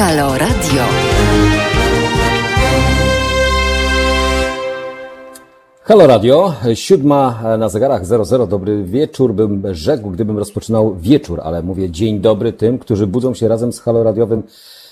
Halo 0.00 0.38
Radio. 0.38 0.82
Halo 5.82 6.06
Radio, 6.06 6.54
siódma 6.74 7.42
na 7.58 7.68
zegarach 7.68 8.06
00, 8.06 8.46
dobry 8.46 8.84
wieczór 8.84 9.34
bym 9.34 9.74
rzekł, 9.74 10.10
gdybym 10.10 10.38
rozpoczynał 10.38 10.96
wieczór, 10.96 11.40
ale 11.44 11.62
mówię 11.62 11.90
dzień 11.90 12.20
dobry 12.20 12.52
tym, 12.52 12.78
którzy 12.78 13.06
budzą 13.06 13.34
się 13.34 13.48
razem 13.48 13.72
z 13.72 13.80
Halo 13.80 14.02
Radiowym, 14.02 14.42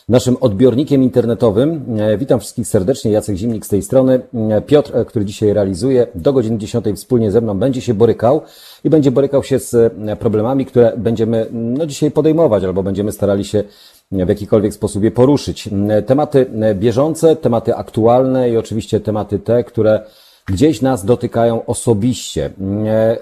naszym 0.09 0.37
odbiornikiem 0.41 1.03
internetowym. 1.03 1.85
E, 1.99 2.19
Witam 2.19 2.41
wszystkich 2.41 2.69
serdecznie, 2.69 3.11
Jacek 3.11 3.37
Zimnik 3.37 3.67
z 3.67 3.69
tej 3.69 3.83
strony. 3.83 4.21
E, 4.51 4.61
Piotr, 4.61 4.97
e, 4.97 5.05
który 5.05 5.25
dzisiaj 5.25 5.53
realizuje, 5.53 6.07
do 6.15 6.33
godziny 6.33 6.59
10 6.59 6.85
wspólnie 6.97 7.31
ze 7.31 7.41
mną 7.41 7.59
będzie 7.59 7.81
się 7.81 7.95
borykał 7.95 8.43
i 8.85 8.91
będzie 8.91 9.11
borykał 9.11 9.43
się 9.43 9.59
z 9.59 9.93
problemami, 10.19 10.67
które 10.67 10.93
będziemy 10.97 11.47
no, 11.53 11.87
dzisiaj 11.87 12.11
podejmować 12.11 12.65
albo 12.65 12.83
będziemy 12.83 13.13
starali 13.13 13.45
się 13.45 13.65
w 14.13 14.29
jakikolwiek 14.29 14.75
sposób 14.75 15.05
je 15.05 15.11
poruszyć. 15.11 15.69
Tematy 16.07 16.47
bieżące, 16.75 17.37
tematy 17.37 17.77
aktualne 17.77 18.51
i 18.51 18.57
oczywiście 18.57 19.01
tematy 19.01 19.39
te, 19.39 19.65
które 19.65 20.01
gdzieś 20.47 20.83
nas 20.83 21.05
dotykają 21.05 21.67
osobiście. 21.67 22.51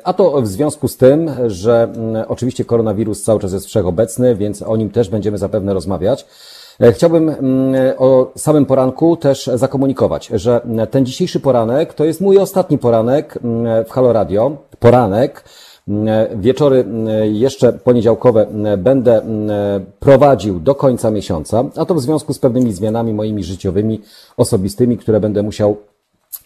A 0.04 0.12
to 0.12 0.42
w 0.42 0.46
związku 0.46 0.88
z 0.88 0.96
tym, 0.96 1.30
że 1.46 1.92
oczywiście 2.28 2.64
koronawirus 2.64 3.22
cały 3.22 3.41
czas 3.41 3.52
jest 3.52 3.66
wszechobecny, 3.66 4.34
więc 4.34 4.62
o 4.62 4.77
nim 4.77 4.91
też 4.91 5.08
będziemy 5.08 5.38
zapewne 5.38 5.74
rozmawiać. 5.74 6.27
Chciałbym 6.92 7.28
mm, 7.28 7.74
o 7.98 8.32
samym 8.36 8.66
poranku 8.66 9.16
też 9.16 9.50
zakomunikować, 9.55 10.30
że 10.34 10.60
ten 10.91 11.06
dzisiejszy 11.06 11.41
poranek 11.41 11.94
to 11.94 12.05
jest 12.05 12.20
mój 12.20 12.39
ostatni 12.39 12.78
poranek 12.78 13.39
mm, 13.44 13.84
w 13.84 13.91
Halo 13.91 14.12
Radio. 14.12 14.56
Poranek. 14.78 15.44
Mm, 15.89 16.41
Wieczory 16.41 16.77
mm, 16.81 17.34
jeszcze 17.34 17.73
poniedziałkowe 17.73 18.48
mm, 18.48 18.83
będę 18.83 19.23
prowadził 19.98 20.61
do 20.61 20.75
końca 20.75 21.11
miesiąca, 21.11 21.65
a 21.77 21.84
to 21.84 21.95
w 21.95 22.01
związku 22.01 22.34
z 22.34 22.39
pewnymi 22.39 22.73
zmianami 22.73 23.15
moimi 23.15 23.45
życiowymi, 23.45 24.01
osobistymi, 24.37 24.98
które 24.98 25.20
będę 25.20 25.42
musiał 25.42 25.77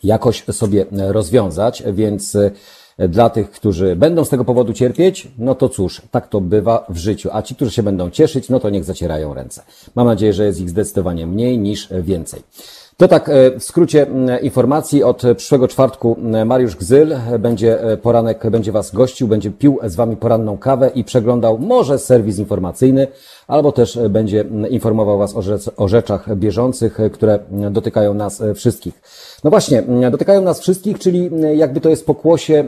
jakoś 0.03 0.45
sobie 0.53 0.87
rozwiązać, 0.93 1.83
więc 1.93 2.37
e, 2.99 3.09
dla 3.09 3.31
tych, 3.31 3.51
którzy 3.51 3.97
będą 3.97 4.25
z 4.25 4.29
tego 4.29 4.45
powodu 4.45 4.73
cierpieć, 4.73 5.29
no 5.39 5.55
to 5.55 5.69
cóż, 5.69 6.03
tak 6.11 6.29
to 6.29 6.41
bywa 6.41 6.87
w 6.89 6.97
życiu. 6.97 7.29
A 7.33 7.43
ci, 7.43 7.55
którzy 7.55 7.71
się 7.71 7.83
będą 7.83 8.11
cieszyć, 8.11 8.49
no 8.49 8.61
to 8.61 8.71
niech 8.71 8.85
zacierają 8.85 9.35
ręce. 9.35 9.63
Mam 9.95 10.07
nadzieję, 10.07 10.33
że 10.33 10.45
jest 10.45 10.61
ich 10.61 10.71
zdecydowanie 10.71 11.27
mniej 11.27 11.59
niż 11.59 11.89
więcej. 12.03 12.43
To 13.01 13.09
tak 13.09 13.29
e, 13.29 13.59
w 13.59 13.65
skrócie 13.65 14.07
informacji. 14.43 15.03
Od 15.03 15.23
przyszłego 15.37 15.69
czwartku 15.69 16.17
m, 16.19 16.49
Mariusz 16.49 16.77
Gzyl 16.77 17.17
będzie 17.39 17.83
e, 17.83 17.97
poranek, 17.97 18.51
będzie 18.51 18.73
Was 18.73 18.91
gościł, 18.91 19.29
będzie 19.29 19.51
pił 19.51 19.79
z 19.85 19.95
Wami 19.95 20.17
poranną 20.17 20.59
kawę 20.59 20.91
i 20.95 21.05
przeglądał 21.05 21.59
może 21.59 21.99
serwis 21.99 22.39
informacyjny, 22.39 23.07
albo 23.47 23.73
też 23.73 23.97
e, 23.97 24.09
będzie 24.09 24.45
informował 24.71 25.19
Was 25.19 25.37
o, 25.37 25.43
rzecz, 25.43 25.71
o 25.77 25.89
rzeczach 25.89 26.37
bieżących, 26.37 27.01
e, 27.01 27.11
które 27.11 27.39
dotykają 27.71 28.15
nas 28.15 28.41
e, 28.41 28.55
wszystkich. 28.55 29.03
No 29.45 29.51
właśnie, 29.51 29.83
dotykają 30.11 30.43
nas 30.43 30.61
wszystkich, 30.61 30.99
czyli 30.99 31.31
jakby 31.55 31.81
to 31.81 31.89
jest 31.89 32.07
pokłosie 32.07 32.65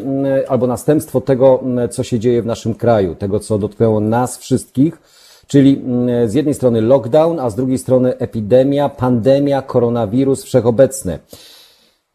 albo 0.49 0.67
następstwo 0.67 1.21
tego, 1.21 1.65
co 1.91 2.03
się 2.03 2.19
dzieje 2.19 2.43
w 2.43 2.47
naszym 2.47 2.75
kraju, 2.75 3.15
tego, 3.15 3.41
co 3.41 3.59
dotknęło 3.59 4.01
nas 4.01 4.39
wszystkich. 4.39 5.22
Czyli 5.47 5.83
mm, 5.85 6.29
z 6.29 6.35
jednej 6.35 6.55
strony 6.55 6.81
lockdown, 6.81 7.41
a 7.41 7.51
z 7.51 7.55
drugiej 7.55 7.79
strony 7.79 8.19
epidemia, 8.19 8.89
pandemia, 8.89 9.63
koronawirus 9.63 10.43
wszechobecny. 10.43 11.19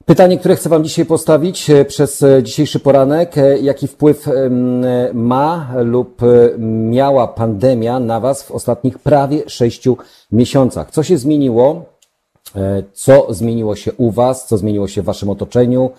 Pytanie, 0.08 0.38
które 0.38 0.56
chcę 0.56 0.70
Wam 0.70 0.84
dzisiaj 0.84 1.06
postawić 1.06 1.70
e, 1.70 1.86
przez 1.86 2.24
e, 2.24 2.44
dzisiejszy 2.44 2.80
poranek, 2.80 3.38
e, 3.38 3.60
jaki 3.60 3.88
wpływ 3.88 4.30
ma 5.14 5.74
lub 5.84 6.22
miała 6.90 7.28
pandemia 7.28 8.00
na 8.00 8.20
Was 8.20 8.44
w 8.44 8.52
ostatnich 8.52 9.00
prawie 9.00 9.50
sześciu 9.50 9.98
miesiącach? 10.32 10.92
Co 10.92 11.04
się 11.04 11.18
zmieniło? 11.18 11.86
Co 12.94 13.28
zmieniło 13.30 13.76
się 13.76 13.94
u 13.94 14.12
Was? 14.12 14.48
Co 14.48 14.58
zmieniło 14.58 14.88
się 14.88 15.02
w 15.02 15.06
Waszym 15.06 15.30
otoczeniu? 15.30 15.92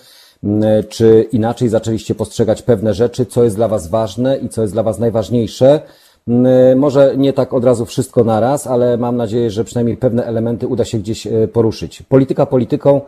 Czy 0.88 1.26
inaczej 1.32 1.68
zaczęliście 1.68 2.14
postrzegać 2.14 2.62
pewne 2.62 2.94
rzeczy? 2.94 3.26
Co 3.26 3.44
jest 3.44 3.56
dla 3.56 3.68
Was 3.68 3.88
ważne 3.88 4.36
i 4.36 4.48
co 4.48 4.62
jest 4.62 4.74
dla 4.74 4.82
Was 4.82 4.98
najważniejsze? 4.98 5.80
M, 6.28 6.78
Może 6.78 7.16
nie 7.16 7.32
tak 7.32 7.54
od 7.54 7.64
razu 7.64 7.86
wszystko 7.86 8.24
naraz, 8.24 8.66
ale 8.66 8.96
mam 8.96 9.16
nadzieję, 9.16 9.50
że 9.50 9.64
przynajmniej 9.64 9.96
pewne 9.96 10.24
elementy 10.24 10.66
uda 10.66 10.84
się 10.84 10.98
gdzieś 10.98 11.26
e, 11.26 11.48
poruszyć. 11.48 12.02
Polityka 12.02 12.46
polityką, 12.46 13.00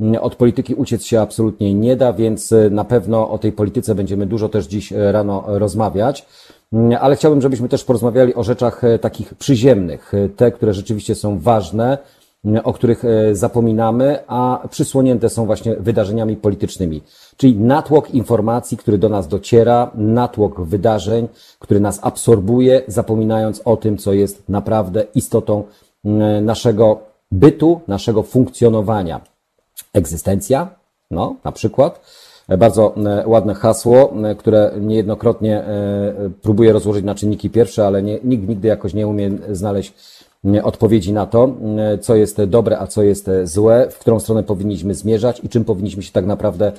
m, 0.00 0.16
od 0.20 0.36
polityki 0.36 0.74
uciec 0.74 1.04
się 1.04 1.20
absolutnie 1.20 1.74
nie 1.74 1.96
da, 1.96 2.12
więc 2.12 2.52
e, 2.52 2.70
na 2.70 2.84
pewno 2.84 3.30
o 3.30 3.38
tej 3.38 3.52
polityce 3.52 3.94
będziemy 3.94 4.26
dużo 4.26 4.48
też 4.48 4.66
dziś 4.66 4.92
rano 4.96 5.44
rozmawiać. 5.46 6.26
M, 6.72 6.96
Ale 7.00 7.16
chciałbym, 7.16 7.42
żebyśmy 7.42 7.68
też 7.68 7.84
porozmawiali 7.84 8.34
o 8.34 8.44
rzeczach 8.44 8.82
takich 9.00 9.34
przyziemnych, 9.34 10.12
te, 10.36 10.52
które 10.52 10.74
rzeczywiście 10.74 11.14
są 11.14 11.38
ważne, 11.38 11.98
o 12.64 12.72
których 12.72 13.04
e, 13.04 13.34
zapominamy, 13.34 14.18
a 14.26 14.68
przysłonięte 14.70 15.28
są 15.28 15.46
właśnie 15.46 15.76
wydarzeniami 15.76 16.36
politycznymi. 16.36 17.02
Czyli 17.36 17.56
natłok 17.56 18.10
informacji, 18.10 18.76
który 18.76 18.98
do 18.98 19.08
nas 19.08 19.28
dociera, 19.28 19.90
natłok 19.94 20.60
wydarzeń, 20.60 21.28
który 21.58 21.80
nas 21.80 21.98
absorbuje, 22.02 22.82
zapominając 22.86 23.62
o 23.64 23.76
tym, 23.76 23.98
co 23.98 24.12
jest 24.12 24.48
naprawdę 24.48 25.04
istotą 25.14 25.64
m, 26.04 26.44
naszego 26.44 26.98
bytu, 27.32 27.80
naszego 27.88 28.22
funkcjonowania. 28.22 29.20
Egzystencja, 29.92 30.68
no, 31.10 31.36
na 31.44 31.52
przykład. 31.52 32.00
E, 32.48 32.58
Bardzo 32.58 32.94
e, 32.96 33.28
ładne 33.28 33.54
hasło, 33.54 34.12
e, 34.24 34.34
które 34.34 34.72
niejednokrotnie 34.80 35.58
e, 35.58 36.30
próbuję 36.42 36.72
rozłożyć 36.72 37.04
na 37.04 37.14
czynniki 37.14 37.50
pierwsze, 37.50 37.86
ale 37.86 38.02
nie, 38.02 38.18
nikt 38.24 38.48
nigdy 38.48 38.68
jakoś 38.68 38.94
nie 38.94 39.06
umie 39.06 39.30
znaleźć 39.52 39.94
odpowiedzi 40.62 41.12
na 41.12 41.26
to, 41.26 41.44
m, 41.44 41.98
co 42.00 42.16
jest 42.16 42.44
dobre, 42.44 42.78
a 42.78 42.86
co 42.86 43.02
jest 43.02 43.28
e, 43.28 43.46
złe, 43.46 43.88
w 43.90 43.98
którą 43.98 44.20
stronę 44.20 44.42
powinniśmy 44.42 44.94
zmierzać 44.94 45.40
i 45.44 45.48
czym 45.48 45.64
powinniśmy 45.64 46.02
się 46.02 46.12
tak 46.12 46.26
naprawdę 46.26 46.72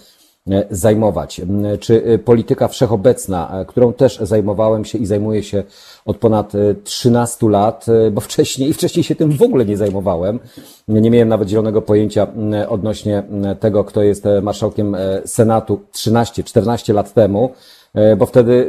e, 0.49 0.65
zajmować. 0.69 1.41
Czy 1.79 2.03
e, 2.03 2.17
polityka 2.17 2.67
wszechobecna, 2.67 3.61
e, 3.61 3.65
którą 3.65 3.93
też 3.93 4.19
zajmowałem 4.21 4.85
się 4.85 4.97
i 4.97 5.05
zajmuję 5.05 5.43
się 5.43 5.63
od 6.05 6.17
ponad 6.17 6.55
e, 6.55 6.75
13 6.83 7.49
lat, 7.49 7.85
e, 7.89 8.11
bo 8.11 8.21
wcześniej, 8.29 8.73
wcześniej 8.73 9.03
się 9.03 9.15
tym 9.15 9.31
w 9.31 9.41
ogóle 9.41 9.65
nie 9.65 9.77
zajmowałem. 9.77 10.39
Nie 10.87 11.11
miałem 11.11 11.27
nawet 11.27 11.49
zielonego 11.49 11.81
pojęcia 11.81 12.27
odnośnie 12.69 13.23
tego, 13.59 13.83
kto 13.83 14.03
jest 14.03 14.25
e, 14.25 14.41
marszałkiem 14.41 14.95
e, 14.95 15.21
Senatu 15.25 15.81
13-14 15.93 16.93
lat 16.93 17.13
temu, 17.13 17.49
e, 17.93 18.15
bo 18.15 18.25
wtedy 18.25 18.67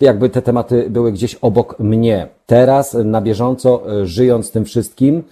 e, 0.00 0.04
jakby 0.04 0.30
te 0.30 0.42
tematy 0.42 0.90
były 0.90 1.12
gdzieś 1.12 1.34
obok 1.34 1.78
mnie. 1.78 2.28
Teraz 2.46 2.96
na 3.04 3.20
bieżąco, 3.20 4.00
e, 4.02 4.06
żyjąc 4.06 4.50
tym 4.50 4.64
wszystkim, 4.64 5.22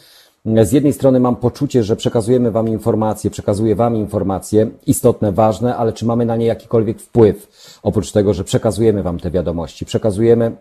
z 0.63 0.73
jednej 0.73 0.93
strony 0.93 1.21
mam 1.21 1.37
poczucie, 1.37 1.83
że 1.83 1.97
przekazujemy 1.97 2.51
Wam 2.51 2.69
informacje, 2.69 3.31
przekazuję 3.31 3.75
Wam 3.75 3.97
informacje 3.97 4.71
istotne, 4.87 5.33
ważne, 5.33 5.77
ale 5.77 5.93
czy 5.93 6.07
mamy 6.07 6.27
na 6.27 6.37
nie 6.37 6.47
jakikolwiek 6.47 7.01
wpływ? 7.01 7.49
Oprócz 7.83 8.13
tego, 8.13 8.35
że 8.35 8.45
przekazujemy 8.45 9.03
Wam 9.03 9.21
te 9.21 9.31
wiadomości, 9.31 9.87
przekazujemy 9.87 10.57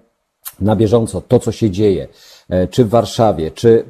na 0.59 0.75
bieżąco 0.75 1.21
to, 1.21 1.39
co 1.39 1.51
się 1.51 1.69
dzieje, 1.69 2.07
e, 2.49 2.67
czy 2.67 2.85
w 2.85 2.89
Warszawie, 2.89 3.51
czy 3.51 3.85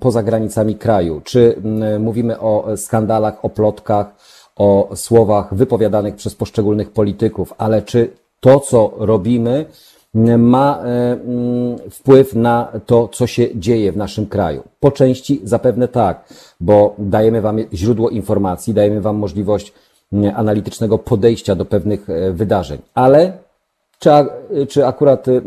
poza 0.00 0.22
granicami 0.22 0.74
kraju, 0.74 1.20
czy 1.24 1.62
mówimy 1.98 2.40
o 2.40 2.66
skandalach, 2.76 3.44
o 3.44 3.50
plotkach, 3.50 4.06
o 4.56 4.88
słowach 4.94 5.54
wypowiadanych 5.54 6.14
przez 6.14 6.34
poszczególnych 6.34 6.90
polityków, 6.90 7.54
ale 7.58 7.82
czy 7.82 8.10
to, 8.40 8.60
co 8.60 8.92
robimy, 8.96 9.66
ma 10.38 10.78
e, 10.78 11.12
mm, 11.12 11.78
wpływ 11.90 12.34
na 12.34 12.72
to, 12.86 13.08
co 13.08 13.26
się 13.26 13.48
dzieje 13.54 13.92
w 13.92 13.96
naszym 13.96 14.26
kraju? 14.26 14.62
Po 14.80 14.90
części 14.90 15.40
zapewne 15.44 15.88
tak, 15.88 16.24
bo 16.60 16.94
dajemy 16.98 17.40
Wam 17.40 17.58
źródło 17.72 18.10
informacji, 18.10 18.74
dajemy 18.74 19.00
Wam 19.00 19.16
możliwość 19.16 19.72
m, 20.12 20.32
analitycznego 20.36 20.98
podejścia 20.98 21.54
do 21.54 21.64
pewnych 21.64 22.10
e, 22.10 22.32
wydarzeń, 22.32 22.78
ale 22.94 23.32
czy, 23.98 24.10
czy 24.68 24.86
akurat 24.86 25.28
y, 25.28 25.42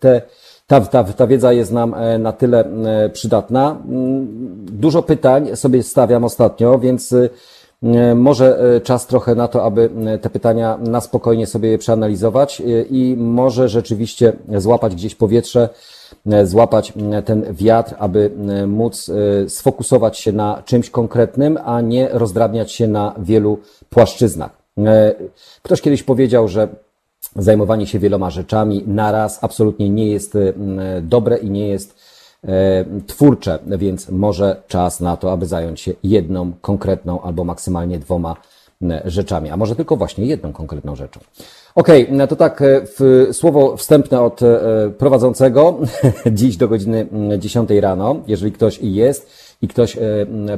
te, 0.00 0.22
ta, 0.66 0.80
ta, 0.80 1.04
ta 1.04 1.26
wiedza 1.26 1.52
jest 1.52 1.72
nam 1.72 1.94
e, 1.94 2.18
na 2.18 2.32
tyle 2.32 2.64
przydatna? 3.12 3.70
Mm, 3.88 4.26
Dużo 4.66 5.02
pytań 5.02 5.56
sobie 5.56 5.82
stawiam 5.82 6.24
ostatnio, 6.24 6.78
więc 6.78 7.12
y, 7.12 7.30
może 8.16 8.58
e, 8.76 8.80
czas 8.80 9.06
trochę 9.06 9.34
na 9.34 9.48
to, 9.48 9.64
aby 9.64 9.90
e, 10.06 10.18
te 10.18 10.30
pytania 10.30 10.78
na 10.80 11.00
spokojnie 11.00 11.46
sobie 11.46 11.68
je 11.68 11.78
przeanalizować 11.78 12.60
e, 12.60 12.64
i 12.82 13.16
może 13.16 13.68
rzeczywiście 13.68 14.32
złapać 14.56 14.94
gdzieś 14.94 15.14
powietrze, 15.14 15.68
e, 16.26 16.46
złapać 16.46 16.92
ten 17.24 17.54
wiatr, 17.54 17.94
aby 17.98 18.30
e, 18.48 18.66
móc 18.66 19.08
e, 19.08 19.48
sfokusować 19.48 20.18
się 20.18 20.32
na 20.32 20.62
czymś 20.64 20.90
konkretnym, 20.90 21.58
a 21.64 21.80
nie 21.80 22.08
rozdrabniać 22.12 22.72
się 22.72 22.88
na 22.88 23.14
wielu 23.18 23.58
płaszczyznach. 23.90 24.50
E, 24.78 25.14
Ktoś 25.62 25.80
kiedyś 25.80 26.02
powiedział, 26.02 26.48
że 26.48 26.68
zajmowanie 27.36 27.86
się 27.86 27.98
wieloma 27.98 28.30
rzeczami 28.30 28.84
naraz 28.86 29.44
absolutnie 29.44 29.90
nie 29.90 30.06
jest 30.06 30.38
dobre 31.02 31.36
i 31.36 31.50
nie 31.50 31.68
jest 31.68 31.90
e, 31.90 32.07
twórcze, 33.06 33.58
więc 33.66 34.08
może 34.08 34.62
czas 34.68 35.00
na 35.00 35.16
to, 35.16 35.32
aby 35.32 35.46
zająć 35.46 35.80
się 35.80 35.92
jedną 36.02 36.52
konkretną 36.60 37.22
albo 37.22 37.44
maksymalnie 37.44 37.98
dwoma 37.98 38.36
rzeczami, 39.04 39.50
a 39.50 39.56
może 39.56 39.76
tylko 39.76 39.96
właśnie 39.96 40.26
jedną 40.26 40.52
konkretną 40.52 40.96
rzeczą. 40.96 41.20
Okej, 41.74 42.08
okay, 42.08 42.28
to 42.28 42.36
tak, 42.36 42.62
w, 42.62 43.28
słowo 43.32 43.76
wstępne 43.76 44.20
od 44.20 44.40
prowadzącego. 44.98 45.78
Dziś 46.32 46.56
do 46.56 46.68
godziny 46.68 47.06
10 47.38 47.70
rano, 47.70 48.16
jeżeli 48.26 48.52
ktoś 48.52 48.78
jest 48.82 49.30
i 49.62 49.68
ktoś 49.68 49.96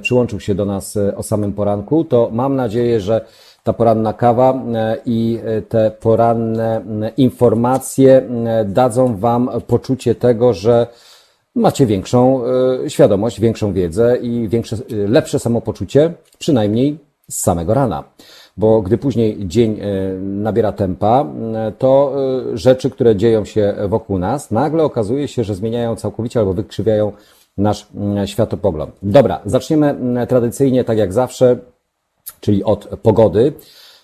przyłączył 0.03 0.41
się 0.41 0.55
do 0.55 0.65
nas 0.65 0.99
o 1.17 1.23
samym 1.23 1.53
poranku, 1.53 2.05
to 2.05 2.29
mam 2.33 2.57
nadzieję, 2.57 3.01
że 3.01 3.25
ta 3.63 3.73
poranna 3.73 4.13
kawa 4.13 4.55
e, 4.55 4.97
i 5.07 5.39
e, 5.45 5.63
te 5.63 5.91
poranne 5.91 6.83
informacje 7.17 8.23
dadzą 8.65 9.17
Wam 9.17 9.51
poczucie 9.67 10.15
tego, 10.15 10.53
że 10.53 10.87
macie 11.61 11.87
większą 11.87 12.43
e, 12.45 12.91
świadomość, 12.91 13.41
większą 13.41 13.73
wiedzę 13.73 14.17
i 14.17 14.49
większe, 14.49 14.77
lepsze 14.91 15.39
samopoczucie, 15.39 16.13
przynajmniej 16.39 16.99
z 17.31 17.41
samego 17.41 17.75
rana. 17.75 18.05
Bo 18.57 18.83
gdy 18.83 18.99
później 18.99 19.49
dzień 19.49 19.81
nabiera 20.21 20.73
tempa, 20.73 21.27
to 21.79 22.17
rzeczy, 22.55 22.91
które 22.91 23.17
dzieją 23.17 23.45
się 23.45 23.75
wokół 23.89 24.19
nas, 24.19 24.51
nagle 24.51 24.83
okazuje 24.83 25.29
się, 25.29 25.45
że 25.45 25.55
zmieniają 25.55 25.97
całkowicie 25.97 26.41
albo 26.41 26.55
wykrzywiają 26.55 27.13
nasz 27.59 27.87
światopogląd. 28.27 28.95
Dobra, 29.03 29.41
zaczniemy 29.45 29.97
tradycyjnie, 30.29 30.85
tak 30.85 30.99
jak 30.99 31.13
zawsze, 31.13 31.57
czyli 32.41 32.65
od 32.65 32.87
pogody. 33.03 33.53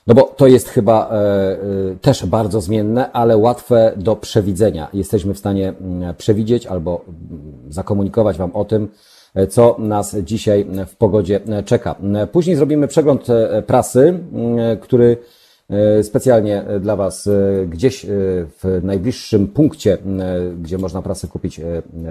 No 0.06 0.14
bo 0.14 0.22
to 0.22 0.46
jest 0.46 0.68
chyba 0.68 1.08
e, 1.08 1.12
e, 1.12 1.58
też 2.00 2.26
bardzo 2.26 2.60
zmienne, 2.60 3.12
ale 3.12 3.36
łatwe 3.36 3.92
do 3.96 4.16
przewidzenia. 4.16 4.88
Jesteśmy 4.92 5.34
w 5.34 5.38
stanie 5.38 5.68
mm, 5.80 6.14
przewidzieć 6.14 6.66
albo 6.66 7.04
mm, 7.08 7.52
zakomunikować 7.68 8.38
Wam 8.38 8.50
o 8.52 8.64
tym, 8.64 8.88
e, 9.34 9.46
co 9.46 9.76
nas 9.78 10.16
dzisiaj 10.16 10.66
w 10.86 10.96
pogodzie 10.96 11.40
czeka. 11.64 11.94
Później 12.32 12.56
zrobimy 12.56 12.88
przegląd 12.88 13.26
prasy, 13.66 14.20
mm, 14.32 14.76
który 14.80 15.16
specjalnie 16.02 16.64
dla 16.80 16.96
Was 16.96 17.28
gdzieś 17.68 18.06
w 18.08 18.80
najbliższym 18.82 19.48
punkcie, 19.48 19.98
gdzie 20.62 20.78
można 20.78 21.02
prasę 21.02 21.28
kupić, 21.28 21.60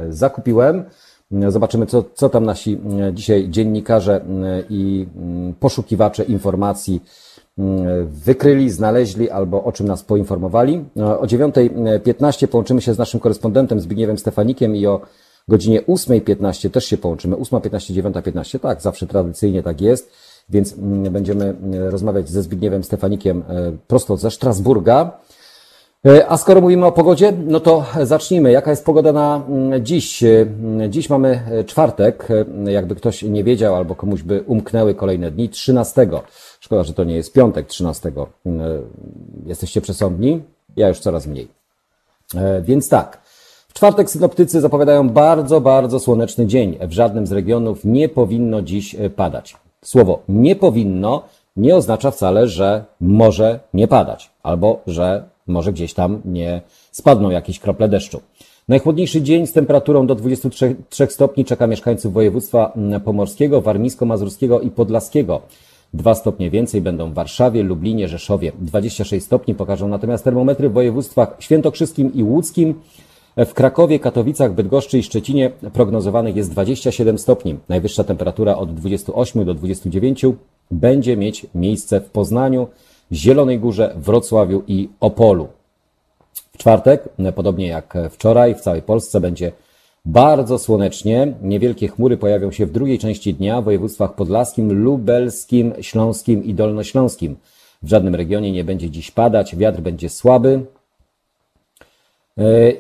zakupiłem. 0.10 0.84
Zobaczymy, 1.48 1.86
co, 1.86 2.04
co 2.14 2.30
tam 2.30 2.46
nasi 2.46 2.80
dzisiaj 3.14 3.50
dziennikarze 3.50 4.26
i 4.70 5.08
poszukiwacze 5.60 6.24
informacji 6.24 7.02
wykryli, 8.06 8.70
znaleźli 8.70 9.30
albo 9.30 9.64
o 9.64 9.72
czym 9.72 9.88
nas 9.88 10.04
poinformowali. 10.04 10.86
O 11.20 11.26
9.15 11.26 12.48
połączymy 12.48 12.82
się 12.82 12.94
z 12.94 12.98
naszym 12.98 13.20
korespondentem 13.20 13.80
Zbigniewem 13.80 14.18
Stefanikiem 14.18 14.76
i 14.76 14.88
o 14.88 15.02
godzinie 15.48 15.82
8.15 15.82 16.70
też 16.70 16.86
się 16.86 16.98
połączymy. 16.98 17.36
8.15, 17.36 18.02
9.15, 18.04 18.60
tak, 18.60 18.82
zawsze 18.82 19.08
tradycyjnie 19.08 19.64
tak 19.64 19.82
jest, 19.82 20.12
więc 20.50 20.76
będziemy 21.12 21.56
rozmawiać 21.90 22.30
ze 22.30 22.44
Zbigniewem 22.44 22.84
Stefanikiem 22.84 23.44
e, 23.50 23.72
prosto 23.88 24.18
ze 24.18 24.32
Strasburga. 24.32 25.20
E, 26.06 26.28
a 26.30 26.38
skoro 26.38 26.62
mówimy 26.62 26.86
o 26.86 26.92
pogodzie, 26.92 27.34
no 27.48 27.60
to 27.60 27.86
zacznijmy. 28.04 28.52
Jaka 28.52 28.72
jest 28.72 28.86
pogoda 28.86 29.14
na 29.14 29.42
mm, 29.48 29.86
dziś? 29.86 30.24
E, 30.24 30.46
dziś 30.90 31.10
mamy 31.10 31.42
e, 31.52 31.64
czwartek, 31.64 32.28
jakby 32.66 32.96
ktoś 32.96 33.24
nie 33.24 33.44
wiedział 33.44 33.76
albo 33.76 33.96
komuś 33.96 34.24
by 34.24 34.44
umknęły 34.48 34.96
kolejne 34.96 35.32
dni, 35.32 35.50
13. 35.50 36.08
Szkoda, 36.66 36.84
że 36.84 36.94
to 36.94 37.04
nie 37.04 37.16
jest 37.16 37.34
piątek 37.34 37.68
13. 37.68 38.12
Jesteście 39.46 39.82
przesądni? 39.82 40.42
Ja 40.76 40.88
już 40.88 41.00
coraz 41.00 41.28
mniej. 41.28 41.48
Więc 42.62 42.90
tak. 42.90 43.22
W 43.68 43.74
czwartek 43.74 44.10
synoptycy 44.10 44.62
zapowiadają 44.62 45.10
bardzo, 45.10 45.62
bardzo 45.62 46.00
słoneczny 46.00 46.48
dzień. 46.48 46.78
W 46.82 46.92
żadnym 46.92 47.28
z 47.28 47.32
regionów 47.32 47.86
nie 47.86 48.10
powinno 48.10 48.62
dziś 48.62 48.96
padać. 49.16 49.56
Słowo 49.84 50.24
nie 50.30 50.56
powinno 50.56 51.24
nie 51.56 51.76
oznacza 51.76 52.12
wcale, 52.12 52.48
że 52.48 52.86
może 53.02 53.60
nie 53.74 53.88
padać 53.88 54.30
albo 54.44 54.82
że 54.88 55.24
może 55.48 55.74
gdzieś 55.74 55.94
tam 55.94 56.22
nie 56.26 56.62
spadną 56.92 57.30
jakieś 57.30 57.60
krople 57.60 57.90
deszczu. 57.90 58.22
Najchłodniejszy 58.68 59.22
dzień 59.22 59.48
z 59.48 59.54
temperaturą 59.54 60.08
do 60.08 60.16
23 60.16 61.08
stopni 61.10 61.46
czeka 61.46 61.68
mieszkańców 61.68 62.14
województwa 62.14 62.74
pomorskiego, 63.04 63.62
warmińsko-mazurskiego 63.62 64.62
i 64.62 64.72
podlaskiego. 64.72 65.42
Dwa 65.96 66.16
stopnie 66.16 66.50
więcej 66.50 66.82
będą 66.82 67.12
w 67.12 67.14
Warszawie, 67.14 67.64
Lublinie, 67.64 68.08
Rzeszowie. 68.08 68.52
26 68.60 69.26
stopni 69.26 69.56
pokażą 69.56 69.88
natomiast 69.88 70.24
termometry 70.24 70.70
w 70.70 70.74
województwach 70.74 71.36
świętokrzyskim 71.40 72.14
i 72.14 72.24
łódzkim. 72.24 72.76
W 73.38 73.54
Krakowie, 73.54 74.00
Katowicach, 74.00 74.54
Bydgoszczy 74.54 74.98
i 75.00 75.04
Szczecinie 75.04 75.52
prognozowanych 75.74 76.36
jest 76.36 76.52
27 76.52 77.18
stopni. 77.18 77.58
Najwyższa 77.70 78.04
temperatura 78.04 78.58
od 78.58 78.74
28 78.74 79.46
do 79.46 79.54
29 79.54 80.26
będzie 80.72 81.18
mieć 81.18 81.46
miejsce 81.56 82.02
w 82.02 82.10
Poznaniu, 82.10 82.68
Zielonej 83.12 83.60
Górze, 83.60 83.94
Wrocławiu 83.98 84.64
i 84.68 84.90
Opolu. 85.00 85.48
W 86.34 86.58
czwartek, 86.58 87.10
podobnie 87.36 87.68
jak 87.68 87.98
wczoraj, 88.10 88.56
w 88.56 88.62
całej 88.62 88.82
Polsce 88.82 89.20
będzie 89.20 89.52
bardzo 90.06 90.60
słonecznie. 90.60 91.34
Niewielkie 91.42 91.88
chmury 91.88 92.18
pojawią 92.18 92.52
się 92.52 92.66
w 92.66 92.72
drugiej 92.72 93.00
części 93.00 93.34
dnia 93.34 93.62
w 93.62 93.66
województwach 93.66 94.16
podlaskim, 94.16 94.84
lubelskim, 94.84 95.74
śląskim 95.82 96.44
i 96.44 96.54
dolnośląskim. 96.54 97.36
W 97.84 97.90
żadnym 97.90 98.16
regionie 98.16 98.52
nie 98.52 98.64
będzie 98.64 98.90
dziś 98.90 99.12
padać, 99.12 99.56
wiatr 99.56 99.82
będzie 99.82 100.10
słaby, 100.10 100.66
E, 102.38 102.72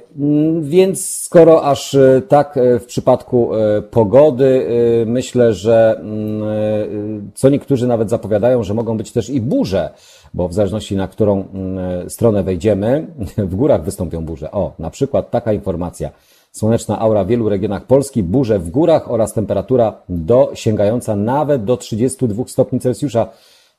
więc 0.62 1.10
skoro 1.10 1.63
aż 1.63 1.94
e, 1.95 2.22
tak 2.27 2.57
e, 2.57 2.80
w 2.80 2.86
przypadku 2.86 3.50
pogody, 3.92 4.68
myślę, 5.06 5.54
że 5.54 5.95
mm, 6.00 7.31
co 7.36 7.50
niektórzy 7.50 7.88
nawet 7.88 8.10
zapowiadają, 8.10 8.63
że 8.63 8.74
mogą 8.74 8.98
być 8.98 9.12
też 9.12 9.30
i 9.30 9.42
burze, 9.42 9.89
bo 10.33 10.48
w 10.48 10.54
zależności 10.54 10.95
na 10.95 11.07
którą 11.07 11.45
mm, 11.54 12.10
stronę 12.10 12.44
wejdziemy, 12.44 13.07
w 13.38 13.56
górach 13.56 13.83
wystąpią 13.83 14.25
burze. 14.25 14.51
O, 14.51 14.74
na 14.80 14.89
przykład 14.89 15.31
taka 15.31 15.54
informacja. 15.54 16.10
Słoneczna 16.56 17.00
aura 17.00 17.24
w 17.24 17.28
wielu 17.28 17.50
regionach 17.50 17.86
Polski, 17.86 18.24
burze 18.24 18.60
w 18.60 18.69
górach 18.69 19.12
oraz 19.12 19.34
temperatura 19.34 19.94
do 20.10 20.52
sięgająca 20.54 21.16
nawet 21.16 21.63
do 21.63 21.78
32 21.78 22.44
stopni 22.48 22.80
Celsjusza. 22.80 23.28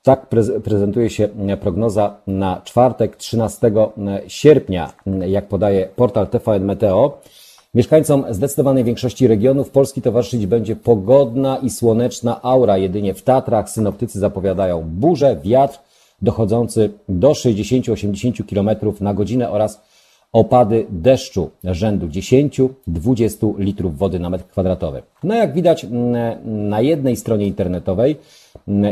Tak 0.02 0.26
prezentuje 0.64 1.10
się 1.10 1.28
e, 1.48 1.56
prognoza 1.56 2.16
na 2.26 2.60
czwartek 2.64 3.16
13 3.16 3.66
e, 3.66 3.72
sierpnia, 4.28 4.92
jak 5.26 5.48
podaje 5.48 5.88
portal 5.96 6.28
TVN 6.28 6.64
Meteo. 6.64 7.20
Mieszkańcom 7.74 8.24
zdecydowanej 8.30 8.84
większości 8.84 9.26
regionów 9.26 9.70
Polski 9.70 10.02
towarzyszyć 10.02 10.46
będzie 10.46 10.76
pogodna 10.76 11.56
i 11.56 11.70
słoneczna 11.70 12.42
aura. 12.42 12.78
Jedynie 12.78 13.14
w 13.14 13.22
Tatrach 13.22 13.70
synoptycy 13.70 14.18
zapowiadają 14.18 14.82
burze, 14.86 15.36
wiatr 15.44 15.78
dochodzący 16.22 16.90
do 17.08 17.30
60-80 17.30 18.44
km 18.48 18.94
na 19.00 19.14
godzinę 19.14 19.50
oraz 19.50 19.82
opady 20.32 20.86
deszczu 20.90 21.50
rzędu 21.64 22.06
10-20 22.06 23.58
litrów 23.58 23.98
wody 23.98 24.18
na 24.18 24.30
metr 24.30 24.44
kwadratowy. 24.44 25.02
No 25.24 25.34
jak 25.34 25.54
widać 25.54 25.86
na 26.44 26.80
jednej 26.80 27.16
stronie 27.16 27.46
internetowej 27.46 28.16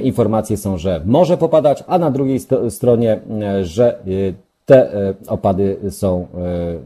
informacje 0.02 0.56
są, 0.56 0.78
że 0.78 1.02
może 1.06 1.36
popadać, 1.36 1.84
a 1.86 1.98
na 1.98 2.10
drugiej 2.10 2.40
stronie, 2.68 3.20
że 3.62 3.98
y, 4.06 4.34
te 4.66 5.08
y, 5.10 5.14
opady 5.26 5.76
są 5.90 6.22
y, 6.22 6.26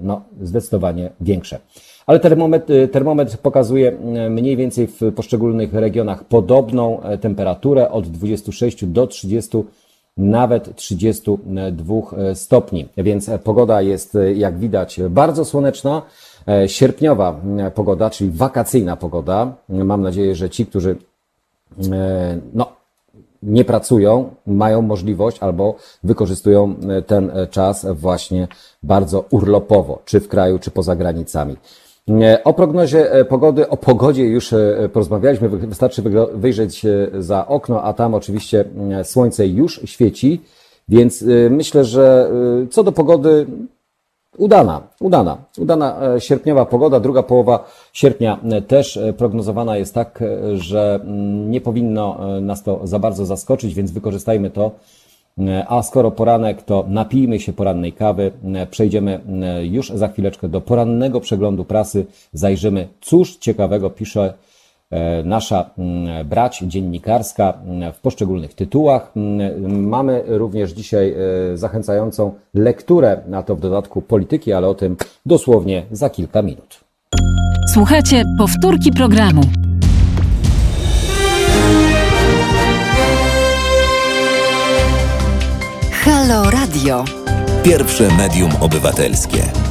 no, 0.03 0.23
zdecydowanie 0.43 1.11
większe. 1.21 1.59
Ale 2.07 2.21
termometr, 2.21 2.73
termometr 2.93 3.39
pokazuje 3.39 3.93
mniej 4.31 4.57
więcej 4.57 4.87
w 4.87 5.13
poszczególnych 5.15 5.75
regionach 5.75 6.25
podobną 6.25 7.01
temperaturę 7.21 7.91
od 7.91 8.09
26 8.09 8.85
do 8.85 9.07
30 9.07 9.59
nawet 10.19 10.77
32 10.77 11.95
stopni. 12.35 12.89
Więc 12.97 13.31
pogoda 13.45 13.83
jest, 13.83 14.19
jak 14.35 14.59
widać, 14.59 15.01
bardzo 15.11 15.45
słoneczna. 15.45 16.03
Sierpniowa 16.67 17.41
pogoda, 17.75 18.11
czyli 18.11 18.31
wakacyjna 18.31 18.97
pogoda. 18.97 19.53
Mam 19.69 20.03
nadzieję, 20.03 20.35
że 20.35 20.51
ci, 20.51 20.67
którzy 20.67 20.97
no, 22.55 22.67
nie 23.43 23.65
pracują, 23.65 24.31
mają 24.47 24.83
możliwość 24.83 25.39
albo 25.39 25.75
wykorzystują 26.05 26.75
ten 27.07 27.33
czas 27.51 27.87
właśnie 27.93 28.49
bardzo 28.83 29.25
urlopowo, 29.31 30.03
czy 30.05 30.21
w 30.21 30.29
kraju, 30.29 30.59
czy 30.59 30.71
poza 30.71 30.97
granicami. 30.97 31.57
O 32.45 32.53
prognozie 32.53 33.13
e, 33.13 33.25
pogody, 33.25 33.69
o 33.69 33.77
pogodzie 33.77 34.25
już 34.25 34.53
e, 34.53 34.89
porozmawialiśmy, 34.93 35.49
wystarczy 35.49 36.03
wyjrzeć 36.35 36.83
za 37.19 37.47
okno, 37.47 37.83
a 37.83 37.93
tam 37.93 38.15
oczywiście 38.15 38.65
słońce 39.03 39.47
już 39.47 39.81
świeci, 39.85 40.41
więc 40.89 41.23
e, 41.23 41.51
myślę, 41.51 41.85
że 41.85 42.31
co 42.71 42.85
do 42.85 42.93
pogody 42.93 43.47
udana, 44.39 44.83
udana, 45.01 45.39
udana 45.59 46.01
sierpniowa 46.19 46.65
pogoda, 46.65 47.01
druga 47.01 47.23
połowa 47.23 47.65
sierpnia 47.93 48.41
też 48.69 48.99
prognozowana 49.17 49.77
jest 49.77 49.95
tak, 49.95 50.25
że 50.55 51.01
nie 51.49 51.61
powinno 51.61 52.19
nas 52.41 52.63
to 52.63 52.81
za 52.85 52.99
bardzo 52.99 53.27
zaskoczyć, 53.27 53.75
więc 53.75 53.91
wykorzystajmy 53.91 54.51
to 54.51 54.71
a 55.69 55.83
skoro 55.83 56.11
poranek, 56.11 56.63
to 56.63 56.85
napijmy 56.89 57.41
się 57.41 57.53
porannej 57.53 57.93
kawy. 57.93 58.33
Przejdziemy 58.71 59.21
już 59.63 59.91
za 59.91 60.09
chwileczkę 60.09 60.49
do 60.49 60.61
porannego 60.61 61.21
przeglądu 61.21 61.65
prasy. 61.65 62.07
Zajrzymy, 62.33 62.89
cóż 63.01 63.37
ciekawego 63.37 63.91
pisze 63.91 64.35
nasza 65.25 65.71
brać 66.25 66.59
dziennikarska 66.59 67.59
w 67.95 68.01
poszczególnych 68.01 68.55
tytułach. 68.55 69.13
Mamy 69.69 70.23
również 70.27 70.73
dzisiaj 70.73 71.15
zachęcającą 71.55 72.33
lekturę, 72.55 73.21
na 73.27 73.43
to 73.43 73.57
w 73.57 73.61
dodatku 73.61 74.03
polityki, 74.03 74.53
ale 74.53 74.69
o 74.69 74.75
tym 74.75 74.97
dosłownie 75.27 75.83
za 75.91 76.11
kilka 76.11 76.43
minut. 76.43 76.81
Słuchajcie 77.75 78.25
powtórki 78.39 78.93
programu. 78.93 79.43
Radio. 86.69 87.05
Pierwsze 87.63 88.09
medium 88.17 88.51
obywatelskie. 88.61 89.68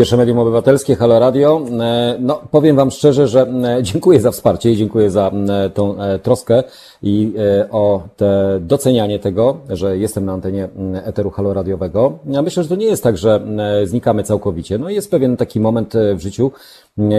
Pierwsze 0.00 0.16
Medium 0.16 0.38
Obywatelskie, 0.38 0.96
Halo 0.96 1.18
Radio. 1.18 1.62
E, 1.80 2.16
no, 2.20 2.40
powiem 2.50 2.76
Wam 2.76 2.90
szczerze, 2.90 3.28
że 3.28 3.42
e, 3.42 3.82
dziękuję 3.82 4.20
za 4.20 4.30
wsparcie 4.30 4.72
i 4.72 4.76
dziękuję 4.76 5.10
za 5.10 5.30
e, 5.30 5.70
tą 5.70 5.96
troskę 6.22 6.62
i 7.02 7.32
o 7.70 8.02
te 8.16 8.58
docenianie 8.60 9.18
tego, 9.18 9.56
że 9.68 9.98
jestem 9.98 10.24
na 10.24 10.32
antenie 10.32 10.68
eteru 11.04 11.30
Halo 11.30 11.54
Radiowego. 11.54 12.18
Ja 12.26 12.42
myślę, 12.42 12.62
że 12.62 12.68
to 12.68 12.76
nie 12.76 12.86
jest 12.86 13.02
tak, 13.02 13.18
że 13.18 13.40
znikamy 13.84 14.22
całkowicie. 14.22 14.78
No 14.78 14.90
jest 14.90 15.10
pewien 15.10 15.36
taki 15.36 15.60
moment 15.60 15.94
w 16.14 16.20
życiu, 16.20 16.52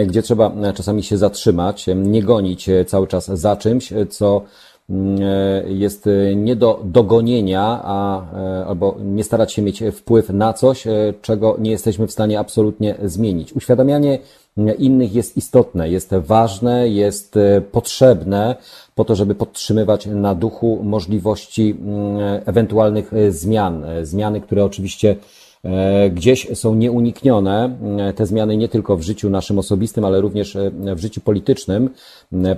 gdzie 0.06 0.22
trzeba 0.22 0.52
czasami 0.74 1.02
się 1.02 1.16
zatrzymać, 1.16 1.86
nie 1.96 2.22
gonić 2.22 2.70
cały 2.86 3.06
czas 3.06 3.26
za 3.26 3.56
czymś, 3.56 3.92
co 4.10 4.42
jest 5.66 6.08
nie 6.36 6.56
do 6.56 6.80
dogonienia, 6.84 7.80
a, 7.84 8.26
albo 8.66 8.96
nie 9.04 9.24
starać 9.24 9.52
się 9.52 9.62
mieć 9.62 9.82
wpływ 9.92 10.28
na 10.28 10.52
coś, 10.52 10.84
czego 11.22 11.56
nie 11.58 11.70
jesteśmy 11.70 12.06
w 12.06 12.12
stanie 12.12 12.38
absolutnie 12.38 12.94
zmienić. 13.04 13.52
Uświadamianie 13.52 14.18
innych 14.78 15.14
jest 15.14 15.36
istotne, 15.36 15.90
jest 15.90 16.14
ważne, 16.14 16.88
jest 16.88 17.38
potrzebne 17.72 18.56
po 18.94 19.04
to, 19.04 19.14
żeby 19.14 19.34
podtrzymywać 19.34 20.06
na 20.06 20.34
duchu 20.34 20.80
możliwości 20.82 21.76
ewentualnych 22.46 23.10
zmian. 23.30 23.84
Zmiany, 24.02 24.40
które 24.40 24.64
oczywiście 24.64 25.16
E, 25.64 26.10
gdzieś 26.10 26.48
są 26.54 26.74
nieuniknione 26.74 27.76
e, 27.98 28.12
te 28.12 28.26
zmiany 28.26 28.56
nie 28.56 28.68
tylko 28.68 28.96
w 28.96 29.02
życiu 29.02 29.30
naszym 29.30 29.58
osobistym, 29.58 30.04
ale 30.04 30.20
również 30.20 30.56
e, 30.56 30.70
w 30.94 30.98
życiu 30.98 31.20
politycznym. 31.20 31.90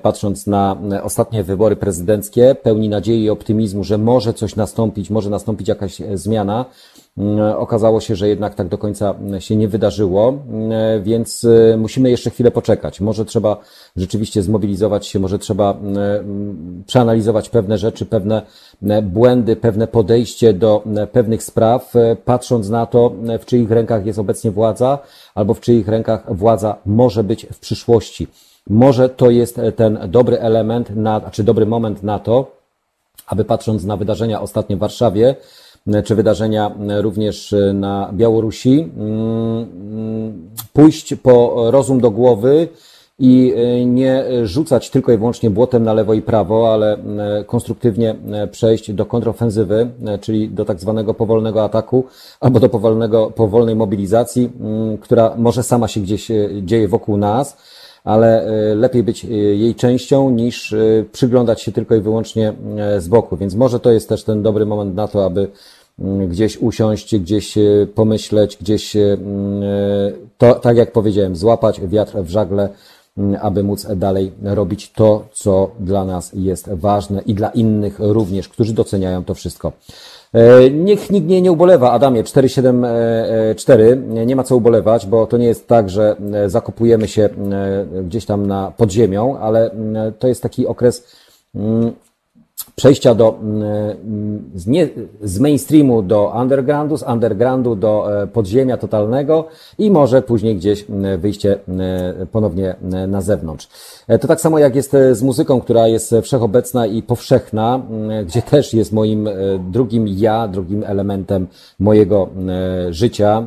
Patrząc 0.02 0.47
na 0.47 0.76
ostatnie 1.02 1.45
wybory 1.45 1.76
prezydenckie, 1.76 2.57
pełni 2.62 2.88
nadziei 2.88 3.23
i 3.23 3.31
optymizmu, 3.31 3.85
że 3.85 3.99
może 3.99 4.35
coś 4.35 4.57
nastąpić, 4.57 5.11
może 5.11 5.31
nastąpić 5.31 5.69
jakaś 5.69 6.02
zmiana. 6.14 6.64
Okazało 7.57 8.00
się, 8.00 8.16
że 8.16 8.28
jednak 8.28 8.54
tak 8.54 8.69
do 8.69 8.78
końca 8.78 9.14
się 9.38 9.57
nie 9.57 9.69
wydarzyło, 9.69 10.38
więc 11.02 11.47
musimy 11.78 12.11
jeszcze 12.11 12.31
chwilę 12.31 12.50
poczekać. 12.50 13.00
Może 13.00 13.25
trzeba 13.25 13.57
rzeczywiście 13.97 14.43
zmobilizować 14.43 15.07
się, 15.07 15.19
może 15.19 15.38
trzeba 15.38 15.76
przeanalizować 16.87 17.49
pewne 17.49 17.78
rzeczy, 17.78 18.07
pewne 18.07 18.43
błędy, 19.02 19.57
pewne 19.57 19.87
podejście 19.87 20.52
do 20.52 20.83
pewnych 21.12 21.43
spraw, 21.43 21.93
patrząc 22.25 22.69
na 22.69 22.87
to, 22.87 23.12
w 23.40 23.45
czyich 23.45 23.71
rękach 23.71 24.07
jest 24.07 24.19
obecnie 24.19 24.50
władza, 24.50 24.99
albo 25.35 25.54
w 25.54 25.61
czyich 25.61 25.88
rękach 25.88 26.37
władza 26.37 26.76
może 26.87 27.25
być 27.25 27.47
w 27.52 27.59
przyszłości. 27.59 28.28
Może 28.71 29.09
to 29.09 29.30
jest 29.30 29.61
ten 29.76 29.99
dobry 30.09 30.40
element, 30.40 30.97
na, 30.97 31.21
czy 31.30 31.44
dobry 31.44 31.66
moment 31.66 32.02
na 32.02 32.18
to, 32.18 32.50
aby 33.26 33.44
patrząc 33.44 33.85
na 33.85 33.97
wydarzenia 33.97 34.40
ostatnie 34.40 34.76
w 34.76 34.78
Warszawie, 34.78 35.37
czy 36.04 36.14
wydarzenia 36.14 36.71
również 37.00 37.54
na 37.75 38.11
Białorusi, 38.12 38.90
mm, 38.97 40.50
pójść 40.73 41.14
po 41.14 41.64
rozum 41.71 42.00
do 42.00 42.11
głowy 42.11 42.68
i 43.18 43.54
e, 43.56 43.85
nie 43.85 44.25
rzucać 44.44 44.90
tylko 44.90 45.12
i 45.12 45.18
wyłącznie 45.18 45.50
błotem 45.50 45.83
na 45.83 45.92
lewo 45.92 46.14
i 46.14 46.23
prawo, 46.23 46.73
ale 46.73 46.92
e, 46.92 47.44
konstruktywnie 47.44 48.14
e, 48.33 48.47
przejść 48.47 48.92
do 48.92 49.06
kontrofensywy, 49.06 49.90
czyli 50.21 50.49
do 50.49 50.64
tak 50.64 50.80
zwanego 50.80 51.14
powolnego 51.14 51.64
ataku 51.64 52.04
albo 52.40 52.61
do 52.61 52.68
powolnego, 52.68 53.30
powolnej 53.30 53.76
mobilizacji, 53.76 54.50
mm, 54.61 54.99
która 54.99 55.35
może 55.37 55.62
sama 55.62 55.88
się 55.88 56.00
gdzieś 56.00 56.28
dzieje 56.62 56.88
wokół 56.88 57.16
nas, 57.16 57.56
ale 58.04 58.46
lepiej 58.75 59.02
być 59.02 59.25
jej 59.25 59.75
częścią 59.75 60.30
niż 60.30 60.75
przyglądać 61.12 61.62
się 61.62 61.73
tylko 61.73 61.94
i 61.94 62.00
wyłącznie 62.00 62.52
z 62.99 63.08
boku. 63.08 63.37
Więc 63.37 63.54
może 63.54 63.80
to 63.80 63.90
jest 63.90 64.08
też 64.08 64.25
ten 64.25 64.42
dobry 64.42 64.66
moment 64.66 64.94
na 64.94 65.08
to, 65.08 65.25
aby 65.25 65.49
mm, 65.99 66.28
gdzieś 66.28 66.58
usiąść, 66.58 67.18
gdzieś 67.18 67.54
pomyśleć, 67.94 68.56
gdzieś 68.61 68.96
to, 70.38 70.54
tak 70.54 70.76
jak 70.76 70.92
powiedziałem, 70.92 71.37
złapać 71.37 71.80
wiatr 71.80 72.23
w 72.23 72.30
żagle 72.30 72.68
aby 73.40 73.62
móc 73.62 73.87
dalej 73.96 74.32
robić 74.42 74.92
to, 74.92 75.28
co 75.32 75.70
dla 75.80 76.04
nas 76.04 76.30
jest 76.34 76.68
ważne 76.73 77.23
i 77.26 77.34
dla 77.34 77.49
innych 77.49 77.96
również, 77.99 78.49
którzy 78.49 78.73
doceniają 78.73 79.25
to 79.25 79.34
wszystko. 79.34 79.73
E, 80.35 80.71
niech 80.71 81.11
nikt 81.11 81.26
nie, 81.26 81.43
nie 81.43 81.53
ubolewa, 81.53 81.93
Adamie, 81.93 82.25
474, 82.25 83.97
nie 84.26 84.37
ma 84.37 84.45
co 84.45 84.57
ubolewać, 84.57 85.07
bo 85.07 85.26
to 85.26 85.37
nie 85.37 85.47
jest 85.47 85.69
tak, 85.69 85.91
że 85.91 86.17
e, 86.35 86.50
zakopujemy 86.50 87.09
się 87.09 87.23
e, 87.23 87.31
gdzieś 88.03 88.26
tam 88.26 88.47
na 88.47 88.73
podziemią, 88.76 89.38
ale 89.38 89.71
to 90.19 90.29
jest 90.29 90.43
taki 90.43 90.67
okres 90.67 91.17
mm, 91.55 91.93
przejścia 92.76 93.14
do, 93.14 93.38
mm, 93.42 94.50
z, 94.54 94.66
nie, 94.66 94.88
z 95.23 95.38
mainstreamu 95.38 96.02
do 96.02 96.32
undergroundu, 96.40 96.96
z 96.96 97.02
undergroundu 97.02 97.76
do 97.76 98.23
e, 98.23 98.26
podziemia 98.26 98.76
totalnego 98.76 99.46
i 99.78 99.90
może 99.90 100.23
później 100.23 100.56
gdzieś 100.56 100.84
wyjście 101.18 101.58
ponownie 102.32 102.76
na 103.08 103.20
zewnątrz. 103.20 103.68
E, 104.08 104.18
to 104.18 104.28
tak 104.28 104.40
samo 104.40 104.58
jak 104.58 104.76
jest 104.76 104.94
e, 104.94 105.14
z 105.14 105.23
muzyką, 105.23 105.61
która 105.61 105.88
jest 105.88 106.14
wszechobecna 106.23 106.87
i 106.87 107.02
powszechna, 107.02 107.80
gdzie 108.26 108.42
też 108.52 108.75
jest 108.75 108.92
moim 108.92 109.28
drugim 109.70 110.08
ja, 110.08 110.49
drugim 110.49 110.84
elementem 110.87 111.46
mojego 111.78 112.28
życia. 112.90 113.46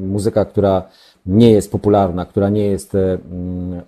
Muzyka, 0.00 0.44
która 0.44 0.82
nie 1.26 1.50
jest 1.50 1.72
popularna, 1.72 2.24
która 2.24 2.48
nie 2.48 2.66
jest 2.66 2.92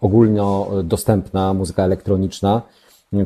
ogólnodostępna, 0.01 1.55
muzyka 1.55 1.85
elektroniczna 1.85 2.63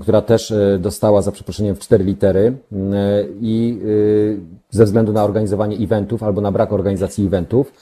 która 0.01 0.23
też 0.23 0.51
e, 0.51 0.79
dostała 0.79 1.23
za 1.23 1.33
przeproszeniem 1.33 1.75
w 1.75 1.79
cztery 1.79 2.05
litery 2.05 2.53
e, 2.73 3.25
i 3.41 3.79
e, 3.83 4.77
ze 4.77 4.85
względu 4.85 5.13
na 5.13 5.25
organizowanie 5.25 5.77
eventów 5.77 6.23
albo 6.23 6.41
na 6.41 6.53
brak 6.53 6.73
organizacji 6.73 7.27
eventów. 7.27 7.73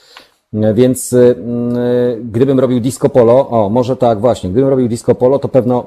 Więc 0.74 1.14
gdybym 2.24 2.60
robił 2.60 2.80
disco 2.80 3.08
polo, 3.08 3.48
o 3.48 3.68
może 3.68 3.96
tak 3.96 4.20
właśnie, 4.20 4.50
gdybym 4.50 4.68
robił 4.68 4.88
disco 4.88 5.14
polo, 5.14 5.38
to 5.38 5.48
pewno 5.48 5.84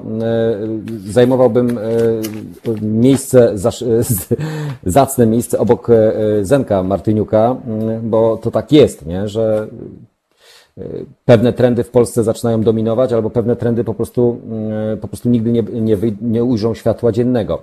zajmowałbym 1.06 1.78
miejsce, 2.82 3.52
zacne 4.86 5.26
miejsce 5.26 5.58
obok 5.58 5.88
Zenka 6.42 6.82
Martyniuka, 6.82 7.56
bo 8.02 8.36
to 8.36 8.50
tak 8.50 8.72
jest, 8.72 9.06
nie? 9.06 9.28
że 9.28 9.68
pewne 11.24 11.52
trendy 11.52 11.84
w 11.84 11.90
Polsce 11.90 12.24
zaczynają 12.24 12.62
dominować, 12.62 13.12
albo 13.12 13.30
pewne 13.30 13.56
trendy 13.56 13.84
po 13.84 13.94
prostu, 13.94 14.40
mm, 14.46 14.98
po 14.98 15.08
prostu 15.08 15.28
nigdy 15.28 15.52
nie, 15.52 15.62
nie, 15.62 15.96
nie 16.20 16.44
ujrzą 16.44 16.74
światła 16.74 17.12
dziennego. 17.12 17.62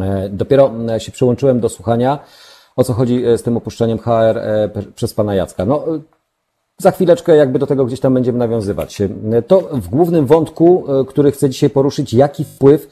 E, 0.00 0.28
dopiero 0.28 0.70
e, 0.94 1.00
się 1.00 1.12
przyłączyłem 1.12 1.60
do 1.60 1.68
słuchania, 1.68 2.18
o 2.76 2.84
co 2.84 2.92
chodzi 2.92 3.24
e, 3.24 3.38
z 3.38 3.42
tym 3.42 3.56
opuszczeniem 3.56 3.98
HR 3.98 4.40
przez 4.94 5.14
pana 5.14 5.34
Jacka. 5.34 5.64
No, 5.64 5.84
za 6.78 6.90
chwileczkę 6.90 7.36
jakby 7.36 7.58
do 7.58 7.66
tego 7.66 7.84
gdzieś 7.84 8.00
tam 8.00 8.14
będziemy 8.14 8.38
nawiązywać. 8.38 9.02
To 9.46 9.60
w 9.60 9.88
głównym 9.88 10.26
wątku, 10.26 10.84
który 11.08 11.32
chcę 11.32 11.50
dzisiaj 11.50 11.70
poruszyć, 11.70 12.14
jaki 12.14 12.44
wpływ 12.44 12.88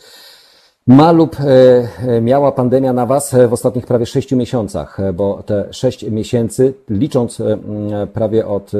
ma 0.90 1.12
lub 1.12 1.37
e, 1.40 1.88
e, 2.09 2.20
miała 2.20 2.52
pandemia 2.52 2.92
na 2.92 3.06
Was 3.06 3.35
w 3.49 3.52
ostatnich 3.52 3.87
prawie 3.87 4.06
sześciu 4.06 4.37
miesiącach, 4.37 5.00
e, 5.00 5.12
bo 5.12 5.42
te 5.42 5.73
sześć 5.73 6.02
miesięcy, 6.02 6.75
licząc 6.88 7.42
prawie 8.12 8.47
od 8.47 8.73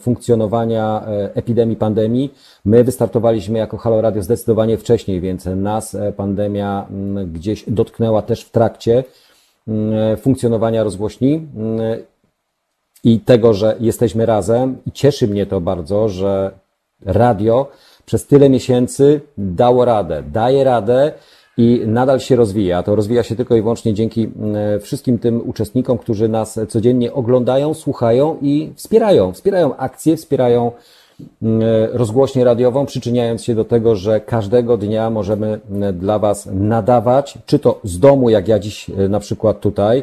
funkcjonowania 0.00 1.04
epidemii, 1.34 1.76
pandemii, 1.76 2.34
my 2.64 2.84
wystartowaliśmy 2.84 3.58
jako 3.58 3.76
Halo 3.76 4.00
Radio 4.00 4.22
zdecydowanie 4.22 4.78
wcześniej, 4.78 5.20
więc 5.20 5.44
nas 5.56 5.96
pandemia 6.16 6.86
gdzieś 7.32 7.64
dotknęła 7.68 8.22
też 8.22 8.44
w 8.44 8.50
trakcie 8.50 9.04
funkcjonowania 10.20 10.84
rozgłośni 10.84 11.46
i 13.04 13.20
tego, 13.20 13.54
że 13.54 13.76
jesteśmy 13.80 14.26
razem. 14.26 14.76
I 14.86 14.92
cieszy 14.92 15.28
mnie 15.28 15.46
to 15.46 15.60
bardzo, 15.60 16.08
że 16.08 16.50
radio 17.06 17.70
przez 18.06 18.26
tyle 18.26 18.50
miesięcy 18.50 19.20
dało 19.38 19.84
radę, 19.84 20.22
daje 20.32 20.64
radę 20.64 21.12
i 21.56 21.82
nadal 21.86 22.20
się 22.20 22.36
rozwija. 22.36 22.82
To 22.82 22.96
rozwija 22.96 23.22
się 23.22 23.36
tylko 23.36 23.56
i 23.56 23.62
wyłącznie 23.62 23.94
dzięki 23.94 24.30
wszystkim 24.80 25.18
tym 25.18 25.48
uczestnikom, 25.48 25.98
którzy 25.98 26.28
nas 26.28 26.60
codziennie 26.68 27.12
oglądają, 27.12 27.74
słuchają 27.74 28.36
i 28.42 28.72
wspierają. 28.76 29.32
Wspierają 29.32 29.76
akcje, 29.76 30.16
wspierają 30.16 30.72
rozgłośnię 31.92 32.44
radiową, 32.44 32.86
przyczyniając 32.86 33.44
się 33.44 33.54
do 33.54 33.64
tego, 33.64 33.96
że 33.96 34.20
każdego 34.20 34.76
dnia 34.76 35.10
możemy 35.10 35.60
dla 35.92 36.18
Was 36.18 36.48
nadawać, 36.52 37.38
czy 37.46 37.58
to 37.58 37.80
z 37.84 37.98
domu, 37.98 38.30
jak 38.30 38.48
ja 38.48 38.58
dziś 38.58 38.90
na 39.08 39.20
przykład 39.20 39.60
tutaj, 39.60 40.02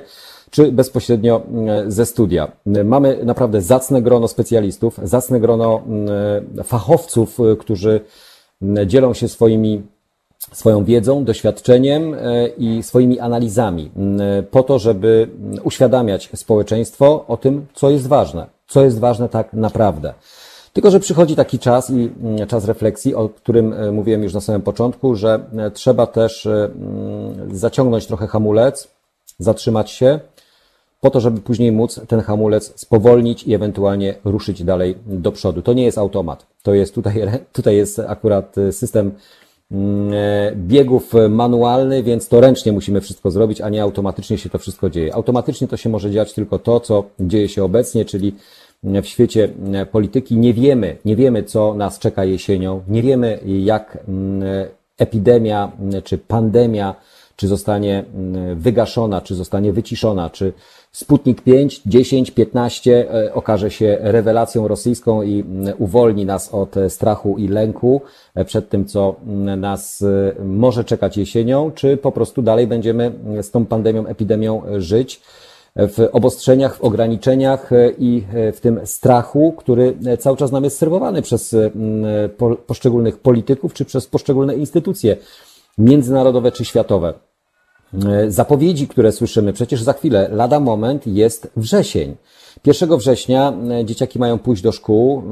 czy 0.49 0.71
bezpośrednio 0.71 1.41
ze 1.87 2.05
studia. 2.05 2.51
Mamy 2.85 3.19
naprawdę 3.23 3.61
zacne 3.61 4.01
grono 4.01 4.27
specjalistów, 4.27 4.99
zacne 5.03 5.39
grono 5.39 5.81
fachowców, 6.63 7.37
którzy 7.59 8.01
dzielą 8.85 9.13
się 9.13 9.27
swoimi 9.27 9.81
swoją 10.51 10.83
wiedzą, 10.83 11.25
doświadczeniem 11.25 12.13
e, 12.13 12.47
i 12.47 12.83
swoimi 12.83 13.19
analizami, 13.19 13.91
po 14.51 14.63
to, 14.63 14.79
żeby 14.79 15.29
uświadamiać 15.63 16.29
społeczeństwo 16.35 17.25
o 17.27 17.37
tym, 17.37 17.65
co 17.73 17.89
jest 17.89 18.07
ważne, 18.07 18.45
co 18.67 18.83
jest 18.83 18.99
ważne 18.99 19.29
tak 19.29 19.53
naprawdę. 19.53 20.13
Tylko, 20.73 20.91
że 20.91 20.99
przychodzi 20.99 21.35
taki 21.35 21.59
czas 21.59 21.89
i 21.89 22.09
czas 22.47 22.65
refleksji, 22.65 23.15
o 23.15 23.29
którym 23.29 23.73
e, 23.73 23.91
mówiłem 23.91 24.23
już 24.23 24.33
na 24.33 24.41
samym 24.41 24.61
początku, 24.61 25.15
że 25.15 25.39
e, 25.57 25.71
trzeba 25.71 26.07
też 26.07 26.47
zaciągnąć 27.51 28.07
trochę 28.07 28.27
hamulec, 28.27 28.87
zatrzymać 29.39 29.91
się, 29.91 30.19
po 31.01 31.09
to, 31.09 31.19
żeby 31.19 31.41
później 31.41 31.71
móc 31.71 32.01
ten 32.07 32.21
hamulec 32.21 32.79
spowolnić 32.79 33.43
i 33.43 33.53
ewentualnie 33.53 34.15
ruszyć 34.23 34.63
dalej 34.63 34.97
do 35.05 35.31
przodu. 35.31 35.61
To 35.61 35.73
nie 35.73 35.83
jest 35.83 35.97
automat. 35.97 36.45
To 36.63 36.73
jest 36.73 36.95
tutaj, 36.95 37.21
tutaj 37.53 37.75
jest 37.75 37.99
akurat 37.99 38.55
system 38.71 39.11
biegów 40.55 41.13
manualny, 41.29 42.03
więc 42.03 42.27
to 42.27 42.41
ręcznie 42.41 42.71
musimy 42.71 43.01
wszystko 43.01 43.31
zrobić, 43.31 43.61
a 43.61 43.69
nie 43.69 43.83
automatycznie 43.83 44.37
się 44.37 44.49
to 44.49 44.57
wszystko 44.57 44.89
dzieje. 44.89 45.15
Automatycznie 45.15 45.67
to 45.67 45.77
się 45.77 45.89
może 45.89 46.11
dziać 46.11 46.33
tylko 46.33 46.59
to, 46.59 46.79
co 46.79 47.03
dzieje 47.19 47.49
się 47.49 47.63
obecnie, 47.63 48.05
czyli 48.05 48.35
w 48.83 49.05
świecie 49.05 49.49
e, 49.73 49.85
polityki 49.85 50.37
nie 50.37 50.53
wiemy, 50.53 50.97
nie 51.05 51.15
wiemy, 51.15 51.43
co 51.43 51.73
nas 51.73 51.99
czeka 51.99 52.25
jesienią, 52.25 52.81
nie 52.87 53.01
wiemy, 53.01 53.39
jak 53.45 53.97
mm, 54.07 54.43
epidemia 54.97 55.71
czy 56.03 56.17
pandemia, 56.17 56.95
czy 57.35 57.47
zostanie 57.47 58.03
mm, 58.15 58.59
wygaszona, 58.59 59.21
czy 59.21 59.35
zostanie 59.35 59.73
wyciszona, 59.73 60.29
czy 60.29 60.53
Sputnik 60.91 61.41
5, 61.41 61.81
10, 61.85 62.31
15 62.31 63.05
okaże 63.33 63.71
się 63.71 63.97
rewelacją 64.01 64.67
rosyjską 64.67 65.23
i 65.23 65.43
uwolni 65.77 66.25
nas 66.25 66.53
od 66.53 66.77
e, 66.77 66.89
strachu 66.89 67.37
i 67.37 67.47
lęku 67.47 68.01
e, 68.35 68.45
przed 68.45 68.69
tym, 68.69 68.85
co 68.85 69.15
nas 69.57 70.01
e, 70.01 70.43
może 70.43 70.83
czekać 70.83 71.17
jesienią, 71.17 71.71
czy 71.75 71.97
po 71.97 72.11
prostu 72.11 72.41
dalej 72.41 72.67
będziemy 72.67 73.11
z 73.41 73.51
tą 73.51 73.65
pandemią, 73.65 74.05
epidemią 74.05 74.61
żyć 74.77 75.21
w 75.75 76.09
obostrzeniach, 76.11 76.75
w 76.75 76.81
ograniczeniach 76.81 77.69
i 77.97 78.23
w 78.53 78.59
tym 78.59 78.79
strachu, 78.85 79.53
który 79.57 79.97
cały 80.19 80.37
czas 80.37 80.51
nam 80.51 80.63
jest 80.63 80.77
serwowany 80.77 81.21
przez 81.21 81.55
poszczególnych 82.67 83.19
polityków 83.19 83.73
czy 83.73 83.85
przez 83.85 84.07
poszczególne 84.07 84.55
instytucje 84.55 85.17
międzynarodowe 85.77 86.51
czy 86.51 86.65
światowe. 86.65 87.13
E, 87.93 88.31
zapowiedzi, 88.31 88.87
które 88.87 89.11
słyszymy, 89.11 89.53
przecież 89.53 89.83
za 89.83 89.93
chwilę, 89.93 90.29
lada 90.31 90.59
moment 90.59 91.07
jest 91.07 91.51
wrzesień. 91.57 92.15
1 92.65 92.97
września 92.97 93.53
e, 93.71 93.85
dzieciaki 93.85 94.19
mają 94.19 94.39
pójść 94.39 94.63
do 94.63 94.71
szkół. 94.71 95.19
E, 95.19 95.23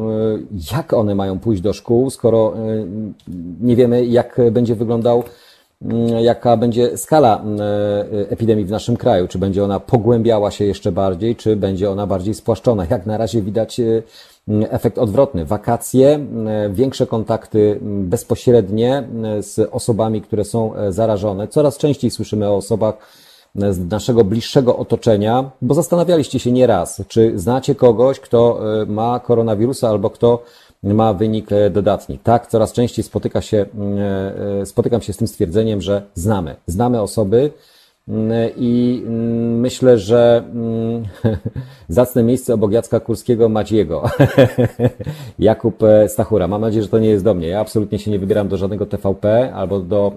jak 0.75 0.93
one 0.93 1.15
mają 1.15 1.39
pójść 1.39 1.61
do 1.61 1.73
szkół, 1.73 2.09
skoro 2.09 2.53
nie 3.61 3.75
wiemy, 3.75 4.05
jak 4.05 4.41
będzie 4.51 4.75
wyglądał, 4.75 5.23
jaka 6.21 6.57
będzie 6.57 6.97
skala 6.97 7.43
epidemii 8.29 8.65
w 8.65 8.71
naszym 8.71 8.97
kraju? 8.97 9.27
Czy 9.27 9.39
będzie 9.39 9.63
ona 9.63 9.79
pogłębiała 9.79 10.51
się 10.51 10.65
jeszcze 10.65 10.91
bardziej, 10.91 11.35
czy 11.35 11.55
będzie 11.55 11.89
ona 11.89 12.07
bardziej 12.07 12.33
spłaszczona? 12.33 12.85
Jak 12.89 13.05
na 13.05 13.17
razie 13.17 13.41
widać 13.41 13.81
efekt 14.69 14.97
odwrotny. 14.97 15.45
Wakacje, 15.45 16.19
większe 16.69 17.07
kontakty 17.07 17.79
bezpośrednie 17.81 19.07
z 19.39 19.69
osobami, 19.71 20.21
które 20.21 20.43
są 20.43 20.75
e, 20.75 20.91
zarażone. 20.91 21.47
Coraz 21.47 21.77
częściej 21.77 22.11
słyszymy 22.11 22.49
o 22.49 22.55
osobach 22.55 22.97
e, 23.61 23.73
z 23.73 23.79
naszego 23.79 24.23
bliższego 24.23 24.77
otoczenia, 24.77 25.51
bo 25.61 25.73
zastanawialiście 25.73 26.39
się 26.39 26.51
nieraz, 26.51 27.01
czy 27.07 27.39
znacie 27.39 27.75
kogoś, 27.75 28.19
kto 28.19 28.59
e, 28.81 28.85
ma 28.85 29.19
koronawirusa 29.19 29.89
albo 29.89 30.09
kto 30.09 30.43
ma 30.83 31.13
wynik 31.13 31.49
dodatni. 31.71 32.19
Tak, 32.19 32.47
coraz 32.47 32.73
częściej 32.73 33.03
spotyka 33.03 33.41
się, 33.41 33.65
spotykam 34.65 35.01
się 35.01 35.13
z 35.13 35.17
tym 35.17 35.27
stwierdzeniem, 35.27 35.81
że 35.81 36.01
znamy. 36.13 36.55
Znamy 36.67 37.01
osoby, 37.01 37.51
i 38.57 39.03
mm, 39.05 39.59
myślę, 39.59 39.97
że 39.97 40.43
mm, 40.53 41.03
zacne 41.87 42.23
miejsce 42.23 42.53
obok 42.53 42.71
Jacka 42.71 42.99
Kurskiego 42.99 43.49
Maciego. 43.49 44.03
Jakub 45.39 45.83
e, 45.83 46.09
Stachura. 46.09 46.47
Mam 46.47 46.61
nadzieję, 46.61 46.83
że 46.83 46.89
to 46.89 46.99
nie 46.99 47.09
jest 47.09 47.23
do 47.23 47.33
mnie. 47.33 47.47
Ja 47.47 47.59
absolutnie 47.59 47.99
się 47.99 48.11
nie 48.11 48.19
wybieram 48.19 48.47
do 48.47 48.57
żadnego 48.57 48.85
TVP 48.85 49.53
albo 49.53 49.79
do, 49.79 50.13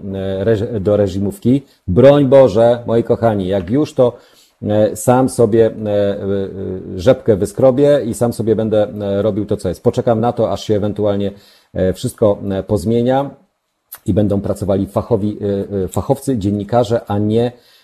e, 0.74 0.80
do 0.80 0.96
reżimówki. 0.96 1.62
Broń 1.88 2.24
Boże, 2.24 2.82
moi 2.86 3.04
kochani, 3.04 3.46
jak 3.46 3.70
już 3.70 3.94
to 3.94 4.16
e, 4.62 4.96
sam 4.96 5.28
sobie 5.28 5.70
rzepkę 6.96 7.36
wyskrobię 7.36 8.00
i 8.06 8.14
sam 8.14 8.32
sobie 8.32 8.56
będę 8.56 8.88
robił 9.22 9.46
to, 9.46 9.56
co 9.56 9.68
jest. 9.68 9.82
Poczekam 9.82 10.20
na 10.20 10.32
to, 10.32 10.52
aż 10.52 10.64
się 10.64 10.76
ewentualnie 10.76 11.30
wszystko 11.94 12.38
pozmienia 12.66 13.30
i 14.06 14.14
będą 14.14 14.40
pracowali 14.40 14.86
fachowi, 14.86 15.38
fachowcy, 15.88 16.38
dziennikarze, 16.38 17.00
a 17.06 17.18
nie 17.18 17.42
Mm, 17.42 17.81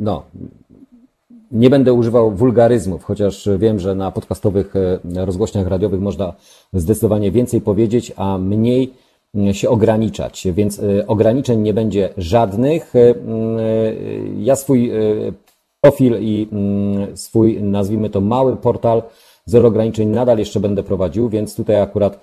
no, 0.00 0.22
nie 1.50 1.70
będę 1.70 1.92
używał 1.92 2.30
wulgaryzmów, 2.30 3.04
chociaż 3.04 3.48
wiem, 3.58 3.78
że 3.78 3.94
na 3.94 4.10
podcastowych 4.10 4.76
e, 4.76 5.24
rozgłośniach 5.24 5.66
radiowych 5.66 6.00
można 6.00 6.32
zdecydowanie 6.72 7.30
więcej 7.30 7.60
powiedzieć, 7.60 8.12
a 8.16 8.38
mniej 8.38 8.92
mm, 9.34 9.54
się 9.54 9.68
ograniczać, 9.68 10.46
więc 10.54 10.80
e, 10.80 11.06
ograniczeń 11.06 11.60
nie 11.60 11.74
będzie 11.74 12.08
żadnych. 12.16 12.92
Mm, 12.94 13.58
ja 14.42 14.56
swój 14.56 14.92
profil 15.80 16.16
i 16.20 16.48
swój, 17.14 17.62
nazwijmy 17.62 18.10
to, 18.10 18.20
mały 18.20 18.56
portal 18.56 19.02
Zero 19.46 19.68
Ograniczeń 19.68 20.08
nadal 20.08 20.38
jeszcze 20.38 20.60
będę 20.60 20.82
prowadził, 20.82 21.28
więc 21.28 21.56
tutaj 21.56 21.80
akurat 21.80 22.20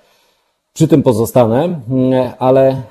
przy 0.78 0.88
tym 0.88 1.02
pozostanę, 1.02 1.80
mm, 1.90 2.32
ale 2.38 2.82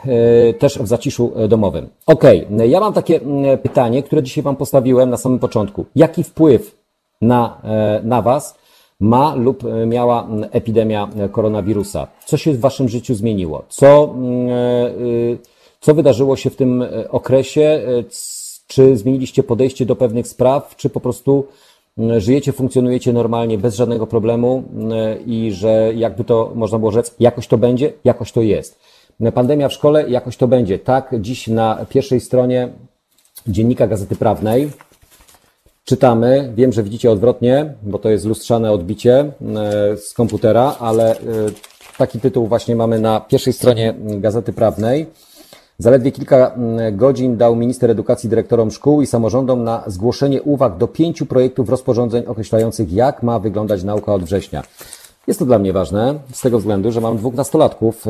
e, 0.50 0.54
też 0.54 0.80
w 0.80 0.88
zaciszu 0.88 1.32
e, 1.36 1.47
domowym. 1.47 1.89
Ok, 2.06 2.23
ja 2.67 2.80
mam 2.80 2.93
takie 2.93 3.21
mm, 3.21 3.58
pytanie, 3.58 4.04
które 4.04 4.23
dzisiaj 4.23 4.43
Wam 4.43 4.56
postawiłem 4.56 5.10
na 5.10 5.17
samym 5.17 5.39
początku. 5.39 5.86
Jaki 5.95 6.23
wpływ 6.23 6.76
na, 7.21 7.62
e, 7.63 8.02
na 8.04 8.21
Was 8.21 8.56
ma 9.00 9.36
lub 9.36 9.63
miała 9.88 10.23
mm, 10.23 10.50
epidemia 10.52 11.10
koronawirusa? 11.32 12.08
Co 12.26 12.38
się 12.38 12.54
w 12.54 12.60
Waszym 12.60 12.89
życiu 12.89 13.15
zmieniło? 13.15 13.63
Co, 13.69 14.15
co 15.80 15.93
wydarzyło 15.93 16.36
się 16.36 16.50
w 16.50 16.56
tym 16.56 16.86
okresie? 17.10 17.82
Czy 18.67 18.97
zmieniliście 18.97 19.43
podejście 19.43 19.86
do 19.86 19.95
pewnych 19.95 20.28
spraw, 20.28 20.76
czy 20.76 20.89
po 20.89 21.00
prostu 21.00 21.47
żyjecie, 22.17 22.51
funkcjonujecie 22.51 23.13
normalnie, 23.13 23.57
bez 23.57 23.75
żadnego 23.75 24.07
problemu 24.07 24.63
i 25.25 25.51
że 25.51 25.91
jakby 25.95 26.23
to 26.23 26.51
można 26.55 26.79
było 26.79 26.91
rzec, 26.91 27.15
jakoś 27.19 27.47
to 27.47 27.57
będzie, 27.57 27.93
jakoś 28.03 28.31
to 28.31 28.41
jest. 28.41 28.79
Pandemia 29.33 29.69
w 29.69 29.73
szkole, 29.73 30.10
jakoś 30.10 30.38
to 30.38 30.47
będzie. 30.47 30.79
Tak, 30.79 31.15
dziś 31.19 31.47
na 31.47 31.86
pierwszej 31.89 32.19
stronie 32.19 32.69
dziennika 33.47 33.88
Gazety 33.88 34.15
Prawnej 34.15 34.69
czytamy, 35.88 36.51
wiem, 36.55 36.73
że 36.73 36.83
widzicie 36.83 37.12
odwrotnie, 37.12 37.73
bo 37.83 37.99
to 37.99 38.10
jest 38.10 38.25
lustrzane 38.25 38.71
odbicie 38.71 39.31
z 39.95 40.13
komputera, 40.13 40.75
ale 40.79 41.12
e, 41.12 41.21
taki 41.97 42.19
tytuł 42.19 42.47
właśnie 42.47 42.75
mamy 42.75 42.99
na 42.99 43.19
pierwszej 43.19 43.53
stronie 43.53 43.93
Gazety 43.97 44.53
Prawnej. 44.53 45.05
Zaledwie 45.80 46.12
kilka 46.12 46.52
mm, 46.54 46.98
godzin 46.98 47.38
dał 47.38 47.56
minister 47.56 47.92
edukacji 47.92 48.30
dyrektorom 48.30 48.72
szkół 48.72 49.02
i 49.02 49.08
samorządom 49.08 49.63
na 49.63 49.84
zgłoszenie 49.88 50.42
uwag 50.42 50.78
do 50.78 50.88
pięciu 50.88 51.26
projektów 51.26 51.70
rozporządzeń 51.70 52.26
określających, 52.26 52.94
jak 52.94 53.24
ma 53.24 53.40
wyglądać 53.40 53.84
nauka 53.84 54.13
od 54.13 54.24
września. 54.24 54.63
Jest 55.28 55.40
to 55.40 55.46
dla 55.46 55.60
mnie 55.60 55.74
ważne 55.74 56.20
z 56.32 56.42
tego 56.42 56.60
względu, 56.60 56.92
że 56.92 57.02
mam 57.02 57.18
dwóch 57.18 57.34
nastolatków, 57.34 58.06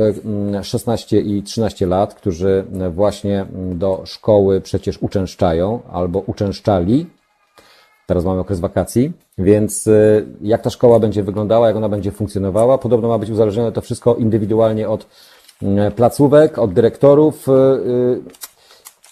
16 0.62 1.18
mm, 1.18 1.30
i 1.30 1.44
13 1.44 1.86
lat, 1.86 2.14
którzy 2.14 2.66
właśnie 2.94 3.42
mm, 3.42 3.78
do 3.78 4.02
szkoły 4.06 4.62
przecież 4.62 4.98
uczęszczają 5.02 5.80
albo 5.92 6.20
uczęszczali. 6.20 7.08
Teraz 8.06 8.26
mamy 8.26 8.40
okres 8.40 8.60
wakacji, 8.60 9.12
więc 9.38 9.88
y, 9.88 10.26
jak 10.42 10.62
ta 10.62 10.70
szkoła 10.70 11.00
będzie 11.00 11.24
wyglądała, 11.24 11.68
jak 11.68 11.76
ona 11.76 11.90
będzie 11.90 12.12
funkcjonowała, 12.12 12.78
podobno 12.78 13.08
ma 13.08 13.18
być 13.18 13.30
uzależnione 13.30 13.72
to 13.72 13.82
wszystko 13.82 14.16
indywidualnie 14.16 14.90
od 14.90 15.06
E, 15.06 15.37
placówek, 15.96 16.58
od 16.58 16.74
dyrektorów. 16.74 17.50
E, 17.50 17.52
e, 17.52 17.56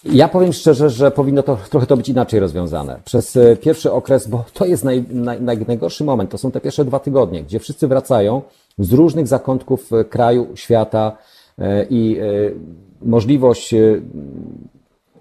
ja 0.04 0.28
powiem 0.28 0.52
szczerze, 0.52 0.90
że 0.90 1.10
powinno 1.10 1.42
to 1.42 1.58
trochę 1.70 1.86
to 1.86 1.96
być 1.96 2.08
inaczej 2.08 2.40
rozwiązane. 2.40 3.00
Przez 3.04 3.38
pierwszy 3.60 3.92
okres, 3.92 4.28
bo 4.28 4.44
to 4.52 4.64
jest 4.64 4.84
naj, 4.84 5.04
naj, 5.10 5.40
najgorszy 5.66 6.04
moment, 6.04 6.30
to 6.30 6.38
są 6.38 6.50
te 6.50 6.60
pierwsze 6.60 6.84
dwa 6.84 6.98
tygodnie, 6.98 7.42
gdzie 7.42 7.58
wszyscy 7.58 7.88
wracają 7.88 8.42
z 8.78 8.92
różnych 8.92 9.26
zakątków 9.26 9.90
kraju, 10.10 10.46
świata 10.54 11.16
i 11.90 12.20
możliwość 13.02 13.74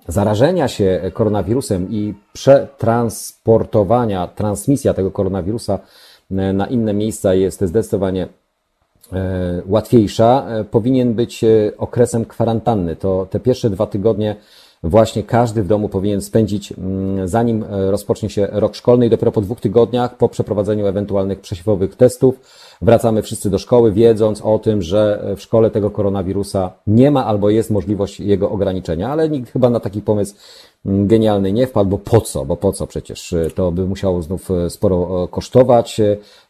zarażenia 0.08 0.68
się 0.68 1.12
koronawirusem 1.14 1.92
i 1.92 2.14
przetransportowania, 2.34 4.28
transmisja 4.28 4.94
tego 4.94 5.12
koronawirusa 5.12 5.80
na 6.30 6.68
inne 6.68 6.94
miejsca 6.94 7.34
jest 7.34 7.62
zdecydowanie 7.62 8.28
E, 8.28 8.45
łatwiejsza, 9.66 10.46
e, 10.48 10.64
powinien 10.64 11.14
być 11.14 11.44
e, 11.44 11.72
okresem 11.78 12.26
kwarantanny. 12.26 12.96
To 12.96 13.28
te 13.30 13.40
pierwsze 13.40 13.70
dwa 13.70 13.88
tygodnie 13.88 14.36
właśnie 14.84 15.24
każdy 15.24 15.64
w 15.64 15.68
domu 15.68 15.90
powinien 15.90 16.22
spędzić, 16.22 16.72
mm, 16.72 17.28
zanim 17.28 17.64
e, 17.64 17.92
rozpocznie 17.92 18.30
się 18.30 18.48
rok 18.52 18.76
szkolny 18.76 19.06
i 19.06 19.10
dopiero 19.10 19.32
po 19.32 19.42
dwóch 19.42 19.62
tygodniach, 19.62 20.18
po 20.18 20.30
przeprowadzeniu 20.30 20.88
ewentualnych 20.88 21.40
przesiewowych 21.40 21.96
testów, 21.96 22.40
wracamy 22.82 23.22
wszyscy 23.22 23.50
do 23.50 23.58
szkoły, 23.58 23.92
wiedząc 23.92 24.42
o 24.42 24.60
tym, 24.60 24.82
że 24.82 25.26
w 25.38 25.42
szkole 25.42 25.72
tego 25.72 25.92
koronawirusa 25.92 26.72
nie 26.88 27.12
ma 27.12 27.26
albo 27.26 27.50
jest 27.50 27.72
możliwość 27.72 28.20
jego 28.20 28.52
ograniczenia, 28.52 29.10
ale 29.10 29.30
nikt 29.30 29.52
chyba 29.52 29.70
na 29.70 29.80
taki 29.80 30.02
pomysł 30.02 30.36
genialny 30.86 31.52
nie 31.52 31.68
wpadł, 31.68 31.90
bo 31.90 31.98
po 31.98 32.22
co, 32.22 32.46
bo 32.46 32.58
po 32.58 32.74
co 32.74 32.88
przecież 32.88 33.36
to 33.56 33.72
by 33.72 33.86
musiało 33.86 34.22
znów 34.22 34.50
sporo 34.70 35.28
kosztować 35.28 36.02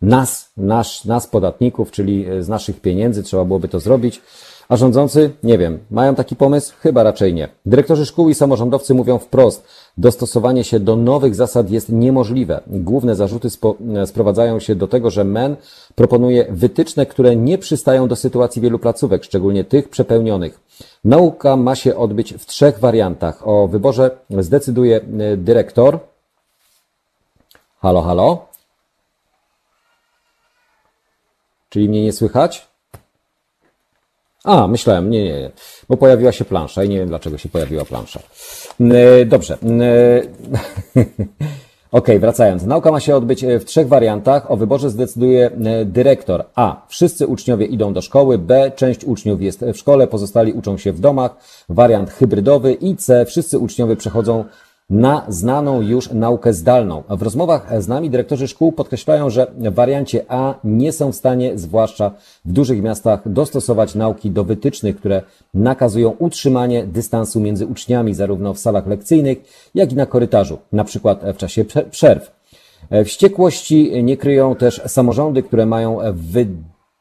nas, 0.02 0.52
nasz, 0.58 1.06
nas 1.06 1.28
podatników, 1.28 1.92
czyli 1.92 2.26
z 2.40 2.48
naszych 2.48 2.82
pieniędzy 2.82 3.24
trzeba 3.24 3.46
byłoby 3.46 3.68
to 3.68 3.80
zrobić. 3.80 4.22
A 4.70 4.78
rządzący? 4.78 5.30
Nie 5.44 5.58
wiem. 5.58 5.80
Mają 5.92 6.16
taki 6.16 6.36
pomysł? 6.36 6.74
Chyba 6.80 7.04
raczej 7.04 7.34
nie. 7.34 7.50
Dyrektorzy 7.66 8.06
szkół 8.06 8.30
i 8.30 8.36
samorządowcy 8.36 8.94
mówią 8.94 9.20
wprost, 9.20 9.68
dostosowanie 9.98 10.64
się 10.64 10.80
do 10.80 10.96
nowych 10.96 11.36
zasad 11.36 11.72
jest 11.72 11.90
niemożliwe. 11.90 12.62
Główne 12.68 13.16
zarzuty 13.16 13.50
sprowadzają 14.06 14.60
się 14.60 14.76
do 14.76 14.88
tego, 14.88 15.10
że 15.10 15.24
MEN 15.24 15.56
proponuje 15.96 16.46
wytyczne, 16.50 17.06
które 17.06 17.36
nie 17.36 17.58
przystają 17.58 18.08
do 18.08 18.16
sytuacji 18.16 18.62
wielu 18.62 18.80
placówek, 18.80 19.24
szczególnie 19.24 19.64
tych 19.64 19.90
przepełnionych. 19.90 20.60
Nauka 21.04 21.56
ma 21.56 21.76
się 21.76 21.96
odbyć 21.96 22.34
w 22.34 22.46
trzech 22.46 22.80
wariantach. 22.80 23.48
O 23.48 23.68
wyborze 23.68 24.12
zdecyduje 24.30 24.98
e, 24.98 25.38
dyrektor. 25.38 26.00
Halo, 27.80 28.02
halo? 28.02 28.46
Czyli 31.70 31.90
mnie 31.90 32.04
nie 32.04 32.14
słychać? 32.14 32.68
A, 34.44 34.68
myślałem, 34.68 35.10
nie, 35.10 35.24
nie, 35.24 35.40
nie, 35.40 35.52
bo 35.90 35.98
pojawiła 35.98 36.32
się 36.32 36.46
plansza 36.46 36.84
i 36.84 36.90
nie 36.90 36.98
wiem 36.98 37.08
dlaczego 37.08 37.38
się 37.38 37.50
pojawiła 37.50 37.86
plansza. 37.86 38.20
E, 38.80 39.26
dobrze. 39.26 39.58
E, 41.96 41.98
ok, 41.98 42.08
wracając. 42.20 42.64
Nauka 42.64 42.92
ma 42.92 43.00
się 43.00 43.16
odbyć 43.16 43.44
e, 43.44 43.60
w 43.60 43.66
trzech 43.66 43.88
wariantach. 43.88 44.52
O 44.52 44.58
wyborze 44.58 44.90
zdecyduje 44.90 45.52
dyrektor. 45.86 46.46
A. 46.56 46.86
Wszyscy 46.88 47.28
uczniowie 47.28 47.66
idą 47.66 47.94
do 47.94 48.02
szkoły. 48.02 48.38
B. 48.38 48.72
Część 48.76 49.04
uczniów 49.04 49.42
jest 49.42 49.66
w 49.74 49.78
szkole, 49.78 50.08
pozostali 50.08 50.54
uczą 50.54 50.78
się 50.78 50.94
w 50.94 51.00
domach. 51.00 51.36
Wariant 51.70 52.10
hybrydowy. 52.10 52.74
I 52.74 52.96
C. 52.96 53.26
Wszyscy 53.26 53.60
uczniowie 53.60 53.96
przechodzą 53.96 54.46
na 54.90 55.26
znaną 55.28 55.82
już 55.82 56.12
naukę 56.12 56.54
zdalną. 56.54 57.04
W 57.10 57.22
rozmowach 57.22 57.84
z 57.84 57.88
nami 57.88 58.10
dyrektorzy 58.10 58.48
szkół 58.48 58.72
podkreślają, 58.72 59.30
że 59.30 59.48
w 59.58 59.74
wariancie 59.74 60.26
A 60.28 60.56
nie 60.64 60.92
są 60.92 61.12
w 61.12 61.16
stanie, 61.16 61.58
zwłaszcza 61.58 62.12
w 62.46 62.52
dużych 62.52 62.82
miastach, 62.82 63.32
dostosować 63.32 63.96
nauki 63.96 64.32
do 64.32 64.44
wytycznych, 64.44 64.96
które 64.96 65.22
nakazują 65.54 66.10
utrzymanie 66.20 66.84
dystansu 66.84 67.40
między 67.40 67.66
uczniami 67.68 68.14
zarówno 68.14 68.54
w 68.54 68.60
salach 68.60 68.88
lekcyjnych, 68.88 69.38
jak 69.76 69.92
i 69.92 69.96
na 69.96 70.06
korytarzu, 70.06 70.58
na 70.72 70.84
przykład 70.84 71.22
w 71.34 71.38
czasie 71.38 71.66
przerw. 71.92 72.32
Wściekłości 73.06 74.04
nie 74.04 74.18
kryją 74.18 74.56
też 74.56 74.82
samorządy, 74.88 75.44
które 75.44 75.66
mają 75.66 75.98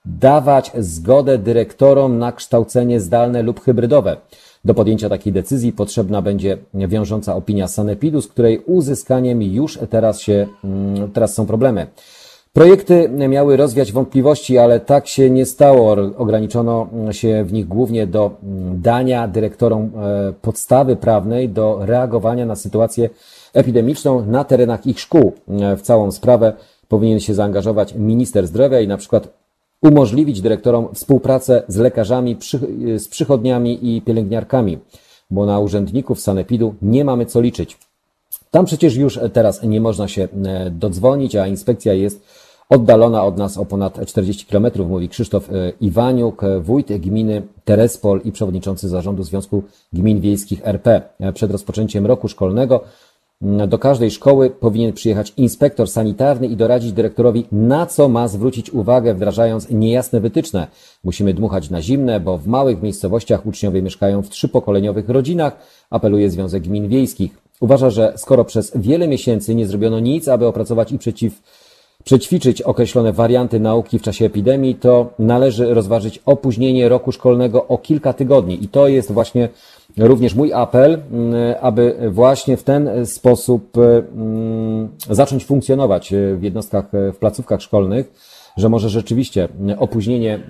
wydawać 0.05 0.73
zgodę 0.79 1.38
dyrektorom 1.38 2.18
na 2.18 2.33
kształcenie 2.33 3.01
zdalne 3.01 3.42
lub 3.42 3.61
hybrydowe. 3.61 4.16
Do 4.64 4.74
podjęcia 4.74 5.09
takiej 5.09 5.33
decyzji 5.33 5.72
potrzebna 5.72 6.22
będzie 6.22 6.59
wiążąca 6.74 7.37
opinia 7.37 7.68
Sanepidu, 7.68 8.20
z 8.20 8.29
której 8.29 8.59
uzyskaniem 8.66 9.42
już 9.42 9.79
teraz 9.90 10.20
się, 10.20 10.46
mm, 10.64 11.11
teraz 11.12 11.35
są 11.35 11.46
problemy. 11.46 11.87
Projekty 12.53 13.09
miały 13.09 13.57
rozwiać 13.57 13.92
wątpliwości, 13.92 14.59
ale 14.59 14.81
tak 14.81 15.07
się 15.07 15.31
nie 15.31 15.46
stało. 15.46 15.96
Ograniczono 16.16 16.88
się 17.11 17.44
w 17.44 17.53
nich 17.53 17.68
głównie 17.68 18.07
do 18.07 18.31
mm, 18.42 18.83
dania 18.83 19.29
dyrektorom 19.29 19.83
e, 19.96 20.33
podstawy 20.42 20.96
prawnej 20.96 21.48
do 21.48 21.79
reagowania 21.81 22.46
na 22.46 22.57
sytuację 22.57 23.11
epidemiczną 23.53 24.27
na 24.27 24.44
terenach 24.44 24.87
ich 24.87 25.00
szkół. 25.00 25.33
E, 25.48 25.77
w 25.77 25.83
całą 25.83 26.11
sprawę 26.11 26.53
powinien 26.88 27.20
się 27.20 27.35
zaangażować 27.35 27.94
minister 27.94 28.46
zdrowia 28.46 28.81
i 28.81 28.88
na 28.88 28.96
przykład 28.96 29.43
umożliwić 29.85 30.40
dyrektorom 30.40 30.88
współpracę 30.94 31.62
z 31.68 31.77
lekarzami, 31.77 32.37
z 32.97 33.09
przychodniami 33.09 33.97
i 33.97 34.03
pielęgniarkami, 34.03 34.79
bo 35.31 35.47
na 35.47 35.59
urzędników 35.59 36.20
sanepidu 36.20 36.75
nie 36.83 37.05
mamy 37.05 37.27
co 37.27 37.40
liczyć. 37.40 37.79
Tam 38.51 38.64
przecież 38.64 38.97
już 38.97 39.18
teraz 39.33 39.62
nie 39.62 39.81
można 39.81 40.09
się 40.09 40.23
e, 40.44 40.70
dodzwonić, 40.70 41.37
a 41.37 41.47
inspekcja 41.47 41.92
jest 41.92 42.25
oddalona 42.68 43.25
od 43.25 43.38
nas 43.38 43.59
o 43.59 43.64
ponad 43.64 44.07
40 44.07 44.47
km, 44.47 44.66
mówi 44.88 45.09
Krzysztof 45.09 45.51
e, 45.53 45.73
Iwaniuk, 45.81 46.42
wójt 46.61 46.92
gminy 46.92 47.42
Terespol 47.64 48.20
i 48.25 48.33
przewodniczący 48.33 48.88
zarządu 48.88 49.23
Związku 49.23 49.62
Gmin 49.92 50.20
Wiejskich 50.20 50.61
RP. 50.64 51.03
E, 51.20 51.33
przed 51.33 51.51
rozpoczęciem 51.51 52.07
roku 52.07 52.29
szkolnego 52.29 52.81
do 53.40 53.79
każdej 53.79 54.11
szkoły 54.11 54.51
powinien 54.51 54.92
przyjechać 54.92 55.33
inspektor 55.37 55.88
sanitarny 55.88 56.47
i 56.47 56.57
doradzić 56.57 56.92
dyrektorowi, 56.92 57.47
na 57.53 57.87
co 57.87 58.09
ma 58.09 58.29
zwrócić 58.29 58.70
uwagę, 58.70 59.14
wdrażając 59.14 59.70
niejasne 59.70 60.20
wytyczne. 60.20 60.66
Musimy 61.05 61.35
dmuchać 61.35 61.70
na 61.70 61.83
zimne, 61.83 62.20
bo 62.20 62.38
w 62.38 62.47
małych 62.47 62.83
miejscowościach 62.83 63.47
uczniowie 63.47 63.83
mieszkają 63.83 64.23
w 64.23 64.29
trzypokoleniowych 64.29 65.09
rodzinach, 65.09 65.57
apeluje 65.90 66.31
Związek 66.31 66.62
Gmin 66.62 66.88
Wiejskich. 66.88 67.38
Uważa, 67.61 67.90
że 67.90 68.12
skoro 68.16 68.44
przez 68.44 68.73
wiele 68.75 69.09
miesięcy 69.09 69.55
nie 69.55 69.66
zrobiono 69.66 70.01
nic, 70.01 70.29
aby 70.29 70.47
opracować 70.47 70.92
i 70.92 70.99
przeciw, 70.99 71.42
przećwiczyć 72.04 72.62
określone 72.62 73.12
warianty 73.12 73.60
nauki 73.60 73.98
w 73.98 74.02
czasie 74.02 74.24
epidemii, 74.24 74.74
to 74.74 75.10
należy 75.18 75.74
rozważyć 75.74 76.20
opóźnienie 76.26 76.88
roku 76.88 77.12
szkolnego 77.12 77.66
o 77.66 77.78
kilka 77.78 78.12
tygodni. 78.12 78.64
I 78.64 78.68
to 78.68 78.88
jest 78.88 79.12
właśnie 79.12 79.48
również 79.98 80.34
mój 80.34 80.52
apel, 80.52 80.92
mm, 80.92 81.34
aby 81.60 81.96
właśnie 82.10 82.56
w 82.56 82.62
ten 82.62 83.06
sposób 83.06 83.76
mm, 83.78 84.88
zacząć 85.10 85.44
funkcjonować 85.44 86.12
w 86.36 86.42
jednostkach, 86.42 86.84
w 87.14 87.16
placówkach 87.16 87.62
szkolnych, 87.62 88.12
że 88.56 88.68
może 88.68 88.88
rzeczywiście 88.88 89.48
opóźnienie 89.78 90.40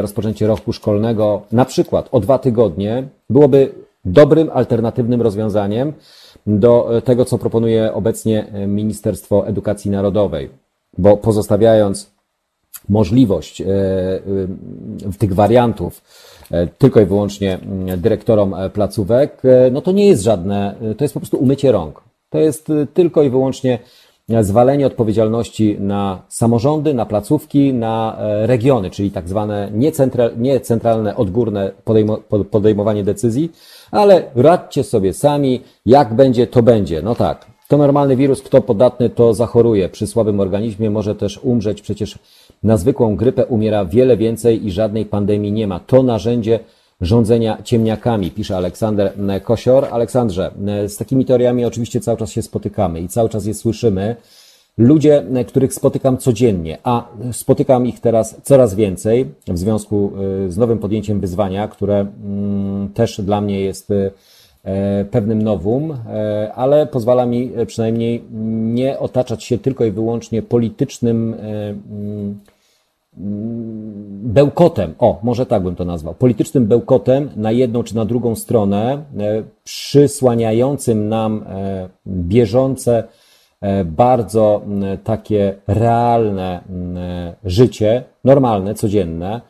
rozpoczęcie 0.00 0.46
roku 0.46 0.72
szkolnego 0.72 1.42
na 1.52 1.64
przykład 1.64 2.08
o 2.12 2.20
dwa 2.20 2.38
tygodnie 2.38 3.08
byłoby 3.30 3.72
dobrym, 4.04 4.50
alternatywnym 4.52 5.22
rozwiązaniem 5.22 5.92
do 6.46 7.02
tego, 7.04 7.24
co 7.24 7.38
proponuje 7.38 7.94
obecnie 7.94 8.46
Ministerstwo 8.66 9.46
Edukacji 9.46 9.90
Narodowej. 9.90 10.63
Bo 10.98 11.16
pozostawiając 11.16 12.14
możliwość 12.88 13.60
e, 13.60 13.64
e, 13.66 14.20
tych 15.18 15.34
wariantów 15.34 16.02
e, 16.50 16.66
tylko 16.66 17.00
i 17.00 17.06
wyłącznie 17.06 17.58
mm, 17.58 18.00
dyrektorom 18.00 18.54
placówek, 18.72 19.42
no 19.72 19.80
to 19.80 19.92
nie 19.92 20.08
jest 20.08 20.22
żadne, 20.22 20.74
to 20.96 21.04
jest 21.04 21.14
po 21.14 21.20
prostu 21.20 21.36
umycie 21.36 21.72
rąk. 21.72 22.00
To 22.30 22.38
jest 22.38 22.68
tylko 22.94 23.22
i 23.22 23.30
wyłącznie 23.30 23.78
zwalenie 24.40 24.86
odpowiedzialności 24.86 25.76
na 25.80 26.22
samorządy, 26.28 26.94
na 26.94 27.06
placówki, 27.06 27.74
na 27.74 28.16
regiony, 28.20 28.90
czyli 28.90 29.10
tak 29.10 29.28
zwane 29.28 29.70
niecentralne, 30.36 31.16
odgórne 31.16 31.72
podejmowanie 32.50 33.04
decyzji, 33.04 33.52
ale 33.90 34.22
radźcie 34.34 34.84
sobie 34.84 35.12
sami, 35.12 35.60
jak 35.86 36.14
będzie, 36.14 36.46
to 36.46 36.62
będzie. 36.62 37.02
No 37.02 37.14
tak, 37.14 37.46
to 37.68 37.76
normalny 37.76 38.16
wirus, 38.16 38.42
kto 38.42 38.60
podatny, 38.60 39.10
to 39.10 39.34
zachoruje. 39.34 39.88
Przy 39.88 40.06
słabym 40.06 40.40
organizmie 40.40 40.90
może 40.90 41.14
też 41.14 41.38
umrzeć. 41.42 41.82
Przecież 41.82 42.18
na 42.62 42.76
zwykłą 42.76 43.16
grypę 43.16 43.46
umiera 43.46 43.84
wiele 43.84 44.16
więcej 44.16 44.66
i 44.66 44.70
żadnej 44.70 45.06
pandemii 45.06 45.52
nie 45.52 45.66
ma. 45.66 45.80
To 45.80 46.02
narzędzie 46.02 46.60
rządzenia 47.00 47.62
ciemniakami, 47.64 48.30
pisze 48.30 48.56
Aleksander 48.56 49.12
Kosior. 49.44 49.84
Aleksandrze, 49.90 50.50
z 50.86 50.96
takimi 50.96 51.24
teoriami 51.24 51.64
oczywiście 51.64 52.00
cały 52.00 52.18
czas 52.18 52.30
się 52.30 52.42
spotykamy 52.42 53.00
i 53.00 53.08
cały 53.08 53.28
czas 53.28 53.46
je 53.46 53.54
słyszymy. 53.54 54.16
Ludzie, 54.78 55.24
których 55.46 55.74
spotykam 55.74 56.18
codziennie, 56.18 56.78
a 56.84 57.08
spotykam 57.32 57.86
ich 57.86 58.00
teraz 58.00 58.36
coraz 58.42 58.74
więcej 58.74 59.26
w 59.48 59.58
związku 59.58 60.12
y, 60.46 60.52
z 60.52 60.56
nowym 60.56 60.78
podjęciem 60.78 61.20
wyzwania, 61.20 61.68
które 61.68 62.00
mm, 62.00 62.88
też 62.88 63.20
dla 63.20 63.40
mnie 63.40 63.60
jest 63.60 63.90
y, 63.90 64.10
pewnym 65.10 65.42
nowum, 65.42 65.92
e, 65.92 66.52
ale 66.54 66.86
pozwala 66.86 67.26
mi 67.26 67.52
e, 67.56 67.66
przynajmniej 67.66 68.24
nie 68.74 68.98
otaczać 68.98 69.44
się 69.44 69.58
tylko 69.58 69.84
i 69.84 69.90
wyłącznie 69.90 70.42
politycznym 70.42 71.34
mm, 71.34 72.40
bełkotem, 74.22 74.94
o, 74.98 75.20
może 75.22 75.46
tak 75.46 75.62
bym 75.62 75.76
to 75.76 75.84
nazwał, 75.84 76.14
politycznym 76.14 76.66
bełkotem 76.66 77.30
na 77.36 77.52
jedną 77.52 77.82
czy 77.82 77.96
na 77.96 78.04
drugą 78.04 78.34
stronę, 78.34 79.04
przysłaniającym 79.64 81.08
nam 81.08 81.44
bieżące, 82.06 83.04
bardzo 83.84 84.62
takie 85.04 85.54
realne 85.66 86.60
życie, 87.44 88.04
normalne, 88.24 88.74
codzienne, 88.74 89.40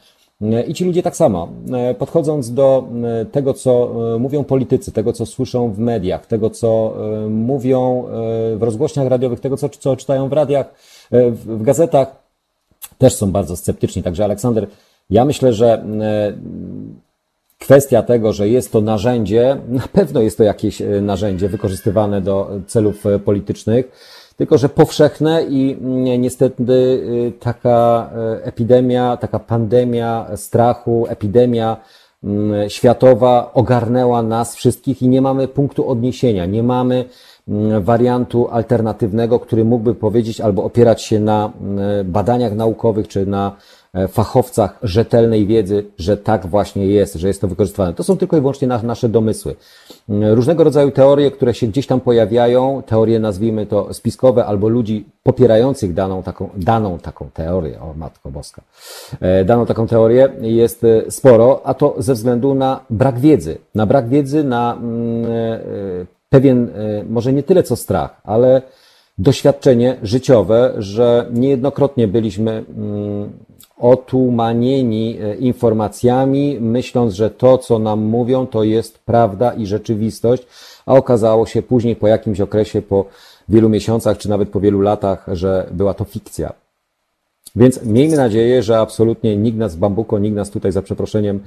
i 0.67 0.75
ci 0.75 0.85
ludzie 0.85 1.03
tak 1.03 1.17
samo, 1.17 1.49
e, 1.73 1.95
podchodząc 1.95 2.53
do 2.55 2.89
e, 3.21 3.25
tego, 3.25 3.55
co 3.55 3.91
e, 4.15 4.19
mówią 4.19 4.45
politycy, 4.45 4.93
tego, 4.93 5.13
co 5.13 5.27
słyszą 5.27 5.73
w 5.73 5.79
mediach, 5.79 6.27
tego, 6.27 6.51
co 6.51 6.95
mówią 7.31 8.05
w 8.57 8.63
rozgłośniach 8.63 9.09
radiowych, 9.09 9.41
tego, 9.41 9.57
co, 9.57 9.69
co 9.69 9.97
czytają 9.97 10.29
w 10.29 10.33
radiach, 10.33 10.75
w 11.11 11.63
gazetach, 11.63 12.17
też 12.99 13.15
są 13.15 13.33
bardzo 13.33 13.57
sceptyczni. 13.57 14.03
Także 14.03 14.25
Aleksander, 14.25 14.67
ja 15.11 15.25
myślę, 15.25 15.53
że 15.53 15.85
kwestia 17.65 18.03
tego, 18.03 18.33
że 18.33 18.49
jest 18.49 18.73
to 18.73 18.81
narzędzie, 18.81 19.57
na 19.69 19.89
pewno 19.93 20.21
jest 20.21 20.39
to 20.39 20.45
jakieś 20.45 20.83
e, 20.83 21.01
narzędzie 21.01 21.49
wykorzystywane 21.49 22.21
do 22.21 22.51
celów 22.67 23.07
e, 23.07 23.19
politycznych, 23.19 23.85
tylko 24.37 24.59
że 24.59 24.68
powszechne 24.68 25.42
i 25.44 25.77
mm, 25.81 26.20
niestety 26.20 26.64
taka 27.40 28.11
epidemia, 28.42 29.16
taka 29.16 29.38
pandemia 29.38 30.27
strachu, 30.37 31.07
epidemia 31.09 31.77
mm, 32.25 32.70
światowa 32.70 33.51
ogarnęła 33.55 34.23
nas 34.23 34.55
wszystkich 34.55 35.03
i 35.03 35.09
nie 35.09 35.23
mamy 35.23 35.49
punktu 35.49 35.88
odniesienia, 35.88 36.47
nie 36.47 36.62
mamy 36.62 37.05
mm, 37.49 37.83
wariantu 37.83 38.49
alternatywnego, 38.51 39.40
który 39.40 39.64
mógłby 39.64 39.94
powiedzieć 39.94 40.40
albo 40.40 40.64
opierać 40.64 41.03
się 41.03 41.20
na 41.20 41.53
badaniach 42.05 42.55
naukowych 42.55 43.09
czy 43.09 43.27
na 43.27 43.57
fachowcach 44.09 44.79
rzetelnej 44.83 45.47
wiedzy, 45.47 45.85
że 45.99 46.17
tak 46.17 46.47
właśnie 46.47 46.87
jest, 46.87 47.15
że 47.15 47.29
jest 47.29 47.41
to 47.41 47.49
wykorzystywane. 47.49 47.95
To 47.95 48.05
są 48.05 48.17
tylko 48.17 48.37
i 48.37 48.41
wyłącznie 48.41 48.69
nasze 48.69 49.09
domysły. 49.09 49.55
Mm, 50.09 50.33
różnego 50.33 50.65
rodzaju 50.65 50.91
teorie, 50.91 51.31
które 51.31 51.55
się 51.55 51.67
gdzieś 51.67 51.87
tam 51.87 52.01
pojawiają, 52.01 52.83
teorie 52.87 53.19
nazwijmy 53.19 53.67
to 53.67 53.95
spiskowe, 53.95 54.47
albo 54.47 54.69
ludzi 54.69 55.05
popierających 55.23 55.95
daną 55.95 56.23
taką, 56.23 56.49
daną 56.57 56.99
taką 56.99 57.31
teorię, 57.35 57.81
o 57.81 57.95
Matko 57.97 58.31
Boska, 58.31 58.63
e, 59.21 59.45
daną 59.45 59.67
taką 59.67 59.87
teorię 59.87 60.29
jest 60.41 60.85
e, 60.85 61.11
sporo, 61.11 61.61
a 61.65 61.75
to 61.75 61.95
ze 61.99 62.15
względu 62.15 62.55
na 62.55 62.81
brak 62.91 63.19
wiedzy. 63.19 63.59
Na 63.75 63.87
brak 63.87 64.09
wiedzy, 64.09 64.45
na 64.45 64.75
mm, 64.75 65.27
pewien, 66.29 66.71
może 67.09 67.33
nie 67.33 67.43
tyle 67.43 67.63
co 67.63 67.77
strach, 67.77 68.21
ale 68.25 68.63
doświadczenie 69.19 69.97
życiowe, 70.03 70.75
że 70.79 71.27
niejednokrotnie 71.33 72.09
byliśmy 72.09 72.65
mm, 72.77 73.33
otumanieni 73.79 75.19
e, 75.21 75.35
informacjami, 75.35 76.59
myśląc, 76.61 77.15
że 77.15 77.31
to, 77.31 77.59
co 77.59 77.79
nam 77.79 78.01
mówią, 78.01 78.47
to 78.47 78.65
jest 78.65 78.99
prawda 78.99 79.53
i 79.53 79.67
rzeczywistość, 79.67 80.47
a 80.87 80.95
okazało 80.95 81.47
się 81.47 81.63
później 81.63 81.97
po 81.97 82.09
jakimś 82.09 82.41
okresie, 82.41 82.83
po 82.83 83.05
wielu 83.49 83.69
miesiącach, 83.69 84.19
czy 84.19 84.29
nawet 84.29 84.49
po 84.49 84.61
wielu 84.61 84.81
latach, 84.81 85.27
że 85.33 85.69
była 85.73 85.95
to 85.95 86.05
fikcja. 86.05 86.53
Więc 87.57 87.83
miejmy 87.83 88.17
nadzieję, 88.17 88.63
że 88.63 88.79
absolutnie 88.79 89.37
nikt 89.37 89.59
nas 89.59 89.77
w 89.77 89.79
bambuko, 89.79 90.19
nikt 90.19 90.37
nas 90.37 90.51
tutaj 90.51 90.73
za 90.73 90.83
przeproszeniem 90.83 91.41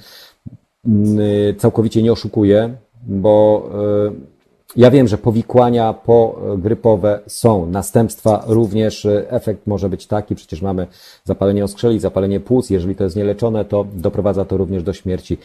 mm, 0.88 1.18
całkowicie 1.58 2.04
nie 2.04 2.12
oszukuje, 2.12 2.74
bo 3.08 3.70
e, 4.08 4.37
ja 4.75 4.91
wiem, 4.91 5.08
że 5.08 5.17
powikłania 5.17 5.93
pogrypowe 5.93 7.19
są, 7.27 7.65
następstwa 7.65 8.43
również, 8.47 9.06
e, 9.06 9.32
efekt 9.32 9.67
może 9.67 9.89
być 9.89 10.08
taki, 10.08 10.36
przecież 10.36 10.62
mamy 10.62 10.88
zapalenie 11.23 11.63
oskrzeli, 11.63 11.99
zapalenie 11.99 12.39
płuc, 12.39 12.69
jeżeli 12.69 12.95
to 12.95 13.03
jest 13.03 13.15
nieleczone, 13.15 13.65
to 13.65 13.86
doprowadza 13.93 14.45
to 14.45 14.58
również 14.58 14.84
do 14.84 14.93
śmierci. 14.93 15.38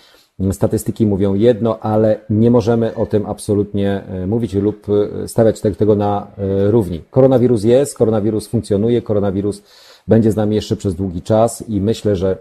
Statystyki 0.52 1.06
mówią 1.06 1.35
jedno, 1.35 1.78
ale 1.78 2.20
nie 2.30 2.50
możemy 2.50 2.94
o 2.94 3.06
tym 3.06 3.26
absolutnie 3.26 4.02
e, 4.08 4.26
mówić 4.26 4.54
lub 4.54 4.87
e, 4.88 5.28
stawiać 5.28 5.61
tego 5.61 5.96
na 5.96 6.26
równi. 6.66 7.02
Koronawirus 7.11 7.64
jest, 7.64 7.98
koronawirus 7.98 8.46
funkcjonuje, 8.46 9.02
koronawirus 9.02 9.62
będzie 10.08 10.32
z 10.32 10.37
nami 10.37 10.56
jeszcze 10.56 10.76
przez 10.76 10.94
długi 10.94 11.22
czas 11.22 11.68
i 11.68 11.80
myślę, 11.80 12.16
że 12.16 12.37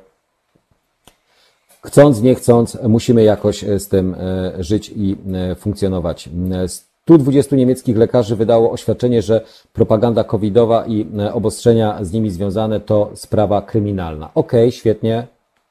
chcąc, 1.86 2.22
nie 2.22 2.36
chcąc, 2.36 2.78
musimy 2.88 3.24
jakoś 3.24 3.64
e, 3.64 3.80
z 3.80 3.88
tym 3.88 4.16
e, 4.20 4.54
żyć 4.64 4.94
i 4.96 5.18
e, 5.34 5.56
funkcjonować. 5.56 6.30
120 6.68 7.56
niemieckich 7.56 7.98
lekarzy 7.98 8.36
wydało 8.36 8.72
oświadczenie, 8.72 9.22
że 9.22 9.42
propaganda 9.74 10.24
covidowa 10.24 10.86
i 10.86 11.08
obostrzenia 11.34 11.98
z 12.02 12.14
nimi 12.14 12.30
związane 12.30 12.80
to 12.80 13.12
sprawa 13.14 13.62
kryminalna. 13.62 14.30
Okej, 14.36 14.62
okay, 14.62 14.72
świetnie, 14.72 15.28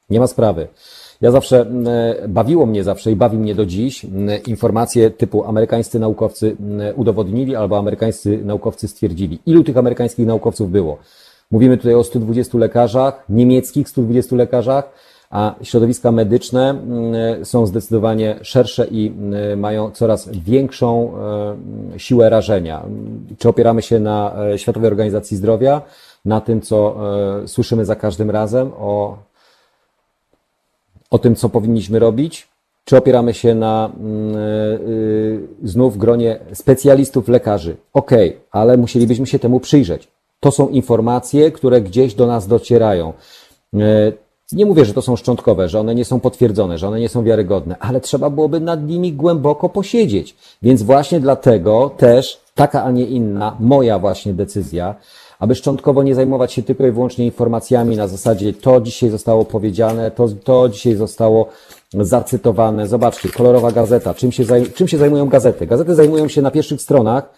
nie 0.09 0.19
ma 0.19 0.27
sprawy. 0.27 0.67
Ja 1.21 1.31
zawsze, 1.31 1.65
bawiło 2.27 2.65
mnie 2.65 2.83
zawsze 2.83 3.11
i 3.11 3.15
bawi 3.15 3.37
mnie 3.37 3.55
do 3.55 3.65
dziś 3.65 4.05
informacje 4.47 5.11
typu 5.11 5.45
amerykańscy 5.45 5.99
naukowcy 5.99 6.57
udowodnili 6.95 7.55
albo 7.55 7.77
amerykańscy 7.77 8.39
naukowcy 8.45 8.87
stwierdzili. 8.87 9.39
Ilu 9.45 9.63
tych 9.63 9.77
amerykańskich 9.77 10.27
naukowców 10.27 10.71
było? 10.71 10.97
Mówimy 11.51 11.77
tutaj 11.77 11.93
o 11.93 12.03
120 12.03 12.57
lekarzach, 12.57 13.23
niemieckich 13.29 13.89
120 13.89 14.35
lekarzach, 14.35 14.91
a 15.31 15.55
środowiska 15.61 16.11
medyczne 16.11 16.69
mm, 16.69 17.45
są 17.45 17.65
zdecydowanie 17.65 18.39
szersze 18.41 18.87
i 18.87 19.07
mm, 19.07 19.59
mają 19.59 19.91
coraz 19.91 20.29
większą 20.29 21.11
e, 21.93 21.99
siłę 21.99 22.29
rażenia. 22.29 22.85
Czy 23.37 23.49
opieramy 23.49 23.81
się 23.81 23.99
na 23.99 24.35
e, 24.53 24.57
Światowej 24.57 24.87
Organizacji 24.87 25.37
Zdrowia, 25.37 25.81
na 26.25 26.41
tym, 26.41 26.61
co 26.61 26.95
e, 27.43 27.47
słyszymy 27.47 27.85
za 27.85 27.95
każdym 27.95 28.31
razem 28.31 28.71
o, 28.79 29.17
o 31.09 31.19
tym, 31.19 31.35
co 31.35 31.49
powinniśmy 31.49 31.99
robić, 31.99 32.47
czy 32.85 32.97
opieramy 32.97 33.33
się 33.33 33.55
na 33.55 33.91
mm, 33.99 34.35
znów 35.63 35.97
gronie 35.97 36.39
specjalistów, 36.53 37.27
lekarzy? 37.27 37.75
Okej, 37.93 38.29
okay, 38.29 38.41
ale 38.51 38.77
musielibyśmy 38.77 39.27
się 39.27 39.39
temu 39.39 39.59
przyjrzeć. 39.59 40.07
To 40.39 40.51
są 40.51 40.69
informacje, 40.69 41.51
które 41.51 41.81
gdzieś 41.81 42.13
do 42.13 42.27
nas 42.27 42.47
docierają. 42.47 43.13
Nie 44.51 44.65
mówię, 44.65 44.85
że 44.85 44.93
to 44.93 45.01
są 45.01 45.15
szczątkowe, 45.15 45.69
że 45.69 45.79
one 45.79 45.95
nie 45.95 46.05
są 46.05 46.19
potwierdzone, 46.19 46.77
że 46.77 46.87
one 46.87 46.99
nie 46.99 47.09
są 47.09 47.23
wiarygodne, 47.23 47.75
ale 47.79 48.01
trzeba 48.01 48.29
byłoby 48.29 48.59
nad 48.59 48.87
nimi 48.87 49.13
głęboko 49.13 49.69
posiedzieć. 49.69 50.35
Więc 50.61 50.83
właśnie 50.83 51.19
dlatego 51.19 51.91
też 51.97 52.41
taka, 52.55 52.83
a 52.83 52.91
nie 52.91 53.05
inna, 53.05 53.57
moja 53.59 53.99
właśnie 53.99 54.33
decyzja, 54.33 54.95
aby 55.39 55.55
szczątkowo 55.55 56.03
nie 56.03 56.15
zajmować 56.15 56.53
się 56.53 56.63
tylko 56.63 56.87
i 56.87 56.91
wyłącznie 56.91 57.25
informacjami 57.25 57.97
na 57.97 58.07
zasadzie 58.07 58.53
to 58.53 58.81
dzisiaj 58.81 59.09
zostało 59.09 59.45
powiedziane, 59.45 60.11
to, 60.11 60.27
to 60.43 60.69
dzisiaj 60.69 60.95
zostało 60.95 61.47
zacytowane. 61.93 62.87
Zobaczcie, 62.87 63.29
kolorowa 63.29 63.71
gazeta. 63.71 64.13
Czym 64.13 64.31
się, 64.31 64.43
zaj, 64.43 64.71
czym 64.71 64.87
się 64.87 64.97
zajmują 64.97 65.29
gazety? 65.29 65.67
Gazety 65.67 65.95
zajmują 65.95 66.27
się 66.27 66.41
na 66.41 66.51
pierwszych 66.51 66.81
stronach 66.81 67.29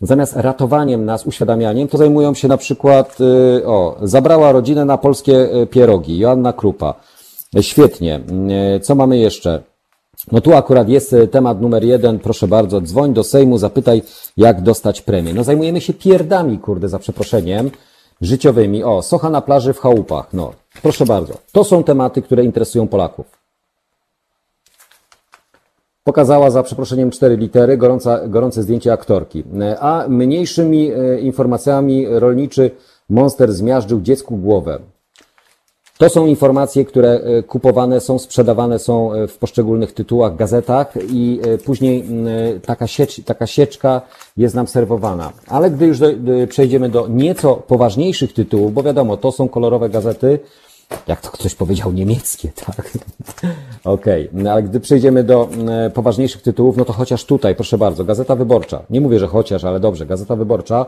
zamiast 0.00 0.36
ratowaniem 0.36 1.04
nas, 1.04 1.26
uświadamianiem, 1.26 1.88
to 1.88 1.98
zajmują 1.98 2.34
się 2.34 2.48
na 2.48 2.56
przykład, 2.56 3.18
y, 3.20 3.66
o, 3.66 3.96
zabrała 4.02 4.52
rodzinę 4.52 4.84
na 4.84 4.98
polskie 4.98 5.54
y, 5.62 5.66
pierogi, 5.66 6.18
Joanna 6.18 6.52
Krupa. 6.52 6.94
Świetnie. 7.60 8.20
Y, 8.76 8.80
co 8.80 8.94
mamy 8.94 9.18
jeszcze? 9.18 9.62
No 10.32 10.40
tu 10.40 10.54
akurat 10.54 10.88
jest 10.88 11.16
temat 11.30 11.60
numer 11.60 11.84
jeden, 11.84 12.18
proszę 12.18 12.48
bardzo, 12.48 12.80
dzwoń 12.80 13.14
do 13.14 13.24
Sejmu, 13.24 13.58
zapytaj, 13.58 14.02
jak 14.36 14.62
dostać 14.62 15.02
premię. 15.02 15.34
No 15.34 15.44
zajmujemy 15.44 15.80
się 15.80 15.94
pierdami, 15.94 16.58
kurde, 16.58 16.88
za 16.88 16.98
przeproszeniem, 16.98 17.70
życiowymi. 18.20 18.84
O, 18.84 19.02
socha 19.02 19.30
na 19.30 19.40
plaży 19.40 19.72
w 19.72 19.78
chałupach, 19.78 20.32
no, 20.32 20.52
proszę 20.82 21.06
bardzo. 21.06 21.34
To 21.52 21.64
są 21.64 21.84
tematy, 21.84 22.22
które 22.22 22.44
interesują 22.44 22.88
Polaków. 22.88 23.39
Pokazała 26.04 26.50
za 26.50 26.62
przeproszeniem 26.62 27.10
cztery 27.10 27.36
litery, 27.36 27.76
gorąca, 27.76 28.28
gorące 28.28 28.62
zdjęcie 28.62 28.92
aktorki. 28.92 29.44
A 29.80 30.04
mniejszymi 30.08 30.92
e, 30.92 31.20
informacjami 31.20 32.06
rolniczy 32.08 32.70
monster 33.10 33.52
zmiażdżył 33.52 34.00
dziecku 34.00 34.36
głowę. 34.36 34.78
To 35.98 36.08
są 36.08 36.26
informacje, 36.26 36.84
które 36.84 37.10
e, 37.10 37.42
kupowane 37.42 38.00
są, 38.00 38.18
sprzedawane 38.18 38.78
są 38.78 39.12
e, 39.12 39.26
w 39.28 39.38
poszczególnych 39.38 39.92
tytułach, 39.92 40.36
gazetach 40.36 40.92
i 41.12 41.40
później 41.64 42.04
taka, 42.66 42.86
siecz, 42.86 43.24
taka 43.24 43.46
sieczka 43.46 44.02
jest 44.36 44.54
nam 44.54 44.66
serwowana. 44.66 45.32
Ale 45.46 45.70
gdy 45.70 45.86
już 45.86 45.98
do, 45.98 46.06
przejdziemy 46.48 46.88
do 46.88 47.08
nieco 47.08 47.54
poważniejszych 47.54 48.32
tytułów, 48.32 48.74
bo 48.74 48.82
wiadomo, 48.82 49.16
to 49.16 49.32
są 49.32 49.48
kolorowe 49.48 49.90
gazety, 49.90 50.38
jak 51.06 51.20
to 51.20 51.30
ktoś 51.30 51.54
powiedział, 51.54 51.92
niemieckie, 51.92 52.52
tak? 52.66 52.98
Okej, 53.84 54.28
okay. 54.28 54.42
no, 54.42 54.52
ale 54.52 54.62
gdy 54.62 54.80
przejdziemy 54.80 55.24
do 55.24 55.48
e, 55.68 55.90
poważniejszych 55.90 56.42
tytułów, 56.42 56.76
no 56.76 56.84
to 56.84 56.92
chociaż 56.92 57.24
tutaj, 57.24 57.54
proszę 57.54 57.78
bardzo, 57.78 58.04
Gazeta 58.04 58.36
Wyborcza. 58.36 58.82
Nie 58.90 59.00
mówię, 59.00 59.18
że 59.18 59.26
chociaż, 59.26 59.64
ale 59.64 59.80
dobrze, 59.80 60.06
Gazeta 60.06 60.36
Wyborcza. 60.36 60.86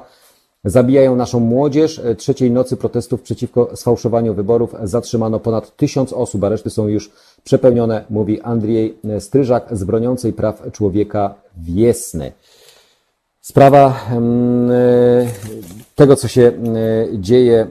Zabijają 0.64 1.16
naszą 1.16 1.40
młodzież. 1.40 1.98
E, 1.98 2.14
trzeciej 2.14 2.50
nocy 2.50 2.76
protestów 2.76 3.22
przeciwko 3.22 3.76
sfałszowaniu 3.76 4.34
wyborów 4.34 4.74
zatrzymano 4.82 5.40
ponad 5.40 5.76
tysiąc 5.76 6.12
osób, 6.12 6.44
a 6.44 6.48
reszty 6.48 6.70
są 6.70 6.88
już 6.88 7.10
przepełnione, 7.44 8.04
mówi 8.10 8.40
Andrzej 8.40 8.98
Stryżak 9.18 9.66
z 9.70 9.84
broniącej 9.84 10.32
praw 10.32 10.62
człowieka 10.72 11.34
Wiesny. 11.56 12.32
Sprawa 13.40 14.00
e, 14.10 15.26
tego, 15.94 16.16
co 16.16 16.28
się 16.28 16.52
dzieje 17.14 17.66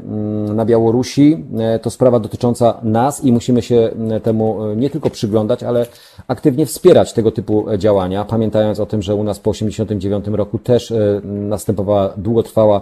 na 0.54 0.66
Białorusi, 0.66 1.46
to 1.82 1.90
sprawa 1.90 2.20
dotycząca 2.20 2.80
nas 2.84 3.24
i 3.24 3.32
musimy 3.32 3.62
się 3.62 3.92
temu 4.24 4.66
e, 4.66 4.76
nie 4.76 4.90
tylko 4.90 5.10
przyglądać, 5.10 5.64
ale 5.64 5.86
aktywnie 6.28 6.66
wspierać 6.66 7.14
tego 7.14 7.32
typu 7.32 7.66
działania, 7.78 8.26
pamiętając 8.26 8.80
o 8.80 8.86
tym, 8.86 9.02
że 9.02 9.16
u 9.16 9.24
nas 9.24 9.40
po 9.40 9.52
1989 9.52 10.38
roku 10.38 10.60
też 10.60 10.92
e, 10.92 11.22
następowała 11.24 12.14
długotrwała, 12.18 12.82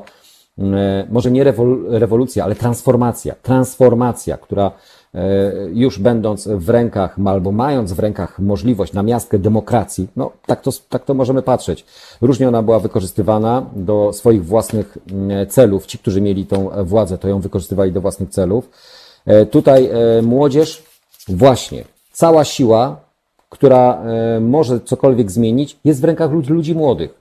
może 1.10 1.32
nie 1.32 1.44
rewolucja, 1.90 2.44
ale 2.44 2.56
transformacja, 2.56 3.36
transformacja, 3.44 4.38
która 4.38 4.72
E, 4.72 4.99
już 5.74 6.00
będąc 6.00 6.48
w 6.48 6.70
rękach, 6.70 7.16
albo 7.26 7.52
mając 7.52 7.94
w 7.94 8.00
rękach 8.00 8.40
możliwość 8.40 8.94
na 8.94 9.04
miastkę 9.04 9.40
demokracji, 9.40 10.08
no 10.16 10.32
tak 10.46 10.62
to, 10.62 10.72
tak 10.90 11.06
to 11.06 11.14
możemy 11.14 11.42
patrzeć. 11.42 11.86
Różnie 12.22 12.48
ona 12.48 12.64
była 12.64 12.80
wykorzystywana 12.80 13.66
do 13.76 14.14
swoich 14.14 14.46
własnych 14.46 14.98
mm, 15.12 15.48
celów. 15.48 15.86
Ci, 15.86 15.98
którzy 15.98 16.22
mieli 16.22 16.46
tą 16.46 16.70
władzę, 16.84 17.18
to 17.18 17.28
ją 17.28 17.40
wykorzystywali 17.40 17.92
do 17.92 18.02
własnych 18.02 18.30
celów. 18.30 18.70
E, 19.26 19.46
tutaj 19.46 19.90
e, 19.92 20.22
młodzież, 20.22 20.84
właśnie, 21.28 21.84
cała 22.12 22.44
siła 22.44 23.10
która 23.50 24.02
e, 24.02 24.40
może 24.40 24.80
cokolwiek 24.80 25.32
zmienić, 25.32 25.78
jest 25.86 26.02
w 26.02 26.04
rękach 26.04 26.32
ludzi, 26.32 26.54
ludzi 26.54 26.76
młodych. 26.76 27.20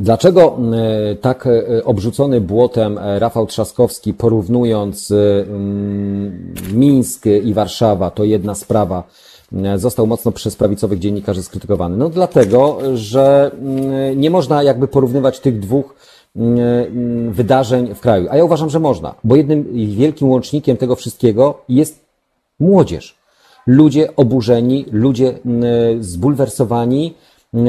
Dlaczego 0.00 0.58
e, 0.58 1.14
tak 1.14 1.46
e, 1.46 1.84
obrzucony 1.84 2.40
błotem 2.40 2.98
Rafał 3.18 3.46
Trzaskowski, 3.46 4.14
porównując 4.14 5.10
mm, 5.10 6.54
Mińsk 6.72 7.26
i 7.44 7.54
Warszawa, 7.54 8.10
to 8.10 8.24
jedna 8.24 8.54
sprawa, 8.54 9.04
został 9.76 10.06
mocno 10.06 10.32
przez 10.32 10.56
prawicowych 10.56 10.98
dziennikarzy 10.98 11.42
skrytykowany? 11.42 11.96
No 11.96 12.08
dlatego, 12.08 12.78
że 12.94 13.50
nie 14.16 14.30
można 14.30 14.62
jakby 14.62 14.88
porównywać 14.88 15.40
tych 15.40 15.60
dwóch 15.60 15.94
wydarzeń 17.30 17.94
w 17.94 18.00
kraju. 18.00 18.26
A 18.30 18.36
ja 18.36 18.44
uważam, 18.44 18.70
że 18.70 18.80
można, 18.80 19.14
bo 19.24 19.36
jednym 19.36 19.64
wielkim 19.96 20.30
łącznikiem 20.30 20.76
tego 20.76 20.96
wszystkiego 20.96 21.62
jest 21.68 22.04
młodzież 22.60 23.20
ludzie 23.66 24.16
oburzeni, 24.16 24.86
ludzie 24.92 25.38
zbulwersowani, 26.00 27.14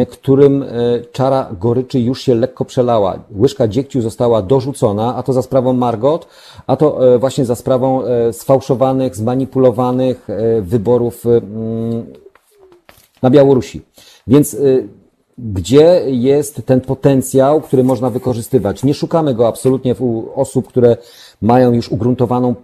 którym 0.10 0.64
e, 0.64 0.68
czara 1.12 1.50
goryczy 1.60 2.00
już 2.00 2.22
się 2.22 2.36
lekko 2.36 2.66
przelała. 2.66 3.20
Łyżka 3.40 3.68
dziegciu 3.68 4.02
została 4.02 4.42
dorzucona, 4.42 5.16
a 5.16 5.24
to 5.24 5.34
za 5.34 5.42
sprawą 5.42 5.74
Margot, 5.74 6.28
a 6.68 6.76
to 6.76 7.14
e, 7.14 7.20
właśnie 7.20 7.46
za 7.46 7.56
sprawą 7.56 8.04
e, 8.04 8.34
sfałszowanych, 8.34 9.16
zmanipulowanych 9.16 10.28
wyborów 10.62 11.24
na 13.22 13.30
Białorusi. 13.30 13.82
Więc 14.28 14.58
gdzie 15.38 16.02
jest 16.06 16.62
ten 16.66 16.82
potencjał, 16.82 17.62
który 17.62 17.84
można 17.84 18.10
wykorzystywać? 18.10 18.84
Nie 18.84 18.94
szukamy 18.94 19.36
go 19.36 19.48
absolutnie 19.48 19.96
u 19.96 20.24
osób, 20.36 20.68
które 20.68 20.98
mają 21.42 21.74
już 21.74 21.90
ugruntowaną 21.90 22.56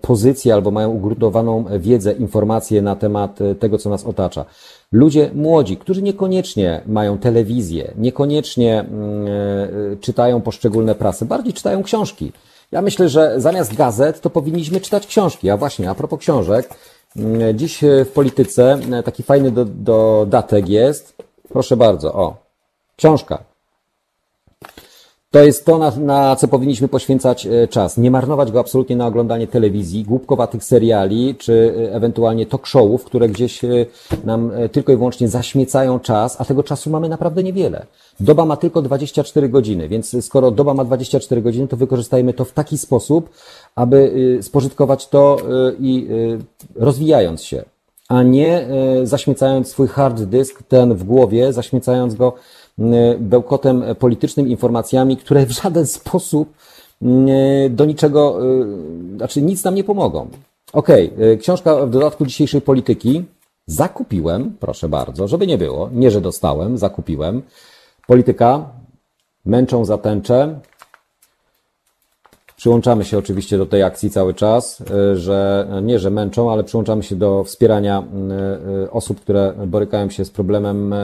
pozycję 0.00 0.54
albo 0.54 0.70
mają 0.70 0.90
ugruntowaną 0.90 1.64
wiedzę, 1.78 2.12
informacje 2.12 2.82
na 2.82 2.96
temat 2.96 3.38
tego, 3.58 3.78
co 3.78 3.90
nas 3.90 4.04
otacza. 4.04 4.44
Ludzie 4.92 5.30
młodzi, 5.34 5.76
którzy 5.76 6.02
niekoniecznie 6.02 6.82
mają 6.86 7.18
telewizję, 7.18 7.92
niekoniecznie 7.96 8.80
e, 8.80 9.96
czytają 10.00 10.40
poszczególne 10.40 10.94
prasy, 10.94 11.24
bardziej 11.24 11.52
czytają 11.52 11.82
książki. 11.82 12.32
Ja 12.72 12.82
myślę, 12.82 13.08
że 13.08 13.34
zamiast 13.36 13.74
gazet 13.74 14.20
to 14.20 14.30
powinniśmy 14.30 14.80
czytać 14.80 15.06
książki. 15.06 15.50
A 15.50 15.56
właśnie, 15.56 15.90
a 15.90 15.94
propos 15.94 16.20
książek, 16.20 16.68
dziś 17.54 17.80
w 18.04 18.08
polityce 18.08 18.78
taki 19.04 19.22
fajny 19.22 19.50
do, 19.50 19.64
dodatek 19.64 20.68
jest. 20.68 21.16
Proszę 21.48 21.76
bardzo, 21.76 22.14
o, 22.14 22.36
książka. 22.96 23.44
To 25.38 25.44
jest 25.44 25.64
to, 25.64 25.78
na, 25.78 25.92
na, 25.96 26.36
co 26.36 26.48
powinniśmy 26.48 26.88
poświęcać 26.88 27.46
e, 27.46 27.68
czas. 27.68 27.96
Nie 27.98 28.10
marnować 28.10 28.52
go 28.52 28.60
absolutnie 28.60 28.96
na 28.96 29.06
oglądanie 29.06 29.46
telewizji, 29.46 30.04
głupkowatych 30.04 30.64
seriali, 30.64 31.34
czy 31.38 31.74
e, 31.78 31.94
ewentualnie 31.94 32.46
talk 32.46 32.66
showów, 32.66 33.04
które 33.04 33.28
gdzieś 33.28 33.64
e, 33.64 33.68
nam 34.24 34.50
tylko 34.72 34.92
i 34.92 34.96
wyłącznie 34.96 35.28
zaśmiecają 35.28 36.00
czas, 36.00 36.40
a 36.40 36.44
tego 36.44 36.62
czasu 36.62 36.90
mamy 36.90 37.08
naprawdę 37.08 37.42
niewiele. 37.42 37.86
Doba 38.20 38.44
ma 38.44 38.56
tylko 38.56 38.82
24 38.82 39.48
godziny, 39.48 39.88
więc 39.88 40.24
skoro 40.24 40.50
doba 40.50 40.74
ma 40.74 40.84
24 40.84 41.42
godziny, 41.42 41.68
to 41.68 41.76
wykorzystajmy 41.76 42.32
to 42.32 42.44
w 42.44 42.52
taki 42.52 42.78
sposób, 42.78 43.30
aby 43.74 44.38
spożytkować 44.42 45.08
to 45.08 45.36
i 45.80 46.08
rozwijając 46.76 47.42
się, 47.42 47.64
a 48.08 48.22
nie 48.22 48.68
zaśmiecając 49.02 49.68
swój 49.68 49.88
hard 49.88 50.22
disk, 50.22 50.62
ten 50.62 50.94
w 50.94 51.04
głowie, 51.04 51.52
zaśmiecając 51.52 52.14
go 52.14 52.32
bełkotem 53.18 53.84
politycznym, 53.98 54.48
informacjami, 54.48 55.16
które 55.16 55.46
w 55.46 55.50
żaden 55.50 55.86
sposób 55.86 56.54
y, 57.02 57.70
do 57.70 57.84
niczego, 57.84 58.38
y, 58.62 59.16
znaczy 59.16 59.42
nic 59.42 59.64
nam 59.64 59.74
nie 59.74 59.84
pomogą. 59.84 60.28
Okej, 60.72 61.12
okay, 61.14 61.36
książka 61.36 61.86
w 61.86 61.90
dodatku 61.90 62.26
dzisiejszej 62.26 62.60
polityki 62.60 63.24
zakupiłem, 63.66 64.56
proszę 64.60 64.88
bardzo, 64.88 65.28
żeby 65.28 65.46
nie 65.46 65.58
było, 65.58 65.90
nie 65.92 66.10
że 66.10 66.20
dostałem, 66.20 66.78
zakupiłem. 66.78 67.42
Polityka, 68.06 68.68
męczą 69.44 69.84
za 69.84 69.98
tęczę. 69.98 70.60
Przyłączamy 72.56 73.04
się 73.04 73.18
oczywiście 73.18 73.58
do 73.58 73.66
tej 73.66 73.82
akcji 73.82 74.10
cały 74.10 74.34
czas, 74.34 74.82
że 75.14 75.68
nie, 75.82 75.98
że 75.98 76.10
męczą, 76.10 76.52
ale 76.52 76.64
przyłączamy 76.64 77.02
się 77.02 77.16
do 77.16 77.44
wspierania 77.44 78.04
osób, 78.90 79.20
które 79.20 79.54
borykają 79.66 80.10
się 80.10 80.24
z 80.24 80.30
problemem 80.30 80.94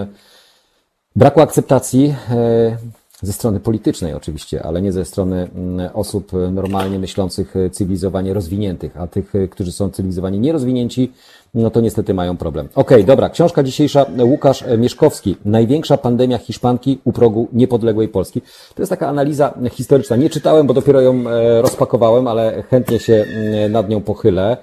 braku 1.17 1.41
akceptacji 1.41 2.15
e, 2.31 2.77
ze 3.23 3.33
strony 3.33 3.61
politycznej 3.61 4.15
oczywiście, 4.15 4.63
ale 4.63 4.83
nie 4.83 4.93
ze 4.93 5.05
strony 5.05 5.49
mm, 5.55 5.91
osób 5.95 6.33
normalnie 6.53 6.99
myślących, 6.99 7.57
e, 7.57 7.71
cywilizowanie 7.71 8.35
rozwiniętych, 8.35 8.97
a 8.97 9.07
tych, 9.07 9.35
e, 9.35 9.49
którzy 9.49 9.73
są 9.73 9.91
cywilizowanie 9.91 10.39
nierozwinięci, 10.39 11.13
no 11.55 11.71
to 11.71 11.81
niestety 11.81 12.15
mają 12.15 12.37
problem. 12.37 12.69
Okej, 12.75 12.97
okay, 12.97 13.05
dobra, 13.05 13.31
książka 13.31 13.63
dzisiejsza, 13.63 14.07
Łukasz 14.25 14.65
Mieszkowski, 14.79 15.37
Największa 15.45 15.97
pandemia 15.97 16.39
Hiszpanki 16.39 16.99
u 17.05 17.13
progu 17.13 17.49
niepodległej 17.53 18.09
Polski. 18.09 18.41
To 18.75 18.83
jest 18.83 18.91
taka 18.91 19.09
analiza 19.09 19.55
historyczna. 19.71 20.17
Nie 20.17 20.31
czytałem, 20.31 20.67
bo 20.67 20.75
dopiero 20.75 21.01
ją 21.01 21.25
rozpakowałem, 21.61 22.27
ale 22.27 22.63
chętnie 22.63 22.99
się 22.99 23.15
mm, 23.15 23.73
nad 23.73 23.89
nią 23.89 24.01
pochylę. 24.01 24.57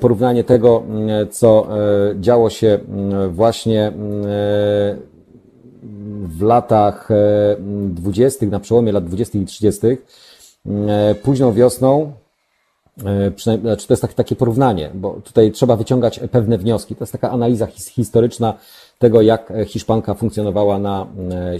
Porównanie 0.00 0.44
tego, 0.44 0.82
mm, 0.88 1.28
co 1.30 1.66
działo 2.20 2.50
się 2.50 2.78
właśnie 3.30 3.92
w 6.28 6.42
latach 6.42 7.10
e, 7.10 7.56
dwudziestych, 7.88 8.50
na 8.50 8.60
przełomie 8.60 8.92
lat 8.92 9.04
dwudziestych 9.04 9.42
i 9.42 9.46
trzydziestych, 9.46 10.06
e, 10.88 11.14
późną 11.14 11.52
wiosną, 11.52 12.12
e, 13.04 13.30
przynajmniej, 13.30 13.72
znaczy 13.72 13.86
to 13.86 13.92
jest 13.92 14.16
takie 14.16 14.36
porównanie, 14.36 14.90
bo 14.94 15.10
tutaj 15.24 15.52
trzeba 15.52 15.76
wyciągać 15.76 16.20
pewne 16.30 16.58
wnioski. 16.58 16.96
To 16.96 17.02
jest 17.02 17.12
taka 17.12 17.30
analiza 17.30 17.66
historyczna 17.66 18.54
tego, 18.98 19.22
jak 19.22 19.52
Hiszpanka 19.66 20.14
funkcjonowała 20.14 20.78
na 20.78 21.06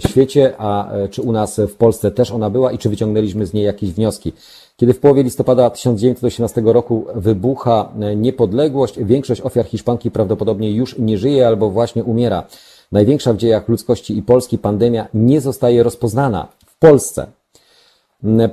świecie, 0.07 0.53
a 0.57 0.89
czy 1.11 1.21
u 1.21 1.31
nas 1.31 1.59
w 1.59 1.75
Polsce 1.75 2.11
też 2.11 2.31
ona 2.31 2.49
była 2.49 2.71
i 2.71 2.77
czy 2.77 2.89
wyciągnęliśmy 2.89 3.45
z 3.45 3.53
niej 3.53 3.65
jakieś 3.65 3.91
wnioski. 3.91 4.33
Kiedy 4.77 4.93
w 4.93 4.99
połowie 4.99 5.23
listopada 5.23 5.69
1918 5.69 6.61
roku 6.65 7.05
wybucha 7.15 7.89
niepodległość, 8.15 8.99
większość 8.99 9.41
ofiar 9.41 9.65
Hiszpanki 9.65 10.11
prawdopodobnie 10.11 10.71
już 10.71 10.97
nie 10.97 11.17
żyje 11.17 11.47
albo 11.47 11.69
właśnie 11.69 12.03
umiera. 12.03 12.43
Największa 12.91 13.33
w 13.33 13.37
dziejach 13.37 13.67
ludzkości 13.67 14.17
i 14.17 14.21
Polski 14.21 14.57
pandemia 14.57 15.07
nie 15.13 15.41
zostaje 15.41 15.83
rozpoznana 15.83 16.47
w 16.65 16.79
Polsce. 16.79 17.27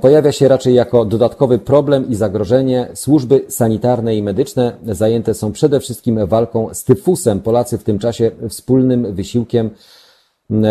Pojawia 0.01 0.31
się 0.31 0.47
raczej 0.47 0.73
jako 0.73 1.05
dodatkowy 1.05 1.59
problem 1.59 2.09
i 2.09 2.15
zagrożenie. 2.15 2.87
Służby 2.93 3.45
sanitarne 3.49 4.15
i 4.15 4.23
medyczne 4.23 4.77
zajęte 4.85 5.33
są 5.33 5.51
przede 5.51 5.79
wszystkim 5.79 6.27
walką 6.27 6.69
z 6.73 6.83
tyfusem. 6.83 7.39
Polacy 7.39 7.77
w 7.77 7.83
tym 7.83 7.99
czasie 7.99 8.31
wspólnym 8.49 9.13
wysiłkiem 9.13 9.69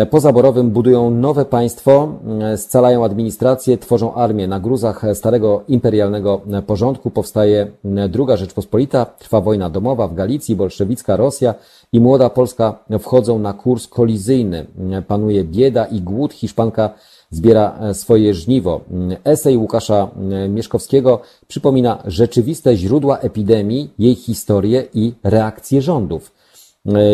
pozaborowym 0.09 0.69
budują 0.71 1.11
nowe 1.11 1.45
państwo, 1.45 2.09
scalają 2.57 3.05
administrację, 3.05 3.77
tworzą 3.77 4.13
armię. 4.13 4.47
Na 4.47 4.59
gruzach 4.59 5.03
starego 5.13 5.63
imperialnego 5.67 6.41
porządku 6.67 7.11
powstaje 7.11 7.67
druga 8.09 8.37
Rzeczpospolita, 8.37 9.05
trwa 9.05 9.41
wojna 9.41 9.69
domowa 9.69 10.07
w 10.07 10.13
Galicji, 10.13 10.55
bolszewicka 10.55 11.15
Rosja 11.15 11.53
i 11.93 11.99
młoda 11.99 12.29
Polska 12.29 12.79
wchodzą 12.99 13.39
na 13.39 13.53
kurs 13.53 13.87
kolizyjny. 13.87 14.65
Panuje 15.07 15.43
bieda 15.43 15.85
i 15.85 16.01
głód. 16.01 16.33
Hiszpanka 16.33 16.89
zbiera 17.29 17.93
swoje 17.93 18.33
żniwo. 18.33 18.81
Esej 19.23 19.57
Łukasza 19.57 20.07
Mieszkowskiego 20.49 21.19
przypomina 21.47 22.03
rzeczywiste 22.05 22.75
źródła 22.75 23.17
epidemii, 23.17 23.93
jej 23.99 24.15
historię 24.15 24.83
i 24.93 25.13
reakcje 25.23 25.81
rządów. 25.81 26.31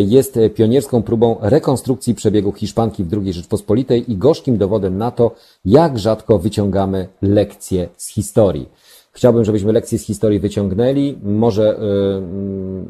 Jest 0.06 0.40
pionierską 0.56 1.04
próbą 1.04 1.38
rekonstrukcji 1.42 2.16
przebiegu 2.16 2.52
Hiszpanki 2.52 3.04
w 3.04 3.14
II 3.14 3.34
Rzeczpospolitej 3.34 4.12
i 4.12 4.18
gorzkim 4.18 4.58
dowodem 4.58 4.98
na 4.98 5.12
to, 5.12 5.32
jak 5.66 6.00
rzadko 6.00 6.40
wyciągamy 6.40 7.08
lekcje 7.22 7.90
z 7.98 8.08
historii. 8.08 8.70
Chciałbym, 9.12 9.46
żebyśmy 9.46 9.72
lekcje 9.72 10.00
z 10.00 10.06
historii 10.06 10.40
wyciągnęli. 10.40 11.18
Może 11.24 11.64
yy, 11.64 12.86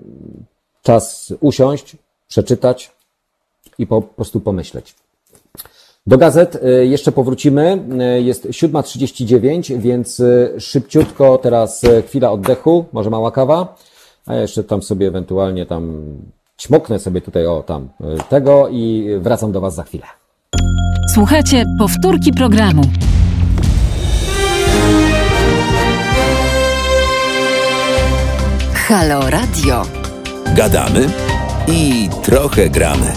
czas 0.82 1.34
usiąść, 1.40 1.96
przeczytać 2.28 2.92
i 3.78 3.88
po 3.88 4.02
prostu 4.02 4.40
pomyśleć. 4.40 4.96
Do 6.08 6.18
gazet 6.18 6.56
y, 6.56 6.88
jeszcze 6.88 7.12
powrócimy. 7.12 7.84
Jest 8.24 8.46
7.39, 8.46 9.80
więc 9.80 10.22
szybciutko 10.58 11.38
teraz 11.38 11.82
chwila 12.08 12.32
oddechu, 12.32 12.86
może 12.92 13.10
mała 13.10 13.32
kawa, 13.32 13.76
a 14.26 14.36
jeszcze 14.36 14.64
tam 14.64 14.84
sobie 14.84 15.08
ewentualnie 15.08 15.66
tam 15.66 16.04
ćmoknę 16.62 17.00
sobie 17.00 17.22
tutaj 17.22 17.46
o 17.46 17.64
tam 17.64 17.90
tego 18.30 18.68
i 18.70 19.08
wracam 19.22 19.52
do 19.52 19.62
Was 19.62 19.76
za 19.76 19.84
chwilę. 19.84 20.06
Słuchajcie, 21.14 21.66
powtórki 21.80 22.34
programu. 22.34 22.82
Halo 28.74 29.30
Radio. 29.30 29.82
Gadamy 30.56 31.10
i 31.68 32.10
trochę 32.24 32.70
gramy. 32.70 33.14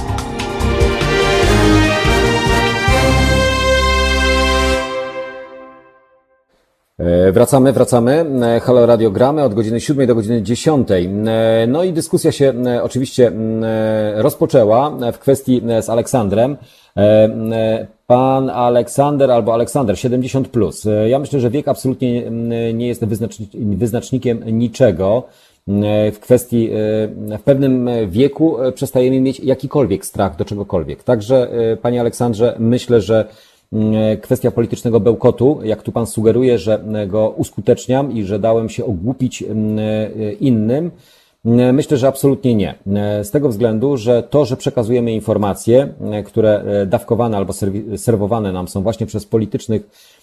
Wracamy, 7.33 7.73
wracamy. 7.73 8.25
E, 8.57 8.61
Halo 8.61 8.87
Radio 8.87 9.11
gramy 9.11 9.43
od 9.43 9.55
godziny 9.55 9.81
7 9.81 10.07
do 10.07 10.15
godziny 10.15 10.43
10. 10.43 10.89
E, 10.91 11.67
no 11.67 11.85
i 11.85 11.93
dyskusja 11.93 12.33
się 12.33 12.55
oczywiście 12.83 13.33
rozpoczęła 14.15 14.91
w 15.13 15.19
kwestii 15.19 15.63
z 15.81 15.89
Aleksandrem. 15.89 16.57
Pan 18.07 18.51
Aleksander 18.51 19.31
albo 19.31 19.55
Aleksander 19.55 19.99
70. 19.99 20.49
Plus. 20.49 20.87
Ja 21.07 21.19
myślę, 21.19 21.41
że 21.41 21.51
wiek 21.51 21.69
absolutnie 21.69 22.31
nie 22.75 22.89
jest 22.89 23.05
wyznacznikiem 23.55 24.59
niczego. 24.59 25.23
W 26.13 26.19
kwestii, 26.21 26.71
w 27.39 27.43
pewnym 27.45 27.91
wieku 28.07 28.57
przestajemy 28.75 29.21
mieć 29.21 29.41
jakikolwiek 29.41 30.07
strach 30.07 30.37
do 30.37 30.45
czegokolwiek. 30.45 31.03
Także, 31.03 31.49
Panie 31.83 32.01
Aleksandrze, 32.01 32.57
myślę, 32.59 33.01
że 33.01 33.25
kwestia 34.23 34.51
politycznego 34.51 35.01
bełkotu, 35.01 35.61
jak 35.63 35.83
tu 35.83 35.93
pan 35.93 36.07
sugeruje, 36.07 36.59
że 36.59 36.85
go 37.07 37.31
uskuteczniam 37.31 38.13
i 38.13 38.25
że 38.25 38.39
dałem 38.39 38.69
się 38.69 38.85
ogłupić 38.85 39.43
e, 39.43 40.33
innym, 40.33 40.91
mm, 41.45 41.75
Myślę, 41.75 41.97
że 41.97 42.09
absolutnie 42.09 42.55
nie. 42.55 42.75
Z 43.23 43.31
tego 43.31 43.49
względu, 43.49 43.97
że 43.97 44.23
to, 44.23 44.45
że 44.45 44.57
przekazujemy 44.57 45.13
informacje, 45.13 45.95
e, 46.01 46.23
które 46.23 46.63
e, 46.63 46.87
dawkowane 46.87 47.37
albo 47.37 47.53
serwowane 47.97 48.53
nam 48.53 48.69
są 48.69 48.83
właśnie 48.83 49.07
przez 49.07 49.27
politycznych, 49.27 50.15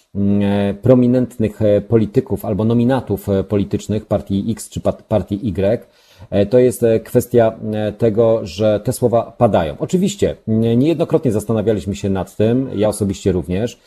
prominentnych 0.82 1.60
polityków 1.88 2.44
albo 2.44 2.64
nominatów 2.64 3.26
politycznych 3.48 4.06
partii 4.06 4.44
X 4.50 4.68
czy 4.68 4.80
partii 5.08 5.40
Y, 5.48 5.86
E, 5.86 6.01
to 6.50 6.58
jest 6.58 6.82
e, 6.82 7.00
kwestia 7.00 7.52
e, 7.72 7.92
tego, 7.92 8.40
że 8.42 8.80
te 8.84 8.92
słowa 8.92 9.32
padają. 9.38 9.76
Oczywiście, 9.78 10.36
niejednokrotnie 10.76 11.32
zastanawialiśmy 11.32 11.96
się 11.96 12.10
nad 12.10 12.36
tym, 12.36 12.68
ja 12.74 12.88
osobiście 12.88 13.32
również, 13.32 13.78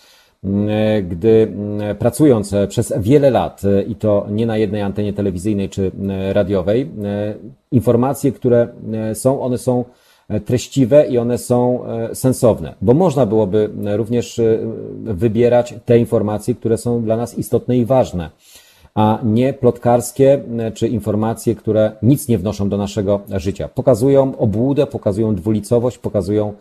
gdy 1.03 1.53
pracując 1.99 2.55
przez 2.69 2.93
wiele 2.99 3.29
lat 3.29 3.61
i 3.88 3.95
to 3.95 4.25
nie 4.29 4.45
na 4.45 4.57
jednej 4.57 4.81
antenie 4.81 5.13
telewizyjnej 5.13 5.69
czy 5.69 5.91
radiowej, 6.33 6.91
informacje, 7.71 8.31
które 8.31 8.67
są, 9.13 9.41
one 9.41 9.57
są 9.57 9.86
treściwe 10.45 11.07
i 11.07 11.17
one 11.17 11.38
są 11.38 11.83
sensowne, 12.13 12.75
bo 12.81 12.93
można 12.93 13.25
byłoby 13.25 13.69
również 13.95 14.41
wybierać 15.03 15.73
te 15.86 15.97
informacje, 15.97 16.55
które 16.55 16.77
są 16.77 17.03
dla 17.03 17.17
nas 17.17 17.38
istotne 17.38 17.77
i 17.77 17.86
ważne 17.86 18.29
a 18.95 19.19
nie 19.23 19.53
plotkarskie 19.53 20.43
e, 20.59 20.71
czy 20.71 20.87
informacje, 20.87 21.55
które 21.55 21.91
nic 22.01 22.27
nie 22.27 22.37
wnoszą 22.37 22.69
do 22.69 22.77
naszego 22.77 23.21
życia. 23.29 23.67
Pokazują 23.67 24.37
obłudę, 24.37 24.87
pokazują 24.87 25.35
dwulicowość, 25.35 25.97
pokazują 25.97 26.53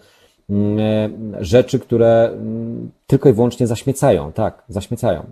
mm, 0.51 0.79
e, 0.79 1.45
rzeczy, 1.45 1.79
które 1.79 2.31
mm, 2.33 2.91
tylko 3.07 3.29
i 3.29 3.33
wyłącznie 3.33 3.67
zaśmiecają. 3.67 4.33
Tak, 4.33 4.63
zaśmiecają. 4.69 5.25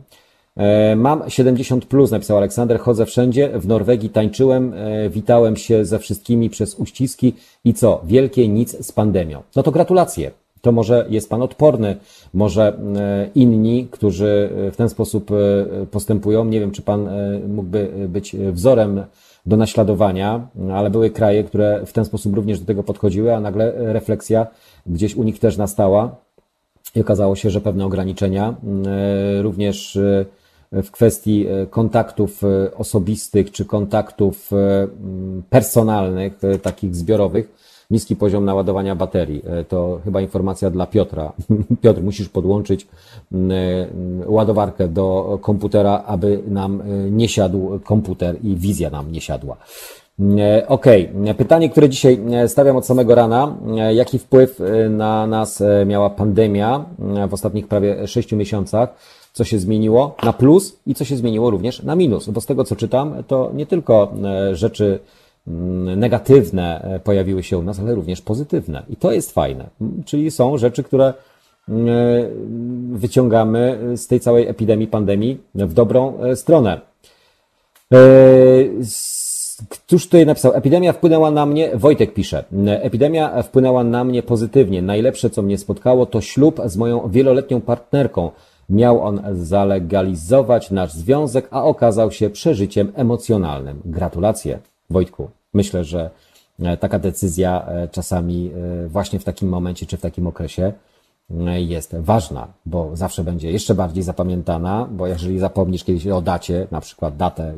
E, 0.56 0.96
mam 0.96 1.30
70 1.30 1.86
plus, 1.86 2.10
napisał 2.10 2.36
Aleksander, 2.36 2.78
chodzę 2.78 3.06
wszędzie, 3.06 3.48
w 3.54 3.66
Norwegii 3.66 4.10
tańczyłem, 4.10 4.74
witałem 5.10 5.56
się 5.56 5.84
ze 5.84 5.98
wszystkimi 5.98 6.50
przez 6.50 6.74
uściski 6.74 7.34
i 7.64 7.74
co? 7.74 8.00
Wielkie 8.04 8.48
nic 8.48 8.86
z 8.86 8.92
pandemią. 8.92 9.42
No 9.56 9.62
to 9.62 9.70
gratulacje 9.70 10.30
to 10.62 10.72
może 10.72 11.06
jest 11.08 11.30
Pan 11.30 11.42
odporny, 11.42 11.96
może 12.34 12.78
e, 12.96 13.30
inni, 13.34 13.88
którzy 13.90 14.50
w 14.72 14.76
ten 14.76 14.88
sposób 14.88 15.30
e, 15.30 15.86
postępują. 15.86 16.44
Nie 16.44 16.60
wiem, 16.60 16.70
czy 16.70 16.82
Pan 16.82 17.08
e, 17.08 17.40
mógłby 17.48 18.08
być 18.08 18.36
wzorem 18.36 19.04
do 19.46 19.56
naśladowania, 19.56 20.48
ale 20.74 20.90
były 20.90 21.10
kraje, 21.10 21.44
które 21.44 21.86
w 21.86 21.92
ten 21.92 22.04
sposób 22.04 22.34
również 22.34 22.60
do 22.60 22.66
tego 22.66 22.82
podchodziły, 22.82 23.34
a 23.34 23.40
nagle 23.40 23.92
refleksja 23.92 24.46
gdzieś 24.86 25.14
u 25.14 25.22
nich 25.22 25.38
też 25.38 25.56
nastała 25.56 26.16
i 26.94 27.00
okazało 27.00 27.36
się, 27.36 27.50
że 27.50 27.60
pewne 27.60 27.84
ograniczenia 27.84 28.54
również 29.40 29.98
w 30.72 30.90
kwestii 30.90 31.46
kontaktów 31.70 32.42
osobistych 32.76 33.50
czy 33.50 33.64
kontaktów 33.64 34.50
personalnych, 35.50 36.38
takich 36.62 36.96
zbiorowych, 36.96 37.71
niski 37.92 38.16
poziom 38.16 38.44
naładowania 38.44 38.94
baterii. 38.96 39.42
E, 39.46 39.64
to 39.64 40.00
chyba 40.04 40.20
informacja 40.20 40.70
dla 40.70 40.86
Piotra. 40.86 41.32
Piotr, 41.82 42.02
musisz 42.02 42.28
podłączyć 42.28 42.86
mm, 43.32 43.50
e, 43.50 43.86
ładowarkę 44.26 44.88
do 44.88 45.38
komputera, 45.42 46.02
aby 46.06 46.42
nam 46.48 46.80
e, 46.80 46.84
nie 47.10 47.28
siadł 47.28 47.80
komputer 47.84 48.36
i 48.42 48.56
wizja 48.56 48.90
nam 48.90 49.12
nie 49.12 49.20
siadła. 49.20 49.56
Ok, 50.68 50.86
pytanie, 51.36 51.70
które 51.70 51.88
dzisiaj 51.88 52.20
stawiam 52.46 52.76
od 52.76 52.86
samego 52.86 53.14
rana. 53.14 53.56
Jaki 53.94 54.18
wpływ 54.18 54.60
na 54.90 55.26
nas 55.26 55.62
miała 55.86 56.10
pandemia 56.10 56.84
w 57.28 57.34
ostatnich 57.34 57.68
prawie 57.68 58.08
sześciu 58.08 58.36
miesiącach? 58.36 58.94
Co 59.32 59.44
się 59.44 59.58
zmieniło 59.58 60.16
na 60.22 60.32
plus 60.32 60.76
i 60.86 60.94
co 60.94 61.04
się 61.04 61.16
zmieniło 61.16 61.50
również 61.50 61.82
na 61.82 61.96
minus? 61.96 62.28
Bo 62.28 62.40
z 62.40 62.46
tego, 62.46 62.64
co 62.64 62.76
czytam, 62.76 63.14
to 63.26 63.50
nie 63.54 63.66
tylko 63.66 64.12
rzeczy 64.52 64.98
Mm, 64.98 65.21
negatywne 65.46 66.80
e, 66.82 67.00
pojawiły 67.00 67.42
się 67.42 67.58
u 67.58 67.62
nas, 67.62 67.80
ale 67.80 67.94
również 67.94 68.20
pozytywne. 68.20 68.82
I 68.88 68.96
to 68.96 69.12
jest 69.12 69.32
fajne. 69.32 69.70
Mm, 69.80 70.02
czyli 70.04 70.30
są 70.30 70.58
rzeczy, 70.58 70.82
które 70.82 71.14
mm, 71.68 71.88
e, 71.88 71.92
wyciągamy 72.92 73.78
z 73.96 74.06
tej 74.06 74.20
całej 74.20 74.48
epidemii, 74.48 74.86
pandemii 74.86 75.40
w 75.54 75.72
dobrą 75.72 76.18
e, 76.20 76.36
stronę. 76.36 76.80
Któż 79.68 80.04
tutaj 80.04 80.26
napisał? 80.26 80.52
Epidemia 80.54 80.92
wpłynęła 80.92 81.30
na 81.30 81.46
mnie, 81.46 81.70
Wojtek 81.74 82.14
pisze, 82.14 82.44
epidemia 82.66 83.42
wpłynęła 83.42 83.84
na 83.84 84.04
mnie 84.04 84.22
pozytywnie. 84.22 84.82
Najlepsze, 84.82 85.30
co 85.30 85.42
mnie 85.42 85.58
spotkało, 85.58 86.06
to 86.06 86.20
ślub 86.20 86.60
z 86.64 86.76
moją 86.76 87.08
wieloletnią 87.08 87.60
partnerką. 87.60 88.30
Miał 88.70 89.02
on 89.02 89.22
zalegalizować 89.32 90.70
nasz 90.70 90.92
związek, 90.92 91.48
a 91.50 91.64
okazał 91.64 92.10
się 92.10 92.30
przeżyciem 92.30 92.92
emocjonalnym. 92.94 93.80
Gratulacje. 93.84 94.71
Wojtku, 94.92 95.30
myślę, 95.54 95.84
że 95.84 96.10
e, 96.62 96.76
taka 96.76 96.98
decyzja 96.98 97.66
e, 97.66 97.88
czasami 97.88 98.50
e, 98.84 98.88
właśnie 98.88 99.18
w 99.18 99.24
takim 99.24 99.48
momencie 99.48 99.86
czy 99.86 99.96
w 99.96 100.00
takim 100.00 100.26
okresie 100.26 100.72
jest 101.56 101.96
ważna, 101.96 102.48
bo 102.66 102.90
zawsze 102.96 103.24
będzie 103.24 103.50
jeszcze 103.50 103.74
bardziej 103.74 104.02
zapamiętana, 104.02 104.88
bo 104.90 105.06
jeżeli 105.06 105.38
zapomnisz 105.38 105.84
kiedyś 105.84 106.06
o 106.06 106.22
dacie, 106.22 106.66
na 106.70 106.80
przykład 106.80 107.16
datę 107.16 107.54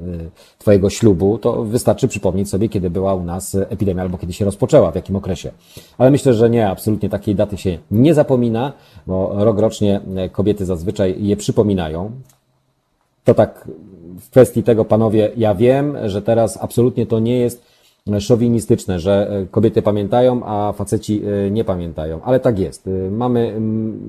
Twojego 0.58 0.90
ślubu, 0.90 1.38
to 1.38 1.64
wystarczy 1.64 2.08
przypomnieć 2.08 2.48
sobie, 2.50 2.68
kiedy 2.68 2.90
była 2.90 3.14
u 3.14 3.24
nas 3.24 3.54
epidemia 3.54 4.02
albo 4.02 4.18
kiedy 4.18 4.32
się 4.32 4.44
rozpoczęła, 4.44 4.90
w 4.90 4.94
jakim 4.94 5.16
okresie. 5.16 5.50
Ale 5.98 6.10
myślę, 6.10 6.34
że 6.34 6.50
nie, 6.50 6.68
absolutnie 6.68 7.08
takiej 7.08 7.34
daty 7.34 7.56
się 7.56 7.78
nie 7.90 8.14
zapomina, 8.14 8.72
bo 9.06 9.44
rok 9.44 9.58
rocznie 9.58 10.00
kobiety 10.32 10.64
zazwyczaj 10.64 11.24
je 11.24 11.36
przypominają. 11.36 12.10
To 13.24 13.34
tak 13.34 13.68
w 14.20 14.30
kwestii 14.30 14.62
tego, 14.62 14.84
panowie, 14.84 15.30
ja 15.36 15.54
wiem, 15.54 15.96
że 16.04 16.22
teraz 16.22 16.58
absolutnie 16.62 17.06
to 17.06 17.18
nie 17.18 17.38
jest 17.38 17.74
szowinistyczne, 18.20 19.00
że 19.00 19.30
e, 19.30 19.46
kobiety 19.46 19.82
pamiętają, 19.82 20.40
a 20.44 20.72
faceci 20.72 21.22
e, 21.46 21.50
nie 21.50 21.64
pamiętają, 21.64 22.22
ale 22.22 22.40
tak 22.40 22.58
jest. 22.58 22.86
E, 22.86 23.10
mamy, 23.10 23.60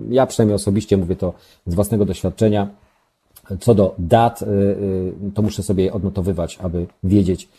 ja 0.09 0.25
przynajmniej 0.25 0.55
osobiście 0.55 0.97
mówię 0.97 1.15
to 1.15 1.33
z 1.65 1.75
własnego 1.75 2.05
doświadczenia, 2.05 2.67
co 3.59 3.75
do 3.75 3.95
dat, 3.97 4.43
to 5.33 5.41
muszę 5.41 5.63
sobie 5.63 5.93
odnotowywać, 5.93 6.57
aby 6.61 6.85
wiedzieć, 7.03 7.49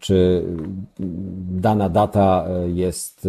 czy 0.00 0.44
dana 1.50 1.88
data 1.88 2.46
jest 2.66 3.28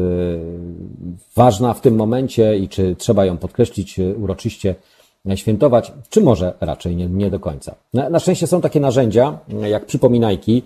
ważna 1.36 1.74
w 1.74 1.82
tym 1.82 1.95
momencie 1.95 2.57
i 2.57 2.70
czy 2.70 2.95
trzeba 2.95 3.26
ją 3.26 3.38
podkreślić 3.38 3.99
uroczyście 4.18 4.76
świętować, 5.36 5.93
czy 6.09 6.21
może 6.21 6.53
raczej 6.61 6.95
nie, 6.95 7.07
nie 7.07 7.30
do 7.30 7.39
końca. 7.39 7.76
Na, 7.93 8.09
na 8.09 8.19
szczęście 8.19 8.47
są 8.47 8.61
takie 8.61 8.80
narzędzia, 8.80 9.39
jak 9.69 9.86
przypominajki, 9.86 10.63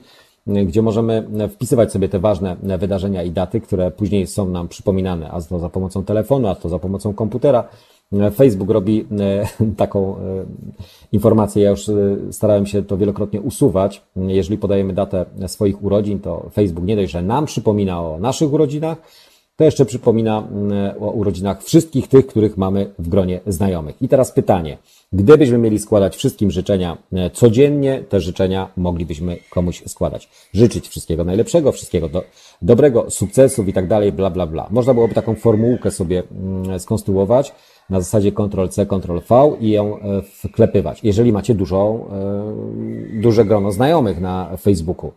gdzie 0.48 0.82
możemy 0.82 1.28
wpisywać 1.50 1.92
sobie 1.92 2.10
te 2.10 2.20
ważne 2.20 2.58
wydarzenia 2.78 3.24
i 3.24 3.32
daty, 3.32 3.62
które 3.62 3.92
później 3.92 4.28
są 4.28 4.50
nam 4.50 4.68
przypominane, 4.68 5.32
a 5.32 5.42
to 5.42 5.60
za 5.60 5.70
pomocą 5.70 6.04
telefonu, 6.04 6.48
a 6.48 6.56
to 6.56 6.70
za 6.70 6.80
pomocą 6.80 7.14
komputera. 7.14 7.64
Facebook 8.36 8.70
robi 8.70 9.06
e, 9.20 9.48
taką 9.78 10.18
e, 10.18 10.46
informację, 11.12 11.64
ja 11.64 11.70
już 11.70 11.90
e, 11.90 11.94
starałem 12.32 12.66
się 12.66 12.84
to 12.84 12.98
wielokrotnie 12.98 13.42
usuwać. 13.42 14.02
Jeżeli 14.16 14.58
podajemy 14.58 14.94
datę 14.94 15.26
swoich 15.48 15.84
urodzin, 15.84 16.20
to 16.20 16.50
Facebook 16.54 16.86
nie 16.86 16.96
dość, 16.96 17.12
że 17.12 17.22
nam 17.22 17.46
przypomina 17.46 18.02
o 18.02 18.20
naszych 18.20 18.54
urodzinach, 18.54 18.98
to 19.60 19.64
jeszcze 19.64 19.86
przypomina 19.86 20.48
mm, 20.52 20.74
o 21.00 21.12
urodzinach 21.12 21.64
wszystkich 21.64 22.08
tych, 22.08 22.28
których 22.28 22.58
mamy 22.58 22.92
w 23.00 23.10
gronie 23.10 23.40
znajomych. 23.48 24.02
I 24.02 24.08
teraz 24.08 24.32
pytanie. 24.32 24.78
Gdybyśmy 25.14 25.58
mieli 25.58 25.80
składać 25.80 26.16
wszystkim 26.16 26.52
życzenia 26.52 26.98
e, 27.14 27.30
codziennie, 27.30 28.04
te 28.10 28.22
życzenia 28.22 28.72
moglibyśmy 28.78 29.38
komuś 29.50 29.84
składać. 29.88 30.30
Życzyć 30.54 30.88
wszystkiego 30.88 31.24
najlepszego, 31.24 31.72
wszystkiego 31.72 32.10
do, 32.10 32.24
dobrego, 32.62 33.12
sukcesów 33.12 33.68
i 33.68 33.74
tak 33.74 33.88
dalej, 33.88 34.12
bla, 34.12 34.30
bla, 34.30 34.48
bla. 34.48 34.68
Można 34.72 34.94
byłoby 34.94 35.14
taką 35.14 35.36
formułkę 35.36 35.92
sobie 35.92 36.24
mm, 36.32 36.80
skonstruować 36.80 37.54
na 37.90 38.02
zasadzie 38.02 38.32
Ctrl-C, 38.32 38.86
Ctrl-V 38.86 39.58
i 39.62 39.72
ją 39.72 40.00
e, 40.00 40.22
wklepywać. 40.22 41.04
Jeżeli 41.04 41.32
macie 41.32 41.56
dużo, 41.56 42.10
e, 43.16 43.22
duże 43.22 43.46
grono 43.46 43.72
znajomych 43.72 44.22
na 44.22 44.58
Facebooku. 44.58 45.12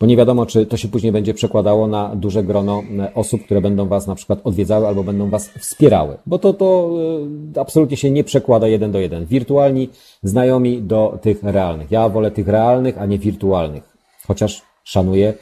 Bo 0.00 0.06
nie 0.06 0.16
wiadomo, 0.16 0.46
czy 0.46 0.66
to 0.66 0.76
się 0.76 0.88
później 0.88 1.12
będzie 1.12 1.34
przekładało 1.34 1.86
na 1.86 2.16
duże 2.16 2.44
grono 2.44 2.82
osób, 3.14 3.44
które 3.44 3.60
będą 3.60 3.88
Was 3.88 4.06
na 4.06 4.14
przykład 4.14 4.40
odwiedzały 4.44 4.86
albo 4.86 5.04
będą 5.04 5.30
Was 5.30 5.48
wspierały, 5.48 6.16
bo 6.26 6.38
to, 6.38 6.52
to 6.52 6.90
absolutnie 7.56 7.96
się 7.96 8.10
nie 8.10 8.24
przekłada 8.24 8.68
jeden 8.68 8.92
do 8.92 8.98
jeden. 8.98 9.26
Wirtualni 9.26 9.88
znajomi 10.22 10.82
do 10.82 11.18
tych 11.22 11.42
realnych. 11.42 11.90
Ja 11.90 12.08
wolę 12.08 12.30
tych 12.30 12.48
realnych, 12.48 12.98
a 12.98 13.06
nie 13.06 13.18
wirtualnych, 13.18 13.82
chociaż 14.26 14.62
szanuję 14.84 15.34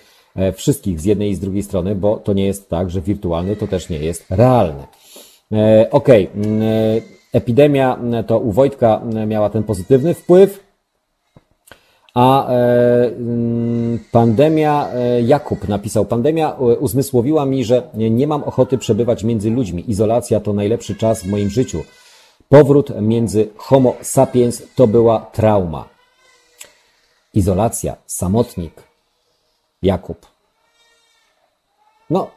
wszystkich 0.54 1.00
z 1.00 1.04
jednej 1.04 1.30
i 1.30 1.34
z 1.34 1.40
drugiej 1.40 1.62
strony, 1.62 1.94
bo 1.94 2.16
to 2.16 2.32
nie 2.32 2.46
jest 2.46 2.68
tak, 2.68 2.90
że 2.90 3.00
wirtualny 3.00 3.56
to 3.56 3.66
też 3.66 3.88
nie 3.88 3.98
jest 3.98 4.24
realny. 4.30 4.82
Okej, 5.90 6.28
okay. 6.28 7.02
epidemia 7.32 7.98
to 8.26 8.38
u 8.38 8.52
Wojtka 8.52 9.02
miała 9.26 9.50
ten 9.50 9.62
pozytywny 9.62 10.14
wpływ, 10.14 10.65
a 12.16 12.48
e, 12.48 12.54
mm, 13.06 13.98
pandemia, 14.12 14.88
e, 14.88 15.22
Jakub 15.22 15.68
napisał, 15.68 16.04
pandemia 16.04 16.52
e, 16.52 16.56
uzmysłowiła 16.60 17.46
mi, 17.46 17.64
że 17.64 17.90
nie 17.94 18.26
mam 18.26 18.44
ochoty 18.44 18.78
przebywać 18.78 19.24
między 19.24 19.50
ludźmi. 19.50 19.90
Izolacja 19.90 20.40
to 20.40 20.52
najlepszy 20.52 20.94
czas 20.94 21.22
w 21.22 21.26
moim 21.26 21.50
życiu. 21.50 21.84
Powrót 22.48 23.00
między 23.00 23.48
Homo 23.56 23.94
sapiens 24.02 24.62
to 24.74 24.86
była 24.86 25.20
trauma. 25.32 25.88
Izolacja, 27.34 27.96
samotnik. 28.06 28.82
Jakub. 29.82 30.26
No, 32.10 32.30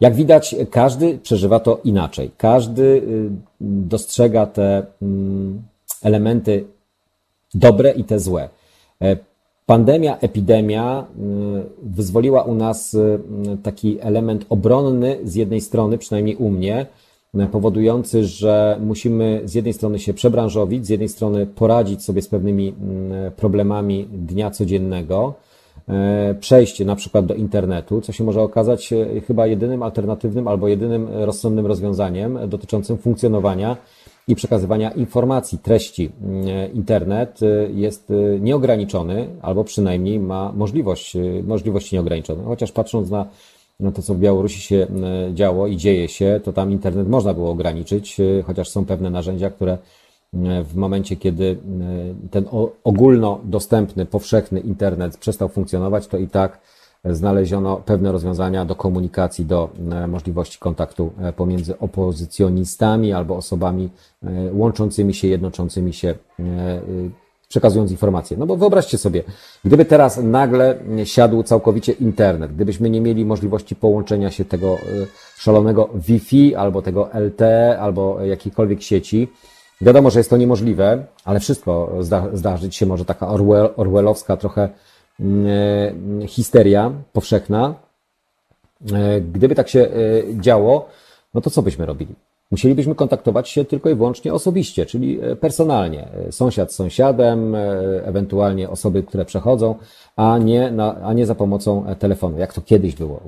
jak 0.00 0.14
widać, 0.14 0.54
każdy 0.70 1.18
przeżywa 1.18 1.60
to 1.60 1.80
inaczej. 1.84 2.30
Każdy 2.36 2.82
y, 2.82 3.30
dostrzega 3.60 4.46
te 4.46 4.86
mm, 5.02 5.62
elementy 6.02 6.64
dobre 7.54 7.90
i 7.90 8.04
te 8.04 8.20
złe. 8.20 8.48
E, 9.02 9.16
pandemia, 9.66 10.18
epidemia 10.18 11.06
wyzwoliła 11.82 12.42
u 12.42 12.54
nas 12.54 12.96
taki 13.62 14.00
element 14.00 14.46
obronny 14.48 15.18
z 15.24 15.34
jednej 15.34 15.60
strony, 15.60 15.98
przynajmniej 15.98 16.36
u 16.36 16.50
mnie, 16.50 16.86
powodujący, 17.52 18.24
że 18.24 18.78
musimy 18.80 19.40
z 19.44 19.54
jednej 19.54 19.72
strony 19.72 19.98
się 19.98 20.14
przebranżowić, 20.14 20.86
z 20.86 20.88
jednej 20.88 21.08
strony 21.08 21.46
poradzić 21.46 22.04
sobie 22.04 22.22
z 22.22 22.28
pewnymi 22.28 22.74
problemami 23.36 24.08
dnia 24.12 24.50
codziennego, 24.50 25.34
e, 25.88 26.34
przejście 26.40 26.84
na 26.84 26.96
przykład 26.96 27.26
do 27.26 27.34
internetu, 27.34 28.00
co 28.00 28.12
się 28.12 28.24
może 28.24 28.42
okazać 28.42 28.94
chyba 29.26 29.46
jedynym 29.46 29.82
alternatywnym 29.82 30.48
albo 30.48 30.68
jedynym 30.68 31.08
rozsądnym 31.12 31.66
rozwiązaniem 31.66 32.38
dotyczącym 32.48 32.98
funkcjonowania 32.98 33.76
i 34.28 34.34
przekazywania 34.34 34.90
informacji, 34.90 35.58
treści. 35.58 36.10
Mm, 36.22 36.72
internet 36.72 37.42
y, 37.42 37.70
jest 37.74 38.10
y, 38.10 38.38
nieograniczony, 38.40 39.28
albo 39.42 39.64
przynajmniej 39.64 40.20
ma 40.20 40.52
możliwość, 40.52 41.16
y, 41.16 41.42
możliwości 41.46 41.96
nieograniczone. 41.96 42.44
Chociaż 42.44 42.72
patrząc 42.72 43.10
na 43.10 43.26
to, 43.94 44.02
co 44.02 44.14
w 44.14 44.18
Białorusi 44.18 44.60
się 44.60 44.86
działo 45.34 45.66
i 45.66 45.76
dzieje 45.76 46.08
się, 46.08 46.40
to 46.44 46.52
tam 46.52 46.72
internet 46.72 47.08
można 47.08 47.34
było 47.34 47.50
ograniczyć, 47.50 48.16
chociaż 48.44 48.68
są 48.68 48.84
pewne 48.84 49.10
narzędzia, 49.10 49.50
które 49.50 49.78
w 50.64 50.74
momencie, 50.74 51.16
kiedy 51.16 51.56
ten 52.30 52.44
ogólnodostępny, 52.84 54.06
powszechny 54.06 54.60
internet 54.60 55.16
przestał 55.16 55.48
funkcjonować, 55.48 56.06
to 56.06 56.18
i 56.18 56.28
tak 56.28 56.60
znaleziono 57.04 57.76
pewne 57.76 58.12
rozwiązania 58.12 58.64
do 58.64 58.74
komunikacji, 58.74 59.44
do 59.44 59.70
e, 59.90 60.06
możliwości 60.06 60.58
kontaktu 60.58 61.12
e, 61.20 61.32
pomiędzy 61.32 61.78
opozycjonistami 61.78 63.12
albo 63.12 63.36
osobami 63.36 63.90
e, 64.22 64.28
łączącymi 64.52 65.14
się, 65.14 65.28
jednoczącymi 65.28 65.92
się, 65.92 66.14
przekazując 67.48 67.90
informacje. 67.90 68.36
No 68.36 68.46
bo 68.46 68.56
wyobraźcie 68.56 68.98
sobie, 68.98 69.22
gdyby 69.64 69.84
teraz 69.84 70.20
nagle 70.22 70.78
siadł 71.04 71.42
całkowicie 71.42 71.92
internet, 71.92 72.54
gdybyśmy 72.54 72.90
nie 72.90 73.00
mieli 73.00 73.24
możliwości 73.24 73.76
połączenia 73.76 74.30
się 74.30 74.44
tego 74.44 74.78
szalonego 75.36 75.88
Wi-Fi 75.94 76.54
albo 76.54 76.82
tego 76.82 77.08
LTE 77.14 77.78
albo 77.80 78.20
jakiejkolwiek 78.20 78.82
sieci, 78.82 79.28
Wiadomo, 79.80 80.10
że 80.10 80.20
jest 80.20 80.30
to 80.30 80.36
niemożliwe, 80.36 81.06
ale 81.24 81.40
wszystko 81.40 81.92
zda, 82.00 82.28
zdarzyć 82.32 82.76
się 82.76 82.86
może 82.86 83.04
taka 83.04 83.28
Orwell, 83.28 83.68
orwellowska 83.76 84.36
trochę 84.36 84.68
histeria 86.26 86.92
powszechna. 87.12 87.74
E, 88.92 89.20
gdyby 89.20 89.54
tak 89.54 89.68
się 89.68 89.80
e, 89.80 89.90
działo, 90.40 90.88
no 91.34 91.40
to 91.40 91.50
co 91.50 91.62
byśmy 91.62 91.86
robili? 91.86 92.14
Musielibyśmy 92.50 92.94
kontaktować 92.94 93.48
się 93.48 93.64
tylko 93.64 93.90
i 93.90 93.94
wyłącznie 93.94 94.34
osobiście, 94.34 94.86
czyli 94.86 95.18
personalnie. 95.40 96.08
Sąsiad 96.30 96.72
z 96.72 96.76
sąsiadem, 96.76 97.54
ewentualnie 98.04 98.70
osoby, 98.70 99.02
które 99.02 99.24
przechodzą, 99.24 99.74
a 100.16 100.38
nie, 100.38 100.70
na, 100.70 100.94
a 101.02 101.12
nie 101.12 101.26
za 101.26 101.34
pomocą 101.34 101.84
telefonu, 101.98 102.38
jak 102.38 102.52
to 102.52 102.60
kiedyś 102.60 102.94
było. 102.94 103.20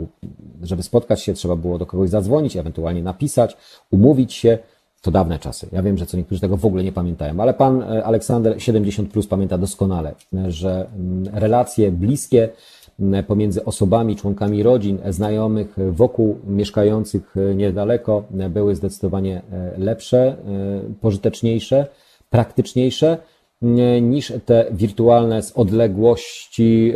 Żeby 0.62 0.82
spotkać 0.82 1.22
się, 1.22 1.34
trzeba 1.34 1.56
było 1.56 1.78
do 1.78 1.86
kogoś 1.86 2.10
zadzwonić, 2.10 2.56
ewentualnie 2.56 3.02
napisać, 3.02 3.56
umówić 3.90 4.34
się. 4.34 4.58
To 5.06 5.10
dawne 5.10 5.38
czasy. 5.38 5.68
Ja 5.72 5.82
wiem, 5.82 5.98
że 5.98 6.06
co 6.06 6.16
niektórzy 6.16 6.40
tego 6.40 6.56
w 6.56 6.66
ogóle 6.66 6.84
nie 6.84 6.92
pamiętają, 6.92 7.40
ale 7.40 7.54
pan 7.54 7.82
e, 7.82 8.04
Aleksander 8.04 8.62
70 8.62 9.10
plus 9.10 9.26
pamięta 9.26 9.58
doskonale, 9.58 10.14
że 10.48 10.86
mm, 10.96 11.24
relacje 11.32 11.90
bliskie 11.92 12.48
pomiędzy 13.26 13.64
osobami, 13.64 14.16
członkami 14.16 14.62
rodzin, 14.62 14.98
znajomych, 15.10 15.76
wokół 15.90 16.38
mieszkających 16.46 17.36
e, 17.36 17.54
niedaleko 17.54 18.24
e, 18.38 18.48
były 18.48 18.74
zdecydowanie 18.74 19.42
lepsze, 19.78 20.36
pożyteczniejsze, 21.00 21.86
praktyczniejsze 22.30 23.18
niż 24.02 24.32
te 24.44 24.66
wirtualne 24.70 25.42
z 25.42 25.52
odległości 25.52 26.92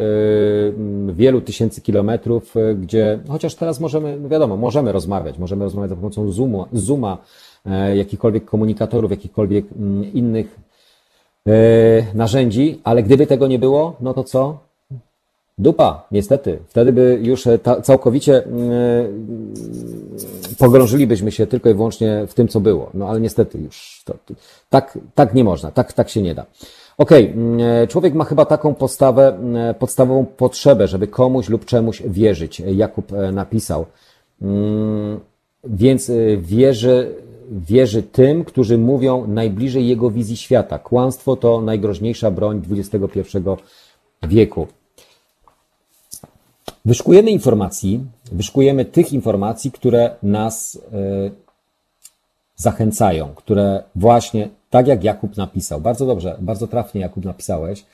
wielu 1.13 1.41
tysięcy 1.41 1.81
kilometrów, 1.81 2.55
gdzie 2.81 3.19
chociaż 3.29 3.55
teraz 3.55 3.81
możemy, 3.81 4.21
no 4.21 4.29
wiadomo, 4.29 4.57
możemy 4.57 4.93
rozmawiać, 4.93 5.39
możemy 5.39 5.65
rozmawiać 5.65 5.91
za 5.91 5.97
pomocą 5.97 6.31
Zooma, 6.31 6.67
Zooma 6.73 7.19
E, 7.19 7.50
jakichkolwiek 7.95 8.45
komunikatorów, 8.45 9.11
jakichkolwiek 9.11 9.65
mm, 9.77 10.13
innych 10.13 10.57
e, 11.47 11.53
narzędzi, 12.15 12.81
ale 12.85 13.03
gdyby 13.03 13.27
tego 13.27 13.47
nie 13.47 13.59
było, 13.59 13.97
no 14.01 14.15
to 14.15 14.25
co? 14.25 14.59
Dupa, 15.59 16.07
niestety. 16.13 16.59
Wtedy 16.69 16.93
by 16.93 17.19
już 17.23 17.47
e, 17.47 17.59
całkowicie 17.83 18.45
mm, 18.45 19.25
pogrążylibyśmy 20.59 21.33
się 21.33 21.47
tylko 21.47 21.71
i 21.71 21.75
wyłącznie 21.75 22.27
w 22.27 22.35
tym, 22.35 22.49
co 22.49 22.61
było. 22.61 22.91
No 22.95 23.09
ale 23.09 23.21
niestety 23.21 23.59
już 23.59 24.03
to, 24.05 24.15
tak, 24.71 24.99
tak 25.15 25.35
nie 25.35 25.45
można, 25.45 25.71
tak, 25.71 25.93
tak 25.93 26.09
się 26.09 26.23
nie 26.23 26.35
da. 26.35 26.47
Okej, 26.99 27.25
okay. 27.25 27.43
Mm, 27.43 27.89
człowiek 27.89 28.15
ma 28.15 28.25
chyba 28.25 28.45
taką 28.45 28.75
postawę, 28.75 29.39
podstawową 29.79 30.27
potrzebę, 30.27 30.89
żeby 30.89 31.07
komuś 31.07 31.49
lub 31.49 31.65
czemuś 31.65 32.03
wierzyć. 32.03 32.61
Jakub 32.61 33.13
napisał. 33.33 33.87
Więc 35.65 36.13
wierzy, 36.39 37.15
wierzy 37.51 38.03
tym, 38.03 38.45
którzy 38.45 38.79
mówią 38.79 39.27
najbliżej 39.27 39.89
jego 39.89 40.11
wizji 40.11 40.37
świata. 40.37 40.79
Kłamstwo 40.79 41.37
to 41.37 41.61
najgroźniejsza 41.61 42.31
broń 42.31 42.63
XXI 42.71 43.39
wieku. 44.29 44.67
Wyszukujemy 46.85 47.31
informacji, 47.31 48.01
wyszukujemy 48.33 48.85
tych 48.85 49.13
informacji, 49.13 49.71
które 49.73 50.17
nas 50.23 50.75
y, 50.75 50.81
zachęcają, 52.57 53.35
które 53.35 53.83
właśnie, 53.95 54.49
tak 54.71 54.87
jak 54.87 55.05
Jakub 55.05 55.37
napisał, 55.37 55.81
bardzo 55.81 56.07
dobrze, 56.07 56.37
bardzo 56.41 56.67
trafnie 56.67 57.01
Jakub 57.01 57.25
napisałeś, 57.25 57.85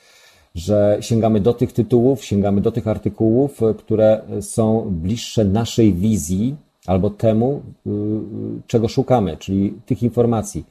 że 0.55 0.97
sięgamy 1.01 1.39
do 1.39 1.53
tych 1.53 1.73
tytułów, 1.73 2.25
sięgamy 2.25 2.61
do 2.61 2.71
tych 2.71 2.87
artykułów, 2.87 3.59
które 3.77 4.21
są 4.41 4.87
bliższe 4.91 5.45
naszej 5.45 5.93
wizji, 5.93 6.55
albo 6.87 7.09
temu, 7.09 7.61
y, 7.87 7.89
y, 7.89 7.93
czego 8.67 8.87
szukamy, 8.87 9.37
czyli 9.37 9.73
tych 9.85 10.03
informacji. 10.03 10.65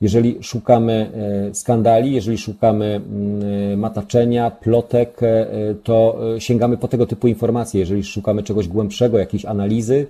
Jeżeli 0.00 0.38
szukamy 0.42 1.10
e, 1.50 1.54
skandali, 1.54 2.12
jeżeli 2.12 2.38
szukamy 2.38 2.86
mm, 2.86 3.78
mataczenia, 3.78 4.50
plotek, 4.50 5.22
e, 5.22 5.46
to 5.84 6.18
e, 6.36 6.40
sięgamy 6.40 6.76
po 6.76 6.88
tego 6.88 7.06
typu 7.06 7.28
informacje. 7.28 7.80
Jeżeli 7.80 8.04
szukamy 8.04 8.42
czegoś 8.42 8.68
głębszego, 8.68 9.18
jakiejś 9.18 9.44
analizy, 9.44 10.06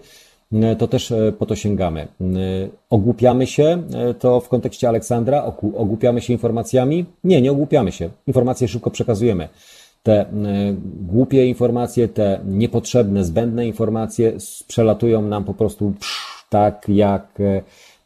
to 0.79 0.89
też 0.89 1.13
po 1.39 1.47
to 1.47 1.57
sięgamy. 1.57 2.09
Ogłupiamy 2.91 3.47
się, 3.47 3.83
to 4.19 4.41
w 4.41 4.49
kontekście 4.49 4.89
Aleksandra, 4.89 5.45
ogłupiamy 5.77 6.21
się 6.21 6.33
informacjami? 6.33 7.05
Nie, 7.25 7.43
nie 7.43 7.53
ogłupiamy 7.53 7.93
się. 7.93 8.09
Informacje 8.27 8.69
szybko 8.69 8.91
przekazujemy 8.91 9.49
te 10.07 10.21
e, 10.21 10.27
głupie 11.01 11.47
informacje, 11.47 12.09
te 12.09 12.41
niepotrzebne, 12.45 13.25
zbędne 13.25 13.67
informacje 13.67 14.37
przelatują 14.69 15.23
nam 15.23 15.45
po 15.45 15.55
prostu 15.55 15.93
tak 16.49 16.87
jak 16.89 17.41
e, 17.41 17.63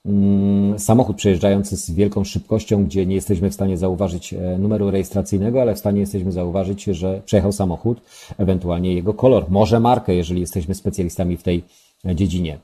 mm, 0.06 0.78
samochód 0.78 1.16
przejeżdżający 1.16 1.76
z 1.76 1.90
wielką 1.90 2.24
szybkością, 2.24 2.84
gdzie 2.84 3.06
nie 3.06 3.14
jesteśmy 3.14 3.50
w 3.50 3.54
stanie 3.54 3.76
zauważyć 3.76 4.34
e, 4.34 4.58
numeru 4.58 4.90
rejestracyjnego, 4.90 5.60
ale 5.62 5.74
w 5.74 5.78
stanie 5.78 6.00
jesteśmy 6.00 6.32
zauważyć, 6.32 6.84
że 6.84 7.22
przejechał 7.24 7.52
samochód, 7.52 8.00
ewentualnie 8.38 8.94
jego 8.94 9.14
kolor, 9.14 9.46
może 9.48 9.80
markę, 9.80 10.14
jeżeli 10.14 10.40
jesteśmy 10.40 10.74
specjalistami 10.74 11.36
w 11.36 11.42
tej 11.42 11.62
dziedzinie. 12.14 12.58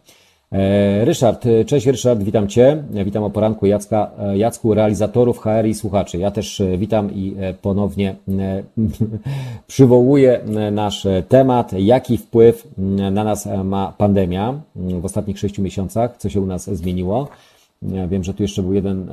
E, 0.57 1.05
Ryszard, 1.05 1.45
cześć 1.67 1.87
Ryszard, 1.87 2.23
witam 2.23 2.49
Cię. 2.49 2.83
Witam 3.05 3.25
o 3.25 3.31
poranku 3.31 3.67
Jacka, 3.67 4.11
Jacku, 4.35 4.75
realizatorów 4.75 5.39
HR 5.39 5.67
i 5.67 5.75
słuchaczy. 5.75 6.19
Ja 6.19 6.31
też 6.31 6.63
witam 6.79 7.15
i 7.15 7.37
ponownie 7.63 8.15
przywołuję 9.67 10.41
nasz 10.73 11.07
temat, 11.29 11.73
jaki 11.73 12.19
wpływ 12.19 12.69
na 13.13 13.25
nas 13.25 13.49
ma 13.65 13.93
pandemia 13.99 14.61
w 14.77 15.05
ostatnich 15.05 15.39
sześciu 15.39 15.63
miesiącach, 15.63 16.17
co 16.17 16.29
się 16.29 16.41
u 16.41 16.47
nas 16.47 16.71
zmieniło. 16.71 17.29
Wiem, 17.83 18.25
że 18.25 18.35
tu 18.35 18.43
jeszcze 18.43 18.63
był 18.63 18.73
jeden 18.73 19.11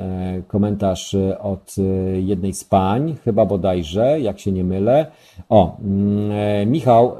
komentarz 0.47 1.15
od 1.39 1.75
jednej 2.21 2.53
z 2.53 2.63
pań, 2.63 3.15
chyba 3.23 3.45
bodajże, 3.45 4.19
jak 4.19 4.39
się 4.39 4.51
nie 4.51 4.63
mylę. 4.63 5.05
O, 5.49 5.77
Michał 6.65 7.15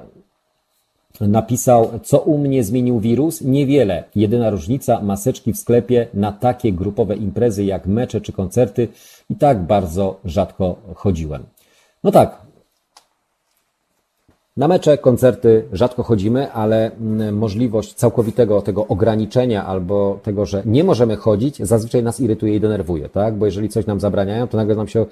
napisał, 1.22 2.00
co 2.04 2.20
u 2.20 2.38
mnie 2.38 2.64
zmienił 2.64 3.00
wirus? 3.00 3.42
Niewiele. 3.42 4.04
Jedyna 4.16 4.50
różnica, 4.50 5.02
maseczki 5.02 5.54
w 5.54 5.58
sklepie 5.58 6.08
na 6.14 6.32
takie 6.32 6.74
grupowe 6.74 7.16
imprezy 7.16 7.64
jak 7.64 7.88
mecze 7.88 8.22
czy 8.22 8.32
koncerty 8.32 8.88
i 9.30 9.36
tak 9.36 9.64
bardzo 9.64 10.20
rzadko 10.26 10.76
chodziłem. 10.96 11.44
No 12.04 12.12
tak, 12.12 12.42
na 14.58 14.68
mecze, 14.68 14.98
koncerty 14.98 15.66
rzadko 15.72 16.04
chodzimy, 16.04 16.52
ale 16.52 16.92
mm, 16.92 17.38
możliwość 17.38 17.94
całkowitego 17.94 18.62
tego 18.62 18.88
ograniczenia 18.88 19.66
albo 19.66 20.20
tego, 20.24 20.46
że 20.46 20.64
nie 20.66 20.84
możemy 20.84 21.16
chodzić, 21.16 21.58
zazwyczaj 21.60 22.04
nas 22.04 22.20
irytuje 22.20 22.56
i 22.56 22.60
denerwuje, 22.60 23.10
tak? 23.10 23.36
Bo 23.36 23.46
jeżeli 23.46 23.70
coś 23.70 23.86
nam 23.86 24.00
zabraniają, 24.00 24.48
to 24.48 24.58
nagle 24.58 24.76
nam 24.76 24.88
się 24.88 25.06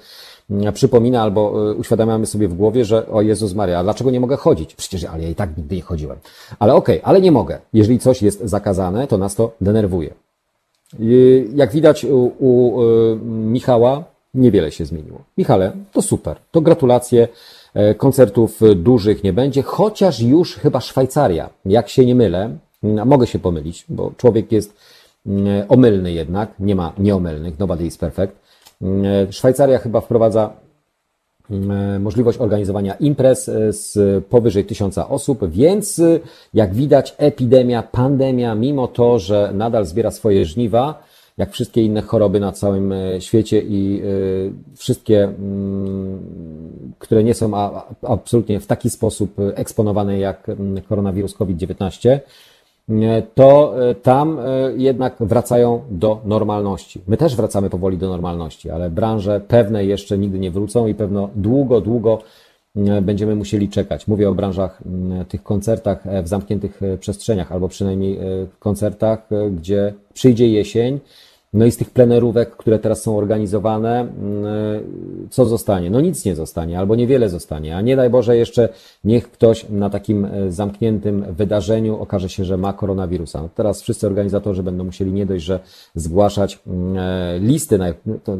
mm, 0.50 0.72
przypomina 0.72 1.22
albo 1.22 1.70
y, 1.70 1.74
uświadamiamy 1.74 2.26
sobie 2.26 2.48
w 2.48 2.54
głowie, 2.54 2.84
że 2.84 3.08
o 3.08 3.22
Jezus 3.22 3.54
Maria, 3.54 3.78
a 3.78 3.82
dlaczego 3.82 4.10
nie 4.10 4.20
mogę 4.20 4.36
chodzić? 4.36 4.74
Przecież 4.74 5.04
ale 5.04 5.22
ja 5.22 5.28
i 5.28 5.34
tak 5.34 5.56
nigdy 5.56 5.76
nie 5.76 5.82
chodziłem. 5.82 6.18
Ale 6.58 6.74
okej, 6.74 6.98
okay, 6.98 7.08
ale 7.08 7.20
nie 7.20 7.32
mogę. 7.32 7.58
Jeżeli 7.72 7.98
coś 7.98 8.22
jest 8.22 8.40
zakazane, 8.40 9.06
to 9.06 9.18
nas 9.18 9.34
to 9.34 9.52
denerwuje. 9.60 10.14
Jak 11.54 11.72
widać 11.72 12.04
u, 12.04 12.32
u 12.38 12.82
y, 12.82 13.16
Michała, 13.26 14.04
niewiele 14.34 14.70
się 14.72 14.84
zmieniło. 14.84 15.22
Michale, 15.38 15.72
to 15.92 16.02
super, 16.02 16.36
to 16.50 16.60
gratulacje. 16.60 17.28
E, 17.74 17.94
koncertów 17.94 18.60
dużych 18.76 19.24
nie 19.24 19.32
będzie, 19.32 19.62
chociaż 19.62 20.20
już 20.20 20.54
chyba 20.54 20.80
Szwajcaria, 20.80 21.50
jak 21.64 21.88
się 21.88 22.06
nie 22.06 22.14
mylę, 22.14 22.56
mogę 22.82 23.26
się 23.26 23.38
pomylić, 23.38 23.84
bo 23.88 24.12
człowiek 24.16 24.52
jest 24.52 24.76
omylny 25.68 26.12
jednak, 26.12 26.54
nie 26.58 26.74
ma 26.74 26.92
nieomylnych, 26.98 27.58
nobody 27.58 27.86
is 27.86 27.98
perfect. 27.98 28.32
Szwajcaria 29.30 29.78
chyba 29.78 30.00
wprowadza 30.00 30.52
możliwość 32.00 32.38
organizowania 32.38 32.94
imprez 32.94 33.48
e, 33.48 33.72
z 33.72 34.24
powyżej 34.24 34.64
tysiąca 34.64 35.08
osób, 35.08 35.50
więc 35.50 36.02
jak 36.54 36.74
widać 36.74 37.14
epidemia, 37.18 37.82
pandemia, 37.82 38.54
mimo 38.54 38.88
to, 38.88 39.18
że 39.18 39.50
nadal 39.54 39.86
zbiera 39.86 40.10
swoje 40.10 40.44
żniwa, 40.44 41.02
jak 41.38 41.52
wszystkie 41.52 41.82
inne 41.82 42.02
choroby 42.02 42.40
na 42.40 42.52
całym 42.52 42.92
e, 42.92 43.20
świecie 43.20 43.62
i 43.62 44.02
e, 44.02 44.76
wszystkie, 44.76 45.24
mm, 45.24 46.18
które 47.02 47.24
nie 47.24 47.34
są 47.34 47.52
absolutnie 48.02 48.60
w 48.60 48.66
taki 48.66 48.90
sposób 48.90 49.36
eksponowane 49.54 50.18
jak 50.18 50.48
mm, 50.48 50.82
koronawirus 50.82 51.34
COVID-19, 51.34 52.10
e, 52.10 53.22
to 53.34 53.74
tam 54.02 54.38
jednak 54.76 55.16
wracają 55.20 55.82
do 55.90 56.20
normalności. 56.24 57.00
My 57.08 57.16
też 57.16 57.36
wracamy 57.36 57.70
powoli 57.70 57.98
do 57.98 58.08
normalności, 58.08 58.70
ale 58.70 58.90
branże 58.90 59.40
pewne 59.48 59.84
jeszcze 59.84 60.18
nigdy 60.18 60.38
nie 60.38 60.50
wrócą 60.50 60.86
i 60.86 60.94
pewno 60.94 61.28
długo, 61.34 61.80
długo 61.80 62.18
będziemy 63.02 63.34
musieli 63.34 63.68
czekać. 63.68 64.08
Mówię 64.08 64.28
o 64.28 64.34
branżach, 64.34 64.82
mm, 64.86 65.24
tych 65.24 65.42
koncertach 65.42 66.04
w 66.22 66.28
zamkniętych 66.28 66.80
przestrzeniach, 67.00 67.52
albo 67.52 67.68
przynajmniej 67.68 68.18
koncertach, 68.58 69.28
gdzie 69.56 69.94
przyjdzie 70.14 70.48
jesień 70.48 71.00
no 71.52 71.66
i 71.66 71.70
z 71.70 71.76
tych 71.76 71.90
plenerówek, 71.90 72.56
które 72.56 72.78
teraz 72.78 73.02
są 73.02 73.16
organizowane, 73.16 74.00
mm, 74.00 74.10
co 75.30 75.44
zostanie? 75.44 75.90
No 75.90 76.00
nic 76.00 76.24
nie 76.24 76.36
zostanie, 76.36 76.78
albo 76.78 76.94
niewiele 76.94 77.28
zostanie, 77.28 77.76
a 77.76 77.80
nie 77.80 77.96
daj 77.96 78.10
Boże 78.10 78.36
jeszcze 78.36 78.68
niech 79.04 79.30
ktoś 79.30 79.66
na 79.70 79.90
takim 79.90 80.24
e, 80.24 80.52
zamkniętym 80.52 81.24
wydarzeniu 81.34 81.98
okaże 81.98 82.28
się, 82.28 82.44
że 82.44 82.56
ma 82.56 82.72
koronawirusa. 82.72 83.42
No 83.42 83.48
teraz 83.54 83.82
wszyscy 83.82 84.06
organizatorzy 84.06 84.62
będą 84.62 84.84
musieli 84.84 85.12
nie 85.12 85.26
dość, 85.26 85.44
że 85.44 85.60
zgłaszać 85.94 86.58
mm, 86.66 86.96
e, 86.96 87.38
listy, 87.38 87.78
no 87.78 88.14
to 88.24 88.36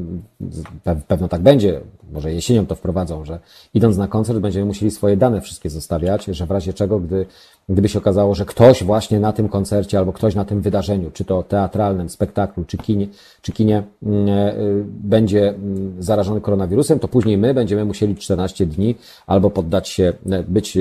pewno 1.08 1.28
tak 1.28 1.42
będzie, 1.42 1.80
może 2.12 2.32
jesienią 2.32 2.66
to 2.66 2.74
wprowadzą, 2.74 3.24
że 3.24 3.38
idąc 3.74 3.96
na 3.96 4.08
koncert 4.08 4.38
będziemy 4.38 4.66
musieli 4.66 4.90
swoje 4.90 5.16
dane 5.16 5.40
wszystkie 5.40 5.70
zostawiać, 5.70 6.24
że 6.24 6.46
w 6.46 6.50
razie 6.50 6.72
czego, 6.72 7.00
gdy 7.00 7.26
gdyby 7.68 7.88
się 7.88 7.98
okazało, 7.98 8.34
że 8.34 8.44
ktoś 8.44 8.84
właśnie 8.84 9.20
na 9.20 9.32
tym 9.32 9.48
koncercie 9.48 9.98
albo 9.98 10.12
ktoś 10.12 10.34
na 10.34 10.44
tym 10.44 10.60
wydarzeniu, 10.60 11.10
czy 11.10 11.24
to 11.24 11.42
teatralnym, 11.42 12.08
spektaklu, 12.08 12.64
czy 12.64 12.76
kinie, 12.78 13.06
czy 13.42 13.52
kinie 13.52 13.82
mm, 14.02 14.28
e, 14.28 14.54
będzie 14.86 15.48
mm, 15.48 16.02
zarażony 16.02 16.40
koronawirusem, 16.40 16.98
to 16.98 17.08
później 17.08 17.38
my 17.38 17.54
będziemy 17.54 17.84
musieli 17.84 18.16
14 18.16 18.66
dni 18.66 18.94
albo 19.26 19.50
poddać 19.50 19.88
się, 19.88 20.12
e, 20.30 20.42
być 20.42 20.76
e, 20.76 20.80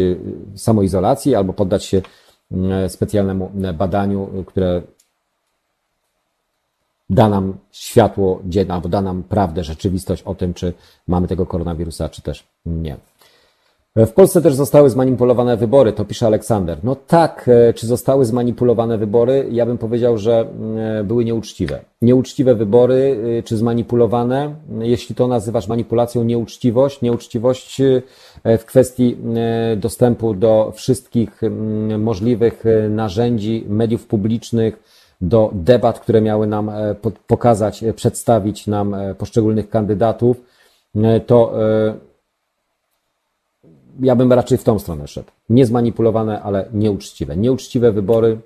samoizolacji, 0.56 1.36
albo 1.36 1.54
poddać 1.54 1.84
się 1.86 2.02
mm, 2.52 2.90
specjalnemu 2.90 3.52
badaniu, 3.78 4.30
które 4.48 4.82
da 7.12 7.30
nam 7.30 7.54
światło 7.72 8.42
dzienne, 8.46 8.74
albo 8.74 8.90
da 8.90 9.02
nam 9.02 9.24
prawdę, 9.24 9.64
rzeczywistość 9.64 10.24
o 10.24 10.36
tym, 10.36 10.54
czy 10.54 10.74
mamy 11.08 11.28
tego 11.28 11.46
koronawirusa, 11.46 12.10
czy 12.10 12.22
też 12.22 12.44
nie. 12.66 12.98
W 13.96 14.10
Polsce 14.12 14.42
też 14.42 14.56
zostały 14.56 14.90
zmanipulowane 14.90 15.58
wybory, 15.58 15.94
to 15.94 16.06
pisze 16.06 16.26
Aleksander. 16.26 16.78
No 16.84 16.96
tak, 16.96 17.50
e, 17.70 17.74
czy 17.74 17.88
zostały 17.88 18.26
zmanipulowane 18.26 18.98
wybory? 18.98 19.48
Ja 19.52 19.66
bym 19.66 19.78
powiedział, 19.78 20.18
że 20.18 20.48
e, 21.00 21.04
były 21.04 21.26
nieuczciwe. 21.26 21.80
Nieuczciwe 22.02 22.56
wybory, 22.56 23.20
e, 23.40 23.44
czy 23.44 23.58
zmanipulowane? 23.58 24.56
Jeśli 24.80 25.16
to 25.16 25.28
nazywasz 25.28 25.68
manipulacją, 25.68 26.24
nieuczciwość, 26.24 27.02
nieuczciwość 27.02 27.82
w 28.46 28.66
kwestii 28.66 29.18
dostępu 29.78 30.34
do 30.34 30.72
wszystkich 30.76 31.42
możliwych 31.98 32.64
narzędzi 32.90 33.66
mediów 33.70 34.08
publicznych, 34.08 35.01
do 35.22 35.50
debat, 35.54 36.00
które 36.00 36.22
miały 36.22 36.48
nam 36.48 36.72
pokazać, 37.28 37.84
przedstawić 37.96 38.68
nam 38.68 38.96
poszczególnych 39.18 39.70
kandydatów, 39.70 40.42
to 41.26 41.54
ja 44.00 44.16
bym 44.16 44.34
raczej 44.34 44.58
w 44.58 44.64
tą 44.64 44.80
stronę 44.80 45.08
szedł. 45.08 45.32
Nie 45.50 45.66
zmanipulowane, 45.66 46.42
ale 46.42 46.66
nieuczciwe. 46.74 47.38
Nieuczciwe 47.38 47.92
wybory, 47.92 48.38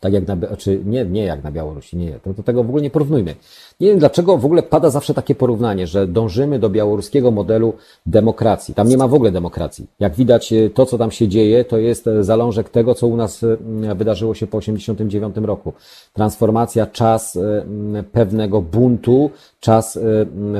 tak 0.00 0.12
jak 0.12 0.26
na, 0.26 0.36
czy 0.56 0.80
nie, 0.84 1.04
nie 1.04 1.24
jak 1.24 1.44
na 1.44 1.52
Białorusi, 1.52 1.96
nie, 1.96 2.20
to 2.24 2.32
do 2.32 2.42
tego 2.42 2.64
w 2.64 2.68
ogóle 2.68 2.82
nie 2.82 2.90
porównujmy. 2.90 3.34
Nie 3.80 3.88
wiem 3.88 3.98
dlaczego 3.98 4.38
w 4.38 4.44
ogóle 4.44 4.62
pada 4.62 4.90
zawsze 4.90 5.14
takie 5.14 5.34
porównanie, 5.34 5.86
że 5.86 6.06
dążymy 6.06 6.58
do 6.58 6.70
białoruskiego 6.70 7.30
modelu 7.30 7.72
demokracji. 8.06 8.74
Tam 8.74 8.88
nie 8.88 8.96
ma 8.96 9.08
w 9.08 9.14
ogóle 9.14 9.30
demokracji. 9.30 9.86
Jak 10.00 10.14
widać, 10.14 10.52
e, 10.52 10.70
to 10.70 10.86
co 10.86 10.98
tam 10.98 11.10
się 11.10 11.28
dzieje, 11.28 11.64
to 11.64 11.78
jest 11.78 12.06
e, 12.06 12.24
zalążek 12.24 12.68
tego, 12.68 12.94
co 12.94 13.06
u 13.06 13.16
nas 13.16 13.42
e, 13.42 13.56
wydarzyło 13.94 14.34
się 14.34 14.46
po 14.46 14.58
89 14.58 15.36
roku. 15.36 15.72
Transformacja, 16.12 16.86
czas 16.86 17.38
pewnego 18.12 18.62
buntu, 18.62 19.30
czas 19.60 19.98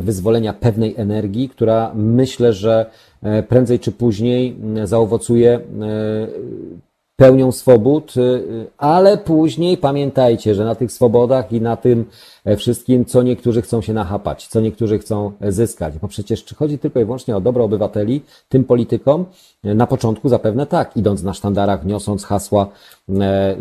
wyzwolenia 0.01 0.53
pewnej 0.53 0.95
energii, 0.97 1.49
która 1.49 1.93
myślę, 1.95 2.53
że 2.53 2.87
prędzej 3.49 3.79
czy 3.79 3.93
później 3.93 4.57
zaowocuje 4.85 5.61
pełnią 7.17 7.53
swobód, 7.53 8.15
ale 8.79 9.19
później 9.19 9.77
pamiętajcie, 9.77 10.55
że 10.55 10.65
na 10.65 10.75
tych 10.75 10.93
swobodach 10.93 11.53
i 11.53 11.61
na 11.61 11.77
tym 11.77 12.05
E, 12.47 12.57
wszystkim, 12.57 13.05
co 13.05 13.23
niektórzy 13.23 13.63
chcą 13.63 13.83
się 13.83 13.93
nachapać, 13.93 14.47
co 14.47 14.61
niektórzy 14.61 14.99
chcą 14.99 15.33
e, 15.41 15.53
zyskać. 15.53 15.99
Bo 15.99 16.09
przecież 16.09 16.45
czy 16.45 16.55
chodzi 16.55 16.79
tylko 16.79 17.01
i 17.01 17.05
wyłącznie 17.05 17.37
o 17.37 17.41
dobro 17.41 17.65
obywateli, 17.65 18.23
tym 18.49 18.65
politykom? 18.65 19.25
E, 19.65 19.75
na 19.75 19.87
początku 19.87 20.29
zapewne 20.29 20.67
tak, 20.67 20.97
idąc 20.97 21.23
na 21.23 21.35
sztandarach, 21.35 21.85
niosąc 21.85 22.25
hasła, 22.25 22.69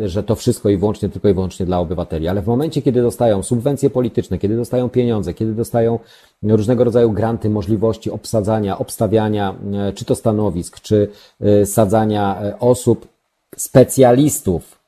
że 0.06 0.24
to 0.24 0.36
wszystko 0.36 0.70
i 0.70 0.78
wyłącznie, 0.78 1.10
tylko 1.10 1.30
i 1.30 1.34
wyłącznie 1.34 1.66
dla 1.66 1.80
obywateli. 1.80 2.28
Ale 2.28 2.42
w 2.42 2.48
momencie, 2.48 2.82
kiedy 2.82 3.02
dostają 3.02 3.44
subwencje 3.44 3.90
polityczne, 3.90 4.38
kiedy 4.38 4.56
dostają 4.56 4.90
pieniądze, 4.90 5.34
kiedy 5.34 5.54
dostają 5.54 6.00
różnego 6.44 6.84
rodzaju 6.84 7.12
granty, 7.12 7.50
możliwości 7.50 8.12
obsadzania, 8.12 8.78
obstawiania, 8.78 9.56
czy 9.96 10.06
to 10.06 10.16
stanowisk, 10.16 10.80
czy 10.80 11.10
sadzania 11.66 12.42
osób, 12.60 13.08
specjalistów, 13.56 14.80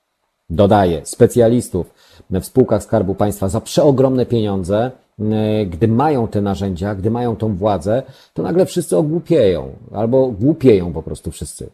dodaję, 0.49 1.01
specjalistów 1.03 1.93
w 2.29 2.45
spółkach 2.45 2.83
Skarbu 2.83 3.15
Państwa 3.15 3.49
za 3.49 3.61
przeogromne 3.61 4.25
pieniądze, 4.25 4.91
e, 5.19 5.65
gdy 5.65 5.87
mają 5.87 6.27
te 6.27 6.41
narzędzia, 6.41 6.95
gdy 6.95 7.11
mają 7.11 7.35
tą 7.35 7.55
władzę, 7.55 8.03
to 8.33 8.43
nagle 8.43 8.65
wszyscy 8.65 8.97
ogłupieją 8.97 9.69
albo 9.93 10.27
głupieją 10.27 10.93
po 10.93 11.03
prostu 11.03 11.31
wszyscy. 11.31 11.69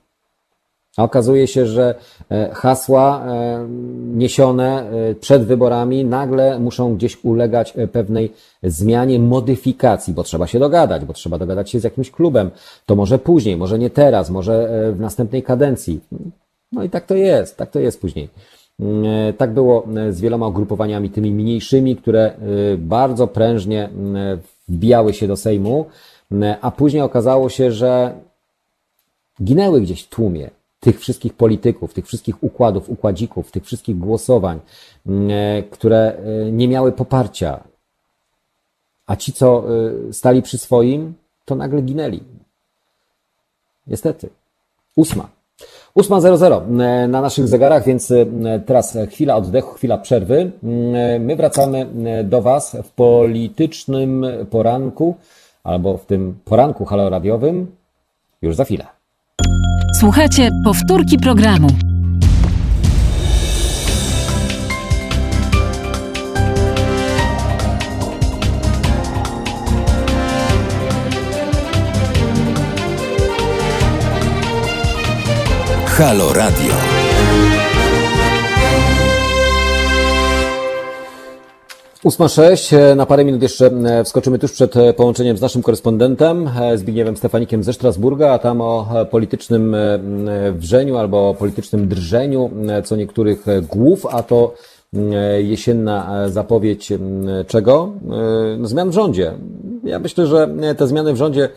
A 0.97 1.03
okazuje 1.03 1.47
się, 1.47 1.65
że 1.65 1.95
e, 2.31 2.49
hasła 2.53 3.25
e, 3.25 3.67
niesione 4.15 4.91
przed 5.19 5.43
wyborami 5.43 6.05
nagle 6.05 6.59
muszą 6.59 6.95
gdzieś 6.95 7.23
ulegać 7.23 7.73
pewnej 7.91 8.33
zmianie, 8.63 9.19
modyfikacji, 9.19 10.13
bo 10.13 10.23
trzeba 10.23 10.47
się 10.47 10.59
dogadać, 10.59 11.05
bo 11.05 11.13
trzeba 11.13 11.37
dogadać 11.37 11.71
się 11.71 11.79
z 11.79 11.83
jakimś 11.83 12.11
klubem. 12.11 12.51
To 12.85 12.95
może 12.95 13.19
później, 13.19 13.57
może 13.57 13.79
nie 13.79 13.89
teraz, 13.89 14.29
może 14.29 14.69
w 14.95 14.99
następnej 14.99 15.43
kadencji. 15.43 15.99
No 16.73 16.83
i 16.83 16.89
tak 16.89 17.05
to 17.05 17.15
jest, 17.15 17.57
tak 17.57 17.71
to 17.71 17.79
jest 17.79 18.01
później. 18.01 18.29
E, 18.79 19.33
tak 19.33 19.53
było 19.53 19.87
z 20.09 20.21
wieloma 20.21 20.47
ugrupowaniami, 20.47 21.09
tymi 21.09 21.31
mniejszymi, 21.31 21.95
które 21.95 22.33
bardzo 22.77 23.27
prężnie 23.27 23.89
wbijały 24.67 25.13
się 25.13 25.27
do 25.27 25.35
Sejmu, 25.35 25.85
a 26.61 26.71
później 26.71 27.01
okazało 27.01 27.49
się, 27.49 27.71
że 27.71 28.13
ginęły 29.43 29.81
gdzieś 29.81 30.03
w 30.03 30.09
tłumie 30.09 30.49
tych 30.79 30.99
wszystkich 30.99 31.33
polityków, 31.33 31.93
tych 31.93 32.05
wszystkich 32.07 32.43
układów, 32.43 32.89
układzików, 32.89 33.51
tych 33.51 33.65
wszystkich 33.65 33.97
głosowań, 33.97 34.59
które 35.71 36.17
nie 36.51 36.67
miały 36.67 36.91
poparcia. 36.91 37.63
A 39.07 39.15
ci, 39.15 39.33
co 39.33 39.63
stali 40.11 40.41
przy 40.41 40.57
swoim, 40.57 41.13
to 41.45 41.55
nagle 41.55 41.81
ginęli. 41.81 42.23
Niestety. 43.87 44.29
Ósma. 44.95 45.29
8.00 45.97 46.81
e, 46.81 47.07
na 47.07 47.21
naszych 47.21 47.47
zegarach, 47.47 47.85
więc 47.85 48.11
e, 48.11 48.25
teraz 48.65 48.97
chwila 49.11 49.35
oddechu, 49.35 49.73
chwila 49.73 49.97
przerwy. 49.97 50.51
E, 50.63 51.19
my 51.19 51.35
wracamy 51.35 51.87
do 52.23 52.41
Was 52.41 52.77
w 52.83 52.89
politycznym 52.89 54.25
poranku 54.49 55.15
albo 55.63 55.97
w 55.97 56.05
tym 56.05 56.39
poranku 56.45 56.85
haloradiowym 56.85 57.67
już 58.41 58.55
za 58.55 58.65
chwilę. 58.65 58.85
Słuchajcie 59.99 60.49
powtórki 60.65 61.17
programu. 61.17 61.67
Halo 75.93 76.33
Radio. 76.33 76.73
Ósma 82.03 82.27
sześć, 82.27 82.73
e, 82.73 82.95
na 82.95 83.05
parę 83.05 83.25
minut 83.25 83.41
jeszcze 83.41 83.65
e, 83.65 84.03
wskoczymy 84.03 84.39
tuż 84.39 84.51
przed 84.51 84.77
e, 84.77 84.93
połączeniem 84.93 85.37
z 85.37 85.41
naszym 85.41 85.61
korespondentem 85.61 86.49
Zbigniewem 86.75 87.17
Stefanikiem 87.17 87.63
ze 87.63 87.73
Strasburga, 87.73 88.31
a 88.31 88.39
tam 88.39 88.61
o 88.61 89.05
politycznym 89.11 89.75
wrzeniu 90.53 90.97
albo 90.97 91.29
o 91.29 91.33
politycznym 91.33 91.87
drżeniu 91.87 92.49
co 92.83 92.95
niektórych 92.95 93.45
głów, 93.69 94.05
a 94.05 94.23
to 94.23 94.53
jesienna 95.37 96.29
zapowiedź 96.29 96.93
czego? 97.47 97.91
No, 98.57 98.67
zmian 98.67 98.89
w 98.89 98.93
rządzie. 98.93 99.33
Ja 99.83 99.99
myślę, 99.99 100.27
że 100.27 100.49
te 100.77 100.87
zmiany 100.87 101.13
w 101.13 101.17
rządzie 101.17 101.49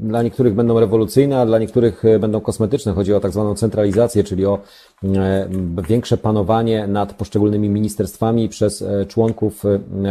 dla 0.00 0.22
niektórych 0.22 0.54
będą 0.54 0.80
rewolucyjne, 0.80 1.40
a 1.40 1.46
dla 1.46 1.58
niektórych 1.58 2.04
e, 2.04 2.18
będą 2.18 2.40
kosmetyczne. 2.40 2.92
Chodzi 2.92 3.14
o 3.14 3.20
tak 3.20 3.32
zwaną 3.32 3.54
centralizację, 3.54 4.24
czyli 4.24 4.46
o 4.46 4.58
e, 5.04 5.48
większe 5.88 6.16
panowanie 6.16 6.86
nad 6.86 7.14
poszczególnymi 7.14 7.68
ministerstwami 7.68 8.48
przez 8.48 8.84
członków 9.08 9.62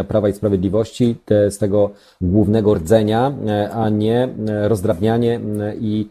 Prawa 0.08 0.30
i 0.30 0.34
Sprawiedliwości 0.34 1.16
z 1.50 1.58
tego 1.58 1.90
głównego 2.22 2.74
rdzenia, 2.74 3.34
a 3.74 3.90
nie 3.90 4.30
rozdrabnianie 4.68 5.40
i 5.80 6.08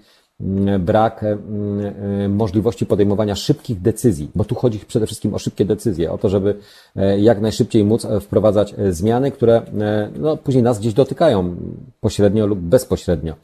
brak 0.79 1.23
mm, 1.23 1.41
e, 2.25 2.29
możliwości 2.29 2.87
podejmowania 2.87 3.35
szybkich 3.35 3.81
decyzji, 3.81 4.31
bo 4.35 4.45
tu 4.45 4.55
chodzi 4.55 4.79
przede 4.79 5.07
wszystkim 5.07 5.35
o 5.35 5.39
szybkie 5.39 5.65
decyzje, 5.65 6.13
o 6.13 6.19
to, 6.19 6.29
żeby 6.29 6.55
e, 6.97 7.21
jak 7.21 7.41
najszybciej 7.41 7.85
móc 7.85 8.05
e, 8.05 8.21
wprowadzać 8.21 8.75
zmiany, 8.91 9.31
które 9.31 9.63
no, 10.19 10.37
później 10.37 10.63
nas 10.65 10.79
gdzieś 10.79 10.95
dotykają 10.95 11.57
pośrednio 12.01 12.47
lub 12.47 12.59
bezpośrednio. 12.59 13.35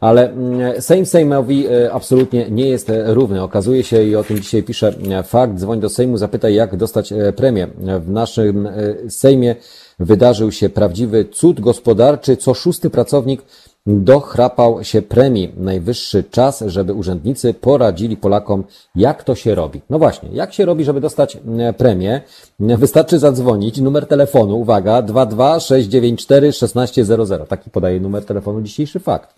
Ale 0.00 0.32
mm, 0.32 0.82
Sejm 0.82 1.06
Sejmowi 1.06 1.66
absolutnie 1.92 2.50
nie 2.50 2.68
jest 2.68 2.92
równy. 3.04 3.42
Okazuje 3.42 3.82
się, 3.84 4.02
i 4.02 4.16
o 4.16 4.24
tym 4.24 4.36
dzisiaj 4.36 4.62
pisze 4.62 4.94
fakt, 5.24 5.54
dzwoń 5.54 5.80
do 5.80 5.88
Sejmu, 5.88 6.16
zapytaj, 6.16 6.54
jak 6.54 6.76
dostać 6.76 7.12
premię. 7.36 7.68
W 8.00 8.10
naszym 8.10 8.68
Sejmie 9.08 9.56
wydarzył 10.00 10.52
się 10.52 10.68
prawdziwy 10.68 11.24
cud 11.24 11.60
gospodarczy. 11.60 12.36
Co 12.36 12.54
szósty 12.54 12.90
pracownik 12.90 13.42
dochrapał 13.86 14.84
się 14.84 15.02
premii. 15.02 15.52
Najwyższy 15.56 16.24
czas, 16.24 16.64
żeby 16.66 16.94
urzędnicy 16.94 17.54
poradzili 17.54 18.16
Polakom, 18.16 18.64
jak 18.94 19.24
to 19.24 19.34
się 19.34 19.54
robi. 19.54 19.80
No 19.90 19.98
właśnie, 19.98 20.28
jak 20.32 20.54
się 20.54 20.64
robi, 20.64 20.84
żeby 20.84 21.00
dostać 21.00 21.38
e, 21.58 21.72
premię? 21.72 22.20
Wystarczy 22.60 23.18
zadzwonić, 23.18 23.80
numer 23.80 24.06
telefonu, 24.06 24.56
uwaga, 24.56 25.02
22694 25.02 26.52
1600. 26.52 27.48
Taki 27.48 27.70
podaje 27.70 28.00
numer 28.00 28.24
telefonu 28.24 28.62
dzisiejszy 28.62 29.00
fakt. 29.00 29.34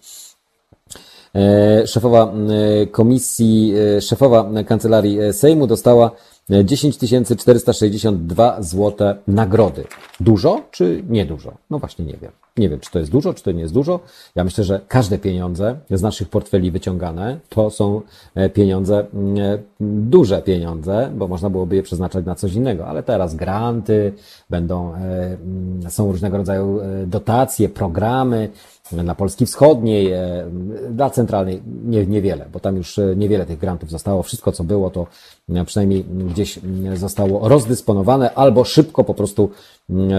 E, 1.35 1.87
szefowa 1.87 2.33
e, 2.33 2.87
komisji, 2.87 3.75
szefowa 4.01 4.51
kancelarii 4.67 5.19
Sejmu 5.33 5.67
dostała 5.67 6.11
10 6.51 6.99
462 7.39 8.63
zł 8.63 9.15
nagrody. 9.29 9.85
Dużo 10.21 10.63
czy 10.71 11.05
niedużo? 11.09 11.55
No 11.71 11.79
właśnie 11.79 12.05
nie 12.05 12.17
wiem. 12.23 12.33
Nie 12.57 12.69
wiem, 12.69 12.81
czy 12.81 12.91
to 12.91 12.99
jest 12.99 13.11
dużo, 13.11 13.35
czy 13.35 13.43
to 13.43 13.53
nie 13.53 13.61
jest 13.61 13.75
dużo. 13.75 14.01
Ja 14.35 14.45
myślę, 14.45 14.65
że 14.65 14.81
każde 14.89 15.19
pieniądze 15.19 15.77
z 15.91 16.03
naszych 16.03 16.29
portfeli 16.29 16.71
wyciągane 16.71 17.39
to 17.49 17.71
są 17.71 18.01
e, 18.35 18.51
pieniądze, 18.51 19.07
mm, 19.15 19.39
e, 19.39 19.59
duże 19.81 20.43
pieniądze, 20.43 21.11
bo 21.17 21.29
można 21.29 21.51
byłoby 21.51 21.77
je 21.77 21.83
przeznaczać 21.83 22.27
na 22.27 22.35
coś 22.35 22.53
innego, 22.55 22.87
ale 22.87 23.03
teraz 23.03 23.35
granty, 23.35 24.13
będą, 24.51 24.95
e, 24.95 24.99
mm, 24.99 25.91
są 25.91 26.13
różnego 26.13 26.37
rodzaju 26.37 26.81
dotacje, 27.07 27.69
programy, 27.69 28.49
dla 28.93 29.15
Polski 29.15 29.47
Wschodniej, 29.47 30.13
dla 30.91 31.11
centralnej 31.11 31.63
nie, 31.85 32.07
niewiele, 32.07 32.47
bo 32.53 32.61
tam 32.61 32.77
już 32.77 33.01
niewiele 33.17 33.47
tych 33.47 33.59
grantów 33.59 33.91
zostało. 33.91 34.23
Wszystko, 34.23 34.53
co 34.53 34.65
było, 34.65 34.91
to 34.91 35.07
przynajmniej 35.67 36.05
gdzieś 36.05 36.59
zostało 36.95 37.49
rozdysponowane 37.49 38.35
albo 38.35 38.65
szybko 38.65 39.05
po 39.05 39.15
prostu 39.15 39.51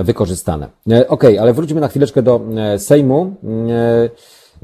wykorzystane. 0.04 0.68
Ok, 1.08 1.24
ale 1.40 1.54
wróćmy 1.54 1.82
na 1.82 1.88
chwileczkę 1.88 2.22
do 2.22 2.42
e, 2.58 2.80
Sejmu. 2.80 3.36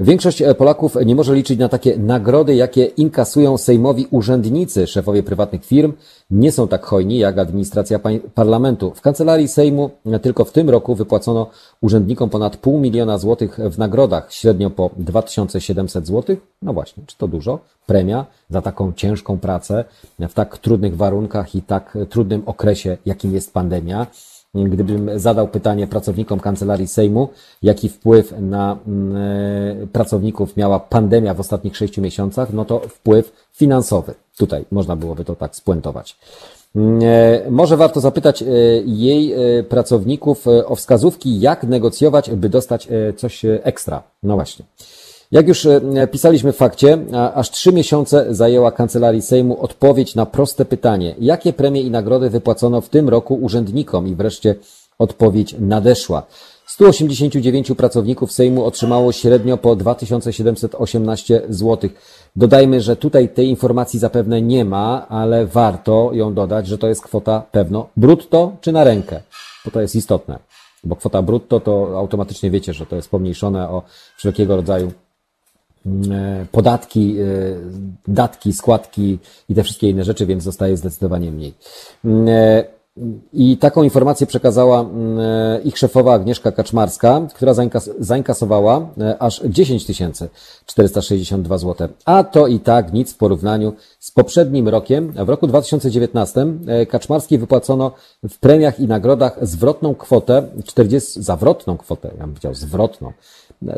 E, 0.00 0.04
większość 0.04 0.42
e, 0.42 0.54
Polaków 0.54 0.96
nie 1.06 1.14
może 1.14 1.34
liczyć 1.34 1.58
na 1.58 1.68
takie 1.68 1.98
nagrody, 1.98 2.54
jakie 2.54 2.84
inkasują 2.84 3.58
sejmowi 3.58 4.06
urzędnicy. 4.10 4.86
Szefowie 4.86 5.22
prywatnych 5.22 5.64
firm 5.64 5.92
nie 6.30 6.52
są 6.52 6.68
tak 6.68 6.86
hojni 6.86 7.18
jak 7.18 7.38
administracja 7.38 8.00
parlamentu. 8.34 8.92
W 8.94 9.00
kancelarii 9.00 9.48
Sejmu 9.48 9.90
tylko 10.22 10.44
w 10.44 10.52
tym 10.52 10.70
roku 10.70 10.94
wypłacono 10.94 11.50
urzędnikom 11.80 12.30
ponad 12.30 12.56
pół 12.56 12.80
miliona 12.80 13.18
złotych 13.18 13.58
w 13.70 13.78
nagrodach, 13.78 14.32
średnio 14.32 14.70
po 14.70 14.90
2700 14.96 16.06
złotych. 16.06 16.38
No 16.62 16.72
właśnie, 16.72 17.02
czy 17.06 17.18
to 17.18 17.28
dużo? 17.28 17.58
Premia 17.86 18.26
za 18.50 18.62
taką 18.62 18.92
ciężką 18.92 19.38
pracę 19.38 19.84
w 20.18 20.34
tak 20.34 20.58
trudnych 20.58 20.96
warunkach 20.96 21.54
i 21.54 21.62
tak 21.62 21.98
trudnym 22.10 22.42
okresie, 22.46 22.96
jakim 23.06 23.34
jest 23.34 23.52
pandemia. 23.52 24.06
Gdybym 24.54 25.18
zadał 25.18 25.48
pytanie 25.48 25.86
pracownikom 25.86 26.40
kancelarii 26.40 26.88
Sejmu, 26.88 27.28
jaki 27.62 27.88
wpływ 27.88 28.34
na 28.40 28.78
mm, 28.86 29.16
e, 29.82 29.86
pracowników 29.86 30.56
miała 30.56 30.80
pandemia 30.80 31.34
w 31.34 31.40
ostatnich 31.40 31.76
sześciu 31.76 32.02
miesiącach, 32.02 32.52
no 32.52 32.64
to 32.64 32.80
wpływ 32.80 33.32
finansowy. 33.52 34.14
Tutaj 34.36 34.64
można 34.70 34.96
byłoby 34.96 35.24
to 35.24 35.36
tak 35.36 35.56
spuentować. 35.56 36.16
Mm, 36.76 37.00
e, 37.02 37.50
może 37.50 37.76
warto 37.76 38.00
zapytać 38.00 38.42
e, 38.42 38.46
jej 38.84 39.34
pracowników 39.68 40.46
o 40.66 40.76
wskazówki, 40.76 41.40
jak 41.40 41.62
negocjować, 41.64 42.30
by 42.30 42.48
dostać 42.48 42.88
coś 43.16 43.42
ekstra. 43.62 44.02
No 44.22 44.34
właśnie. 44.34 44.64
Jak 45.34 45.48
już 45.48 45.66
e, 45.66 45.80
pisaliśmy 46.12 46.52
w 46.52 46.56
fakcie, 46.56 46.98
aż 47.34 47.50
trzy 47.50 47.72
miesiące 47.72 48.34
zajęła 48.34 48.72
Kancelarii 48.72 49.22
Sejmu 49.22 49.62
odpowiedź 49.62 50.14
na 50.14 50.26
proste 50.26 50.64
pytanie, 50.64 51.14
jakie 51.18 51.52
premie 51.52 51.82
i 51.82 51.90
nagrody 51.90 52.30
wypłacono 52.30 52.80
w 52.80 52.88
tym 52.88 53.08
roku 53.08 53.34
urzędnikom 53.34 54.08
i 54.08 54.14
wreszcie 54.14 54.54
odpowiedź 54.98 55.56
nadeszła. 55.58 56.26
189 56.66 57.72
pracowników 57.76 58.32
Sejmu 58.32 58.64
otrzymało 58.64 59.12
średnio 59.12 59.56
po 59.56 59.76
2718 59.76 61.42
zł. 61.48 61.90
Dodajmy, 62.36 62.80
że 62.80 62.96
tutaj 62.96 63.28
tej 63.28 63.48
informacji 63.48 63.98
zapewne 63.98 64.42
nie 64.42 64.64
ma, 64.64 65.08
ale 65.08 65.46
warto 65.46 66.10
ją 66.12 66.34
dodać, 66.34 66.66
że 66.66 66.78
to 66.78 66.88
jest 66.88 67.02
kwota 67.02 67.42
pewno 67.52 67.88
brutto 67.96 68.52
czy 68.60 68.72
na 68.72 68.84
rękę, 68.84 69.20
bo 69.64 69.70
to 69.70 69.80
jest 69.80 69.96
istotne. 69.96 70.38
Bo 70.84 70.96
kwota 70.96 71.22
brutto 71.22 71.60
to 71.60 71.98
automatycznie 71.98 72.50
wiecie, 72.50 72.72
że 72.72 72.86
to 72.86 72.96
jest 72.96 73.10
pomniejszone 73.10 73.68
o 73.68 73.82
wszelkiego 74.16 74.56
rodzaju 74.56 74.92
podatki, 76.52 77.16
e, 77.18 77.24
datki, 78.08 78.52
składki 78.52 79.18
i 79.48 79.54
te 79.54 79.62
wszystkie 79.62 79.90
inne 79.90 80.04
rzeczy, 80.04 80.26
więc 80.26 80.42
zostaje 80.42 80.76
zdecydowanie 80.76 81.30
mniej. 81.30 81.54
E, 82.96 83.00
I 83.32 83.56
taką 83.56 83.82
informację 83.82 84.26
przekazała 84.26 84.90
ich 85.64 85.78
szefowa 85.78 86.14
Agnieszka 86.14 86.52
Kaczmarska, 86.52 87.26
która 87.34 87.54
zainkasowała 87.98 88.88
aż 89.18 89.42
10 89.44 89.86
462 90.66 91.58
zł. 91.58 91.88
A 92.04 92.24
to 92.24 92.46
i 92.46 92.60
tak 92.60 92.92
nic 92.92 93.12
w 93.12 93.16
porównaniu 93.16 93.72
z 93.98 94.10
poprzednim 94.10 94.68
rokiem. 94.68 95.12
W 95.12 95.28
roku 95.28 95.46
2019 95.46 96.46
Kaczmarskiej 96.88 97.38
wypłacono 97.38 97.92
w 98.28 98.38
premiach 98.38 98.80
i 98.80 98.86
nagrodach 98.86 99.38
zwrotną 99.42 99.94
kwotę 99.94 100.48
40, 100.64 101.22
zawrotną 101.22 101.76
kwotę, 101.76 102.10
ja 102.18 102.20
bym 102.20 102.30
powiedział 102.30 102.54
zwrotną, 102.54 103.12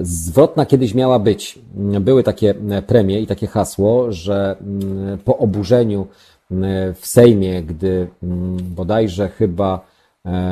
Zwrotna 0.00 0.66
kiedyś 0.66 0.94
miała 0.94 1.18
być. 1.18 1.58
Były 2.00 2.22
takie 2.22 2.54
premie 2.86 3.20
i 3.20 3.26
takie 3.26 3.46
hasło, 3.46 4.12
że 4.12 4.56
mm, 4.60 5.18
po 5.18 5.38
oburzeniu 5.38 6.06
w 6.94 7.06
Sejmie, 7.06 7.62
gdy 7.62 8.08
bodajże 8.62 9.28
chyba 9.28 9.80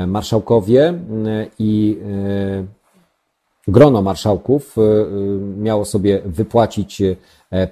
marszałkowie 0.07 0.95
i 1.59 1.99
grono 3.69 4.03
marszałków 4.03 4.77
miało 5.59 5.85
sobie 5.85 6.21
wypłacić 6.25 7.03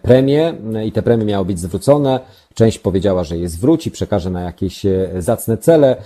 premie 0.02 0.54
i 0.86 0.92
te 0.92 1.02
premie 1.02 1.24
miały 1.24 1.44
być 1.44 1.60
zwrócone. 1.60 2.20
Część 2.54 2.78
powiedziała, 2.78 3.24
że 3.24 3.38
je 3.38 3.48
zwróci, 3.48 3.90
przekaże 3.90 4.30
na 4.30 4.40
jakieś 4.40 4.82
zacne 5.18 5.58
cele. 5.58 5.96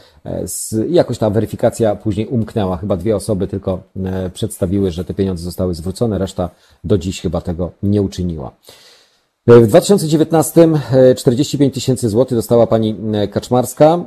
Jakoś 0.90 1.18
ta 1.18 1.30
weryfikacja 1.30 1.96
później 1.96 2.26
umknęła. 2.26 2.76
Chyba 2.76 2.96
dwie 2.96 3.16
osoby 3.16 3.46
tylko 3.46 3.80
przedstawiły, 4.34 4.90
że 4.90 5.04
te 5.04 5.14
pieniądze 5.14 5.44
zostały 5.44 5.74
zwrócone, 5.74 6.18
reszta 6.18 6.50
do 6.84 6.98
dziś 6.98 7.20
chyba 7.20 7.40
tego 7.40 7.70
nie 7.82 8.02
uczyniła. 8.02 8.50
W 9.49 9.66
2019 9.66 10.68
45 11.16 11.74
tysięcy 11.74 12.09
złotych 12.09 12.38
dostała 12.38 12.66
pani 12.66 12.97
e, 13.12 13.28
Kaczmarska, 13.28 14.05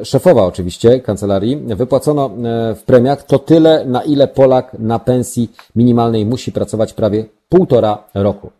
e, 0.00 0.04
szefowa 0.04 0.44
oczywiście 0.44 1.00
kancelarii. 1.00 1.56
Wypłacono 1.56 2.26
e, 2.26 2.74
w 2.74 2.82
premiach 2.82 3.22
to 3.22 3.38
tyle, 3.38 3.84
na 3.86 4.02
ile 4.02 4.28
Polak 4.28 4.76
na 4.78 4.98
pensji 4.98 5.50
minimalnej 5.76 6.26
musi 6.26 6.52
pracować 6.52 6.92
prawie 6.92 7.24
półtora 7.48 8.04
roku. 8.14 8.50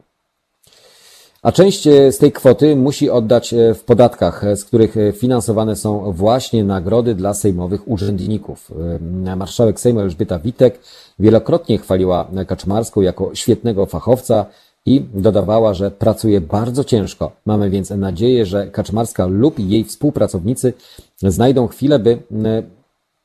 A 1.42 1.52
część 1.52 1.82
z 2.10 2.18
tej 2.18 2.32
kwoty 2.32 2.76
musi 2.76 3.10
oddać 3.10 3.54
w 3.74 3.84
podatkach, 3.84 4.44
z 4.56 4.64
których 4.64 4.94
finansowane 5.12 5.76
są 5.76 6.12
właśnie 6.12 6.64
nagrody 6.64 7.14
dla 7.14 7.34
sejmowych 7.34 7.88
urzędników. 7.88 8.72
Marszałek 9.36 9.80
Sejmu 9.80 10.00
Elżbieta 10.00 10.38
Witek 10.38 10.80
wielokrotnie 11.18 11.78
chwaliła 11.78 12.28
Kaczmarską 12.46 13.00
jako 13.00 13.34
świetnego 13.34 13.86
fachowca, 13.86 14.46
i 14.86 15.00
dodawała, 15.14 15.74
że 15.74 15.90
pracuje 15.90 16.40
bardzo 16.40 16.84
ciężko. 16.84 17.32
Mamy 17.46 17.70
więc 17.70 17.90
nadzieję, 17.90 18.46
że 18.46 18.66
Kaczmarska 18.66 19.26
lub 19.26 19.58
jej 19.58 19.84
współpracownicy 19.84 20.72
znajdą 21.16 21.66
chwilę, 21.66 21.98
by 21.98 22.18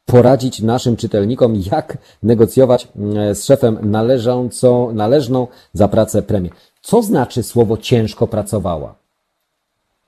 poradzić 0.05 0.62
naszym 0.62 0.95
czytelnikom, 0.97 1.53
jak 1.72 1.97
negocjować 2.24 2.88
z 3.34 3.45
szefem 3.45 3.78
należącą, 3.91 4.93
należną 4.93 5.47
za 5.74 5.88
pracę 5.88 6.22
premię. 6.22 6.49
Co 6.82 7.01
znaczy 7.01 7.43
słowo 7.43 7.78
ciężko 7.78 8.28
pracowała? 8.28 8.95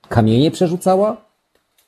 Kamienie 0.08 0.50
przerzucała? 0.50 1.16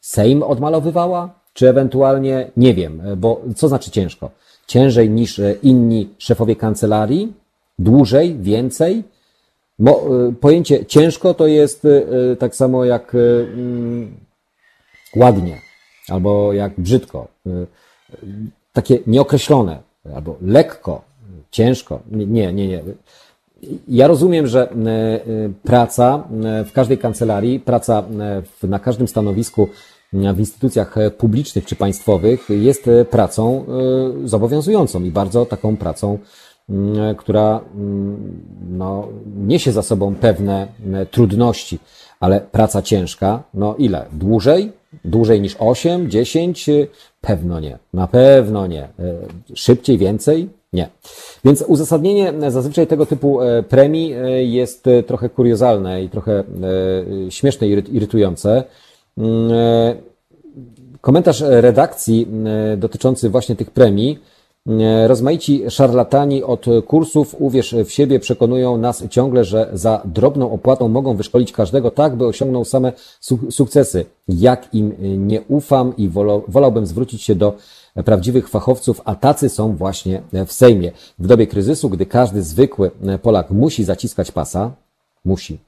Sejm 0.00 0.42
odmalowywała? 0.42 1.34
Czy 1.52 1.68
ewentualnie, 1.68 2.50
nie 2.56 2.74
wiem, 2.74 3.02
bo 3.16 3.40
co 3.56 3.68
znaczy 3.68 3.90
ciężko? 3.90 4.30
Ciężej 4.66 5.10
niż 5.10 5.40
inni 5.62 6.08
szefowie 6.18 6.56
kancelarii? 6.56 7.32
Dłużej? 7.78 8.36
Więcej? 8.38 9.04
Mo, 9.78 10.02
y, 10.28 10.32
pojęcie 10.32 10.86
ciężko 10.86 11.34
to 11.34 11.46
jest 11.46 11.84
y, 11.84 12.06
y, 12.32 12.36
tak 12.36 12.56
samo 12.56 12.84
jak 12.84 13.14
mm, 13.14 14.14
ładnie 15.16 15.60
albo 16.08 16.52
jak 16.52 16.72
brzydko. 16.78 17.28
Takie 18.72 18.98
nieokreślone 19.06 19.78
albo 20.14 20.36
lekko, 20.42 21.02
ciężko. 21.50 22.00
Nie, 22.10 22.52
nie, 22.52 22.68
nie. 22.68 22.82
Ja 23.88 24.06
rozumiem, 24.06 24.46
że 24.46 24.68
praca 25.62 26.24
w 26.66 26.72
każdej 26.72 26.98
kancelarii, 26.98 27.60
praca 27.60 28.04
na 28.62 28.78
każdym 28.78 29.08
stanowisku 29.08 29.68
w 30.12 30.38
instytucjach 30.38 30.94
publicznych 31.18 31.64
czy 31.64 31.76
państwowych 31.76 32.48
jest 32.48 32.90
pracą 33.10 33.64
zobowiązującą 34.24 35.04
i 35.04 35.10
bardzo 35.10 35.46
taką 35.46 35.76
pracą 35.76 36.18
która 37.16 37.60
mm, 37.74 38.40
no, 38.70 39.08
niesie 39.36 39.72
za 39.72 39.82
sobą 39.82 40.14
pewne 40.14 40.66
e, 40.92 41.06
trudności, 41.06 41.78
ale 42.20 42.40
praca 42.40 42.82
ciężka, 42.82 43.42
no 43.54 43.74
ile? 43.78 44.06
Dłużej? 44.12 44.72
Dłużej 45.04 45.40
niż 45.40 45.56
8, 45.58 46.10
10? 46.10 46.70
Pewno 47.20 47.60
nie. 47.60 47.78
Na 47.92 48.06
pewno 48.06 48.66
nie. 48.66 48.82
E, 48.82 48.88
szybciej, 49.54 49.98
więcej? 49.98 50.48
Nie. 50.72 50.88
Więc 51.44 51.64
uzasadnienie 51.68 52.32
zazwyczaj 52.48 52.86
tego 52.86 53.06
typu 53.06 53.42
e, 53.42 53.62
premii 53.62 54.14
jest 54.52 54.84
trochę 55.06 55.28
kuriozalne 55.28 56.04
i 56.04 56.08
trochę 56.08 56.44
śmieszne 57.28 57.68
i 57.68 57.70
irytujące. 57.70 58.64
Mm, 59.18 59.50
komentarz 61.00 61.40
redakcji 61.46 62.28
dotyczący 62.76 63.30
właśnie 63.30 63.56
tych 63.56 63.70
premii 63.70 64.18
E, 64.18 64.33
rozmaici 65.06 65.70
szarlatani 65.70 66.42
od 66.42 66.66
kursów 66.86 67.36
Uwierz 67.38 67.74
w 67.84 67.90
siebie 67.90 68.20
przekonują 68.20 68.76
nas 68.76 69.04
ciągle, 69.10 69.44
że 69.44 69.70
za 69.72 70.02
drobną 70.04 70.52
opłatą 70.52 70.88
mogą 70.88 71.16
wyszkolić 71.16 71.52
każdego 71.52 71.90
tak, 71.90 72.16
by 72.16 72.26
osiągnął 72.26 72.64
same 72.64 72.92
sukcesy. 73.50 74.04
Jak 74.28 74.74
im 74.74 74.94
nie 75.28 75.42
ufam 75.42 75.96
i 75.96 76.08
wolałbym 76.48 76.86
zwrócić 76.86 77.22
się 77.22 77.34
do 77.34 77.56
prawdziwych 78.04 78.48
fachowców, 78.48 79.00
a 79.04 79.14
tacy 79.14 79.48
są 79.48 79.76
właśnie 79.76 80.22
w 80.46 80.52
Sejmie. 80.52 80.92
W 81.18 81.26
dobie 81.26 81.46
kryzysu, 81.46 81.90
gdy 81.90 82.06
każdy 82.06 82.42
zwykły 82.42 82.90
Polak 83.22 83.50
musi 83.50 83.84
zaciskać 83.84 84.32
pasa, 84.32 84.70
musi, 85.24 85.58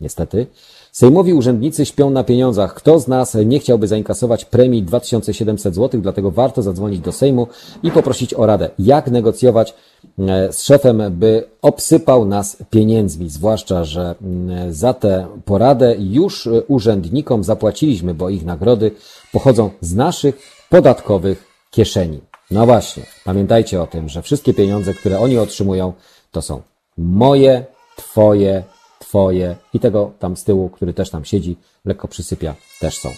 niestety, 0.00 0.46
Sejmowi 0.92 1.34
urzędnicy 1.34 1.86
śpią 1.86 2.10
na 2.10 2.24
pieniądzach. 2.24 2.74
Kto 2.74 2.98
z 2.98 3.08
nas 3.08 3.36
nie 3.46 3.58
chciałby 3.58 3.88
zainkasować 3.88 4.44
premii 4.44 4.82
2700 4.82 5.74
zł, 5.74 6.00
dlatego 6.00 6.30
warto 6.30 6.62
zadzwonić 6.62 7.00
do 7.00 7.12
Sejmu 7.12 7.46
i 7.82 7.90
poprosić 7.90 8.34
o 8.34 8.46
radę, 8.46 8.70
jak 8.78 9.10
negocjować 9.10 9.74
e, 10.18 10.52
z 10.52 10.62
szefem, 10.62 11.02
by 11.10 11.44
obsypał 11.62 12.24
nas 12.24 12.56
pieniędzmi, 12.70 13.30
zwłaszcza, 13.30 13.84
że 13.84 14.14
mm, 14.22 14.72
za 14.74 14.94
tę 14.94 15.26
poradę 15.44 15.96
już 15.98 16.48
urzędnikom 16.68 17.44
zapłaciliśmy, 17.44 18.14
bo 18.14 18.30
ich 18.30 18.44
nagrody 18.44 18.90
pochodzą 19.32 19.70
z 19.80 19.94
naszych 19.94 20.38
podatkowych 20.70 21.44
kieszeni. 21.70 22.20
No 22.50 22.66
właśnie, 22.66 23.02
pamiętajcie 23.24 23.82
o 23.82 23.86
tym, 23.86 24.08
że 24.08 24.22
wszystkie 24.22 24.54
pieniądze, 24.54 24.94
które 24.94 25.20
oni 25.20 25.38
otrzymują, 25.38 25.92
to 26.30 26.42
są 26.42 26.62
moje, 26.98 27.64
twoje 27.96 28.62
Twoje 29.02 29.56
i 29.74 29.80
tego 29.80 30.12
tam 30.18 30.36
z 30.36 30.44
tyłu, 30.44 30.68
który 30.68 30.94
też 30.94 31.10
tam 31.10 31.24
siedzi, 31.24 31.56
lekko 31.84 32.08
przysypia, 32.08 32.54
też 32.80 32.98
są. 32.98 33.08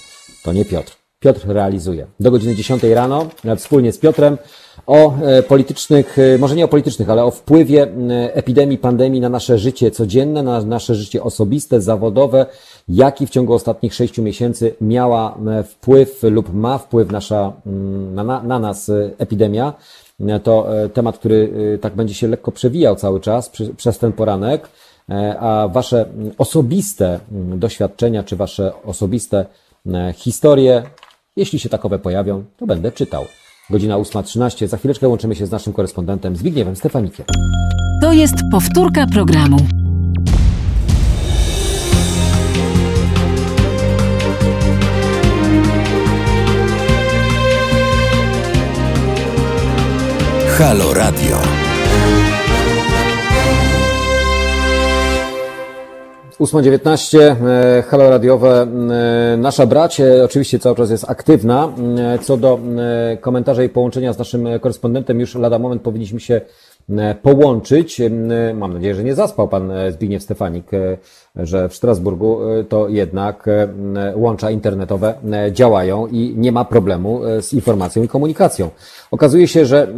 To 0.45 0.53
nie 0.53 0.65
Piotr. 0.65 0.97
Piotr 1.21 1.47
realizuje. 1.47 2.07
Do 2.21 2.31
godziny 2.31 2.55
10 2.55 2.83
rano 2.83 3.27
wspólnie 3.57 3.93
z 3.93 3.99
Piotrem 3.99 4.39
o 4.87 5.15
e, 5.23 5.43
politycznych, 5.43 6.19
e, 6.19 6.39
może 6.39 6.57
nie 6.57 6.65
o 6.65 6.69
politycznych, 6.69 7.11
ale 7.11 7.25
o 7.25 7.31
wpływie 7.31 7.87
epidemii, 8.33 8.79
pandemii 8.79 9.21
na 9.21 9.29
nasze 9.29 9.59
życie 9.59 9.91
codzienne, 9.91 10.43
na 10.43 10.61
nasze 10.61 10.95
życie 10.95 11.23
osobiste, 11.23 11.81
zawodowe, 11.81 12.47
jaki 12.89 13.27
w 13.27 13.31
ciągu 13.31 13.53
ostatnich 13.53 13.95
sześciu 13.95 14.23
miesięcy 14.23 14.75
miała 14.81 15.39
wpływ 15.65 16.23
lub 16.23 16.55
ma 16.55 16.79
wpływ 16.79 17.11
nasza, 17.11 17.53
na, 18.15 18.25
na, 18.25 18.43
na 18.43 18.59
nas 18.59 18.89
e, 18.89 19.11
epidemia. 19.19 19.73
To 20.43 20.67
temat, 20.95 21.19
który 21.19 21.79
tak 21.81 21.95
będzie 21.95 22.15
się 22.15 22.29
lekko 22.29 22.53
przewijał 22.53 22.97
cały 22.97 23.21
czas 23.21 23.51
przez 23.77 23.99
ten 23.99 24.13
poranek. 24.13 24.69
E, 25.11 25.39
a 25.39 25.69
wasze 25.69 26.07
osobiste 26.39 27.21
doświadczenia 27.57 28.23
czy 28.23 28.37
wasze 28.37 28.73
osobiste 28.85 29.47
historie, 30.15 30.83
jeśli 31.37 31.59
się 31.59 31.69
takowe 31.69 31.99
pojawią, 31.99 32.45
to 32.57 32.67
będę 32.67 32.93
czytał. 32.93 33.25
Godzina 33.71 33.97
8.13. 33.97 34.67
Za 34.67 34.77
chwileczkę 34.77 35.09
łączymy 35.09 35.35
się 35.35 35.47
z 35.47 35.51
naszym 35.51 35.73
korespondentem 35.73 36.37
Zbigniewem 36.37 36.77
Stefanikiem. 36.77 37.27
To 38.03 38.13
jest 38.13 38.35
powtórka 38.53 39.07
programu. 39.07 39.57
Halo 50.59 50.95
Radio. 50.95 51.54
8.19, 56.41 57.19
e, 57.19 57.83
halo 57.83 58.11
radiowe. 58.11 58.67
E, 59.33 59.37
nasza 59.37 59.67
bracie 59.67 60.25
oczywiście 60.25 60.59
cały 60.59 60.77
czas 60.77 60.91
jest 60.91 61.11
aktywna. 61.11 61.73
E, 61.99 62.19
co 62.19 62.37
do 62.37 62.59
komentarza 63.21 63.63
i 63.63 63.69
połączenia 63.69 64.13
z 64.13 64.19
naszym 64.19 64.49
korespondentem, 64.61 65.21
już 65.21 65.35
lada 65.35 65.59
moment 65.59 65.83
powinniśmy 65.83 66.21
się 66.21 66.41
połączyć. 67.23 68.03
Mam 68.55 68.73
nadzieję, 68.73 68.95
że 68.95 69.05
nie 69.05 69.15
zaspał 69.15 69.49
pan 69.49 69.73
Zbigniew 69.91 70.23
Stefanik, 70.23 70.71
że 71.37 71.69
w 71.69 71.75
Strasburgu 71.75 72.39
to 72.69 72.89
jednak 72.89 73.47
łącza 74.15 74.51
internetowe 74.51 75.15
działają 75.53 76.07
i 76.07 76.35
nie 76.37 76.53
ma 76.53 76.65
problemu 76.65 77.21
z 77.41 77.53
informacją 77.53 78.03
i 78.03 78.09
komunikacją. 78.09 78.71
Okazuje 79.11 79.49
się, 79.49 79.67
że 79.67 79.89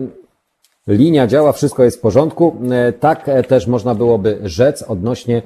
linia 0.87 1.27
działa, 1.27 1.53
wszystko 1.53 1.85
jest 1.85 1.99
w 1.99 2.01
porządku. 2.01 2.57
Tak 3.01 3.31
też 3.49 3.67
można 3.67 3.95
byłoby 3.95 4.39
rzec 4.43 4.83
odnośnie 4.83 5.43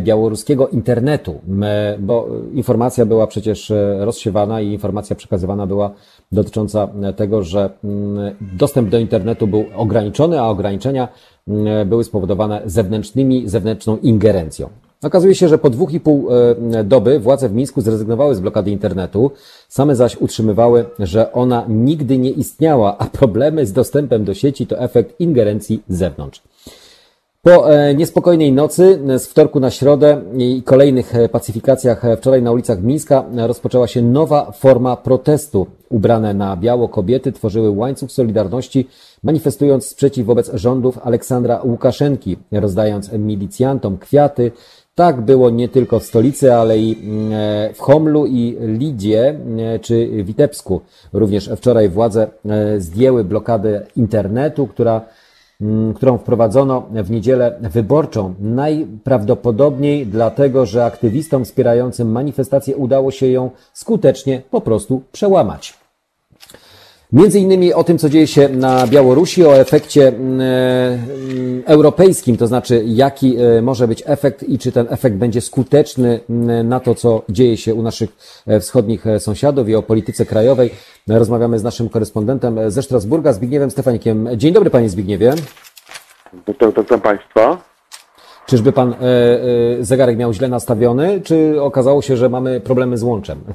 białoruskiego 0.00 0.68
internetu, 0.68 1.40
e, 1.62 1.96
bo 2.00 2.28
informacja 2.52 3.06
była 3.06 3.26
przecież 3.26 3.70
e, 3.70 4.04
rozsiewana 4.04 4.60
i 4.60 4.72
informacja 4.72 5.16
przekazywana 5.16 5.66
była 5.66 5.90
dotycząca 6.32 6.88
tego, 7.16 7.42
że 7.42 7.70
mm, 7.84 8.34
dostęp 8.40 8.88
do 8.88 8.98
internetu 8.98 9.46
był 9.46 9.64
ograniczony, 9.76 10.40
a 10.40 10.48
ograniczenia 10.48 11.08
były 11.86 12.04
spowodowane 12.04 12.62
zewnętrznymi, 12.64 13.48
zewnętrzną 13.48 13.96
ingerencją. 13.96 14.68
Okazuje 15.02 15.34
się, 15.34 15.48
że 15.48 15.58
po 15.58 15.70
dwóch 15.70 15.92
i 15.92 16.00
pół 16.00 16.28
e, 16.72 16.84
doby 16.84 17.18
władze 17.18 17.48
w 17.48 17.54
Mińsku 17.54 17.80
zrezygnowały 17.80 18.34
z 18.34 18.40
blokady 18.40 18.70
internetu, 18.70 19.30
same 19.68 19.96
zaś 19.96 20.16
utrzymywały, 20.16 20.84
że 20.98 21.32
ona 21.32 21.64
nigdy 21.68 22.18
nie 22.18 22.30
istniała, 22.30 22.98
a 22.98 23.04
problemy 23.04 23.66
z 23.66 23.72
dostępem 23.72 24.24
do 24.24 24.34
sieci 24.34 24.66
to 24.66 24.78
efekt 24.78 25.20
ingerencji 25.20 25.82
z 25.88 25.98
zewnątrz. 25.98 26.42
Po 27.46 27.72
e, 27.72 27.94
niespokojnej 27.94 28.52
nocy 28.52 28.98
z 29.18 29.26
wtorku 29.26 29.60
na 29.60 29.70
środę 29.70 30.22
i 30.38 30.62
kolejnych 30.62 31.14
e, 31.14 31.28
pacyfikacjach 31.28 32.02
wczoraj 32.16 32.42
na 32.42 32.52
ulicach 32.52 32.82
Mińska 32.82 33.24
rozpoczęła 33.36 33.86
się 33.86 34.02
nowa 34.02 34.52
forma 34.52 34.96
protestu. 34.96 35.66
Ubrane 35.88 36.34
na 36.34 36.56
biało 36.56 36.88
kobiety 36.88 37.32
tworzyły 37.32 37.70
łańcuch 37.70 38.12
Solidarności, 38.12 38.88
manifestując 39.22 39.86
sprzeciw 39.86 40.26
wobec 40.26 40.50
rządów 40.54 40.98
Aleksandra 40.98 41.60
Łukaszenki, 41.64 42.36
rozdając 42.52 43.12
milicjantom 43.12 43.98
kwiaty. 43.98 44.52
Tak 44.94 45.20
było 45.20 45.50
nie 45.50 45.68
tylko 45.68 46.00
w 46.00 46.04
stolicy, 46.04 46.54
ale 46.54 46.78
i 46.78 46.96
w 47.74 47.80
Homlu 47.80 48.26
i 48.26 48.56
Lidzie 48.60 49.40
czy 49.82 50.24
Witebsku. 50.24 50.80
Również 51.12 51.50
wczoraj 51.56 51.88
władze 51.88 52.26
zdjęły 52.78 53.24
blokadę 53.24 53.86
internetu, 53.96 54.66
która 54.66 55.00
którą 55.94 56.18
wprowadzono 56.18 56.86
w 56.90 57.10
niedzielę 57.10 57.58
wyborczą. 57.60 58.34
Najprawdopodobniej 58.40 60.06
dlatego, 60.06 60.66
że 60.66 60.84
aktywistom 60.84 61.44
wspierającym 61.44 62.12
manifestację 62.12 62.76
udało 62.76 63.10
się 63.10 63.26
ją 63.26 63.50
skutecznie 63.72 64.42
po 64.50 64.60
prostu 64.60 65.02
przełamać. 65.12 65.85
Między 67.12 67.40
innymi 67.40 67.74
o 67.74 67.84
tym, 67.84 67.98
co 67.98 68.08
dzieje 68.08 68.26
się 68.26 68.48
na 68.48 68.86
Białorusi, 68.86 69.44
o 69.44 69.56
efekcie 69.56 70.12
europejskim, 71.64 72.36
to 72.36 72.46
znaczy 72.46 72.82
jaki 72.86 73.36
może 73.62 73.88
być 73.88 74.02
efekt 74.06 74.42
i 74.42 74.58
czy 74.58 74.72
ten 74.72 74.86
efekt 74.90 75.16
będzie 75.16 75.40
skuteczny 75.40 76.20
na 76.64 76.80
to, 76.80 76.94
co 76.94 77.22
dzieje 77.28 77.56
się 77.56 77.74
u 77.74 77.82
naszych 77.82 78.10
wschodnich 78.60 79.04
sąsiadów 79.18 79.68
i 79.68 79.74
o 79.74 79.82
polityce 79.82 80.26
krajowej. 80.26 80.70
Rozmawiamy 81.08 81.58
z 81.58 81.62
naszym 81.62 81.88
korespondentem 81.88 82.70
ze 82.70 82.82
Strasburga, 82.82 83.32
Zbigniewem 83.32 83.70
Stefanikiem. 83.70 84.28
Dzień 84.36 84.52
dobry, 84.52 84.70
panie 84.70 84.88
Zbigniewie. 84.88 85.34
Witam 86.48 87.00
państwa. 87.00 87.75
Czyżby 88.46 88.72
pan 88.72 88.92
e, 88.92 88.96
e, 88.96 89.84
zegarek 89.84 90.18
miał 90.18 90.32
źle 90.32 90.48
nastawiony, 90.48 91.20
czy 91.24 91.62
okazało 91.62 92.02
się, 92.02 92.16
że 92.16 92.28
mamy 92.28 92.60
problemy 92.60 92.98
z 92.98 93.02
łączem? 93.02 93.38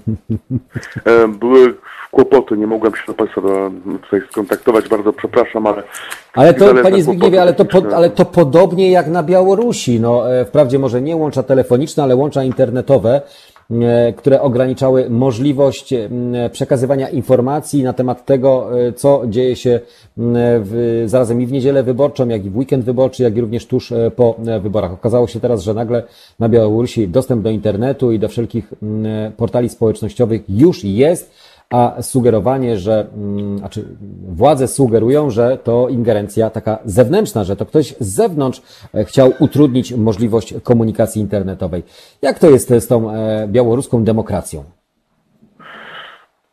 E, 1.05 1.27
były 1.27 1.73
kłopoty, 2.11 2.57
nie 2.57 2.67
mogłem 2.67 2.95
się 2.95 3.01
do 3.07 3.13
państwa 3.13 3.41
do, 3.41 3.71
tutaj 4.01 4.21
skontaktować, 4.31 4.89
bardzo 4.89 5.13
przepraszam, 5.13 5.67
ale... 5.67 5.83
Ale 6.33 6.53
to, 6.53 6.73
panie 6.83 7.03
Zbigniewie, 7.03 7.41
ale 7.41 7.53
to, 7.53 7.65
po, 7.65 7.95
ale 7.95 8.09
to 8.09 8.25
podobnie 8.25 8.91
jak 8.91 9.07
na 9.07 9.23
Białorusi. 9.23 9.99
No, 9.99 10.23
wprawdzie 10.47 10.79
może 10.79 11.01
nie 11.01 11.15
łącza 11.15 11.43
telefoniczne, 11.43 12.03
ale 12.03 12.15
łącza 12.15 12.43
internetowe 12.43 13.21
które 14.15 14.41
ograniczały 14.41 15.09
możliwość 15.09 15.93
przekazywania 16.51 17.09
informacji 17.09 17.83
na 17.83 17.93
temat 17.93 18.25
tego, 18.25 18.69
co 18.95 19.21
dzieje 19.27 19.55
się 19.55 19.79
w, 20.17 21.03
zarazem 21.05 21.41
i 21.41 21.45
w 21.45 21.51
niedzielę 21.51 21.83
wyborczą, 21.83 22.27
jak 22.27 22.45
i 22.45 22.49
w 22.49 22.57
weekend 22.57 22.85
wyborczy, 22.85 23.23
jak 23.23 23.37
i 23.37 23.41
również 23.41 23.65
tuż 23.65 23.93
po 24.15 24.35
wyborach. 24.61 24.91
Okazało 24.91 25.27
się 25.27 25.39
teraz, 25.39 25.63
że 25.63 25.73
nagle 25.73 26.03
na 26.39 26.49
Białorusi 26.49 27.07
dostęp 27.07 27.43
do 27.43 27.49
internetu 27.49 28.11
i 28.11 28.19
do 28.19 28.29
wszelkich 28.29 28.73
portali 29.37 29.69
społecznościowych 29.69 30.41
już 30.49 30.83
jest, 30.83 31.31
a 31.71 32.01
sugerowanie, 32.01 32.77
że, 32.77 33.07
znaczy 33.57 33.85
władze 34.27 34.67
sugerują, 34.67 35.29
że 35.29 35.57
to 35.57 35.89
ingerencja 35.89 36.49
taka 36.49 36.79
zewnętrzna, 36.85 37.43
że 37.43 37.55
to 37.55 37.65
ktoś 37.65 37.95
z 37.99 38.15
zewnątrz 38.15 38.61
chciał 39.05 39.33
utrudnić 39.39 39.93
możliwość 39.93 40.53
komunikacji 40.63 41.21
internetowej. 41.21 41.83
Jak 42.21 42.39
to 42.39 42.49
jest 42.49 42.69
z 42.69 42.87
tą 42.87 43.13
białoruską 43.47 44.03
demokracją? 44.03 44.63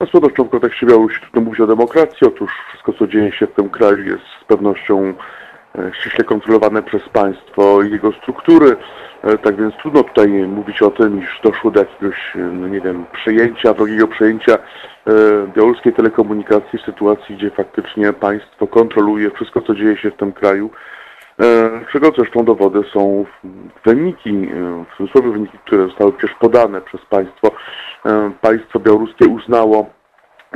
Z 0.08 0.10
pewnością 0.10 0.44
w 0.44 0.50
kontekście 0.50 0.86
Białorusi 0.86 1.20
trudno 1.20 1.40
mówić 1.40 1.60
o 1.60 1.66
demokracji. 1.66 2.26
Otóż 2.26 2.50
wszystko, 2.68 2.92
co 2.92 3.06
dzieje 3.06 3.32
się 3.32 3.46
w 3.46 3.54
tym 3.54 3.70
kraju 3.70 4.04
jest 4.04 4.22
z 4.42 4.44
pewnością 4.44 5.14
ściśle 6.00 6.24
kontrolowane 6.24 6.82
przez 6.82 7.02
państwo 7.12 7.82
i 7.82 7.90
jego 7.90 8.12
struktury. 8.12 8.76
Tak 9.42 9.56
więc 9.56 9.74
trudno 9.82 10.02
tutaj 10.02 10.28
mówić 10.28 10.82
o 10.82 10.90
tym, 10.90 11.22
iż 11.22 11.40
doszło 11.44 11.70
do 11.70 11.80
jakiegoś, 11.80 12.16
no 12.52 12.68
nie 12.68 12.80
wiem, 12.80 13.04
przejęcia, 13.12 13.74
wrogiego 13.74 14.08
przejęcia 14.08 14.58
białoruskiej 15.56 15.92
telekomunikacji 15.92 16.78
w 16.78 16.82
sytuacji, 16.82 17.36
gdzie 17.36 17.50
faktycznie 17.50 18.12
państwo 18.12 18.66
kontroluje 18.66 19.30
wszystko, 19.30 19.60
co 19.60 19.74
dzieje 19.74 19.96
się 19.96 20.10
w 20.10 20.16
tym 20.16 20.32
kraju. 20.32 20.70
Czego 21.92 22.12
zresztą 22.16 22.44
dowody 22.44 22.82
są 22.92 23.24
wyniki, 23.84 24.48
w 24.92 24.96
cudzysłowie 24.96 25.30
wyniki, 25.30 25.58
które 25.58 25.86
zostały 25.86 26.12
przecież 26.12 26.36
podane 26.36 26.80
przez 26.80 27.00
państwo. 27.00 27.50
Państwo 28.40 28.80
białoruskie 28.80 29.26
uznało, 29.26 29.86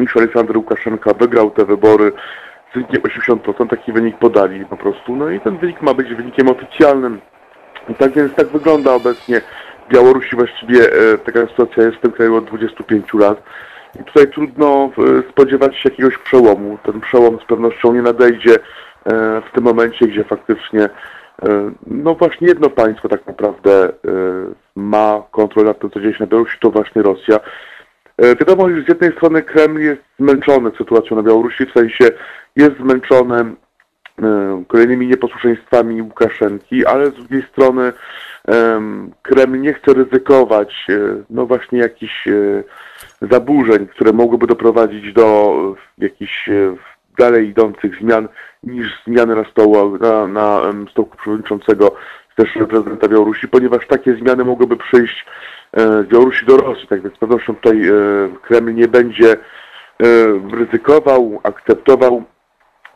iż 0.00 0.16
Aleksander 0.16 0.56
Łukaszenka 0.56 1.14
wygrał 1.14 1.50
te 1.50 1.64
wybory 1.64 2.12
z 2.70 2.74
wynikiem 2.74 3.02
80%, 3.02 3.68
taki 3.68 3.92
wynik 3.92 4.18
podali 4.18 4.64
po 4.64 4.76
prostu. 4.76 5.16
No 5.16 5.30
i 5.30 5.40
ten 5.40 5.58
wynik 5.58 5.82
ma 5.82 5.94
być 5.94 6.14
wynikiem 6.14 6.48
oficjalnym. 6.48 7.20
Tak 7.98 8.12
więc 8.12 8.34
tak 8.34 8.46
wygląda 8.46 8.94
obecnie 8.94 9.40
Białorusi 9.90 10.36
właściwie 10.36 10.78
taka 11.24 11.40
sytuacja 11.40 11.82
jest 11.82 11.96
w 11.96 12.00
tym 12.00 12.12
kraju 12.12 12.36
od 12.36 12.44
25 12.44 13.14
lat. 13.14 13.42
I 14.00 14.04
tutaj 14.04 14.30
trudno 14.30 14.90
spodziewać 15.30 15.76
się 15.76 15.88
jakiegoś 15.88 16.18
przełomu. 16.18 16.78
Ten 16.82 17.00
przełom 17.00 17.38
z 17.40 17.44
pewnością 17.44 17.92
nie 17.92 18.02
nadejdzie 18.02 18.56
w 19.50 19.54
tym 19.54 19.64
momencie, 19.64 20.06
gdzie 20.06 20.24
faktycznie 20.24 20.88
no 21.86 22.14
właśnie 22.14 22.48
jedno 22.48 22.70
państwo 22.70 23.08
tak 23.08 23.26
naprawdę 23.26 23.92
ma 24.76 25.22
kontrolę 25.30 25.68
nad 25.68 25.78
tym, 25.78 25.90
co 25.90 26.00
dzieje 26.00 26.14
się 26.14 26.20
na 26.20 26.26
Białorusi, 26.26 26.58
to 26.60 26.70
właśnie 26.70 27.02
Rosja. 27.02 27.40
Wiadomo, 28.18 28.70
że 28.70 28.82
z 28.82 28.88
jednej 28.88 29.12
strony 29.12 29.42
Kreml 29.42 29.80
jest 29.80 30.02
zmęczony 30.18 30.70
sytuacją 30.78 31.16
na 31.16 31.22
Białorusi, 31.22 31.66
w 31.66 31.72
sensie 31.72 32.04
jest 32.56 32.76
zmęczony 32.76 33.54
kolejnymi 34.68 35.06
nieposłuszeństwami 35.06 36.02
Łukaszenki, 36.02 36.86
ale 36.86 37.10
z 37.10 37.14
drugiej 37.14 37.42
strony 37.42 37.92
Kreml 39.22 39.60
nie 39.60 39.74
chce 39.74 39.94
ryzykować 39.94 40.86
no 41.30 41.46
właśnie 41.46 41.78
jakichś 41.78 42.28
zaburzeń, 43.30 43.86
które 43.86 44.12
mogłyby 44.12 44.46
doprowadzić 44.46 45.12
do 45.12 45.54
jakichś 45.98 46.48
dalej 47.18 47.48
idących 47.48 47.98
zmian 48.00 48.28
niż 48.62 49.02
zmiany 49.06 49.34
na, 49.34 49.44
stołu, 49.44 49.98
na, 49.98 50.26
na 50.26 50.60
stołku 50.90 51.16
przewodniczącego 51.16 51.96
też 52.36 52.50
prezydenta 52.68 53.08
Białorusi, 53.08 53.48
ponieważ 53.48 53.86
takie 53.86 54.14
zmiany 54.14 54.44
mogłyby 54.44 54.76
przyjść 54.76 55.26
z 55.76 56.08
Białorusi 56.08 56.46
do 56.46 56.56
Rosji. 56.56 56.88
Tak 56.88 57.02
więc 57.02 57.14
z 57.14 57.18
pewnością 57.18 57.54
tutaj 57.54 57.82
Kreml 58.42 58.74
nie 58.74 58.88
będzie 58.88 59.36
ryzykował, 60.52 61.40
akceptował 61.42 62.24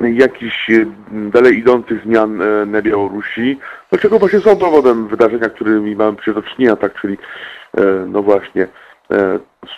jakichś 0.01 0.71
dalej 1.11 1.59
idących 1.59 2.03
zmian 2.03 2.43
na 2.67 2.83
Białorusi, 2.83 3.59
do 3.93 3.99
czego 3.99 4.19
właśnie 4.19 4.41
są 4.41 4.57
dowodem 4.57 5.09
wydarzenia, 5.09 5.49
którymi 5.49 5.97
mamy 5.97 6.17
do 6.27 6.43
czynienia, 6.43 6.77
tak, 6.77 7.01
czyli 7.01 7.19
no 8.07 8.23
właśnie 8.23 8.69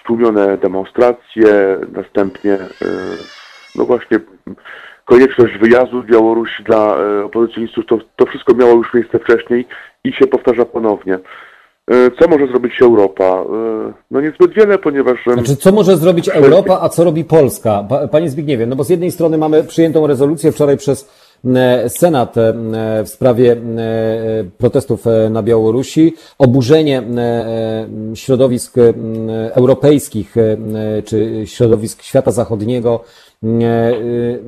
stłumione 0.03 0.59
demonstracje, 0.59 1.79
następnie 1.93 2.59
no 3.75 3.85
właśnie 3.85 4.21
konieczność 5.05 5.59
wyjazdu 5.59 6.03
z 6.03 6.07
Białorusi 6.07 6.63
dla 6.65 6.97
opozycjonistów, 7.25 7.87
to, 7.87 7.99
to 8.17 8.27
wszystko 8.27 8.55
miało 8.55 8.73
już 8.73 8.95
miejsce 8.95 9.19
wcześniej 9.19 9.67
i 10.05 10.13
się 10.13 10.27
powtarza 10.27 10.65
ponownie. 10.65 11.19
Co 12.21 12.29
może 12.29 12.47
zrobić 12.47 12.83
Europa? 12.83 13.45
No 14.11 14.21
niezbyt 14.21 14.53
wiele, 14.53 14.79
ponieważ... 14.79 15.19
Znaczy, 15.27 15.57
co 15.57 15.73
może 15.73 15.97
zrobić 15.97 16.29
Europa, 16.29 16.79
a 16.83 16.89
co 16.89 17.05
robi 17.05 17.25
Polska? 17.25 17.85
Panie 18.11 18.31
Zbigniewie, 18.31 18.67
no 18.67 18.77
bo 18.77 18.85
z 18.85 18.91
jednej 18.91 19.11
strony 19.11 19.39
mamy 19.39 19.65
przyjętą 19.65 20.07
rezolucję 20.07 20.53
wczoraj 20.53 20.77
przez 20.77 21.28
Senat 21.89 22.35
w 23.05 23.09
sprawie 23.09 23.57
protestów 24.59 25.05
na 25.31 25.43
Białorusi, 25.43 26.15
oburzenie 26.39 27.03
środowisk 28.15 28.75
europejskich 29.53 30.35
czy 31.05 31.43
środowisk 31.47 32.03
świata 32.03 32.31
zachodniego 32.31 33.05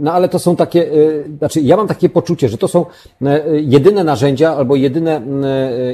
no 0.01 0.13
ale 0.13 0.29
to 0.29 0.39
są 0.39 0.57
takie, 0.57 0.91
znaczy 1.39 1.61
ja 1.61 1.77
mam 1.77 1.89
takie 1.89 2.09
poczucie, 2.09 2.49
że 2.49 2.59
to 2.59 2.69
są 2.69 2.87
jedyne 3.63 4.05
narzędzia 4.05 4.57
albo 4.57 4.77
jedyne 4.77 5.23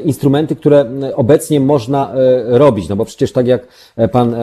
instrumenty, 0.05 0.57
które 0.57 0.84
obecnie 1.14 1.61
można 1.61 2.12
robić, 2.44 2.88
no 2.88 2.97
bo 2.97 3.05
przecież 3.05 3.32
tak 3.32 3.47
jak 3.47 3.66
pan 4.12 4.36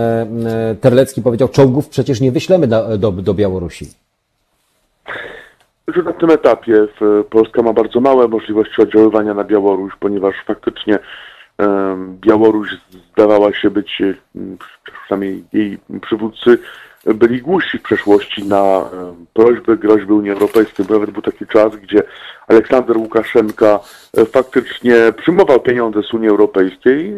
Terlecki 0.82 1.22
powiedział, 1.22 1.48
czołgów 1.48 1.90
przecież 1.90 2.22
nie 2.22 2.32
wyślemy 2.32 2.68
do, 2.68 2.98
do, 2.98 3.12
do 3.12 3.34
Białorusi. 3.34 3.88
Że 5.88 6.04
na 6.04 6.14
tym 6.14 6.30
etapie 6.30 6.88
Polska 7.30 7.62
ma 7.62 7.74
bardzo 7.74 8.00
małe 8.00 8.28
możliwości 8.28 8.82
oddziaływania 8.82 9.34
na 9.34 9.44
Białoruś, 9.44 9.94
ponieważ 10.00 10.36
faktycznie 10.46 11.00
Białoruś 11.98 12.70
zdawała 13.14 13.54
się 13.54 13.70
być, 13.70 14.02
przynajmniej 15.06 15.44
jej 15.54 15.78
przywódcy, 16.02 16.60
byli 17.06 17.42
głusi 17.42 17.78
w 17.78 17.82
przeszłości 17.82 18.48
na 18.48 18.58
e, 18.58 19.16
prośby, 19.34 19.78
groźby 19.78 20.14
Unii 20.14 20.32
Europejskiej. 20.32 20.86
Nawet 20.90 21.12
był 21.12 21.22
taki 21.22 21.48
czas, 21.48 21.76
gdzie 21.76 22.04
Aleksander 22.48 22.98
Łukaszenka 22.98 23.80
e, 24.18 24.26
faktycznie 24.26 24.96
przyjmował 25.18 25.60
pieniądze 25.60 26.04
z 26.04 26.14
Unii 26.14 26.30
Europejskiej, 26.30 27.14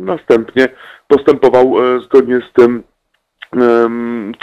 następnie 0.00 0.68
postępował 1.08 1.96
e, 1.96 2.00
zgodnie 2.00 2.40
z 2.50 2.52
tym, 2.52 2.82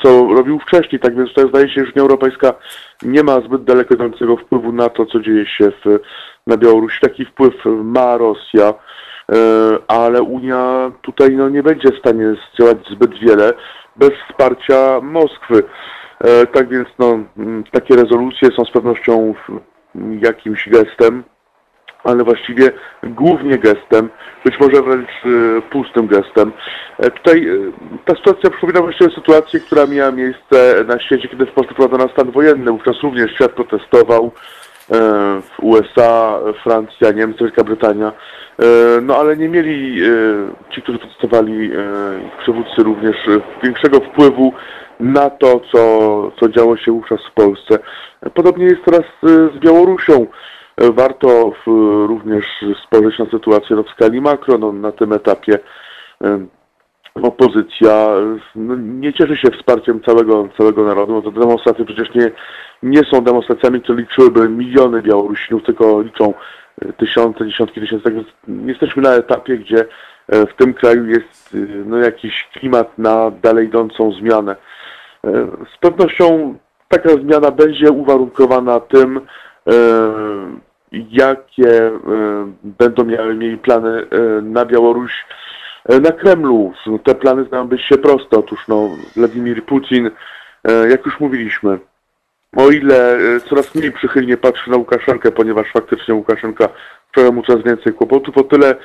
co 0.04 0.28
robił 0.34 0.60
wcześniej. 0.60 1.00
Tak 1.00 1.16
więc 1.16 1.30
tutaj 1.30 1.50
zdaje 1.50 1.70
się, 1.70 1.86
że 1.86 1.92
Unia 1.92 2.02
Europejska 2.02 2.54
nie 3.04 3.24
ma 3.24 3.42
zbyt 3.42 3.64
daleko 3.64 3.96
idącego 3.96 4.38
wpływu 4.38 4.72
na 4.72 4.90
to, 4.90 5.06
co 5.06 5.20
dzieje 5.20 5.46
się 5.46 5.72
w, 5.72 6.00
na 6.48 6.58
Białorusi. 6.58 7.00
Taki 7.02 7.26
wpływ 7.26 7.54
ma 7.84 8.18
Rosja, 8.18 8.74
ale 9.88 10.22
Unia 10.22 10.92
tutaj 11.02 11.36
no, 11.36 11.50
nie 11.50 11.64
będzie 11.64 11.92
w 11.92 12.00
stanie 12.00 12.36
zdziałać 12.54 12.78
zbyt 12.92 13.20
wiele 13.20 13.54
bez 13.96 14.12
wsparcia 14.28 15.02
Moskwy. 15.02 15.64
E, 16.20 16.46
tak 16.46 16.70
więc 16.70 16.88
no, 17.00 17.20
takie 17.72 17.96
rezolucje 17.96 18.50
są 18.58 18.66
z 18.66 18.72
pewnością 18.72 19.34
jakimś 20.22 20.70
gestem, 20.70 21.24
ale 22.04 22.24
właściwie 22.24 22.72
głównie 23.04 23.58
gestem, 23.58 24.10
być 24.46 24.60
może 24.60 24.82
wręcz 24.82 25.10
e, 25.10 25.62
pustym 25.62 26.08
gestem. 26.08 26.52
E, 26.98 27.12
tutaj 27.12 27.48
ta 28.06 28.16
sytuacja 28.16 28.50
przypomina 28.50 28.82
właściwie 28.82 29.16
sytuację, 29.16 29.60
która 29.60 29.86
miała 29.86 30.12
miejsce 30.12 30.86
na 30.88 31.00
świecie, 31.00 31.28
kiedy 31.28 31.46
w 31.46 31.52
Polsce 31.52 31.76
prowadzono 31.76 32.10
stan 32.10 32.32
wojenny. 32.32 32.72
Wówczas 32.72 33.04
również 33.04 33.32
świat 33.32 33.52
protestował 33.52 34.32
w 35.42 35.64
USA, 35.64 36.40
Francja, 36.64 37.12
Niemcy, 37.12 37.40
Wielka 37.40 37.64
Brytania. 37.64 38.12
E, 38.60 39.02
no 39.02 39.16
ale 39.16 39.38
nie 39.38 39.50
mieli 39.50 40.04
e, 40.04 40.08
ci, 40.72 40.82
którzy 40.82 41.00
protestowali, 41.00 41.72
e, 41.72 41.78
przywódcy 42.42 42.84
również 42.84 43.16
większego 43.64 44.00
wpływu 44.00 44.54
na 45.00 45.30
to, 45.30 45.62
co, 45.72 46.32
co 46.40 46.50
działo 46.50 46.78
się 46.78 46.92
wówczas 46.92 47.20
w 47.32 47.34
Polsce. 47.34 47.80
Podobnie 48.34 48.66
jest 48.66 48.86
teraz 48.86 49.04
z 49.22 49.60
Białorusią. 49.60 50.28
Warto 50.80 51.54
również 52.08 52.46
spojrzeć 52.86 53.20
na 53.20 53.26
sytuację 53.26 53.76
no, 53.76 53.84
w 53.84 53.90
skali 53.90 54.22
makro. 54.22 54.58
No, 54.58 54.72
na 54.72 54.92
tym 54.92 55.14
etapie 55.14 55.60
opozycja 57.16 58.08
no, 58.56 58.76
nie 58.76 59.14
cieszy 59.14 59.38
się 59.38 59.52
wsparciem 59.52 60.02
całego, 60.04 60.50
całego 60.58 60.86
narodu. 60.86 61.14
No, 61.14 61.22
te 61.22 61.40
demonstracje 61.40 61.86
przecież 61.86 62.16
nie, 62.16 62.32
nie 62.84 63.04
są 63.04 63.22
demonstracjami, 63.22 63.82
które 63.82 64.00
liczyłyby 64.02 64.50
miliony 64.50 65.02
Białorusinów, 65.02 65.64
tylko 65.64 66.02
liczą 66.02 66.34
tysiące, 66.98 67.46
dziesiątki 67.46 67.82
tysięcy. 67.82 68.04
Tak 68.04 68.14
jesteśmy 68.66 69.04
na 69.04 69.14
etapie, 69.14 69.58
gdzie 69.58 69.86
e, 70.28 70.46
w 70.46 70.56
tym 70.56 70.74
kraju 70.74 71.06
jest 71.06 71.56
e, 71.56 71.58
no, 71.86 71.98
jakiś 71.98 72.48
klimat 72.54 72.98
na 72.98 73.32
dalej 73.32 73.68
idącą 73.68 74.12
zmianę. 74.12 74.56
E, 75.26 75.48
z 75.76 75.78
pewnością 75.80 76.56
taka 76.88 77.10
zmiana 77.10 77.52
będzie 77.52 77.92
uwarunkowana 77.92 78.80
tym, 78.80 79.22
jakie 80.92 81.92
będą 82.64 83.04
miały 83.04 83.36
mieli 83.36 83.58
plany 83.58 84.06
na 84.42 84.66
Białoruś 84.66 85.26
na 86.02 86.12
Kremlu. 86.12 86.74
Te 87.04 87.16
plany 87.16 87.44
znają 87.44 87.68
być 87.68 87.82
się 87.82 87.98
proste. 87.98 88.38
Otóż 88.38 88.60
no, 88.68 88.90
Władimir 89.16 89.66
Putin, 89.66 90.12
jak 90.90 91.06
już 91.06 91.20
mówiliśmy, 91.20 91.80
o 92.58 92.70
ile 92.70 93.18
e, 93.18 93.40
coraz 93.40 93.76
mniej 93.76 93.92
przychylnie 93.92 94.38
patrzy 94.38 94.70
na 94.70 94.78
Łukaszenkę, 94.78 95.32
ponieważ 95.32 95.72
faktycznie 95.72 96.14
Łukaszenka 96.14 96.70
sprawia 97.10 97.32
mu 97.32 97.44
coraz 97.44 97.64
więcej 97.64 97.94
kłopotów, 97.94 98.38
o 98.38 98.44
tyle 98.44 98.76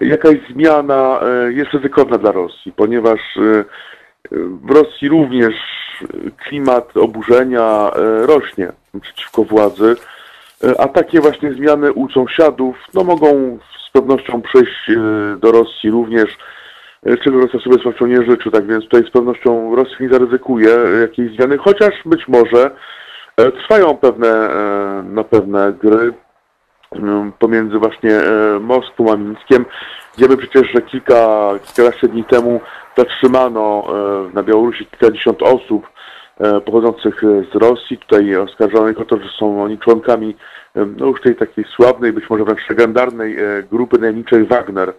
jakaś 0.00 0.36
zmiana 0.50 1.20
e, 1.22 1.52
jest 1.52 1.72
ryzykowna 1.72 2.18
dla 2.18 2.32
Rosji, 2.32 2.72
ponieważ 2.72 3.20
e, 3.36 3.64
w 4.66 4.70
Rosji 4.70 5.08
również 5.08 5.54
klimat 6.36 6.96
oburzenia 6.96 7.90
rośnie 8.20 8.72
przeciwko 9.02 9.44
władzy, 9.44 9.96
a 10.78 10.88
takie 10.88 11.20
właśnie 11.20 11.52
zmiany 11.52 11.92
u 11.92 12.10
sąsiadów 12.10 12.76
no, 12.94 13.04
mogą 13.04 13.58
z 13.88 13.90
pewnością 13.92 14.42
przejść 14.42 14.90
do 15.38 15.52
Rosji 15.52 15.90
również, 15.90 16.38
czego 17.24 17.40
Rosja 17.40 17.60
sobie 17.60 17.76
z 17.76 17.78
pewnością 17.78 18.06
nie 18.06 18.22
życzy, 18.30 18.50
tak 18.50 18.66
więc 18.66 18.84
tutaj 18.84 19.04
z 19.04 19.10
pewnością 19.10 19.76
Rosja 19.76 19.96
nie 20.00 20.08
zaryzykuje 20.08 20.70
jakiejś 21.00 21.36
zmiany, 21.36 21.58
chociaż 21.58 21.94
być 22.04 22.28
może 22.28 22.70
E, 23.40 23.52
trwają 23.52 23.96
pewne, 23.96 24.28
e, 24.28 25.02
no, 25.06 25.24
pewne 25.24 25.72
gry 25.72 26.12
pomiędzy 27.38 27.78
właśnie 27.78 28.14
e, 28.14 28.58
Moskwą 28.60 29.12
a 29.12 29.16
Mińskiem. 29.16 29.64
Wiemy 30.18 30.36
przecież, 30.36 30.72
że 30.74 30.82
kilka, 30.82 31.50
kilkanaście 31.66 32.08
dni 32.08 32.24
temu 32.24 32.60
zatrzymano 32.96 33.84
na 34.34 34.42
Białorusi 34.42 34.86
kilkadziesiąt 34.86 35.42
osób 35.42 35.88
pochodzących 36.64 37.22
z 37.52 37.54
Rosji, 37.54 37.98
tutaj 37.98 38.36
oskarżonych 38.36 39.00
o 39.00 39.04
to, 39.04 39.16
że 39.16 39.28
są 39.38 39.62
oni 39.62 39.78
członkami 39.78 40.36
no 40.74 41.06
już 41.06 41.20
tej 41.20 41.36
takiej 41.36 41.64
sławnej, 41.64 42.12
być 42.12 42.30
może 42.30 42.44
wręcz 42.44 42.68
legendarnej 42.68 43.36
grupy 43.70 43.98
najemniczej 43.98 44.44
Wagner. 44.44 44.92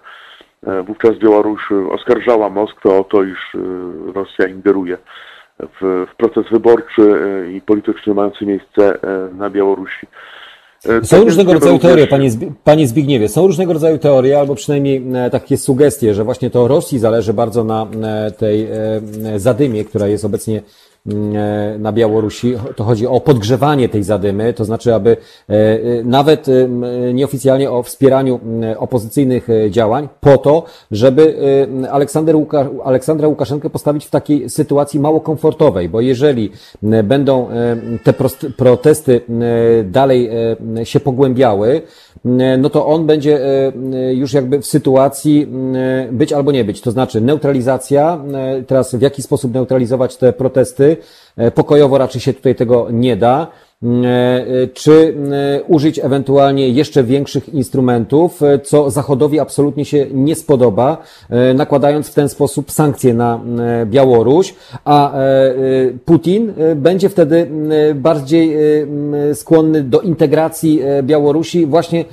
Wówczas 0.88 1.18
Białoruś 1.18 1.62
oskarżała 1.92 2.50
Moskwę 2.50 3.00
o 3.00 3.04
to, 3.04 3.24
iż 3.24 3.58
Rosja 4.14 4.48
ingeruje 4.48 4.98
w, 5.82 6.06
w 6.14 6.16
proces 6.16 6.52
wyborczy 6.52 7.02
e, 7.02 7.52
i 7.52 7.62
polityczny 7.62 8.14
mający 8.14 8.46
miejsce 8.46 9.04
e, 9.04 9.36
na 9.36 9.50
Białorusi. 9.50 10.08
E, 10.86 11.06
są 11.06 11.24
różnego 11.24 11.54
rodzaju 11.54 11.80
teorie, 11.80 12.08
panie, 12.08 12.30
panie 12.64 12.88
Zbigniewie, 12.88 13.30
są 13.30 13.48
różnego 13.48 13.74
rodzaju 13.74 13.98
teorie, 13.98 14.40
albo 14.40 14.56
przynajmniej 14.56 15.04
takie 15.32 15.58
sugestie, 15.58 16.14
że 16.14 16.24
właśnie 16.24 16.50
to 16.50 16.68
Rosji 16.68 17.00
zależy 17.00 17.34
bardzo 17.34 17.64
na 17.64 17.88
tej 18.38 18.68
zadymie, 19.38 19.86
która 19.86 20.08
jest 20.08 20.26
obecnie 20.26 20.62
E, 20.62 20.91
na 21.80 21.92
Białorusi. 21.92 22.56
To 22.76 22.84
chodzi 22.84 23.08
o 23.08 23.20
podgrzewanie 23.20 23.90
tej 23.90 24.04
zadymy, 24.04 24.54
to 24.54 24.66
znaczy, 24.66 24.96
aby 24.96 25.18
e, 25.50 25.54
e, 25.54 25.80
nawet 26.04 26.48
nieoficjalnie 27.14 27.72
o 27.72 27.84
wspieraniu 27.84 28.40
opozycyjnych 28.78 29.48
działań, 29.70 30.10
po 30.22 30.38
to, 30.38 30.64
żeby 30.92 31.36
Aleksander 31.92 32.36
Łuka, 32.36 32.70
Aleksandra 32.84 33.28
Łukaszenkę 33.28 33.70
postawić 33.70 34.06
w 34.06 34.10
takiej 34.10 34.50
sytuacji 34.50 35.00
mało 35.00 35.22
komfortowej, 35.22 35.90
bo 35.90 36.02
jeżeli 36.02 36.52
będą 37.04 37.48
te 38.04 38.14
protesty 38.58 39.22
dalej 39.86 40.30
się 40.84 41.00
pogłębiały, 41.00 41.82
no 42.58 42.70
to 42.70 42.88
on 42.88 43.06
będzie 43.06 43.40
już 44.12 44.34
jakby 44.34 44.62
w 44.62 44.66
sytuacji 44.66 45.48
być 46.12 46.34
albo 46.34 46.52
nie 46.52 46.64
być. 46.64 46.82
To 46.82 46.92
znaczy 46.92 47.22
neutralizacja, 47.22 48.24
teraz 48.68 48.96
w 48.96 49.02
jaki 49.02 49.22
sposób 49.22 49.54
neutralizować 49.54 50.18
te 50.18 50.34
protesty, 50.34 50.98
E, 51.38 51.52
pokojowo 51.52 51.98
raczej 51.98 52.22
się 52.22 52.34
tutaj 52.34 52.56
tego 52.56 52.88
nie 52.92 53.18
da. 53.18 53.48
Mm, 53.84 54.06
e, 54.06 54.68
czy 54.68 54.92
mm, 54.92 55.34
użyć 55.68 56.00
ewentualnie 56.00 56.70
jeszcze 56.70 57.04
większych 57.04 57.50
instrumentów, 57.50 58.44
e, 58.44 58.60
co 58.60 58.90
Zachodowi 58.90 59.40
absolutnie 59.40 59.86
się 59.86 60.06
nie 60.14 60.36
spodoba, 60.36 60.98
nakładając 61.56 62.08
w 62.08 62.14
ten 62.14 62.30
sposób 62.30 62.72
sankcje 62.72 63.14
na 63.14 63.40
Białoruś, 63.86 64.56
a 64.86 65.14
Putin 66.06 66.54
będzie 66.76 67.10
wtedy 67.10 67.52
bardziej 67.96 68.58
skłonny 69.34 69.84
do 69.84 70.02
integracji 70.02 70.82
Białorusi 71.04 71.66
właśnie 71.66 72.06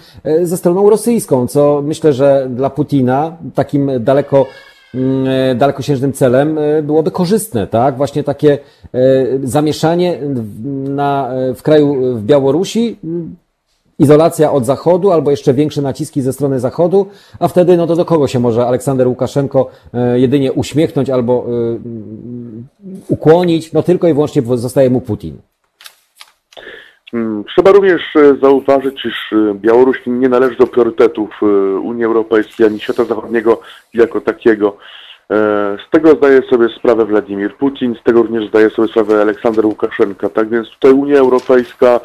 ze 0.42 0.56
stroną 0.56 0.90
rosyjską, 0.90 1.46
co 1.46 1.82
myślę, 1.84 2.12
że 2.12 2.48
dla 2.50 2.70
Putina 2.70 3.36
takim 3.54 3.90
daleko 4.00 4.40
e, 4.40 4.67
dalekosiężnym 5.54 6.12
celem 6.12 6.58
e, 6.58 6.82
byłoby 6.82 7.10
korzystne, 7.10 7.66
tak? 7.66 7.96
Właśnie 7.96 8.24
takie 8.24 8.58
e, 8.94 8.98
zamieszanie 9.42 10.18
na, 10.88 11.30
w 11.54 11.62
kraju, 11.62 12.16
w 12.16 12.22
Białorusi, 12.22 12.96
mm, 13.04 13.36
izolacja 13.98 14.52
od 14.52 14.66
Zachodu 14.66 15.12
albo 15.12 15.30
jeszcze 15.30 15.54
większe 15.54 15.82
naciski 15.82 16.22
ze 16.22 16.32
strony 16.32 16.60
Zachodu, 16.60 17.06
a 17.38 17.48
wtedy 17.48 17.76
no 17.76 17.86
to 17.86 17.96
do 17.96 18.04
kogo 18.04 18.26
się 18.26 18.38
może 18.38 18.66
Aleksander 18.66 19.08
Łukaszenko 19.08 19.70
jedynie 20.14 20.52
uśmiechnąć 20.52 21.10
albo 21.10 21.46
ukłonić, 23.08 23.72
no 23.72 23.82
tylko 23.82 24.08
i 24.08 24.14
wyłącznie 24.14 24.42
zostaje 24.56 24.90
mu 24.90 25.00
Putin. 25.00 25.36
Mm, 27.12 27.44
trzeba 27.44 27.72
również 27.72 28.16
e, 28.16 28.36
zauważyć, 28.42 29.04
iż 29.04 29.32
e, 29.32 29.54
Białoruś 29.54 30.00
nie 30.06 30.28
należy 30.28 30.56
do 30.56 30.66
priorytetów 30.66 31.30
e, 31.42 31.46
Unii 31.78 32.04
Europejskiej 32.04 32.66
ani 32.66 32.80
świata 32.80 33.04
zachodniego 33.04 33.60
jako 33.94 34.20
takiego. 34.20 34.76
Z 35.86 35.90
tego 35.90 36.10
zdaje 36.10 36.42
sobie 36.42 36.68
sprawę 36.68 37.04
Władimir 37.04 37.54
Putin, 37.54 37.94
z 38.00 38.02
tego 38.02 38.22
również 38.22 38.48
zdaje 38.48 38.70
sobie 38.70 38.88
sprawę 38.88 39.20
Aleksander 39.20 39.66
Łukaszenka. 39.66 40.28
Tak 40.28 40.48
więc 40.48 40.68
tutaj 40.68 40.92
Unia 40.92 41.18
Europejska 41.18 42.00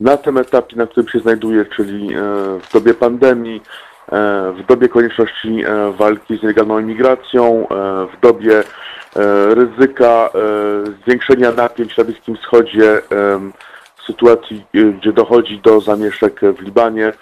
na 0.00 0.16
tym 0.16 0.38
etapie, 0.38 0.76
na 0.76 0.86
którym 0.86 1.08
się 1.08 1.18
znajduje, 1.18 1.64
czyli 1.64 2.08
w 2.62 2.72
dobie 2.72 2.94
pandemii, 2.94 3.62
w 4.58 4.66
dobie 4.68 4.88
konieczności 4.88 5.64
walki 5.98 6.38
z 6.38 6.42
nielegalną 6.42 6.78
imigracją, 6.78 7.66
w 8.16 8.20
dobie 8.20 8.62
ryzyka 9.48 10.30
zwiększenia 11.02 11.52
napięć 11.52 11.96
na 11.96 12.04
Bliskim 12.04 12.36
Wschodzie, 12.36 13.00
sytuacji, 14.06 14.64
y, 14.74 14.92
gdzie 14.92 15.12
dochodzi 15.12 15.60
do 15.60 15.80
zamieszek 15.80 16.40
w 16.58 16.60
Libanie, 16.60 17.12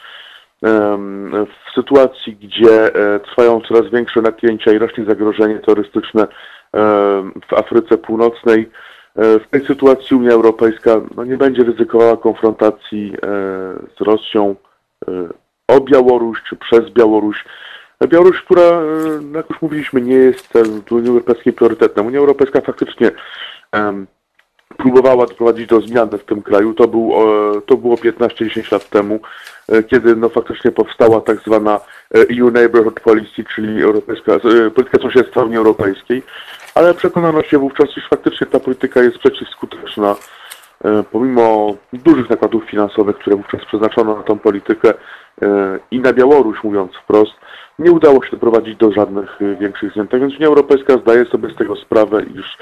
w 1.47 1.75
sytuacji, 1.75 2.37
gdzie 2.37 2.95
e, 2.95 3.21
trwają 3.21 3.61
coraz 3.61 3.91
większe 3.91 4.23
napięcia 4.23 4.73
i 4.73 4.79
rośnie 4.79 5.05
zagrożenie 5.05 5.59
terrorystyczne 5.59 6.27
w 7.49 7.53
Afryce 7.57 7.99
Północnej. 7.99 8.71
W 9.17 9.45
tej 9.51 9.67
sytuacji 9.67 10.17
Unia 10.17 10.33
Europejska 10.33 11.01
no, 11.17 11.25
nie 11.25 11.37
będzie 11.37 11.65
ryzykowała 11.65 12.17
konfrontacji 12.17 13.13
z 13.99 14.01
Rosją 14.01 14.57
o 15.69 15.81
Białoruś 15.81 16.43
czy 16.49 16.57
przez 16.57 16.91
Białoruś. 16.91 17.45
Białoruś, 18.09 18.43
która, 18.43 18.83
jak 19.35 19.51
już 19.51 19.63
mówiliśmy, 19.63 20.01
nie 20.01 20.15
jest 20.15 20.59
w 20.89 20.93
Unii 20.93 21.11
Europejskiej 21.11 21.53
priorytetna. 21.53 22.03
Unia 22.03 22.19
Europejska 22.19 22.61
faktycznie 22.61 23.11
próbowała 24.77 25.27
doprowadzić 25.27 25.67
do 25.67 25.81
zmiany 25.81 26.19
w 26.19 26.25
tym 26.25 26.43
kraju. 26.43 26.75
To, 26.75 26.89
był, 26.89 27.13
to 27.67 27.77
było 27.77 27.97
15-10 27.97 28.73
lat 28.73 28.89
temu, 28.89 29.21
e, 29.69 29.83
kiedy 29.83 30.17
no, 30.17 30.29
faktycznie 30.29 30.71
powstała 30.71 31.21
tak 31.21 31.39
zwana 31.47 31.81
EU 32.15 32.51
Neighborhood 32.51 33.01
Policy, 33.01 33.45
czyli 33.55 33.83
europejska, 33.83 34.33
e, 34.33 34.71
polityka 34.71 35.03
sąsiedztwa 35.03 35.43
Unii 35.43 35.57
Europejskiej, 35.57 36.23
ale 36.75 36.95
przekonano 36.95 37.43
się 37.43 37.59
wówczas, 37.59 37.97
iż 37.97 38.09
faktycznie 38.09 38.47
ta 38.47 38.61
polityka 38.61 39.03
jest 39.03 39.19
przeciwskuteczna. 39.19 40.17
E, 40.85 41.03
pomimo 41.13 41.75
dużych 41.93 42.31
nakładów 42.31 42.65
finansowych, 42.65 43.17
które 43.19 43.37
wówczas 43.37 43.65
przeznaczono 43.65 44.17
na 44.17 44.23
tą 44.23 44.39
politykę 44.39 44.95
i 45.91 46.01
na 46.01 46.13
Białoruś, 46.13 46.65
mówiąc 46.65 46.93
wprost, 47.05 47.33
nie 47.79 47.93
udało 47.93 48.25
się 48.25 48.31
doprowadzić 48.31 48.77
do 48.77 48.93
żadnych 48.93 49.39
większych 49.61 49.93
zmian. 49.93 50.09
Tak 50.09 50.21
więc 50.21 50.37
Unia 50.37 50.47
Europejska 50.47 50.99
zdaje 50.99 51.25
sobie 51.25 51.51
z 51.51 51.57
tego 51.57 51.77
sprawę, 51.77 52.23
iż 52.23 52.59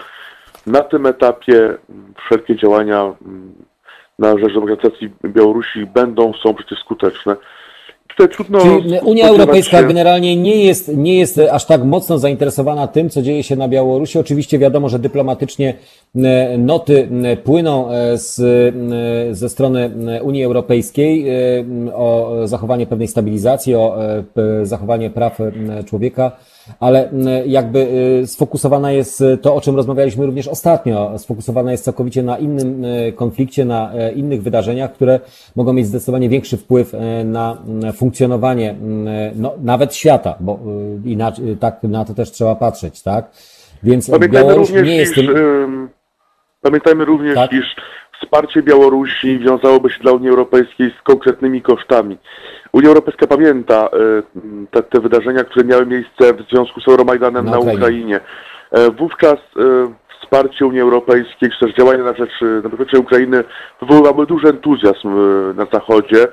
na 0.66 0.81
tym 0.81 1.07
etapie 1.07 1.78
wszelkie 2.24 2.57
działania 2.57 3.15
mm, 3.27 3.55
na 4.19 4.39
rzecz 4.39 4.55
demokratyzacji 4.55 5.11
Białorusi 5.24 5.87
będą, 5.87 6.32
są 6.43 6.55
przecież 6.55 6.78
skuteczne. 6.78 7.37
Tutaj 8.09 8.28
trudno 8.28 8.59
Czyli 8.61 8.99
Unia 9.03 9.28
Europejska 9.28 9.81
się... 9.81 9.87
generalnie 9.87 10.37
nie 10.37 10.65
jest, 10.65 10.97
nie 10.97 11.19
jest 11.19 11.41
aż 11.53 11.66
tak 11.66 11.85
mocno 11.85 12.19
zainteresowana 12.19 12.87
tym, 12.87 13.11
co 13.11 13.23
dzieje 13.23 13.43
się 13.43 13.57
na 13.57 13.69
Białorusi. 13.69 14.19
Oczywiście 14.19 14.59
wiadomo, 14.59 14.89
że 14.89 14.99
dyplomatycznie 14.99 15.74
e, 16.16 16.59
noty 16.59 17.09
e, 17.24 17.37
płyną 17.37 17.91
e, 17.91 18.19
z, 18.19 18.37
ze 19.37 19.49
strony 19.49 19.91
Unii 20.23 20.45
Europejskiej 20.45 21.27
o 21.95 22.32
zachowanie 22.45 22.87
pewnej 22.87 23.09
stabilizacji, 23.09 23.74
o 23.74 23.97
zachowanie 24.62 25.11
praw 25.11 25.39
człowieka 25.87 26.32
ale 26.80 27.10
jakby 27.47 27.88
sfokusowana 28.26 28.92
jest 28.92 29.24
to, 29.42 29.55
o 29.55 29.60
czym 29.60 29.76
rozmawialiśmy 29.76 30.26
również 30.26 30.48
ostatnio, 30.48 31.18
sfokusowana 31.18 31.72
jest 31.72 31.84
całkowicie 31.84 32.22
na 32.22 32.38
innym 32.38 32.84
konflikcie, 33.16 33.64
na 33.64 33.90
innych 34.14 34.42
wydarzeniach, 34.42 34.92
które 34.92 35.20
mogą 35.56 35.72
mieć 35.72 35.86
zdecydowanie 35.86 36.28
większy 36.28 36.56
wpływ 36.56 36.92
na 37.24 37.56
funkcjonowanie 37.94 38.74
no, 39.34 39.55
nawet 39.62 39.94
świata, 39.94 40.34
bo 40.40 40.59
inaczej, 41.05 41.56
tak 41.60 41.82
na 41.82 42.05
to 42.05 42.14
też 42.14 42.30
trzeba 42.30 42.55
patrzeć, 42.55 43.02
tak? 43.02 43.30
Więc 43.82 44.10
pamiętajmy 44.10 44.47
Białoruś 44.48 44.68
również, 44.68 44.88
nie 44.88 44.97
jest 44.97 45.18
iż, 45.18 45.26
tym... 45.26 45.88
Pamiętajmy 46.62 47.05
również, 47.05 47.34
tak? 47.34 47.52
iż 47.52 47.76
wsparcie 48.22 48.62
Białorusi 48.62 49.38
wiązałoby 49.38 49.90
się 49.90 50.01
dla 50.01 50.12
Unii 50.12 50.28
Europejskiej 50.28 50.90
z 51.01 51.02
konkretnymi 51.02 51.62
kosztami. 51.62 52.18
Unia 52.72 52.88
Europejska 52.88 53.26
pamięta 53.26 53.88
y, 53.88 54.22
te, 54.70 54.82
te 54.82 55.01
wydarzenia, 55.01 55.44
które 55.44 55.64
miały 55.64 55.86
miejsce 55.86 56.34
w 56.34 56.51
związku 56.51 56.80
z 56.80 56.88
Euromajdanem 56.88 57.44
na, 57.44 57.51
na 57.51 57.59
Ukrainie. 57.59 57.78
Ukrainie. 57.78 58.20
E, 58.70 58.90
wówczas 58.90 59.34
y, 59.34 59.60
wsparcie 60.22 60.66
Unii 60.66 60.80
Europejskiej, 60.80 61.51
czy 61.51 61.66
też 61.66 61.76
działania 61.76 62.05
na 62.05 62.14
rzecz, 62.14 62.32
na 62.92 62.98
Ukrainy 62.98 63.44
wywoływały 63.80 64.26
duży 64.26 64.48
entuzjazm 64.48 65.09
na 65.56 65.66
Zachodzie. 65.72 66.26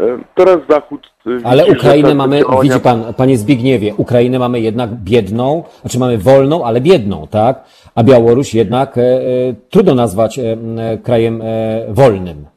E, 0.00 0.18
teraz 0.34 0.58
Zachód. 0.68 1.14
Ale 1.44 1.66
Ukrainę 1.66 2.14
mamy, 2.14 2.40
działania... 2.40 2.62
widzi 2.62 2.80
pan, 2.80 3.14
panie 3.14 3.38
Zbigniewie, 3.38 3.94
Ukrainę 3.96 4.38
mamy 4.38 4.60
jednak 4.60 4.90
biedną, 4.94 5.64
znaczy 5.80 5.98
mamy 5.98 6.18
wolną, 6.18 6.64
ale 6.64 6.80
biedną, 6.80 7.26
tak? 7.30 7.64
A 7.94 8.02
Białoruś 8.02 8.54
jednak 8.54 8.98
e, 8.98 9.00
e, 9.00 9.20
trudno 9.70 9.94
nazwać 9.94 10.38
e, 10.38 10.56
krajem 11.02 11.42
e, 11.42 11.86
wolnym. 11.88 12.53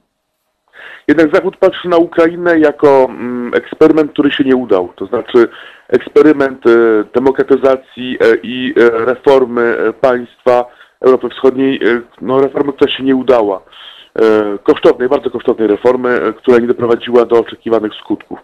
Jednak 1.07 1.35
Zachód 1.35 1.57
patrzy 1.57 1.89
na 1.89 1.97
Ukrainę 1.97 2.59
jako 2.59 3.07
mm, 3.09 3.53
eksperyment, 3.53 4.11
który 4.11 4.31
się 4.31 4.43
nie 4.43 4.55
udał. 4.55 4.93
To 4.95 5.05
znaczy 5.05 5.47
eksperyment 5.87 6.65
e, 6.67 6.69
demokratyzacji 7.15 8.17
e, 8.21 8.35
i 8.43 8.73
reformy 8.77 9.77
państwa 10.01 10.65
Europy 11.01 11.29
Wschodniej, 11.29 11.79
no 12.21 12.41
reformy, 12.41 12.73
która 12.73 12.91
się 12.91 13.03
nie 13.03 13.15
udała. 13.15 13.61
E, 14.21 14.57
kosztownej, 14.63 15.09
bardzo 15.09 15.29
kosztownej 15.29 15.67
reformy, 15.67 16.09
e, 16.09 16.33
która 16.33 16.59
nie 16.59 16.67
doprowadziła 16.67 17.25
do 17.25 17.39
oczekiwanych 17.39 17.93
skutków. 17.93 18.39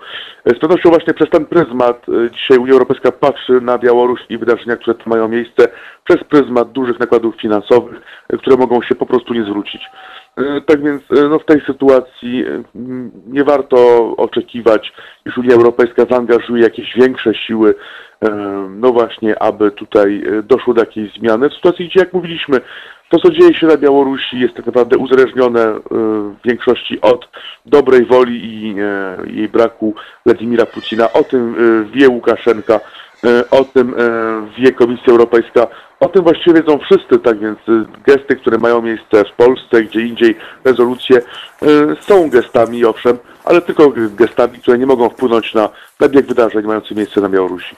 E, 0.46 0.56
z 0.56 0.60
pewnością 0.60 0.90
właśnie 0.90 1.14
przez 1.14 1.30
ten 1.30 1.46
pryzmat 1.46 2.06
dzisiaj 2.34 2.58
Unia 2.58 2.74
Europejska 2.74 3.12
patrzy 3.12 3.62
na 3.62 3.78
Białoruś 3.78 4.20
i 4.30 4.38
wydarzenia, 4.38 4.78
które 4.78 4.96
tu 4.96 5.10
mają 5.10 5.28
miejsce, 5.28 5.68
przez 6.04 6.24
pryzmat 6.24 6.72
dużych 6.72 7.00
nakładów 7.00 7.36
finansowych, 7.42 8.02
które 8.40 8.58
mogą 8.58 8.82
się 8.82 8.96
po 8.96 9.06
prostu 9.06 9.34
nie 9.34 9.44
zwrócić. 9.44 9.82
Tak 10.66 10.84
więc 10.84 11.02
no, 11.30 11.40
w 11.40 11.46
tej 11.46 11.62
sytuacji 11.62 12.46
nie 13.28 13.44
warto 13.44 13.78
oczekiwać, 14.18 14.94
iż 15.26 15.38
Unia 15.38 15.56
Europejska 15.56 16.06
zaangażuje 16.10 16.64
jakieś 16.64 16.96
większe 16.96 17.34
siły, 17.34 17.76
no 18.70 18.92
właśnie, 18.92 19.42
aby 19.42 19.72
tutaj 19.72 20.24
doszło 20.44 20.74
do 20.74 20.82
jakiejś 20.82 21.14
zmiany. 21.14 21.50
W 21.50 21.54
sytuacji, 21.54 21.88
gdzie 21.88 22.00
jak 22.00 22.14
mówiliśmy, 22.14 22.62
to, 23.10 23.20
co 23.20 23.32
dzieje 23.32 23.54
się 23.54 23.68
na 23.68 23.78
Białorusi, 23.78 24.40
jest 24.40 24.54
tak 24.54 24.66
naprawdę 24.66 24.98
uzależnione 24.98 25.74
w 25.92 26.36
większości 26.46 27.02
od 27.02 27.30
dobrej 27.66 28.06
woli 28.06 28.46
i 28.46 28.76
jej 29.38 29.50
braku 29.50 29.96
Władimira 30.26 30.66
Putina. 30.66 31.14
O 31.14 31.24
tym 31.24 31.56
wie 31.92 32.10
Łukaszenka, 32.10 32.80
o 33.52 33.64
tym 33.64 33.96
wie 34.58 34.72
Komisja 34.72 35.08
Europejska, 35.08 35.68
o 36.00 36.08
tym 36.08 36.24
właściwie 36.24 36.62
wiedzą 36.62 36.80
wszyscy, 36.80 37.20
tak 37.20 37.40
więc 37.40 37.60
gesty, 38.08 38.36
które 38.36 38.58
mają 38.58 38.82
miejsce 38.82 39.24
w 39.26 39.32
Polsce, 39.38 39.84
gdzie 39.84 40.02
indziej 40.02 40.36
rezolucje 40.66 41.22
są 42.02 42.30
gestami, 42.30 42.86
owszem, 42.86 43.18
ale 43.46 43.62
tylko 43.62 43.94
gestami, 43.96 44.60
które 44.60 44.78
nie 44.78 44.86
mogą 44.86 45.10
wpłynąć 45.10 45.54
na, 45.54 45.70
na 46.00 46.10
bieg 46.10 46.26
wydarzeń 46.26 46.66
mający 46.66 46.96
miejsce 46.96 47.22
na 47.22 47.30
Białorusi. 47.30 47.76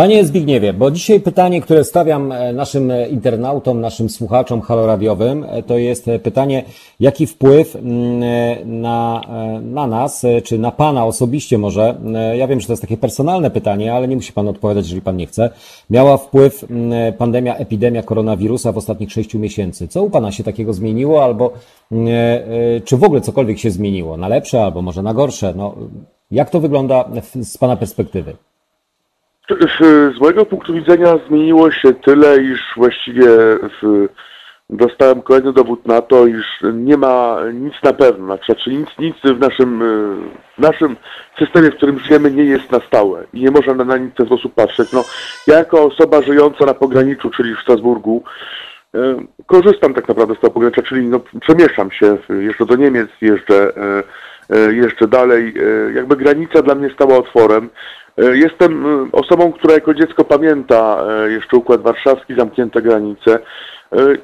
Panie 0.00 0.24
Zbigniewie, 0.24 0.72
bo 0.72 0.90
dzisiaj 0.90 1.20
pytanie, 1.20 1.60
które 1.60 1.84
stawiam 1.84 2.32
e, 2.32 2.52
naszym 2.52 2.90
e, 2.90 3.08
internautom, 3.08 3.80
naszym 3.80 4.08
słuchaczom 4.10 4.60
haloradiowym, 4.60 5.44
e, 5.48 5.62
to 5.62 5.78
jest 5.78 6.06
pytanie, 6.22 6.64
jaki 7.00 7.26
wpływ 7.26 7.76
mm, 7.76 8.20
na, 8.80 9.20
na 9.62 9.86
nas, 9.86 10.26
czy 10.44 10.58
na 10.58 10.70
Pana 10.70 11.04
osobiście 11.04 11.58
może, 11.58 11.94
ja 12.36 12.46
wiem, 12.46 12.60
że 12.60 12.66
to 12.66 12.72
jest 12.72 12.82
takie 12.82 12.96
personalne 12.96 13.50
pytanie, 13.50 13.94
ale 13.94 14.08
nie 14.08 14.16
musi 14.16 14.32
Pan 14.32 14.48
odpowiadać, 14.48 14.84
jeżeli 14.84 15.02
Pan 15.02 15.16
nie 15.16 15.26
chce, 15.26 15.50
miała 15.90 16.16
wpływ 16.16 16.64
mm, 16.70 17.12
pandemia, 17.12 17.56
epidemia 17.56 18.02
koronawirusa 18.02 18.72
w 18.72 18.78
ostatnich 18.78 19.12
sześciu 19.12 19.38
miesięcy. 19.38 19.88
Co 19.88 20.02
u 20.02 20.10
Pana 20.10 20.32
się 20.32 20.44
takiego 20.44 20.72
zmieniło, 20.72 21.24
albo 21.24 21.52
mm, 21.92 22.08
czy 22.84 22.96
w 22.96 23.04
ogóle 23.04 23.20
cokolwiek 23.20 23.58
się 23.58 23.70
zmieniło, 23.70 24.16
na 24.16 24.28
lepsze, 24.28 24.62
albo 24.62 24.82
może 24.82 25.02
na 25.02 25.14
gorsze? 25.14 25.54
No, 25.56 25.74
jak 26.30 26.50
to 26.50 26.60
wygląda 26.60 27.04
z 27.42 27.58
Pana 27.58 27.76
perspektywy? 27.76 28.36
Z 30.16 30.20
mojego 30.20 30.46
punktu 30.46 30.74
widzenia 30.74 31.18
zmieniło 31.28 31.70
się 31.70 31.94
tyle, 31.94 32.42
iż 32.42 32.60
właściwie 32.76 33.26
w, 33.82 34.08
dostałem 34.70 35.22
kolejny 35.22 35.52
dowód 35.52 35.86
na 35.86 36.02
to, 36.02 36.26
iż 36.26 36.46
nie 36.72 36.96
ma 36.96 37.38
nic 37.54 37.74
na 37.82 37.92
pewno, 37.92 38.38
znaczy 38.46 38.70
nic, 38.70 38.88
nic 38.98 39.16
w 39.24 39.40
naszym, 39.40 39.82
w 40.58 40.62
naszym 40.62 40.96
systemie, 41.38 41.70
w 41.70 41.76
którym 41.76 41.98
żyjemy 41.98 42.30
nie 42.30 42.44
jest 42.44 42.72
na 42.72 42.80
stałe 42.80 43.24
i 43.34 43.40
nie 43.40 43.50
można 43.50 43.74
na 43.74 43.96
nic 43.96 44.12
w 44.12 44.16
ten 44.16 44.26
sposób 44.26 44.54
patrzeć. 44.54 44.92
No, 44.92 45.04
ja 45.46 45.58
jako 45.58 45.84
osoba 45.84 46.22
żyjąca 46.22 46.66
na 46.66 46.74
pograniczu, 46.74 47.30
czyli 47.30 47.56
w 47.56 47.60
Strasburgu, 47.60 48.22
korzystam 49.46 49.94
tak 49.94 50.08
naprawdę 50.08 50.34
z 50.34 50.40
tego 50.40 50.50
pogranicza, 50.50 50.82
czyli 50.82 51.06
no, 51.08 51.20
przemieszczam 51.40 51.90
się, 51.90 52.18
jeżdżę 52.28 52.66
do 52.66 52.76
Niemiec, 52.76 53.08
jeżdżę, 53.20 53.72
jeżdżę 54.70 55.08
dalej. 55.08 55.54
Jakby 55.94 56.16
granica 56.16 56.62
dla 56.62 56.74
mnie 56.74 56.90
stała 56.94 57.16
otworem. 57.16 57.70
E, 58.20 58.36
jestem 58.36 58.86
e, 58.86 59.08
osobą, 59.12 59.52
która 59.52 59.74
jako 59.74 59.94
dziecko 59.94 60.24
pamięta 60.24 61.04
e, 61.08 61.30
jeszcze 61.30 61.56
Układ 61.56 61.82
Warszawski, 61.82 62.34
zamknięte 62.34 62.82
granice. 62.82 63.38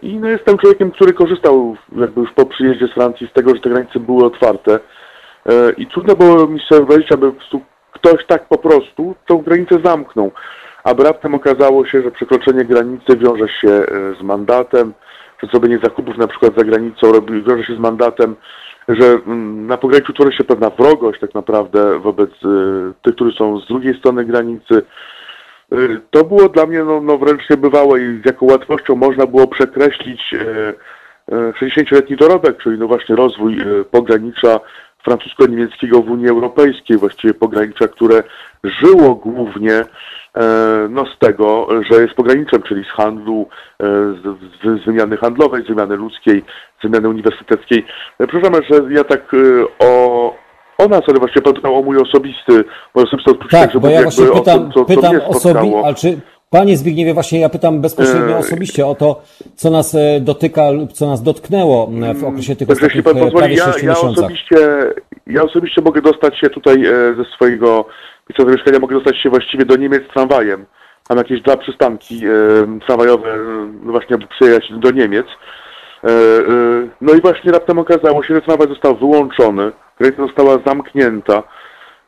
I 0.02 0.16
no, 0.16 0.28
jestem 0.28 0.58
człowiekiem, 0.58 0.90
który 0.90 1.12
korzystał 1.12 1.76
jakby 1.96 2.20
już 2.20 2.32
po 2.32 2.46
przyjeździe 2.46 2.86
z 2.86 2.94
Francji 2.94 3.28
z 3.28 3.32
tego, 3.32 3.54
że 3.54 3.60
te 3.60 3.70
granice 3.70 4.00
były 4.00 4.24
otwarte. 4.24 4.78
I 5.76 5.86
trudno 5.86 6.14
było 6.14 6.46
mi 6.46 6.60
sobie 6.60 6.80
wyobrazić, 6.80 7.12
aby 7.12 7.32
ktoś 7.92 8.26
tak 8.26 8.48
po 8.48 8.58
prostu 8.58 9.14
tą 9.26 9.38
granicę 9.38 9.78
zamknął, 9.84 10.32
aby 10.84 11.04
raptem 11.04 11.34
okazało 11.34 11.86
się, 11.86 12.02
że 12.02 12.10
przekroczenie 12.10 12.64
granicy 12.64 13.16
wiąże 13.16 13.48
się 13.48 13.84
z 14.20 14.22
mandatem, 14.22 14.92
że 15.42 15.48
zrobienie 15.50 15.78
zakupów 15.82 16.18
na 16.18 16.26
przykład 16.26 16.52
za 16.56 16.64
granicą 16.64 17.12
wiąże 17.46 17.64
się 17.64 17.74
z 17.74 17.78
mandatem, 17.78 18.36
że 18.88 19.18
mm, 19.26 19.66
na 19.66 19.76
pograniczu 19.76 20.12
tworzy 20.12 20.32
się 20.32 20.44
pewna 20.44 20.70
wrogość 20.70 21.20
tak 21.20 21.34
naprawdę 21.34 21.98
wobec 21.98 22.30
y, 22.30 22.92
tych, 23.02 23.14
którzy 23.14 23.36
są 23.36 23.60
z 23.60 23.68
drugiej 23.68 23.98
strony 23.98 24.24
granicy. 24.24 24.82
Y, 25.72 26.00
to 26.10 26.24
było 26.24 26.48
dla 26.48 26.66
mnie 26.66 26.84
no, 26.84 27.00
no 27.00 27.18
wręcz 27.18 27.50
niebywałe 27.50 28.00
i 28.00 28.20
z 28.22 28.26
jaką 28.26 28.46
łatwością 28.46 28.96
można 28.96 29.26
było 29.26 29.46
przekreślić 29.46 30.34
60-letni 31.30 32.14
y, 32.14 32.18
dorobek, 32.18 32.62
czyli 32.62 32.78
no 32.78 32.86
właśnie 32.86 33.16
rozwój 33.16 33.56
pogranicza 33.90 34.60
francusko-niemieckiego 35.04 36.02
w 36.02 36.10
Unii 36.10 36.28
Europejskiej, 36.28 36.98
właściwie 36.98 37.34
pogranicza, 37.34 37.88
które 37.88 38.22
żyło 38.64 39.14
głównie 39.14 39.84
no, 40.90 41.04
z 41.06 41.18
tego, 41.18 41.68
że 41.90 42.02
jest 42.02 42.14
pograniczem, 42.14 42.62
czyli 42.62 42.84
z 42.84 42.88
handlu, 42.96 43.46
e, 43.82 43.84
z, 43.86 44.22
z, 44.22 44.82
z 44.82 44.86
wymiany 44.86 45.16
handlowej, 45.16 45.64
z 45.64 45.66
wymiany 45.68 45.96
ludzkiej, 45.96 46.44
z 46.80 46.82
wymiany 46.82 47.08
uniwersyteckiej. 47.08 47.86
E, 48.20 48.26
Przepraszam, 48.26 48.62
że 48.70 48.94
ja 48.94 49.04
tak 49.04 49.34
e, 49.34 49.64
o, 49.86 50.34
o 50.78 50.88
nas, 50.88 51.02
ale 51.08 51.18
właściwie 51.18 51.42
pan 51.42 51.54
pytał 51.54 51.78
o 51.78 51.82
mój 51.82 51.96
osobisty, 51.96 52.64
moje 52.94 53.06
osobiste 53.06 53.30
odczucie, 53.30 53.56
Tak, 53.58 53.72
że 53.72 53.80
bo 53.80 53.88
ja 53.88 54.02
właśnie 54.02 54.30
o 54.30 54.38
pytam, 54.38 54.58
tym, 54.60 54.72
co, 54.72 54.80
co 54.80 54.84
pytam 54.84 55.14
mnie 55.14 55.24
osobi- 55.24 55.40
spotkało. 55.40 55.84
ale 55.86 55.94
czy 55.94 56.20
Panie 56.50 56.76
Zbigniewie, 56.76 57.14
właśnie 57.14 57.40
ja 57.40 57.48
pytam 57.48 57.80
bezpośrednio 57.80 58.34
E, 58.34 58.36
osobiście 58.38 58.86
o 58.86 58.94
to, 58.94 59.22
co 59.54 59.70
nas 59.70 59.94
e, 59.94 60.20
dotyka 60.20 60.70
lub 60.70 60.92
co 60.92 61.06
nas 61.06 61.22
dotknęło 61.22 61.90
w 62.14 62.24
okresie 62.24 62.56
tych 62.56 62.70
ostatnich 62.70 63.06
e, 63.06 63.30
prawie 63.30 63.54
ja, 63.54 63.64
6 63.72 63.82
ja, 63.84 63.90
miesiącach. 63.90 64.24
osobiście, 64.24 64.56
ja 65.26 65.42
osobiście 65.42 65.82
mogę 65.82 66.02
dostać 66.02 66.38
się 66.40 66.50
tutaj 66.50 66.86
e, 66.86 67.14
ze 67.16 67.24
swojego 67.34 67.84
miejsca 68.30 68.44
zamieszkania, 68.44 68.78
mogę 68.78 68.94
dostać 68.94 69.18
się 69.18 69.30
właściwie 69.30 69.64
do 69.64 69.76
Niemiec 69.76 70.02
tramwajem. 70.14 70.66
Mam 71.08 71.18
jakieś 71.18 71.40
dwa 71.40 71.56
przystanki 71.56 72.26
e, 72.26 72.30
tramwajowe, 72.86 73.34
e, 73.34 73.38
no 73.82 73.92
właśnie 73.92 74.16
aby 74.16 74.26
przyjechać 74.26 74.72
do 74.72 74.90
Niemiec. 74.90 75.26
E, 75.26 76.08
e, 76.08 76.12
no 77.00 77.14
i 77.14 77.20
właśnie 77.20 77.52
raptem 77.52 77.78
okazało 77.78 78.22
się, 78.22 78.34
że 78.34 78.42
tramwaj 78.42 78.68
został 78.68 78.96
wyłączony, 78.96 79.72
granica 80.00 80.22
została 80.22 80.58
zamknięta. 80.66 81.42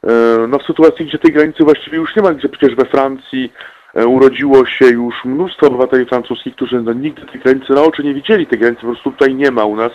E, 0.05 0.47
No 0.49 0.59
w 0.59 0.67
sytuacji, 0.67 1.07
gdzie 1.07 1.19
tej 1.19 1.33
granicy 1.33 1.65
właściwie 1.65 1.99
już 1.99 2.17
nie 2.17 2.23
ma, 2.23 2.35
gdzie 2.35 2.49
przecież 2.49 2.77
we 2.77 2.85
Francji 2.85 3.53
e, 3.95 4.07
urodziło 4.07 4.67
się 4.67 4.87
już 4.87 5.15
mnóstwo 5.25 5.67
obywateli 5.67 6.07
francuskich, 6.07 6.55
którzy 6.55 6.83
no, 6.83 6.93
nigdy 6.93 7.27
tej 7.27 7.41
granicy 7.41 7.73
na 7.73 7.83
oczy 7.83 8.05
nie 8.05 8.15
widzieli, 8.15 8.47
tej 8.47 8.59
granicy 8.59 8.81
po 8.81 8.87
prostu 8.87 9.13
tutaj 9.13 9.35
nie 9.35 9.51
ma 9.51 9.65
u 9.65 9.77
nas, 9.77 9.93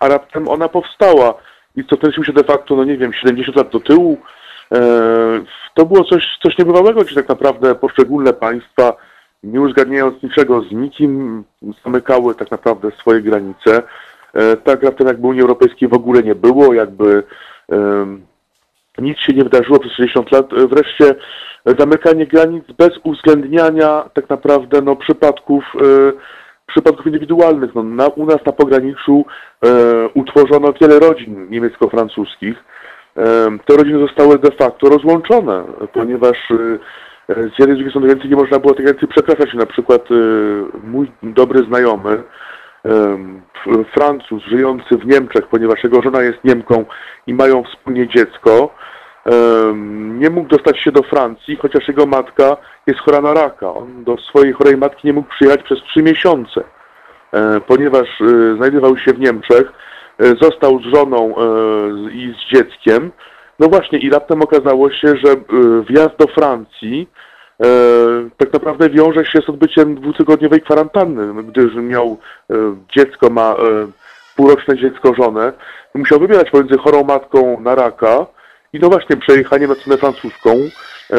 a 0.00 0.08
raptem 0.08 0.48
ona 0.48 0.68
powstała 0.68 1.34
i 1.76 1.84
cofnęliśmy 1.84 2.24
się 2.24 2.32
de 2.32 2.44
facto, 2.44 2.76
no 2.76 2.84
nie 2.84 2.96
wiem, 2.96 3.12
70 3.12 3.56
lat 3.56 3.68
do 3.70 3.80
tyłu. 3.80 4.18
E, 4.72 4.78
To 5.74 5.86
było 5.86 6.04
coś, 6.04 6.38
coś 6.42 6.58
niebywałego, 6.58 7.00
gdzie 7.00 7.14
tak 7.14 7.28
naprawdę 7.28 7.74
poszczególne 7.74 8.32
państwa, 8.32 8.96
nie 9.42 9.60
uzgadniając 9.60 10.22
niczego 10.22 10.62
z 10.62 10.72
nikim, 10.72 11.44
zamykały 11.84 12.34
tak 12.34 12.50
naprawdę 12.50 12.90
swoje 12.90 13.20
granice. 13.20 13.82
E, 14.34 14.56
Tak 14.56 14.82
raptem 14.82 15.06
jakby 15.06 15.26
Unii 15.26 15.42
Europejskiej 15.42 15.88
w 15.88 15.94
ogóle 15.94 16.22
nie 16.22 16.34
było, 16.34 16.74
jakby 16.74 17.22
nic 18.98 19.18
się 19.18 19.32
nie 19.32 19.44
wydarzyło 19.44 19.78
przez 19.78 19.92
60 19.92 20.32
lat. 20.32 20.52
E, 20.52 20.66
Wreszcie 20.66 21.14
zamykanie 21.78 22.26
granic 22.26 22.64
bez 22.78 22.90
uwzględniania 23.04 24.10
tak 24.14 24.28
naprawdę 24.28 24.82
no, 24.82 24.96
przypadków, 24.96 25.64
przypadków 26.66 27.06
indywidualnych. 27.06 27.74
No, 27.74 27.82
na, 27.82 28.06
u 28.06 28.26
nas 28.26 28.38
na 28.46 28.52
pograniczu 28.52 29.24
utworzono 30.14 30.72
wiele 30.80 30.98
rodzin 30.98 31.46
niemiecko-francuskich. 31.50 32.54
Te 33.66 33.76
rodziny 33.76 33.98
zostały 33.98 34.38
de 34.38 34.50
facto 34.50 34.88
rozłączone, 34.88 35.64
ponieważ 35.92 36.50
e, 36.50 36.54
e, 37.28 37.34
z 37.34 37.58
jednej 37.58 37.76
z 37.76 37.78
drugiej 37.78 37.90
strony 37.90 38.06
granicy 38.06 38.28
nie 38.28 38.36
można 38.36 38.58
było 38.58 38.74
tej 38.74 38.84
granicy 38.84 39.06
przekraczać. 39.06 39.54
Na 39.54 39.66
przykład 39.66 40.02
e, 40.10 40.14
mój 40.86 41.10
dobry 41.22 41.64
znajomy, 41.64 42.22
Francuz 43.94 44.42
żyjący 44.42 44.96
w 44.96 45.06
Niemczech, 45.06 45.46
ponieważ 45.46 45.84
jego 45.84 46.02
żona 46.02 46.22
jest 46.22 46.44
Niemką 46.44 46.84
i 47.26 47.34
mają 47.34 47.64
wspólnie 47.64 48.08
dziecko, 48.08 48.74
nie 50.18 50.30
mógł 50.30 50.48
dostać 50.48 50.78
się 50.78 50.92
do 50.92 51.02
Francji, 51.02 51.56
chociaż 51.56 51.88
jego 51.88 52.06
matka 52.06 52.56
jest 52.86 53.00
chora 53.00 53.20
na 53.20 53.34
raka. 53.34 53.74
On 53.74 54.04
do 54.04 54.16
swojej 54.16 54.52
chorej 54.52 54.76
matki 54.76 55.06
nie 55.06 55.12
mógł 55.12 55.28
przyjechać 55.28 55.62
przez 55.62 55.78
trzy 55.78 56.02
miesiące, 56.02 56.64
e, 57.32 57.60
ponieważ 57.60 58.20
e, 58.20 58.56
znajdował 58.56 58.98
się 58.98 59.12
w 59.12 59.20
Niemczech, 59.20 59.72
został 60.40 60.80
z 60.80 60.94
żoną 60.94 61.34
e, 61.36 61.42
i 62.12 62.34
z 62.34 62.54
dzieckiem. 62.54 63.10
No 63.58 63.68
właśnie, 63.68 63.98
i 63.98 64.10
raptem 64.10 64.42
okazało 64.42 64.90
się, 64.90 65.08
że 65.24 65.32
e, 65.32 65.36
wjazd 65.88 66.16
do 66.18 66.26
Francji 66.26 67.08
e, 67.60 67.66
tak 68.36 68.52
naprawdę 68.52 68.90
wiąże 68.90 69.24
się 69.24 69.40
z 69.40 69.48
odbyciem 69.48 69.94
dwutygodniowej 69.94 70.60
kwarantanny, 70.60 71.42
gdyż 71.42 71.74
miał 71.74 72.18
e, 72.50 72.54
dziecko, 72.96 73.30
ma 73.30 73.52
e, 73.52 73.56
półroczne 74.36 74.76
dziecko, 74.76 75.14
żonę, 75.14 75.52
musiał 75.94 76.18
wybierać 76.18 76.50
pomiędzy 76.50 76.78
chorą 76.78 77.04
matką 77.04 77.60
na 77.60 77.74
raka 77.74 78.26
i 78.72 78.78
no 78.78 78.88
właśnie 78.88 79.16
przejechaniem 79.16 79.70
na 79.70 79.76
stronę 79.76 79.98
francuską 79.98 80.50
e, 80.50 81.18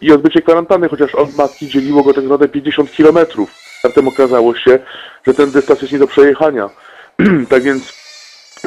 i 0.00 0.12
odbycie 0.12 0.42
kwarantanny, 0.42 0.88
chociaż 0.88 1.14
od 1.14 1.36
matki 1.36 1.68
dzieliło 1.68 2.02
go 2.02 2.14
tak 2.14 2.24
zwane 2.24 2.48
50 2.48 2.92
kilometrów. 2.92 3.50
Zatem 3.82 4.08
okazało 4.08 4.54
się, 4.54 4.78
że 5.26 5.34
ten 5.34 5.50
dystans 5.50 5.80
jest 5.82 5.92
nie 5.92 5.98
do 5.98 6.06
przejechania. 6.06 6.70
tak 7.50 7.62
więc 7.62 8.03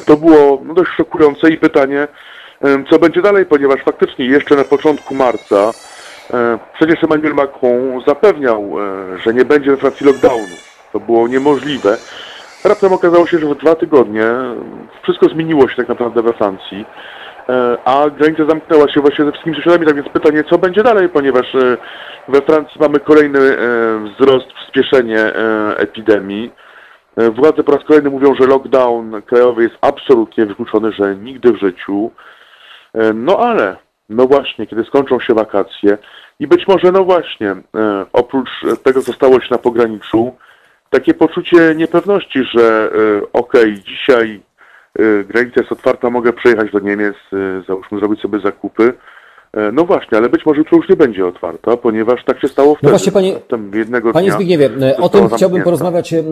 to 0.05 0.17
było 0.17 0.61
no, 0.65 0.73
dość 0.73 0.91
szokujące 0.91 1.49
i 1.49 1.57
pytanie, 1.57 2.07
co 2.89 2.99
będzie 2.99 3.21
dalej, 3.21 3.45
ponieważ 3.45 3.83
faktycznie 3.85 4.25
jeszcze 4.25 4.55
na 4.55 4.63
początku 4.63 5.15
marca 5.15 5.71
przecież 6.73 7.03
Emmanuel 7.03 7.33
Macron 7.33 8.03
zapewniał, 8.07 8.75
że 9.23 9.33
nie 9.33 9.45
będzie 9.45 9.71
we 9.71 9.77
Francji 9.77 10.05
lockdownu. 10.05 10.55
To 10.93 10.99
było 10.99 11.27
niemożliwe. 11.27 11.97
Raptem 12.63 12.93
okazało 12.93 13.27
się, 13.27 13.39
że 13.39 13.47
w 13.47 13.57
dwa 13.57 13.75
tygodnie 13.75 14.25
wszystko 15.03 15.29
zmieniło 15.29 15.67
się 15.67 15.75
tak 15.75 15.87
naprawdę 15.87 16.21
we 16.21 16.33
Francji, 16.33 16.85
e, 17.49 17.77
a 17.85 18.09
granica 18.09 18.45
zamknęła 18.45 18.89
się 18.89 19.01
właśnie 19.01 19.25
ze 19.25 19.31
wszystkimi 19.31 19.55
sąsiadami, 19.55 19.85
tak 19.85 19.95
więc 19.95 20.09
pytanie, 20.09 20.43
co 20.49 20.57
będzie 20.57 20.83
dalej, 20.83 21.09
ponieważ 21.09 21.55
e, 21.55 21.77
we 22.27 22.41
Francji 22.41 22.81
mamy 22.81 22.99
kolejny 22.99 23.39
wzrost, 24.03 24.47
przyspieszenie 24.53 25.19
e, 25.19 25.77
epidemii. 25.77 26.51
E, 27.17 27.31
Władze 27.31 27.63
po 27.63 27.71
raz 27.71 27.83
kolejny 27.83 28.09
mówią, 28.09 28.35
że 28.35 28.47
lockdown 28.47 29.21
krajowy 29.21 29.63
jest 29.63 29.75
absolutnie 29.81 30.45
wykluczony, 30.45 30.91
że 30.91 31.15
nigdy 31.15 31.53
w 31.53 31.59
życiu. 31.59 32.11
E, 32.93 33.13
No 33.13 33.39
ale, 33.39 33.77
no 34.09 34.27
właśnie, 34.27 34.67
kiedy 34.67 34.83
skończą 34.83 35.19
się 35.19 35.33
wakacje 35.33 35.97
i 36.39 36.47
być 36.47 36.67
może, 36.67 36.91
no 36.91 37.03
właśnie, 37.03 37.49
e, 37.49 38.05
oprócz 38.13 38.49
tego, 38.83 39.01
co 39.01 39.13
stało 39.13 39.41
się 39.41 39.47
na 39.51 39.57
pograniczu, 39.57 40.35
takie 40.89 41.13
poczucie 41.13 41.75
niepewności, 41.75 42.43
że 42.43 42.91
okej, 43.33 43.79
dzisiaj 43.83 44.41
e, 44.99 45.23
granica 45.23 45.61
jest 45.61 45.71
otwarta, 45.71 46.09
mogę 46.09 46.33
przejechać 46.33 46.71
do 46.71 46.79
Niemiec, 46.79 47.15
załóżmy 47.67 47.99
zrobić 47.99 48.21
sobie 48.21 48.39
zakupy. 48.39 48.93
E, 49.57 49.71
No 49.71 49.85
właśnie, 49.85 50.17
ale 50.17 50.29
być 50.29 50.45
może 50.45 50.59
jutro 50.59 50.77
już 50.77 50.89
nie 50.89 50.95
będzie 50.95 51.27
otwarta, 51.27 51.77
ponieważ 51.77 52.23
tak 52.25 52.41
się 52.41 52.47
stało 52.47 52.75
wtedy. 52.75 52.91
właśnie, 52.91 53.11
panie- 53.11 53.33
jednego 53.73 54.13
Panie 54.13 54.31
Zbigniewie, 54.31 54.69
e, 54.81 54.97
o 54.97 55.09
tym 55.09 55.19
chciałbym 55.19 55.29
zamknięta. 55.39 55.63
porozmawiać, 55.63 56.13
e, 56.13 56.23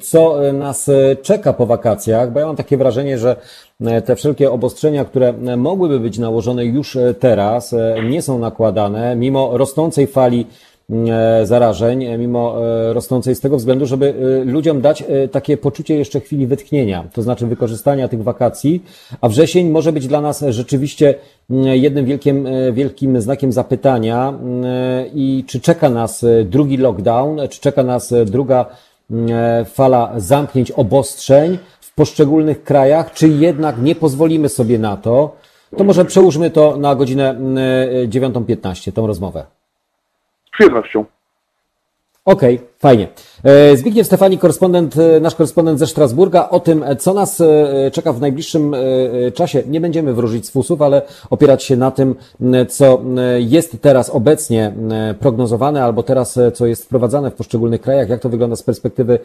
co 0.00 0.36
nas 0.52 0.90
czeka 1.22 1.52
po 1.52 1.66
wakacjach, 1.66 2.32
bo 2.32 2.40
ja 2.40 2.46
mam 2.46 2.56
takie 2.56 2.76
wrażenie, 2.76 3.18
że 3.18 3.36
te 4.04 4.16
wszelkie 4.16 4.50
obostrzenia, 4.50 5.04
które 5.04 5.32
mogłyby 5.56 6.00
być 6.00 6.18
nałożone 6.18 6.64
już 6.64 6.98
teraz, 7.20 7.74
nie 8.08 8.22
są 8.22 8.38
nakładane, 8.38 9.16
mimo 9.16 9.58
rosnącej 9.58 10.06
fali 10.06 10.46
zarażeń, 11.44 12.04
e, 12.04 12.18
mimo 12.18 12.66
e, 12.66 12.92
rosnącej 12.92 13.34
z 13.34 13.40
tego 13.40 13.56
względu, 13.56 13.86
żeby 13.86 14.14
e, 14.42 14.44
ludziom 14.44 14.80
dać 14.80 15.02
e, 15.02 15.28
takie 15.28 15.56
poczucie 15.56 15.96
jeszcze 15.96 16.20
chwili 16.20 16.46
wytchnienia, 16.46 17.04
to 17.12 17.22
znaczy 17.22 17.46
wykorzystania 17.46 18.08
tych 18.08 18.22
wakacji, 18.22 18.84
a 19.20 19.28
wrzesień 19.28 19.70
może 19.70 19.92
być 19.92 20.06
dla 20.06 20.20
nas 20.20 20.44
rzeczywiście 20.48 21.14
jednym 21.60 22.04
wielkim, 22.04 22.46
e, 22.46 22.72
wielkim 22.72 23.20
znakiem 23.20 23.52
zapytania 23.52 24.38
i 25.14 25.44
czy 25.46 25.60
czeka 25.60 25.90
nas 25.90 26.24
e, 26.24 26.44
drugi 26.44 26.76
lockdown, 26.76 27.40
czy 27.50 27.60
czeka 27.60 27.82
nas 27.82 28.12
e, 28.12 28.24
druga 28.24 28.66
e, 29.10 29.64
fala 29.64 30.12
zamknięć, 30.16 30.70
obostrzeń 30.70 31.58
w 31.80 31.94
poszczególnych 31.94 32.64
krajach, 32.64 33.12
czy 33.12 33.28
jednak 33.28 33.82
nie 33.82 33.94
pozwolimy 33.94 34.48
sobie 34.48 34.78
na 34.78 34.96
to, 34.96 35.36
to 35.76 35.84
może 35.84 36.04
przełóżmy 36.04 36.50
to 36.50 36.76
na 36.76 36.94
godzinę 36.94 37.30
mm, 37.30 37.58
e, 37.58 38.08
9.15, 38.08 38.92
tą 38.92 39.06
rozmowę. 39.06 39.53
Przyjemnością. 40.54 41.04
Okej, 42.24 42.60
fajnie. 42.78 43.08
E, 43.44 43.76
Zbigniew 43.76 44.06
Stefani, 44.06 44.38
korespondent, 44.38 44.96
e, 44.98 45.20
nasz 45.20 45.34
korespondent 45.34 45.78
ze 45.78 45.86
Strasburga, 45.86 46.48
o 46.48 46.60
tym, 46.60 46.82
e, 46.82 46.96
co 46.96 47.14
nas 47.14 47.42
czeka 47.92 48.12
w 48.12 48.20
najbliższym 48.20 48.74
czasie. 49.34 49.62
Nie 49.66 49.80
będziemy 49.80 50.14
wróżyć 50.14 50.46
z 50.46 50.50
fusów, 50.50 50.82
ale 50.82 51.02
opierać 51.30 51.64
się 51.64 51.76
na 51.76 51.90
tym, 51.90 52.14
co 52.68 53.02
jest 53.38 53.76
teraz 53.80 54.10
obecnie 54.10 54.72
prognozowane, 55.20 55.84
albo 55.84 56.02
teraz, 56.02 56.38
co 56.54 56.66
jest 56.66 56.84
wprowadzane 56.84 57.30
w 57.30 57.34
poszczególnych 57.34 57.80
krajach, 57.80 58.08
jak 58.08 58.20
to 58.20 58.28
wygląda 58.28 58.56
z 58.56 58.62
perspektywy 58.62 59.18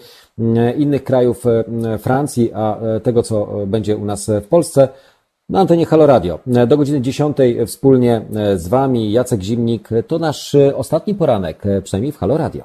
innych 0.78 1.04
krajów 1.04 1.44
Francji, 2.00 2.52
a 2.54 2.78
tego, 3.04 3.24
co 3.24 3.48
będzie 3.68 3.98
u 3.98 4.06
nas 4.06 4.32
w 4.44 4.48
Polsce. 4.48 4.88
Na 5.50 5.60
antenie 5.60 5.86
Halo 5.86 6.06
Radio. 6.06 6.40
Do 6.68 6.78
godziny 6.78 7.02
10 7.02 7.38
wspólnie 7.66 8.22
e, 8.36 8.58
z 8.58 8.68
Wami 8.68 9.12
Jacek 9.12 9.42
Zimnik. 9.42 9.90
To 10.08 10.20
nasz 10.20 10.56
e, 10.56 10.76
ostatni 10.76 11.16
poranek, 11.16 11.66
e, 11.66 11.82
przynajmniej 11.82 12.12
w 12.12 12.18
Halo 12.18 12.38
Radio. 12.38 12.64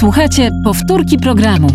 Słuchajcie 0.00 0.50
powtórki 0.64 1.18
programu. 1.18 1.68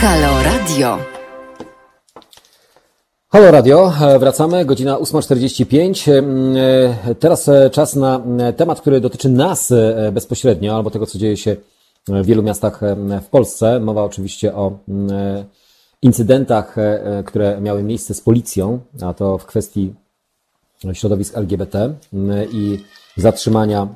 Halo 0.00 0.42
Radio. 0.42 0.98
Halo 3.28 3.50
Radio, 3.50 3.92
wracamy, 4.18 4.64
godzina 4.64 4.96
8.45. 4.96 6.12
E, 7.10 7.14
Teraz 7.14 7.50
czas 7.72 7.96
na 7.96 8.20
temat, 8.56 8.80
który 8.80 9.00
dotyczy 9.00 9.28
nas 9.28 9.72
bezpośrednio, 10.12 10.76
albo 10.76 10.90
tego, 10.90 11.06
co 11.06 11.18
dzieje 11.18 11.36
się 11.36 11.56
w 12.08 12.26
wielu 12.26 12.42
miastach 12.42 12.80
w 13.22 13.26
Polsce. 13.26 13.80
Mowa 13.80 14.04
oczywiście 14.04 14.54
o 14.54 14.78
incydentach, 16.02 16.76
które 17.26 17.60
miały 17.60 17.82
miejsce 17.82 18.14
z 18.14 18.20
policją, 18.20 18.78
a 19.02 19.14
to 19.14 19.38
w 19.38 19.46
kwestii 19.46 19.94
środowisk 20.92 21.36
LGBT 21.36 21.94
i 22.52 22.78
zatrzymania 23.16 23.88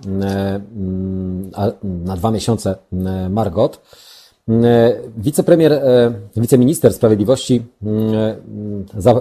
na 1.83 2.17
dwa 2.17 2.31
miesiące 2.31 2.75
Margot. 3.31 3.81
Wicepremier, 5.17 5.83
wiceminister 6.37 6.95
sprawiedliwości 6.95 7.63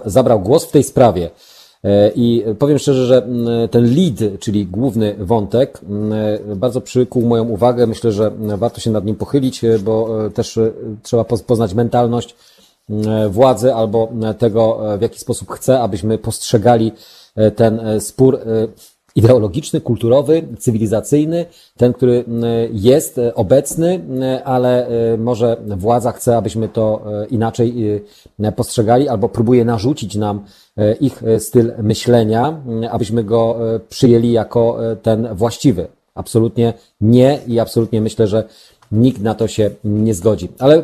zabrał 0.05 0.39
głos 0.39 0.65
w 0.65 0.71
tej 0.71 0.83
sprawie. 0.83 1.29
E, 1.83 2.11
I 2.15 2.43
powiem 2.59 2.79
szczerze, 2.79 3.05
że 3.05 3.23
mm, 3.23 3.69
ten 3.69 3.95
lead, 3.95 4.39
czyli 4.39 4.65
główny 4.65 5.15
wątek, 5.19 5.81
mm, 5.89 6.13
bardzo 6.55 6.81
przykuł 6.81 7.25
moją 7.25 7.49
uwagę. 7.49 7.87
Myślę, 7.87 8.11
że 8.11 8.31
warto 8.57 8.81
się 8.81 8.91
nad 8.91 9.05
nim 9.05 9.15
pochylić, 9.15 9.63
e, 9.63 9.79
bo 9.79 10.25
e, 10.25 10.31
też 10.31 10.59
trzeba 11.03 11.23
poznać 11.23 11.73
mentalność 11.73 12.35
mm, 12.89 13.29
władzy 13.29 13.73
albo 13.73 14.11
tego, 14.37 14.81
w 14.97 15.01
jaki 15.01 15.19
sposób 15.19 15.51
chce, 15.51 15.79
abyśmy 15.79 16.17
postrzegali 16.17 16.91
ten 17.55 17.81
spór 17.99 18.39
ideologiczny, 19.19 19.81
kulturowy, 19.81 20.43
cywilizacyjny, 20.59 21.45
ten, 21.77 21.93
który 21.93 22.25
jest 22.71 23.19
obecny, 23.35 24.01
ale 24.45 24.87
może 25.17 25.57
władza 25.67 26.11
chce, 26.11 26.37
abyśmy 26.37 26.69
to 26.69 27.03
inaczej 27.31 28.01
postrzegali 28.55 29.09
albo 29.09 29.29
próbuje 29.29 29.65
narzucić 29.65 30.15
nam 30.15 30.45
ich 30.99 31.23
styl 31.39 31.73
myślenia, 31.83 32.61
abyśmy 32.91 33.23
go 33.23 33.55
przyjęli 33.89 34.31
jako 34.31 34.77
ten 35.01 35.27
właściwy. 35.35 35.87
Absolutnie 36.15 36.73
nie 37.01 37.39
i 37.47 37.59
absolutnie 37.59 38.01
myślę, 38.01 38.27
że 38.27 38.43
nikt 38.91 39.21
na 39.21 39.35
to 39.35 39.47
się 39.47 39.69
nie 39.83 40.13
zgodzi. 40.13 40.49
Ale 40.59 40.83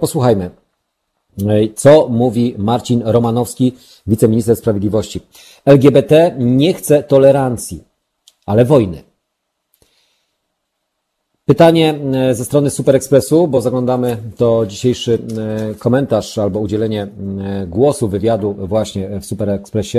posłuchajmy, 0.00 0.50
co 1.74 2.08
mówi 2.08 2.54
Marcin 2.58 3.02
Romanowski, 3.04 3.72
wiceminister 4.06 4.56
sprawiedliwości. 4.56 5.20
LGBT 5.64 6.34
nie 6.38 6.74
chce 6.74 7.02
tolerancji, 7.02 7.82
ale 8.46 8.64
wojny. 8.64 9.02
Pytanie 11.48 11.94
e, 12.14 12.34
ze 12.34 12.44
strony 12.44 12.70
Super 12.70 12.96
Expressu, 12.96 13.48
bo 13.48 13.60
zaglądamy 13.60 14.16
do 14.38 14.64
dzisiejszy 14.68 15.18
e, 15.70 15.74
komentarz 15.74 16.38
albo 16.38 16.60
udzielenie 16.60 17.02
e, 17.02 17.66
głosu, 17.66 18.08
wywiadu 18.08 18.54
właśnie 18.58 19.20
w 19.20 19.26
Super 19.26 19.50
Expressie. 19.50 19.98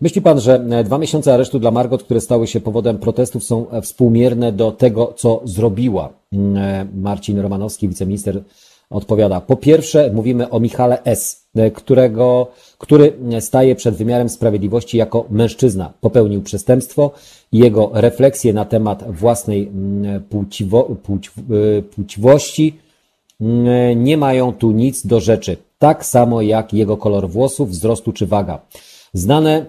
Myśli 0.00 0.22
pan, 0.22 0.40
że 0.40 0.64
dwa 0.84 0.98
miesiące 0.98 1.34
aresztu 1.34 1.58
dla 1.58 1.70
Margot, 1.70 2.02
które 2.02 2.20
stały 2.20 2.46
się 2.46 2.60
powodem 2.60 2.98
protestów, 2.98 3.44
są 3.44 3.66
współmierne 3.82 4.52
do 4.52 4.72
tego, 4.72 5.12
co 5.16 5.40
zrobiła? 5.44 6.12
Marcin 6.94 7.38
Romanowski, 7.38 7.88
wiceminister 7.88 8.42
odpowiada. 8.90 9.40
Po 9.40 9.56
pierwsze, 9.56 10.10
mówimy 10.12 10.50
o 10.50 10.60
Michale 10.60 11.02
S., 11.04 11.46
którego, 11.74 12.46
który 12.78 13.12
staje 13.40 13.74
przed 13.74 13.94
wymiarem 13.94 14.28
sprawiedliwości 14.28 14.96
jako 14.98 15.26
mężczyzna. 15.30 15.92
Popełnił 16.00 16.42
przestępstwo 16.42 17.10
i 17.52 17.58
jego 17.58 17.90
refleksje 17.94 18.52
na 18.52 18.64
temat 18.64 19.04
własnej 19.12 19.68
mm, 19.68 20.22
płciwo, 20.22 20.84
płci, 21.02 21.30
y, 21.78 21.82
płciwości 21.82 22.78
mm, 23.40 24.04
nie 24.04 24.16
mają 24.16 24.52
tu 24.52 24.72
nic 24.72 25.06
do 25.06 25.20
rzeczy. 25.20 25.56
Tak 25.78 26.04
samo 26.04 26.42
jak 26.42 26.74
jego 26.74 26.96
kolor 26.96 27.28
włosów, 27.28 27.70
wzrostu 27.70 28.12
czy 28.12 28.26
waga. 28.26 28.60
Znane 29.12 29.66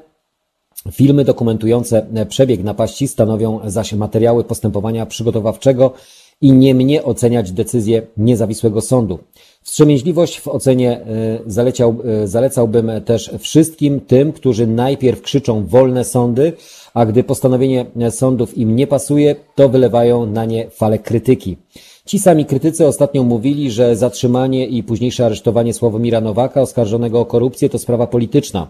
Filmy 0.92 1.26
dokumentujące 1.26 2.08
przebieg 2.30 2.64
napaści 2.64 3.08
stanowią 3.08 3.60
zaś 3.66 3.94
materiały 3.94 4.44
postępowania 4.44 5.06
przygotowawczego 5.06 5.94
i 6.42 6.52
nie 6.52 6.76
mnie 6.76 7.04
oceniać 7.04 7.52
decyzję 7.52 8.02
niezawisłego 8.18 8.82
sądu. 8.82 9.20
Wstrzemięźliwość 9.62 10.40
w 10.40 10.48
ocenie 10.48 10.92
e, 10.92 11.06
zaleciał, 11.46 11.96
e, 12.24 12.28
zalecałbym 12.28 12.92
też 13.06 13.32
wszystkim 13.40 14.02
tym, 14.02 14.34
którzy 14.34 14.68
najpierw 14.68 15.22
krzyczą 15.22 15.66
wolne 15.66 16.04
sądy, 16.04 16.54
a 16.94 17.06
gdy 17.06 17.24
postanowienie 17.24 17.86
sądów 18.10 18.58
im 18.58 18.76
nie 18.76 18.88
pasuje, 18.88 19.36
to 19.56 19.70
wylewają 19.70 20.26
na 20.26 20.46
nie 20.46 20.70
fale 20.70 21.00
krytyki. 21.00 21.58
Ci 22.06 22.20
sami 22.20 22.46
krytycy 22.46 22.88
ostatnio 22.88 23.24
mówili, 23.24 23.72
że 23.72 23.96
zatrzymanie 23.96 24.68
i 24.68 24.84
późniejsze 24.84 25.26
aresztowanie 25.26 25.74
Sławomira 25.74 26.22
Nowaka 26.22 26.62
oskarżonego 26.62 27.20
o 27.20 27.26
korupcję 27.26 27.70
to 27.70 27.80
sprawa 27.80 28.08
polityczna. 28.08 28.68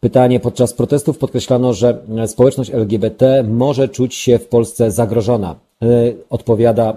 Pytanie 0.00 0.40
podczas 0.40 0.72
protestów 0.72 1.18
podkreślano, 1.18 1.74
że 1.74 2.02
społeczność 2.26 2.70
LGBT 2.70 3.44
może 3.48 3.88
czuć 3.88 4.14
się 4.14 4.38
w 4.38 4.46
Polsce 4.46 4.90
zagrożona. 4.90 5.56
E, 5.82 6.12
odpowiada 6.30 6.94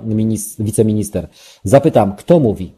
wiceminister. 0.60 1.28
Zapytam, 1.64 2.16
kto 2.16 2.40
mówi? 2.40 2.72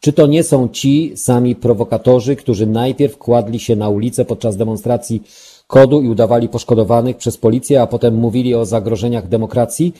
Czy 0.00 0.12
to 0.12 0.26
nie 0.26 0.42
są 0.42 0.68
ci 0.68 1.12
sami 1.16 1.56
prowokatorzy, 1.56 2.36
którzy 2.36 2.66
najpierw 2.66 3.18
kładli 3.18 3.60
się 3.60 3.76
na 3.76 3.88
ulicę 3.88 4.24
podczas 4.24 4.56
demonstracji 4.56 5.22
kodu 5.66 6.02
i 6.02 6.08
udawali 6.08 6.48
poszkodowanych 6.48 7.16
przez 7.16 7.36
policję, 7.36 7.82
a 7.82 7.86
potem 7.86 8.14
mówili 8.14 8.54
o 8.54 8.64
zagrożeniach 8.64 9.28
demokracji? 9.28 9.94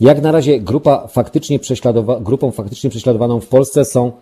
Jak 0.00 0.22
na 0.22 0.32
razie 0.32 0.60
grupa 0.60 1.06
faktycznie 1.06 1.58
prześladowa- 1.58 2.22
grupą 2.22 2.50
faktycznie 2.50 2.90
prześladowaną 2.90 3.40
w 3.40 3.46
Polsce 3.46 3.84
są 3.84 4.12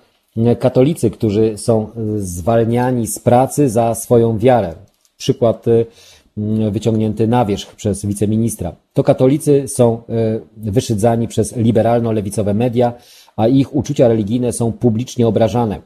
katolicy, 0.59 1.11
którzy 1.11 1.59
są 1.59 1.89
zwalniani 2.17 3.07
z 3.07 3.19
pracy 3.19 3.69
za 3.69 3.95
swoją 3.95 4.39
wiarę. 4.39 4.75
Przykład 5.17 5.65
wyciągnięty 6.70 7.28
na 7.28 7.44
wierzch 7.44 7.74
przez 7.74 8.06
wiceministra. 8.06 8.73
To 8.93 9.05
katolicy 9.05 9.69
są 9.69 9.98
y, 9.98 10.70
wyszydzani 10.70 11.28
przez 11.28 11.56
liberalno-lewicowe 11.56 12.55
media, 12.55 12.93
a 13.36 13.48
ich 13.48 13.77
uczucia 13.77 14.09
religijne 14.09 14.52
są 14.52 14.73
publicznie 14.73 15.27
obrażane. 15.27 15.81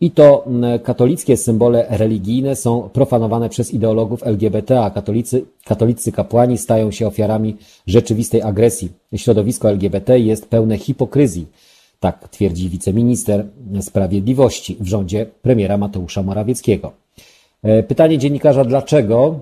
I 0.00 0.10
to 0.10 0.44
katolickie 0.82 1.36
symbole 1.36 1.86
religijne 1.90 2.56
są 2.56 2.88
profanowane 2.92 3.48
przez 3.48 3.74
ideologów 3.74 4.26
LGBT, 4.26 4.80
a 4.80 4.90
katolicy, 4.90 5.44
katolicy 5.64 6.12
kapłani 6.12 6.58
stają 6.58 6.90
się 6.90 7.06
ofiarami 7.06 7.56
rzeczywistej 7.86 8.42
agresji. 8.42 8.92
Środowisko 9.16 9.70
LGBT 9.70 10.18
jest 10.18 10.48
pełne 10.48 10.78
hipokryzji. 10.78 11.46
Tak 12.00 12.28
twierdzi 12.28 12.68
wiceminister 12.68 13.46
sprawiedliwości 13.80 14.76
w 14.80 14.86
rządzie 14.86 15.26
premiera 15.42 15.78
Mateusza 15.78 16.22
Morawieckiego. 16.22 16.92
E, 17.62 17.82
pytanie 17.82 18.18
dziennikarza, 18.18 18.64
dlaczego 18.64 19.40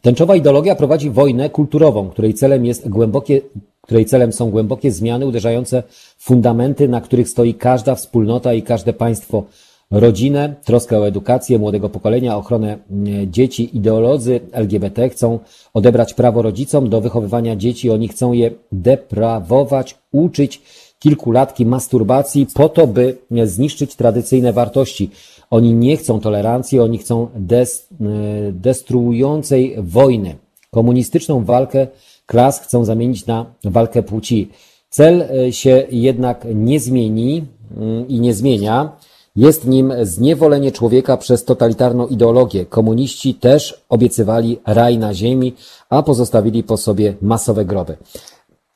tęczowa 0.00 0.36
ideologia 0.36 0.74
prowadzi 0.74 1.10
wojnę 1.10 1.50
kulturową, 1.50 2.08
której 2.08 2.34
celem 2.34 2.64
jest 2.64 2.88
głębokie, 2.88 3.40
której 3.80 4.04
celem 4.04 4.32
są 4.32 4.50
głębokie 4.50 4.92
zmiany 4.92 5.26
uderzające 5.26 5.82
w 6.18 6.24
fundamenty, 6.24 6.88
na 6.88 7.00
których 7.00 7.28
stoi 7.28 7.54
każda 7.54 7.94
wspólnota 7.94 8.54
i 8.54 8.62
każde 8.62 8.92
państwo. 8.92 9.44
Rodzinę, 9.90 10.54
troskę 10.64 10.98
o 10.98 11.06
edukację 11.06 11.58
młodego 11.58 11.88
pokolenia, 11.88 12.36
ochronę 12.36 12.78
dzieci. 13.26 13.76
Ideolodzy 13.76 14.40
LGBT 14.52 15.08
chcą 15.08 15.38
odebrać 15.74 16.14
prawo 16.14 16.42
rodzicom 16.42 16.88
do 16.88 17.00
wychowywania 17.00 17.56
dzieci. 17.56 17.90
Oni 17.90 18.08
chcą 18.08 18.32
je 18.32 18.50
deprawować, 18.72 19.98
uczyć 20.12 20.62
kilkulatki 20.98 21.66
masturbacji 21.66 22.46
po 22.54 22.68
to, 22.68 22.86
by 22.86 23.16
zniszczyć 23.44 23.96
tradycyjne 23.96 24.52
wartości. 24.52 25.10
Oni 25.52 25.74
nie 25.74 25.96
chcą 25.96 26.20
tolerancji, 26.20 26.80
oni 26.80 26.98
chcą 26.98 27.28
des, 27.34 27.88
e, 28.00 28.04
destruującej 28.52 29.76
wojny. 29.78 30.36
Komunistyczną 30.70 31.44
walkę 31.44 31.86
klas 32.26 32.60
chcą 32.60 32.84
zamienić 32.84 33.26
na 33.26 33.46
walkę 33.64 34.02
płci. 34.02 34.50
Cel 34.88 35.22
e, 35.22 35.52
się 35.52 35.86
jednak 35.90 36.46
nie 36.54 36.80
zmieni 36.80 37.44
mm, 37.76 38.08
i 38.08 38.20
nie 38.20 38.34
zmienia. 38.34 38.96
Jest 39.36 39.66
nim 39.66 39.92
zniewolenie 40.02 40.72
człowieka 40.72 41.16
przez 41.16 41.44
totalitarną 41.44 42.06
ideologię. 42.06 42.66
Komuniści 42.66 43.34
też 43.34 43.84
obiecywali 43.88 44.58
raj 44.66 44.98
na 44.98 45.14
ziemi, 45.14 45.52
a 45.90 46.02
pozostawili 46.02 46.62
po 46.62 46.76
sobie 46.76 47.14
masowe 47.22 47.64
groby. 47.64 47.96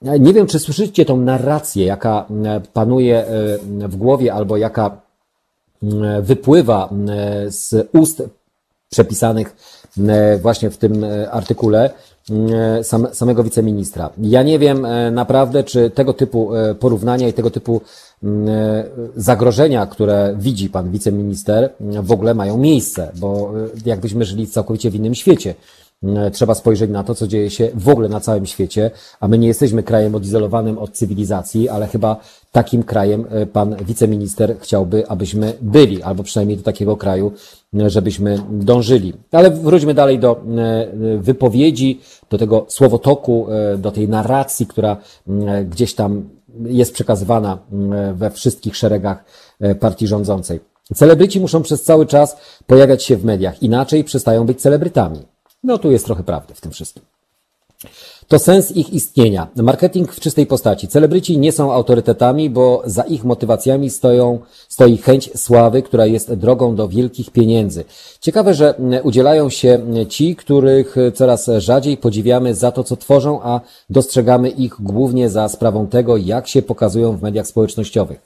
Nie 0.03 0.32
wiem, 0.32 0.47
czy 0.47 0.59
słyszycie 0.59 1.05
tą 1.05 1.16
narrację, 1.16 1.86
jaka 1.86 2.27
e, 2.44 2.61
panuje 2.73 3.19
e, 3.19 3.59
w 3.89 3.97
głowie 3.97 4.35
albo 4.35 4.57
jaka 4.57 4.86
e, 4.86 5.06
wypływa 6.23 6.90
z 7.48 7.89
ust 7.93 8.23
przepisanych 8.90 9.57
właśnie 10.43 10.70
w 10.70 10.77
tym 10.77 11.07
artykule 11.31 11.90
samego 13.12 13.44
wiceministra. 13.44 14.11
Ja 14.19 14.43
nie 14.43 14.59
wiem 14.59 14.86
naprawdę, 15.12 15.65
czy 15.65 15.90
tego 15.90 16.12
typu 16.12 16.51
porównania 16.81 17.28
i 17.28 17.32
tego 17.32 17.51
typu 17.51 17.81
zagrożenia, 19.16 19.86
które 19.86 20.35
widzi 20.39 20.70
pan 20.70 20.90
wiceminister, 20.90 21.73
w 21.81 22.12
ogóle 22.12 22.35
mają 22.35 22.59
miejsce, 22.59 23.12
bo 23.16 23.53
jakbyśmy 23.86 24.24
żyli 24.24 24.47
całkowicie 24.47 24.90
w 24.90 24.94
innym 24.94 25.15
świecie. 25.15 25.55
E, 26.05 26.31
trzeba 26.31 26.55
spojrzeć 26.55 26.90
na 26.90 27.05
to, 27.05 27.14
co 27.14 27.27
dzieje 27.27 27.51
się 27.51 27.70
w 27.74 27.89
ogóle 27.89 28.09
na 28.09 28.20
całym 28.20 28.47
świecie, 28.47 28.90
a 29.20 29.28
my 29.28 29.39
nie 29.39 29.48
jesteśmy 29.48 29.82
krajem 29.82 30.14
odizolowanym 30.14 30.78
od 30.78 30.93
cywilizacji, 30.93 31.68
ale 31.68 31.86
chyba 31.86 32.16
takim 32.52 32.82
krajem 32.82 33.27
e, 33.31 33.47
pan 33.47 33.77
wiceminister 33.77 34.56
chciałby, 34.60 35.09
abyśmy 35.09 35.52
byli, 35.60 36.02
albo 36.02 36.23
przynajmniej 36.23 36.56
do 36.56 36.62
takiego 36.62 36.97
kraju, 36.97 37.32
e, 37.78 37.90
żebyśmy 37.90 38.43
dążyli. 38.51 39.12
Ale 39.32 39.51
wróćmy 39.51 39.94
dalej 39.94 40.18
do 40.18 40.40
wypowiedzi, 41.18 42.01
do 42.31 42.39
tego 42.39 42.66
słowotoku, 42.68 43.47
do 43.78 43.90
tej 43.90 44.09
narracji, 44.09 44.66
która 44.66 44.97
gdzieś 45.64 45.94
tam 45.94 46.28
jest 46.64 46.94
przekazywana 46.94 47.59
we 48.14 48.31
wszystkich 48.31 48.77
szeregach 48.77 49.24
partii 49.81 50.06
rządzącej. 50.06 50.60
Celebryci 50.94 51.40
muszą 51.40 51.62
przez 51.62 51.82
cały 51.82 52.06
czas 52.06 52.36
pojawiać 52.66 53.05
się 53.05 53.16
w 53.16 53.24
mediach, 53.24 53.62
inaczej 53.62 54.05
przestają 54.05 54.47
być 54.47 54.60
celebrytami. 54.60 55.35
No 55.66 55.78
tu 55.78 55.90
jest 55.90 56.05
trochę 56.05 56.22
prawdy 56.22 56.55
w 56.55 56.60
tym 56.60 56.72
wszystkim. 56.72 57.02
To 58.28 58.38
sens 58.38 58.72
ich 58.76 58.93
istnienia. 58.93 59.48
Marketing 59.56 60.12
w 60.12 60.20
czystej 60.20 60.47
postaci. 60.47 60.88
Celebryci 60.88 61.38
nie 61.38 61.52
są 61.52 61.72
autorytetami, 61.72 62.51
bo 62.51 62.82
za 62.86 63.02
ich 63.02 63.24
motywacjami 63.24 63.90
stoją, 63.90 64.38
stoi 64.68 64.97
chęć 64.97 65.30
sławy, 65.38 65.82
która 65.82 66.06
jest 66.06 66.34
drogą 66.34 66.76
do 66.76 66.88
wielkich 66.88 67.30
pieniędzy. 67.30 67.84
Ciekawe, 68.20 68.55
że 68.55 68.74
udzielają 69.02 69.51
się 69.51 69.80
ci, 70.09 70.36
których 70.36 70.97
coraz 71.14 71.51
rzadziej 71.59 71.97
podziwiamy 71.97 72.55
za 72.55 72.72
to, 72.72 72.84
co 72.84 72.97
tworzą, 72.97 73.43
a 73.43 73.60
dostrzegamy 73.90 74.48
ich 74.48 74.74
głównie 74.80 75.30
za 75.30 75.48
sprawą 75.48 75.86
tego, 75.86 76.16
jak 76.16 76.48
się 76.48 76.62
pokazują 76.62 77.16
w 77.16 77.22
mediach 77.22 77.47
społecznościowych. 77.47 78.20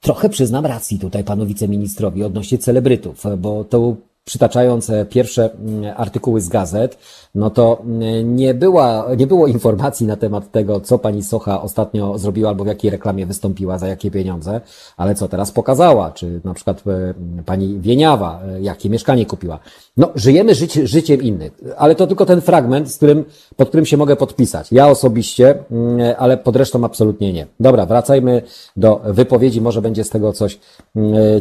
Trochę 0.00 0.28
przyznam 0.28 0.66
racji 0.66 0.98
tutaj 0.98 1.24
panu 1.24 1.46
wiceministrowi 1.46 2.24
odnośnie 2.24 2.58
celebrytów, 2.58 3.24
bo 3.38 3.64
to 3.64 3.94
przytaczając 4.24 4.90
e, 4.90 5.04
pierwsze 5.04 5.50
mm, 5.52 5.94
artykuły 5.96 6.40
z 6.40 6.48
gazet, 6.48 6.98
no 7.34 7.50
to 7.50 7.82
mm, 7.84 8.36
nie, 8.36 8.54
była, 8.54 9.06
nie 9.16 9.26
było 9.26 9.46
informacji 9.46 10.06
na 10.06 10.16
temat 10.16 10.50
tego, 10.50 10.80
co 10.80 10.98
pani 10.98 11.22
Socha 11.22 11.62
ostatnio 11.62 12.18
zrobiła 12.18 12.48
albo 12.48 12.64
w 12.64 12.66
jakiej 12.66 12.90
reklamie 12.90 13.26
wystąpiła, 13.26 13.78
za 13.78 13.88
jakie 13.88 14.10
pieniądze, 14.10 14.60
ale 14.96 15.14
co 15.14 15.28
teraz 15.28 15.52
pokazała, 15.52 16.10
czy 16.10 16.40
na 16.44 16.54
przykład 16.54 16.82
e, 16.86 17.14
pani 17.44 17.78
Wieniawa, 17.80 18.40
e, 18.48 18.60
jakie 18.60 18.90
mieszkanie 18.90 19.26
kupiła. 19.26 19.58
No, 19.96 20.10
żyjemy 20.14 20.54
życie, 20.54 20.86
życiem 20.86 21.22
innych, 21.22 21.52
ale 21.76 21.94
to 21.94 22.06
tylko 22.06 22.26
ten 22.26 22.40
fragment, 22.40 22.90
z 22.90 22.96
którym, 22.96 23.24
pod 23.56 23.68
którym 23.68 23.86
się 23.86 23.96
mogę 23.96 24.16
podpisać. 24.16 24.72
Ja 24.72 24.88
osobiście, 24.88 25.54
mm, 25.70 26.14
ale 26.18 26.36
pod 26.36 26.56
resztą 26.56 26.84
absolutnie 26.84 27.32
nie. 27.32 27.46
Dobra, 27.60 27.86
wracajmy 27.86 28.42
do 28.76 29.00
wypowiedzi, 29.04 29.60
może 29.60 29.82
będzie 29.82 30.04
z 30.04 30.10
tego 30.10 30.32
coś 30.32 30.58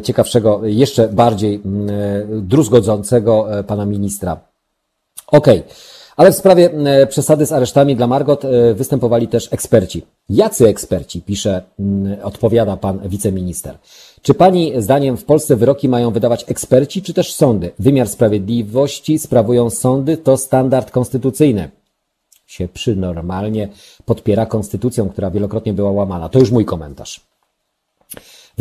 ciekawszego, 0.04 0.62
jeszcze 0.64 1.08
bardziej 1.08 1.62
druzgodzącego 2.72 3.48
pana 3.68 3.86
ministra. 3.86 4.40
Okej. 5.28 5.60
Okay. 5.60 5.74
Ale 6.18 6.32
w 6.32 6.36
sprawie 6.36 6.72
e, 6.72 7.08
przesady 7.08 7.46
z 7.46 7.52
aresztami 7.52 7.96
dla 7.96 8.08
Margot 8.08 8.46
e, 8.46 8.74
występowali 8.74 9.28
też 9.28 9.54
eksperci. 9.54 10.02
Jacy 10.30 10.68
eksperci, 10.68 11.22
pisze, 11.22 11.62
odpowiada 12.24 12.78
pan 12.78 13.00
wiceminister. 13.10 13.78
Czy 14.22 14.34
pani 14.34 14.74
zdaniem 14.78 15.18
w 15.18 15.26
Polsce 15.26 15.56
wyroki 15.56 15.90
mają 15.90 16.12
wydawać 16.12 16.46
eksperci, 16.48 17.02
czy 17.02 17.14
też 17.14 17.34
sądy? 17.34 17.72
Wymiar 17.80 18.10
sprawiedliwości 18.10 19.20
sprawują 19.20 19.70
sądy, 19.70 20.18
to 20.18 20.38
standard 20.38 20.92
konstytucyjny. 20.92 21.72
Się 22.48 22.68
przynormalnie 22.68 23.70
podpiera 24.06 24.46
konstytucją, 24.46 25.10
która 25.10 25.32
wielokrotnie 25.32 25.74
była 25.74 25.92
łamana. 25.92 26.30
To 26.30 26.40
już 26.40 26.52
mój 26.52 26.66
komentarz. 26.66 27.31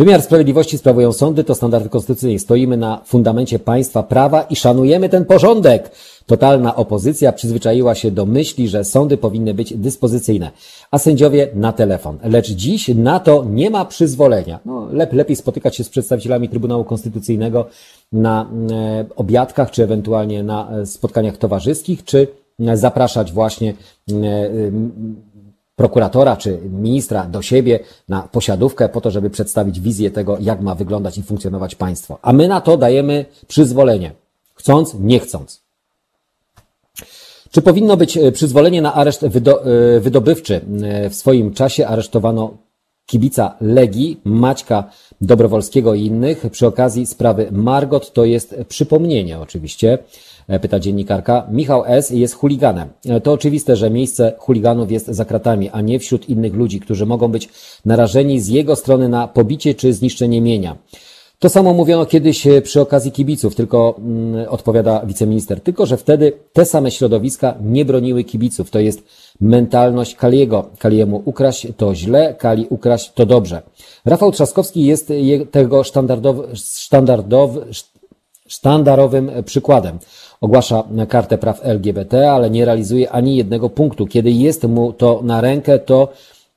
Wymiar 0.01 0.23
sprawiedliwości 0.23 0.79
sprawują 0.79 1.13
sądy, 1.13 1.45
to 1.45 1.55
standardy 1.55 1.89
konstytucyjne. 1.89 2.39
Stoimy 2.39 2.77
na 2.77 3.01
fundamencie 3.05 3.59
państwa 3.59 4.03
prawa 4.03 4.43
i 4.43 4.57
szanujemy 4.57 5.09
ten 5.09 5.25
porządek. 5.25 5.91
Totalna 6.27 6.77
opozycja 6.77 7.33
przyzwyczaiła 7.33 7.95
się 7.95 8.11
do 8.11 8.27
myśli, 8.27 8.69
że 8.69 8.85
sądy 8.85 9.17
powinny 9.17 9.55
być 9.55 9.75
dyspozycyjne, 9.75 10.51
a 10.91 10.99
sędziowie 10.99 11.49
na 11.55 11.73
telefon. 11.73 12.19
Lecz 12.25 12.51
dziś 12.51 12.89
na 12.89 13.21
to 13.21 13.45
nie 13.51 13.71
ma 13.71 13.85
przyzwolenia. 13.85 14.61
No, 14.65 14.89
lep, 14.93 15.13
lepiej 15.13 15.37
spotykać 15.37 15.77
się 15.77 15.85
z 15.85 15.89
przedstawicielami 15.89 16.49
Trybunału 16.49 16.85
Konstytucyjnego 16.85 17.67
na 18.13 18.51
e, 18.71 19.05
obiadkach, 19.17 19.71
czy 19.71 19.83
ewentualnie 19.83 20.43
na 20.43 20.71
e, 20.71 20.87
spotkaniach 20.87 21.37
towarzyskich, 21.37 22.05
czy 22.05 22.27
zapraszać 22.75 23.33
właśnie 23.33 23.71
e, 23.71 24.15
prokuratora 25.81 26.37
czy 26.37 26.59
ministra 26.71 27.25
do 27.25 27.43
siebie 27.43 27.79
na 28.09 28.23
posiadówkę 28.23 28.89
po 28.89 29.01
to, 29.01 29.11
żeby 29.11 29.31
przedstawić 29.31 29.81
wizję 29.81 30.11
tego, 30.11 30.37
jak 30.41 30.61
ma 30.61 30.75
wyglądać 30.75 31.19
i 31.19 31.23
funkcjonować 31.23 31.75
państwo. 31.75 32.19
A 32.23 32.33
my 32.33 32.49
na 32.49 32.61
to 32.61 32.77
dajemy 32.77 33.25
przyzwolenie. 33.49 34.13
Chcąc, 34.55 34.95
nie 35.01 35.21
chcąc. 35.21 35.61
Czy 37.51 37.63
powinno 37.63 37.97
być 37.97 38.17
e, 38.17 38.33
przyzwolenie 38.33 38.83
na 38.83 38.95
areszt 38.95 39.23
e, 39.23 39.31
wydobywczy? 40.01 40.61
E, 40.83 41.11
w 41.11 41.15
swoim 41.15 41.55
czasie 41.55 41.87
aresztowano 41.87 42.57
kibica 43.11 43.55
Legii, 43.61 44.21
Maćka 44.25 44.85
Dobrowolskiego 45.21 45.95
i 45.95 46.05
innych. 46.05 46.47
Przy 46.51 46.67
okazji 46.67 47.07
sprawy 47.07 47.49
Margot 47.53 48.13
to 48.13 48.25
jest 48.25 48.55
przypomnienie 48.69 49.39
oczywiście. 49.39 49.99
E, 50.49 50.61
pyta 50.61 50.81
dziennikarka. 50.81 51.47
Michał 51.53 51.85
S. 51.87 52.11
jest 52.11 52.35
chuliganem. 52.35 52.89
E, 53.07 53.21
to 53.21 53.33
oczywiste, 53.33 53.77
że 53.77 53.91
miejsce 53.91 54.33
chuliganów 54.39 54.93
jest 54.93 55.07
za 55.07 55.25
kratami, 55.25 55.71
a 55.71 55.81
nie 55.81 55.99
wśród 55.99 56.29
innych 56.29 56.55
ludzi, 56.55 56.81
którzy 56.81 57.07
mogą 57.07 57.29
być 57.29 57.49
narażeni 57.85 58.41
z 58.41 58.49
jego 58.49 58.77
strony 58.77 59.09
na 59.09 59.29
pobicie 59.29 59.75
czy 59.75 59.93
zniszczenie 59.93 60.41
mienia. 60.41 60.77
To 61.41 61.49
samo 61.49 61.75
mówiono 61.75 62.07
kiedyś 62.07 62.47
e, 62.47 62.63
przy 62.63 62.81
okazji 62.81 63.13
kibiców, 63.13 63.55
tylko 63.55 63.95
mm, 63.99 64.49
odpowiada 64.49 65.03
wiceminister, 65.07 65.61
tylko 65.61 65.87
że 65.87 65.97
wtedy 65.97 66.33
te 66.53 66.65
same 66.65 66.91
środowiska 66.91 67.55
nie 67.63 67.85
broniły 67.85 68.25
kibiców. 68.25 68.71
To 68.71 68.79
jest 68.79 69.03
mentalność 69.41 70.15
Kaliego. 70.15 70.71
Kaliemu 70.79 71.23
ukraść 71.25 71.67
to 71.77 71.95
źle, 71.95 72.35
Kali 72.35 72.67
ukraść 72.71 73.13
to 73.13 73.27
dobrze. 73.27 73.63
Rafał 74.05 74.33
Trzaskowski 74.33 74.85
jest 74.85 75.13
tego 75.51 75.85
sztandardowy, 75.85 76.57
sztandardowy, 76.57 77.67
sztandarowym 78.47 79.31
przykładem. 79.45 79.99
Ogłasza 80.41 80.85
kartę 81.09 81.39
praw 81.39 81.61
LGBT, 81.63 82.33
ale 82.33 82.51
nie 82.51 82.65
realizuje 82.65 83.11
ani 83.11 83.37
jednego 83.37 83.71
punktu. 83.71 84.07
Kiedy 84.07 84.31
jest 84.31 84.65
mu 84.65 84.93
to 84.93 85.21
na 85.25 85.41
rękę, 85.41 85.79
to 85.79 86.09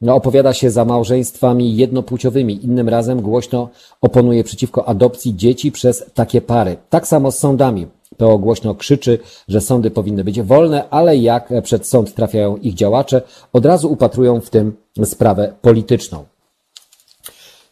no, 0.04 0.16
opowiada 0.16 0.54
się 0.54 0.72
za 0.72 0.86
małżeństwami 0.86 1.76
jednopłciowymi. 1.76 2.66
Innym 2.66 2.90
razem 2.90 3.22
głośno 3.22 3.70
oponuje 4.02 4.44
przeciwko 4.44 4.88
adopcji 4.88 5.36
dzieci 5.36 5.72
przez 5.72 6.06
takie 6.14 6.42
pary. 6.42 6.78
Tak 6.90 7.08
samo 7.08 7.32
z 7.32 7.38
sądami. 7.38 7.88
To 8.18 8.38
głośno 8.38 8.76
krzyczy, 8.76 9.20
że 9.48 9.62
sądy 9.62 9.92
powinny 9.92 10.24
być 10.24 10.42
wolne, 10.42 10.90
ale 10.90 11.18
jak 11.18 11.50
przed 11.64 11.88
sąd 11.88 12.14
trafiają 12.14 12.58
ich 12.58 12.74
działacze, 12.74 13.22
od 13.54 13.66
razu 13.66 13.92
upatrują 13.92 14.42
w 14.42 14.50
tym 14.50 14.74
sprawę 15.04 15.54
polityczną. 15.62 16.24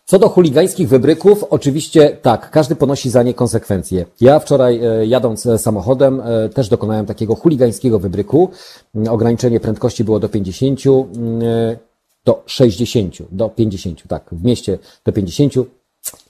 Co 0.06 0.20
do 0.20 0.30
chuligańskich 0.30 0.90
wybryków, 0.90 1.44
oczywiście 1.50 2.18
tak, 2.22 2.52
każdy 2.52 2.76
ponosi 2.76 3.10
za 3.10 3.24
nie 3.24 3.34
konsekwencje. 3.34 4.06
Ja 4.22 4.40
wczoraj 4.40 4.80
e, 4.86 5.06
jadąc 5.06 5.48
samochodem 5.58 6.22
e, 6.22 6.50
też 6.50 6.70
dokonałem 6.70 7.06
takiego 7.06 7.36
chuligańskiego 7.36 8.00
wybryku. 8.00 8.50
Mm, 8.96 9.14
ograniczenie 9.14 9.60
prędkości 9.60 10.04
było 10.04 10.20
do 10.20 10.30
50, 10.30 10.80
mm, 10.86 11.78
do 12.26 12.44
60, 12.46 13.16
do 13.32 13.50
50, 13.50 14.04
tak, 14.08 14.30
w 14.32 14.44
mieście 14.44 14.80
do 15.06 15.12
50. 15.12 15.54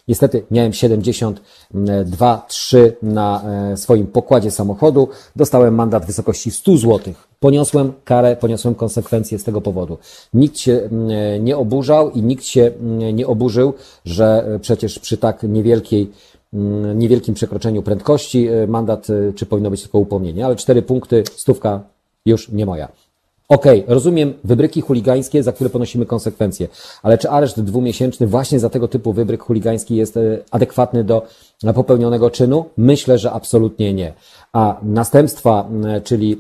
Niestety 0.08 0.44
miałem 0.52 0.74
72, 0.74 2.46
3 2.48 2.96
na 3.02 3.44
swoim 3.76 4.08
pokładzie 4.08 4.52
samochodu. 4.52 5.10
Dostałem 5.36 5.76
mandat 5.76 6.04
w 6.04 6.08
wysokości 6.08 6.52
100 6.52 6.78
złotych 6.78 7.32
poniosłem 7.42 7.94
karę, 8.04 8.36
poniosłem 8.36 8.76
konsekwencje 8.76 9.40
z 9.40 9.44
tego 9.44 9.62
powodu. 9.62 9.98
Nikt 10.34 10.58
się 10.58 10.72
mm, 10.72 11.46
nie 11.46 11.58
oburzał 11.58 12.12
i 12.12 12.22
nikt 12.22 12.44
się 12.44 12.62
mm, 12.62 13.16
nie 13.16 13.28
oburzył, 13.28 13.74
że 14.06 14.46
e, 14.56 14.60
przecież 14.60 15.00
przy 15.00 15.18
tak 15.18 15.44
niewielkiej 15.44 16.12
mm, 16.54 17.00
niewielkim 17.00 17.36
przekroczeniu 17.36 17.84
prędkości 17.84 18.48
e, 18.48 18.68
mandat, 18.68 19.08
e, 19.10 19.34
czy 19.34 19.46
powinno 19.46 19.70
być 19.70 19.82
tylko 19.82 20.00
upomnienie, 20.00 20.46
ale 20.46 20.56
cztery 20.56 20.82
punkty, 20.82 21.24
stówka 21.36 21.82
już 22.26 22.50
nie 22.50 22.66
moja. 22.66 22.88
Okej, 23.52 23.84
okay, 23.84 23.94
rozumiem 23.94 24.34
wybryki 24.44 24.82
chuligańskie, 24.82 25.44
za 25.44 25.52
które 25.52 25.70
ponosimy 25.70 26.06
konsekwencje, 26.06 26.68
ale 27.04 27.18
czy 27.18 27.30
areszt 27.30 27.62
dwumiesięczny 27.62 28.28
właśnie 28.28 28.60
za 28.60 28.70
tego 28.70 28.88
typu 28.88 29.14
wybryk 29.14 29.44
chuligański 29.44 29.96
jest 29.96 30.20
adekwatny 30.52 31.04
do 31.04 31.28
popełnionego 31.76 32.30
czynu? 32.30 32.66
Myślę, 32.78 33.18
że 33.18 33.32
absolutnie 33.32 33.94
nie. 33.94 34.14
A 34.54 34.80
następstwa, 34.84 35.70
czyli 36.04 36.38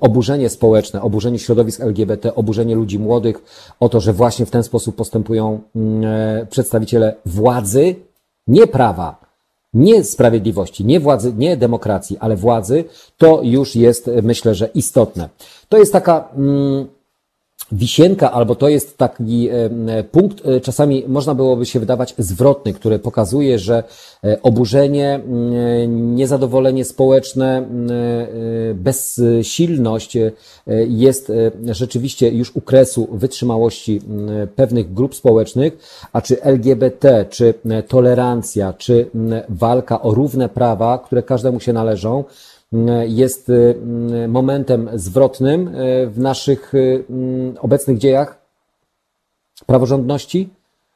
oburzenie 0.00 0.48
społeczne, 0.48 1.02
oburzenie 1.02 1.38
środowisk 1.38 1.80
LGBT, 1.80 2.34
oburzenie 2.34 2.74
ludzi 2.74 2.98
młodych 2.98 3.36
o 3.80 3.88
to, 3.88 4.00
że 4.00 4.12
właśnie 4.12 4.46
w 4.46 4.50
ten 4.50 4.62
sposób 4.62 4.96
postępują 4.96 5.60
przedstawiciele 6.50 7.14
władzy, 7.26 7.94
nie 8.46 8.66
prawa, 8.66 9.31
nie 9.74 10.04
sprawiedliwości, 10.04 10.84
nie 10.84 11.00
władzy, 11.00 11.32
nie 11.36 11.56
demokracji, 11.56 12.16
ale 12.20 12.36
władzy, 12.36 12.84
to 13.16 13.40
już 13.42 13.76
jest, 13.76 14.10
myślę, 14.22 14.54
że 14.54 14.66
istotne. 14.66 15.28
To 15.68 15.78
jest 15.78 15.92
taka. 15.92 16.28
Mm, 16.36 16.86
wisienka, 17.72 18.32
albo 18.32 18.54
to 18.54 18.68
jest 18.68 18.98
taki 18.98 19.48
e, 19.48 20.04
punkt, 20.04 20.46
e, 20.46 20.60
czasami 20.60 21.04
można 21.08 21.34
byłoby 21.34 21.66
się 21.66 21.80
wydawać 21.80 22.14
zwrotny, 22.18 22.72
który 22.72 22.98
pokazuje, 22.98 23.58
że 23.58 23.84
e, 24.24 24.42
oburzenie, 24.42 25.20
niezadowolenie 25.88 26.84
społeczne, 26.84 27.66
bezsilność 28.74 30.18
jest 30.88 31.32
rzeczywiście 31.70 32.28
już 32.28 32.56
u 32.56 32.60
kresu 32.60 33.08
wytrzymałości 33.12 34.00
pewnych 34.56 34.94
grup 34.94 35.14
społecznych, 35.14 35.78
a 36.12 36.20
czy 36.20 36.42
LGBT, 36.42 37.26
czy 37.30 37.54
tolerancja, 37.88 38.72
czy 38.72 39.10
walka 39.48 40.02
o 40.02 40.14
równe 40.14 40.48
prawa, 40.48 40.98
które 40.98 41.22
każdemu 41.22 41.60
się 41.60 41.72
należą, 41.72 42.24
jest 43.06 43.52
momentem 44.28 44.88
zwrotnym 44.94 45.70
w 46.06 46.18
naszych 46.18 46.72
obecnych 47.60 47.98
dziejach 47.98 48.42
praworządności, 49.66 50.50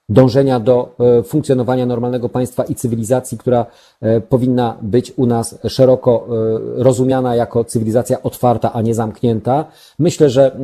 dążenia 0.08 0.60
do 0.60 0.94
e, 1.00 1.22
funkcjonowania 1.22 1.86
normalnego 1.86 2.28
państwa 2.28 2.64
i 2.64 2.74
cywilizacji, 2.74 3.38
która 3.38 3.66
e, 4.00 4.20
powinna 4.20 4.76
być 4.82 5.12
u 5.16 5.26
nas 5.26 5.58
szeroko 5.68 6.26
e, 6.28 6.82
rozumiana 6.82 7.36
jako 7.36 7.64
cywilizacja 7.64 8.22
otwarta, 8.22 8.72
a 8.72 8.82
nie 8.82 8.94
zamknięta. 8.94 9.64
Myślę, 9.98 10.30
że 10.30 10.56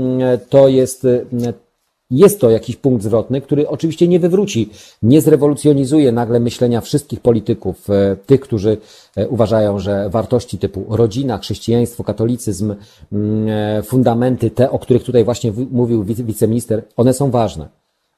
to 0.48 0.68
jest 0.68 1.06
jest 2.12 2.40
to 2.40 2.50
jakiś 2.50 2.76
punkt 2.76 3.04
zwrotny, 3.04 3.40
który 3.40 3.68
oczywiście 3.68 4.08
nie 4.08 4.20
wywróci, 4.20 4.70
nie 5.02 5.20
zrewolucjonizuje 5.20 6.12
nagle 6.12 6.40
myślenia 6.40 6.80
wszystkich 6.80 7.20
polityków, 7.20 7.88
tych, 8.26 8.40
którzy 8.40 8.76
uważają, 9.28 9.78
że 9.78 10.10
wartości 10.10 10.58
typu 10.58 10.84
rodzina, 10.88 11.38
chrześcijaństwo, 11.38 12.04
katolicyzm, 12.04 12.74
mm, 13.12 13.82
fundamenty, 13.82 14.50
te, 14.50 14.70
o 14.70 14.78
których 14.78 15.04
tutaj 15.04 15.24
właśnie 15.24 15.52
mówił 15.70 16.04
wiceminister, 16.04 16.82
one 16.96 17.14
są 17.14 17.30
ważne. 17.30 17.68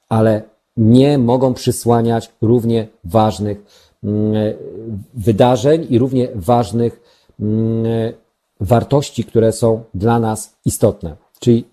Ale 0.09 0.41
nie 0.77 1.17
mogą 1.17 1.53
przysłaniać 1.53 2.31
równie 2.41 2.87
ważnych 3.03 3.57
mm, 4.03 4.33
wydarzeń 5.13 5.87
i 5.89 5.99
równie 5.99 6.27
ważnych 6.35 7.01
mm, 7.39 8.13
wartości, 8.59 9.23
które 9.23 9.51
są 9.51 9.83
dla 9.93 10.19
nas 10.19 10.55
istotne. 10.65 11.15
Czyli 11.39 11.65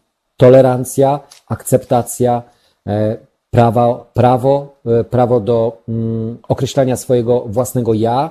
tolerancja, 0.42 1.20
akceptacja, 1.48 2.42
e, 2.86 3.16
prawo, 3.50 4.06
prawo, 4.14 4.74
e, 4.86 5.04
prawo 5.04 5.40
do 5.40 5.82
mm, 5.88 6.38
określania 6.48 6.96
swojego 6.96 7.40
własnego 7.40 7.94
ja, 7.94 8.30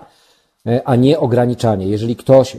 e, 0.68 0.82
a 0.86 0.96
nie 0.96 1.20
ograniczanie. 1.20 1.88
Jeżeli 1.88 2.16
ktoś 2.16 2.58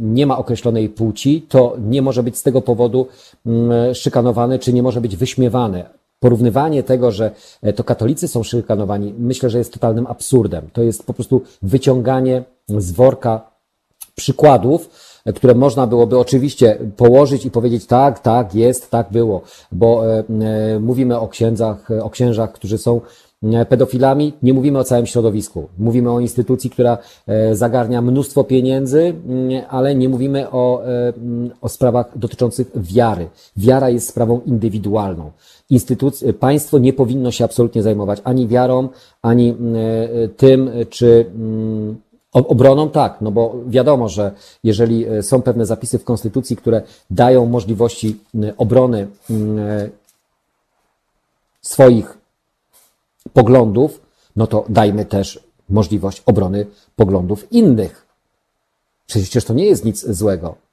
nie 0.00 0.26
ma 0.26 0.38
określonej 0.38 0.88
płci, 0.88 1.42
to 1.48 1.76
nie 1.78 2.02
może 2.02 2.22
być 2.22 2.38
z 2.38 2.42
tego 2.42 2.62
powodu 2.62 3.06
szykanowany, 3.94 4.58
czy 4.58 4.72
nie 4.72 4.82
może 4.82 5.00
być 5.00 5.16
wyśmiewany 5.16 5.84
porównywanie 6.20 6.82
tego, 6.82 7.12
że 7.12 7.30
to 7.76 7.84
katolicy 7.84 8.28
są 8.28 8.42
szykanowani, 8.42 9.14
myślę, 9.18 9.50
że 9.50 9.58
jest 9.58 9.72
totalnym 9.72 10.06
absurdem. 10.06 10.70
To 10.72 10.82
jest 10.82 11.06
po 11.06 11.14
prostu 11.14 11.42
wyciąganie 11.62 12.42
z 12.68 12.92
worka 12.92 13.50
przykładów, 14.14 14.90
które 15.34 15.54
można 15.54 15.86
byłoby 15.86 16.18
oczywiście 16.18 16.78
położyć 16.96 17.46
i 17.46 17.50
powiedzieć 17.50 17.86
tak, 17.86 18.18
tak, 18.18 18.54
jest, 18.54 18.90
tak 18.90 19.10
było, 19.10 19.42
bo 19.72 20.06
e, 20.06 20.24
e, 20.74 20.80
mówimy 20.80 21.20
o 21.20 21.28
księdzach, 21.28 21.88
o 22.02 22.10
księżach, 22.10 22.52
którzy 22.52 22.78
są 22.78 23.00
E, 23.42 23.66
pedofilami, 23.66 24.32
nie 24.42 24.54
mówimy 24.54 24.78
o 24.78 24.84
całym 24.84 25.06
środowisku. 25.06 25.68
Mówimy 25.78 26.10
o 26.10 26.20
instytucji, 26.20 26.70
która 26.70 26.98
e, 27.26 27.54
zagarnia 27.54 28.02
mnóstwo 28.02 28.44
pieniędzy, 28.44 29.14
mm, 29.28 29.62
ale 29.68 29.94
nie 29.94 30.08
mówimy 30.08 30.50
o, 30.50 30.82
e, 30.84 31.08
mm, 31.08 31.50
o 31.60 31.68
sprawach 31.68 32.18
dotyczących 32.18 32.70
wiary. 32.74 33.28
Wiara 33.56 33.90
jest 33.90 34.08
sprawą 34.08 34.40
indywidualną. 34.46 35.30
Instytuc- 35.70 36.32
państwo 36.32 36.78
nie 36.78 36.92
powinno 36.92 37.30
się 37.30 37.44
absolutnie 37.44 37.82
zajmować 37.82 38.20
ani 38.24 38.48
wiarą, 38.48 38.88
ani 39.22 39.50
mm, 39.50 39.76
tym, 40.36 40.70
czy 40.90 41.26
Obroną 42.32 42.90
tak, 42.90 43.20
no 43.20 43.30
bo 43.30 43.54
wiadomo, 43.66 44.08
że 44.08 44.32
jeżeli 44.64 45.06
są 45.22 45.42
pewne 45.42 45.66
zapisy 45.66 45.98
w 45.98 46.04
Konstytucji, 46.04 46.56
które 46.56 46.82
dają 47.10 47.46
możliwości 47.46 48.20
obrony 48.56 49.08
swoich 51.60 52.18
poglądów, 53.32 54.00
no 54.36 54.46
to 54.46 54.64
dajmy 54.68 55.04
też 55.04 55.44
możliwość 55.68 56.22
obrony 56.26 56.66
poglądów 56.96 57.52
innych. 57.52 58.06
Przecież 59.06 59.44
to 59.44 59.54
nie 59.54 59.66
jest 59.66 59.84
nic 59.84 60.06
złego. 60.06 60.67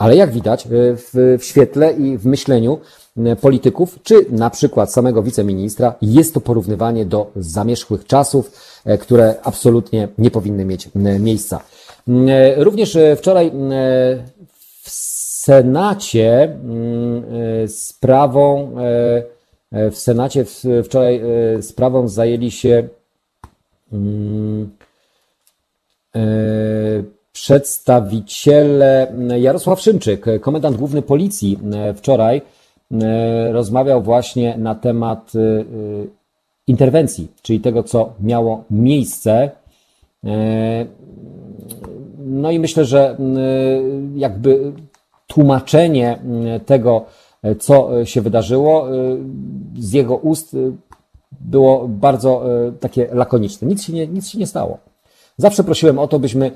Ale 0.00 0.16
jak 0.16 0.30
widać 0.30 0.66
e, 0.66 0.68
w, 0.96 1.36
w 1.38 1.44
świetle 1.44 1.92
i 1.92 2.18
w 2.18 2.26
myśleniu 2.26 2.78
e, 3.16 3.36
polityków, 3.36 3.98
czy 4.02 4.26
na 4.30 4.50
przykład 4.50 4.92
samego 4.92 5.22
wiceministra, 5.22 5.94
jest 6.02 6.34
to 6.34 6.40
porównywanie 6.40 7.04
do 7.04 7.30
zamierzchłych 7.36 8.06
czasów, 8.06 8.50
e, 8.84 8.98
które 8.98 9.34
absolutnie 9.42 10.08
nie 10.18 10.30
powinny 10.30 10.64
mieć 10.64 10.88
miejsca. 11.20 11.60
Również 12.56 12.98
wczoraj 13.16 13.52
w 14.82 14.90
Senacie 14.90 16.58
sprawą 17.66 18.74
w 19.72 19.96
Senacie 19.96 20.44
wczoraj 20.84 21.22
sprawą 21.60 22.08
zajęli 22.08 22.50
się 22.50 22.88
mm, 23.92 24.70
przedstawiciele 27.42 29.12
Jarosław 29.38 29.80
Szymczyk, 29.80 30.26
komendant 30.40 30.76
główny 30.76 31.02
policji 31.02 31.58
wczoraj 31.94 32.42
rozmawiał 33.52 34.02
właśnie 34.02 34.58
na 34.58 34.74
temat 34.74 35.32
interwencji, 36.66 37.28
czyli 37.42 37.60
tego, 37.60 37.82
co 37.82 38.12
miało 38.20 38.64
miejsce. 38.70 39.50
No 42.18 42.50
i 42.50 42.58
myślę, 42.58 42.84
że 42.84 43.16
jakby 44.14 44.72
tłumaczenie 45.26 46.18
tego, 46.66 47.04
E, 47.42 47.54
co 47.54 48.00
e, 48.00 48.06
się 48.06 48.20
wydarzyło. 48.20 48.88
E, 48.88 49.16
z 49.78 49.92
jego 49.92 50.16
ust 50.16 50.56
było 51.40 51.88
bardzo 51.88 52.42
takie 52.80 53.08
lakoniczne. 53.12 53.68
Nic 53.68 53.82
się 53.82 53.92
nie, 53.92 54.06
nic 54.06 54.28
się 54.28 54.38
nie 54.38 54.46
stało. 54.46 54.78
Zawsze 55.40 55.64
prosiłem 55.64 55.98
o 55.98 56.08
to, 56.08 56.18
byśmy 56.18 56.50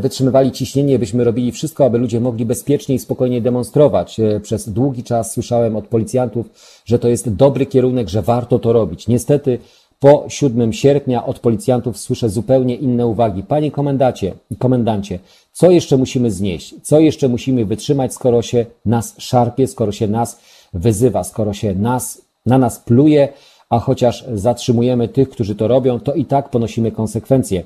wytrzymywali 0.00 0.52
ciśnienie, 0.52 0.98
byśmy 0.98 1.24
robili 1.24 1.52
wszystko, 1.52 1.84
aby 1.84 1.98
ludzie 1.98 2.20
mogli 2.20 2.46
bezpiecznie 2.46 2.94
i 2.94 2.98
spokojnie 2.98 3.40
demonstrować. 3.40 4.16
Przez 4.42 4.68
długi 4.68 5.04
czas 5.04 5.32
słyszałem 5.32 5.76
od 5.76 5.86
policjantów, 5.86 6.46
że 6.84 6.98
to 6.98 7.08
jest 7.08 7.34
dobry 7.34 7.66
kierunek, 7.66 8.08
że 8.08 8.22
warto 8.22 8.58
to 8.58 8.72
robić. 8.72 9.08
Niestety 9.08 9.58
po 9.98 10.24
7 10.28 10.72
sierpnia 10.72 11.26
od 11.26 11.38
policjantów 11.38 11.98
słyszę 11.98 12.28
zupełnie 12.28 12.74
inne 12.74 13.06
uwagi. 13.06 13.42
Panie 13.42 13.70
komendacie, 13.70 14.34
komendancie, 14.58 15.18
co 15.52 15.70
jeszcze 15.70 15.96
musimy 15.96 16.30
znieść? 16.30 16.74
Co 16.82 17.00
jeszcze 17.00 17.28
musimy 17.28 17.64
wytrzymać, 17.64 18.14
skoro 18.14 18.42
się 18.42 18.66
nas 18.86 19.14
szarpie, 19.18 19.66
skoro 19.66 19.92
się 19.92 20.08
nas 20.08 20.40
wyzywa, 20.74 21.24
skoro 21.24 21.52
się 21.52 21.74
nas, 21.74 22.22
na 22.46 22.58
nas 22.58 22.78
pluje, 22.78 23.28
a 23.68 23.78
chociaż 23.78 24.24
zatrzymujemy 24.34 25.08
tych, 25.08 25.30
którzy 25.30 25.54
to 25.54 25.68
robią, 25.68 26.00
to 26.00 26.14
i 26.14 26.24
tak 26.24 26.50
ponosimy 26.50 26.92
konsekwencje. 26.92 27.62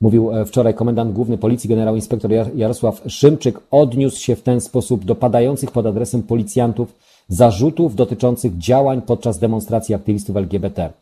Mówił 0.00 0.36
e, 0.36 0.44
wczoraj 0.44 0.74
komendant 0.74 1.12
główny 1.12 1.38
policji 1.38 1.68
generał 1.68 1.94
inspektor 1.96 2.30
Jarosław 2.54 3.02
Szymczyk. 3.06 3.60
Odniósł 3.70 4.20
się 4.20 4.36
w 4.36 4.42
ten 4.42 4.60
sposób 4.60 5.04
do 5.04 5.14
padających 5.14 5.70
pod 5.70 5.86
adresem 5.86 6.22
policjantów 6.22 6.94
zarzutów 7.28 7.94
dotyczących 7.94 8.58
działań 8.58 9.02
podczas 9.02 9.38
demonstracji 9.38 9.94
aktywistów 9.94 10.36
LGBT. 10.36 10.92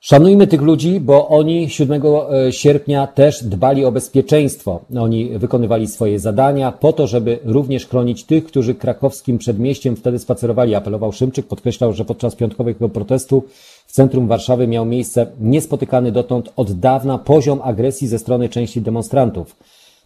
Szanujmy 0.00 0.46
tych 0.46 0.62
ludzi, 0.62 1.00
bo 1.00 1.28
oni 1.28 1.70
7 1.70 2.02
e, 2.02 2.52
sierpnia 2.52 3.06
też 3.06 3.44
dbali 3.44 3.84
o 3.84 3.92
bezpieczeństwo. 3.92 4.80
Oni 5.00 5.38
wykonywali 5.38 5.88
swoje 5.88 6.20
zadania 6.20 6.72
po 6.72 6.92
to, 6.92 7.06
żeby 7.06 7.38
również 7.44 7.86
chronić 7.86 8.24
tych, 8.24 8.44
którzy 8.44 8.74
krakowskim 8.74 9.38
przedmieściem 9.38 9.96
wtedy 9.96 10.18
spacerowali. 10.18 10.74
Apelował 10.74 11.12
Szymczyk, 11.12 11.46
podkreślał, 11.46 11.92
że 11.92 12.04
podczas 12.04 12.34
piątkowego 12.34 12.88
protestu 12.88 13.44
w 13.86 13.92
centrum 13.92 14.28
Warszawy 14.28 14.66
miał 14.66 14.84
miejsce 14.84 15.26
niespotykany 15.40 16.12
dotąd 16.12 16.52
od 16.56 16.72
dawna 16.72 17.18
poziom 17.18 17.60
agresji 17.62 18.08
ze 18.08 18.18
strony 18.18 18.48
części 18.48 18.82
demonstrantów. 18.82 19.56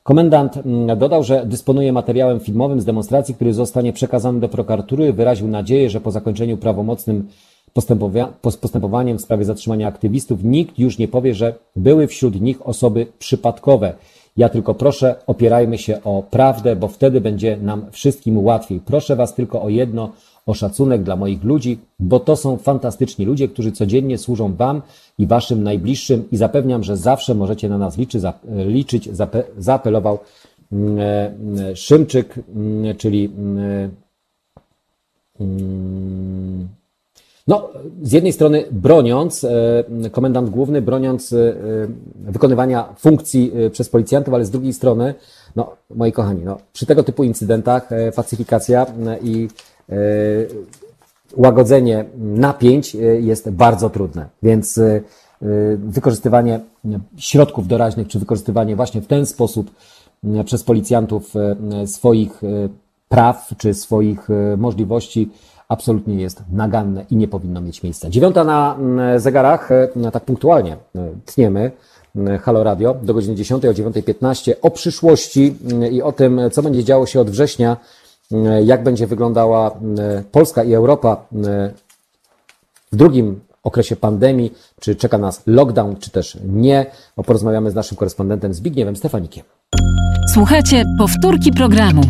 Komendant 0.02 0.57
mm, 0.57 0.98
dodał, 0.98 1.23
że 1.23 1.47
dysponuje 1.47 1.93
materiałem 1.93 2.40
filmowym 2.40 2.81
z 2.81 2.85
demonstracji, 2.85 3.35
który 3.35 3.55
zostanie 3.55 3.93
przekazany 3.93 4.40
do 4.40 4.48
prokuratury. 4.48 5.12
Wyraził 5.12 5.48
nadzieję, 5.48 5.90
że 5.90 6.01
po 6.01 6.11
zakończeniu 6.11 6.57
prawomocnym 6.57 7.28
postępowaniem 8.61 9.19
w 9.19 9.23
sprawie 9.23 9.44
zatrzymania 9.44 9.89
aktywistów 9.89 10.44
nikt 10.44 10.78
już 10.78 10.98
nie 10.98 11.09
powie, 11.09 11.35
że 11.35 11.55
były 11.77 12.07
wśród 12.07 12.40
nich 12.40 12.69
osoby 12.69 13.07
przypadkowe. 13.19 13.93
Ja 14.36 14.48
tylko 14.48 14.74
proszę, 14.74 15.15
opierajmy 15.27 15.78
się 15.78 16.02
o 16.05 16.23
prawdę, 16.31 16.77
bo 16.77 16.89
wtedy 16.89 17.20
będzie 17.20 17.57
nam 17.57 17.86
wszystkim 17.90 18.39
łatwiej. 18.39 18.81
Proszę 18.81 19.16
Was 19.16 19.35
tylko 19.35 19.62
o 19.62 19.69
jedno, 19.69 20.12
o 20.46 20.54
szacunek 20.54 21.02
dla 21.02 21.16
moich 21.16 21.44
ludzi, 21.44 21.78
bo 22.00 22.20
to 22.20 22.36
są 22.36 22.56
fantastyczni 22.56 23.26
ludzie, 23.26 23.48
którzy 23.48 23.72
codziennie 23.72 24.18
służą 24.18 24.54
Wam 24.54 24.82
i 25.18 25.26
Waszym 25.26 25.62
najbliższym 25.62 26.24
i 26.32 26.36
zapewniam, 26.36 26.84
że 26.84 26.96
zawsze 26.96 27.34
możecie 27.34 27.68
na 27.68 27.78
nas 27.78 27.98
liczyć, 27.98 28.22
liczyć 28.66 29.08
zaapelował 29.58 30.18
mm, 30.72 30.98
e, 31.58 31.76
Szymczyk, 31.76 32.34
mm, 32.54 32.96
czyli 32.96 33.24
mm, 33.24 33.90
no, 37.46 37.68
z 38.02 38.12
jednej 38.12 38.32
strony 38.32 38.64
broniąc, 38.70 39.44
e, 39.44 40.10
komendant 40.12 40.50
główny 40.50 40.82
broniąc 40.82 41.32
e, 41.32 41.36
wykonywania 42.14 42.94
funkcji 42.98 43.52
przez 43.72 43.88
policjantów, 43.88 44.34
ale 44.34 44.44
z 44.44 44.50
drugiej 44.50 44.72
strony, 44.72 45.14
no, 45.56 45.76
moi 45.90 46.12
kochani, 46.12 46.42
no, 46.44 46.58
przy 46.72 46.86
tego 46.86 47.02
typu 47.02 47.24
incydentach 47.24 47.88
pacyfikacja 48.16 48.86
i 49.22 49.48
łagodzenie 51.36 52.04
napięć 52.18 52.96
jest 53.20 53.50
bardzo 53.50 53.90
trudne. 53.90 54.28
Więc 54.42 54.80
wykorzystywanie 55.76 56.60
środków 57.16 57.68
doraźnych, 57.68 58.08
czy 58.08 58.18
wykorzystywanie 58.18 58.76
właśnie 58.76 59.00
w 59.00 59.06
ten 59.06 59.26
sposób 59.26 59.70
przez 60.44 60.64
policjantów 60.64 61.32
swoich 61.86 62.40
praw, 63.08 63.54
czy 63.58 63.74
swoich 63.74 64.28
możliwości 64.56 65.30
absolutnie 65.68 66.14
jest 66.14 66.42
naganne 66.52 67.04
i 67.10 67.16
nie 67.16 67.28
powinno 67.28 67.60
mieć 67.60 67.82
miejsca. 67.82 68.10
Dziewiąta 68.10 68.44
na 68.44 68.76
zegarach, 69.16 69.68
tak 70.12 70.24
punktualnie 70.24 70.76
tniemy. 71.26 71.70
Halo 72.42 72.64
Radio 72.64 72.94
do 73.02 73.14
godziny 73.14 73.34
10 73.34 73.64
o 73.64 73.72
9.15 73.72 74.52
o 74.62 74.70
przyszłości 74.70 75.56
i 75.90 76.02
o 76.02 76.12
tym, 76.12 76.40
co 76.52 76.62
będzie 76.62 76.84
działo 76.84 77.06
się 77.06 77.20
od 77.20 77.30
września, 77.30 77.76
jak 78.65 78.82
będzie 78.82 79.07
wyglądała 79.07 79.70
Polska 80.32 80.65
i 80.65 80.74
Europa 80.74 81.24
w 82.93 82.97
drugim 82.97 83.40
okresie 83.62 83.97
pandemii, 83.97 84.55
czy 84.81 84.97
czeka 84.97 85.19
nas 85.19 85.43
lockdown, 85.47 85.97
czy 85.97 86.11
też 86.11 86.39
nie. 86.44 86.86
O, 87.16 87.23
porozmawiamy 87.24 87.70
z 87.70 87.74
naszym 87.74 87.97
korespondentem 87.97 88.55
Zbigniewem 88.55 88.97
Stefanikiem. 88.97 89.44
Słuchajcie 90.35 90.85
powtórki 90.98 91.52
programu. 91.52 92.02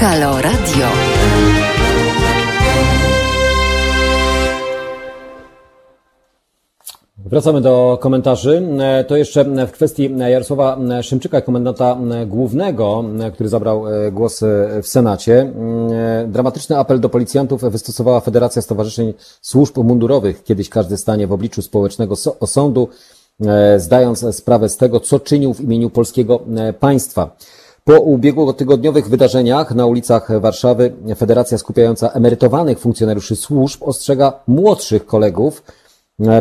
Halo 0.00 0.42
Radio. 0.42 1.09
Wracamy 7.30 7.60
do 7.60 7.98
komentarzy. 8.00 8.62
E, 8.80 9.04
to 9.04 9.16
jeszcze 9.16 9.44
w 9.44 9.70
kwestii 9.70 10.14
Jarosława 10.18 10.78
Szymczyka, 11.02 11.40
komendanta 11.40 11.98
głównego, 12.26 13.04
który 13.34 13.48
zabrał 13.48 13.88
e, 13.88 14.12
głos 14.12 14.40
w 14.82 14.86
Senacie. 14.88 15.52
E, 15.92 16.26
dramatyczny 16.28 16.78
apel 16.78 17.00
do 17.00 17.08
policjantów 17.08 17.62
wystosowała 17.62 18.20
Federacja 18.20 18.62
Stowarzyszeń 18.62 19.14
Służb 19.40 19.76
Mundurowych. 19.76 20.44
Kiedyś 20.44 20.68
każdy 20.68 20.96
stanie 20.96 21.26
w 21.26 21.32
obliczu 21.32 21.62
społecznego 21.62 22.14
osądu, 22.40 22.88
zdając 23.76 24.36
sprawę 24.36 24.68
z 24.68 24.76
tego, 24.76 25.00
co 25.00 25.20
czynił 25.20 25.54
w 25.54 25.60
imieniu 25.60 25.90
polskiego 25.90 26.40
państwa. 26.80 27.36
Po 27.84 28.00
ubiegłotygodniowych 28.00 29.08
wydarzeniach 29.08 29.74
na 29.74 29.86
ulicach 29.86 30.40
Warszawy 30.40 30.92
Federacja 31.16 31.58
skupiająca 31.58 32.10
emerytowanych 32.10 32.78
funkcjonariuszy 32.78 33.36
służb 33.36 33.82
ostrzega 33.82 34.32
młodszych 34.46 35.06
kolegów 35.06 35.62
e, 35.66 35.79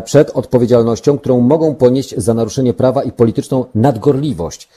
przed 0.06 0.30
odpowiedzialnością, 0.30 1.18
którą 1.18 1.40
mogą 1.40 1.76
ponieść 1.76 2.16
za 2.18 2.34
naruszenie 2.34 2.74
prawa 2.74 3.04
i 3.04 3.12
polityczną 3.12 3.66
nadgorliwość. 3.76 4.70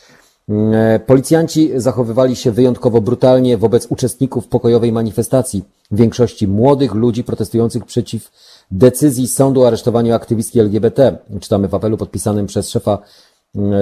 E, 0.48 1.00
policjanci 1.06 1.70
zachowywali 1.76 2.36
się 2.36 2.50
wyjątkowo 2.50 3.00
brutalnie 3.00 3.56
wobec 3.58 3.86
uczestników 3.86 4.48
pokojowej 4.48 4.92
manifestacji, 4.92 5.64
większości 5.90 6.48
młodych 6.48 6.94
ludzi 6.94 7.24
protestujących 7.24 7.84
przeciw 7.84 8.30
decyzji 8.70 9.28
sądu 9.28 9.62
o 9.62 9.66
aresztowaniu 9.66 10.14
aktywistki 10.14 10.60
LGBT. 10.60 11.18
Czytamy 11.40 11.68
w 11.68 11.74
apelu 11.74 11.96
podpisanym 11.96 12.46
przez 12.46 12.70
szefa 12.70 12.98
E, 12.98 13.31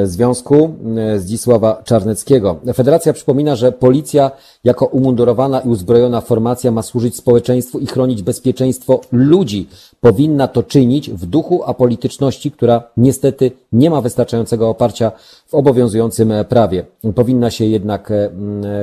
Związku 0.04 0.74
e, 0.96 1.18
Zdzisława 1.18 1.82
Czarneckiego. 1.84 2.56
Federacja 2.74 3.12
przypomina, 3.12 3.56
że 3.56 3.72
policja 3.72 4.30
jako 4.64 4.86
umundurowana 4.86 5.60
i 5.60 5.68
uzbrojona 5.68 6.20
formacja 6.20 6.70
ma 6.70 6.82
służyć 6.82 7.16
społeczeństwu 7.16 7.78
i 7.78 7.86
chronić 7.86 8.22
bezpieczeństwo 8.22 9.00
ludzi. 9.12 9.68
Powinna 10.00 10.48
to 10.48 10.62
czynić 10.62 11.10
w 11.10 11.26
duchu 11.26 11.64
apolityczności, 11.64 12.50
która 12.50 12.82
niestety 12.96 13.50
nie 13.72 13.90
ma 13.90 14.00
wystarczającego 14.00 14.68
oparcia 14.68 15.12
w 15.46 15.54
obowiązującym 15.54 16.32
prawie. 16.48 16.84
Powinna 17.14 17.50
się 17.50 17.64
jednak 17.64 18.10
e, 18.10 18.30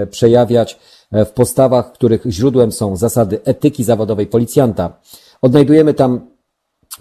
przejawiać 0.07 0.79
w 1.11 1.29
postawach, 1.29 1.91
których 1.91 2.23
źródłem 2.29 2.71
są 2.71 2.95
zasady 2.95 3.39
etyki 3.43 3.83
zawodowej 3.83 4.27
policjanta. 4.27 4.93
Odnajdujemy 5.41 5.93
tam 5.93 6.36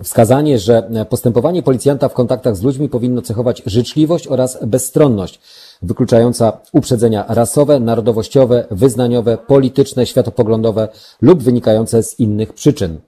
Wskazanie, 0.02 0.59
że 0.59 0.90
postępowanie 1.09 1.62
policjanta 1.62 2.09
w 2.09 2.12
kontaktach 2.12 2.56
z 2.56 2.62
ludźmi 2.62 2.89
powinno 2.89 3.23
cechować 3.23 3.62
życzliwość 3.66 4.28
oraz 4.28 4.59
bezstronność, 4.66 5.40
wykluczająca 5.82 6.59
uprzedzenia 6.73 7.24
rasowe, 7.28 7.81
narodowościowe, 7.81 8.66
wyznaniowe, 8.70 9.39
polityczne, 9.39 10.06
światopoglądowe 10.06 10.89
lub 11.23 11.43
wynikające 11.43 12.02
z 12.02 12.20
innych 12.20 12.52
przyczyn. 12.52 12.98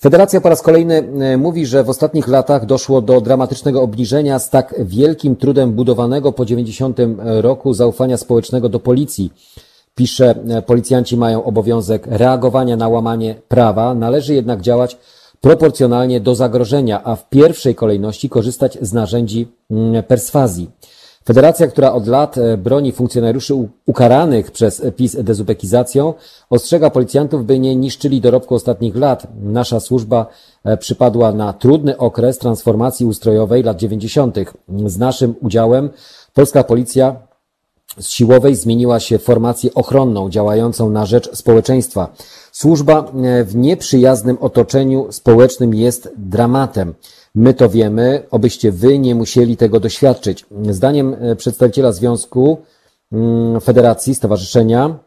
Federacja 0.00 0.40
po 0.40 0.48
raz 0.48 0.62
kolejny 0.62 1.08
e, 1.20 1.36
mówi, 1.36 1.66
że 1.66 1.84
w 1.84 1.90
ostatnich 1.90 2.28
latach 2.28 2.66
doszło 2.66 3.02
do 3.02 3.20
dramatycznego 3.20 3.82
obniżenia 3.82 4.38
z 4.38 4.50
tak 4.50 4.74
wielkim 4.78 5.36
trudem 5.36 5.72
budowanego 5.72 6.32
po 6.32 6.44
90 6.44 6.98
roku 7.18 7.74
zaufania 7.74 8.16
społecznego 8.16 8.68
do 8.68 8.80
policji. 8.80 9.32
Pisze, 9.94 10.34
e, 10.48 10.62
policjanci 10.62 11.16
mają 11.16 11.44
obowiązek 11.44 12.06
reagowania 12.06 12.76
na 12.76 12.88
łamanie 12.88 13.34
prawa, 13.48 13.94
należy 13.94 14.34
jednak 14.34 14.60
działać 14.60 14.98
proporcjonalnie 15.42 16.20
do 16.20 16.34
zagrożenia, 16.34 17.04
a 17.04 17.16
w 17.16 17.28
pierwszej 17.28 17.74
kolejności 17.74 18.28
korzystać 18.28 18.78
z 18.80 18.92
narzędzi 18.92 19.48
mm, 19.70 20.02
perswazji. 20.02 20.70
Federacja, 21.24 21.66
która 21.66 21.92
od 21.92 22.06
lat 22.06 22.38
e, 22.38 22.56
broni 22.56 22.92
funkcjonariuszy 22.92 23.54
ukaranych 23.86 24.50
przez 24.50 24.82
PiS 24.96 25.16
dezubekizacją, 25.20 26.14
ostrzega 26.50 26.90
policjantów, 26.90 27.46
by 27.46 27.58
nie 27.58 27.76
niszczyli 27.76 28.20
dorobku 28.20 28.54
ostatnich 28.54 28.96
lat. 28.96 29.26
Nasza 29.42 29.80
służba 29.80 30.26
e, 30.64 30.76
przypadła 30.76 31.32
na 31.32 31.52
trudny 31.52 31.98
okres 31.98 32.38
transformacji 32.38 33.06
ustrojowej 33.06 33.62
lat 33.62 33.76
90. 33.76 34.36
Z 34.86 34.98
naszym 34.98 35.34
udziałem 35.40 35.90
polska 36.34 36.64
policja 36.64 37.16
z 37.98 38.08
siłowej 38.08 38.54
zmieniła 38.54 39.00
się 39.00 39.18
w 39.18 39.22
formację 39.22 39.74
ochronną 39.74 40.30
działającą 40.30 40.90
na 40.90 41.06
rzecz 41.06 41.36
społeczeństwa. 41.36 42.08
Służba 42.62 43.04
e, 43.04 43.44
w 43.44 43.56
nieprzyjaznym 43.56 44.36
otoczeniu 44.40 45.06
społecznym 45.12 45.74
jest 45.74 46.12
dramatem. 46.16 46.94
My 47.34 47.54
to 47.54 47.68
wiemy, 47.68 48.22
obyście 48.30 48.72
wy 48.72 48.98
nie 48.98 49.14
musieli 49.14 49.56
tego 49.56 49.80
doświadczyć. 49.80 50.46
Zdaniem 50.70 51.16
e, 51.20 51.36
przedstawiciela 51.36 51.92
Związku 51.92 52.58
mm, 53.12 53.60
Federacji 53.60 54.14
Stowarzyszenia 54.14 54.98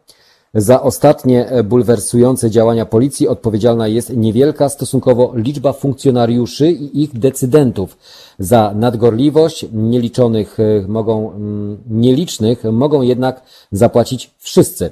za 0.53 0.81
ostatnie 0.81 1.49
e, 1.49 1.63
bulwersujące 1.63 2.51
działania 2.51 2.85
policji 2.85 3.27
odpowiedzialna 3.27 3.87
jest 3.87 4.17
niewielka 4.17 4.69
stosunkowo 4.69 5.31
liczba 5.35 5.73
funkcjonariuszy 5.73 6.71
i 6.71 7.03
ich 7.03 7.19
decydentów. 7.19 7.97
Za 8.39 8.73
nadgorliwość 8.75 9.65
nieliczonych 9.73 10.57
mogą, 10.87 11.31
mm, 11.31 11.77
nielicznych 11.89 12.63
mogą 12.63 13.01
jednak 13.01 13.41
zapłacić 13.71 14.31
wszyscy. 14.37 14.91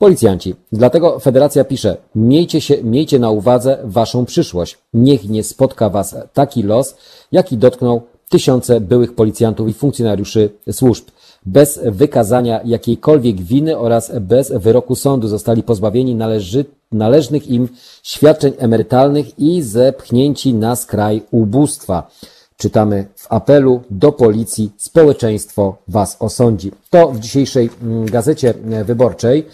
Policjanci. 0.00 0.54
Dlatego 0.72 1.18
federacja 1.18 1.64
pisze, 1.64 1.96
miejcie, 2.14 2.60
się, 2.60 2.82
miejcie 2.82 3.18
na 3.18 3.30
uwadze 3.30 3.78
waszą 3.84 4.24
przyszłość. 4.26 4.78
Niech 4.94 5.28
nie 5.28 5.44
spotka 5.44 5.90
was 5.90 6.16
taki 6.32 6.62
los, 6.62 6.96
jaki 7.32 7.58
dotknął 7.58 8.02
tysiące 8.28 8.80
byłych 8.80 9.14
policjantów 9.14 9.68
i 9.68 9.72
funkcjonariuszy 9.72 10.50
służb. 10.72 11.04
Bez 11.46 11.80
wykazania 11.84 12.60
jakiejkolwiek 12.64 13.40
winy 13.40 13.78
oraz 13.78 14.12
bez 14.20 14.52
wyroku 14.52 14.96
sądu 14.96 15.28
zostali 15.28 15.62
pozbawieni 15.62 16.14
należy, 16.14 16.64
należnych 16.92 17.48
im 17.48 17.68
świadczeń 18.02 18.52
emerytalnych 18.58 19.38
i 19.38 19.62
zepchnięci 19.62 20.54
na 20.54 20.76
skraj 20.76 21.22
ubóstwa. 21.30 22.10
Czytamy 22.56 23.06
w 23.16 23.32
apelu 23.32 23.80
do 23.90 24.12
policji 24.12 24.70
społeczeństwo 24.76 25.76
was 25.88 26.16
osądzi. 26.20 26.70
To 26.90 27.12
w 27.12 27.20
dzisiejszej 27.20 27.70
mm, 27.82 28.06
gazecie 28.06 28.54
wyborczej. 28.84 29.46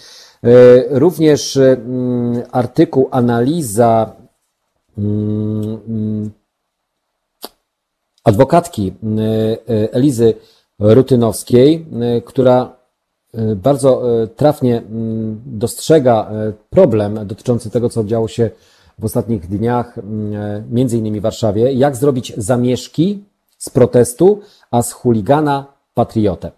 E, 0.44 0.98
również 0.98 1.56
e, 1.56 1.72
mm, 1.72 2.42
artykuł, 2.52 3.08
analiza 3.10 4.12
mm, 4.98 5.78
mm, 5.88 6.30
adwokatki 8.24 8.92
e, 9.68 9.92
Elizy 9.92 10.34
Rutynowskiej, 10.78 11.86
która 12.24 12.76
bardzo 13.56 14.02
trafnie 14.36 14.82
dostrzega 15.46 16.30
problem 16.70 17.26
dotyczący 17.26 17.70
tego, 17.70 17.88
co 17.88 18.04
działo 18.04 18.28
się 18.28 18.50
w 18.98 19.04
ostatnich 19.04 19.48
dniach, 19.48 19.94
między 20.70 20.98
innymi 20.98 21.20
w 21.20 21.22
Warszawie, 21.22 21.72
jak 21.72 21.96
zrobić 21.96 22.32
zamieszki 22.36 23.24
z 23.58 23.70
protestu, 23.70 24.40
a 24.70 24.82
z 24.82 24.92
chuligana 24.92 25.66
patriotę. 25.94 26.50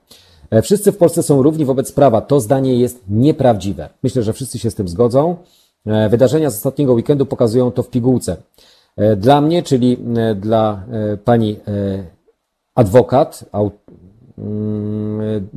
E, 0.51 0.63
wszyscy 0.63 0.93
w 0.93 0.97
Polsce 0.97 1.23
są 1.23 1.43
równi 1.43 1.65
wobec 1.65 1.93
prawa. 1.93 2.21
To 2.21 2.41
zdanie 2.41 2.77
jest 2.77 3.03
nieprawdziwe. 3.09 3.89
Myślę, 4.03 4.23
że 4.23 4.33
wszyscy 4.33 4.59
się 4.59 4.71
z 4.71 4.75
tym 4.75 4.89
zgodzą. 4.89 5.37
E, 5.87 6.09
wydarzenia 6.09 6.51
z 6.51 6.57
ostatniego 6.57 6.93
weekendu 6.93 7.27
pokazują 7.27 7.71
to 7.71 7.83
w 7.83 7.91
pigułce. 7.91 8.37
E, 8.97 9.17
dla 9.17 9.41
mnie, 9.41 9.63
czyli 9.63 9.99
dla 10.37 10.83
pani 11.25 11.57
adwokat, 12.75 13.45
mm, 14.39 15.49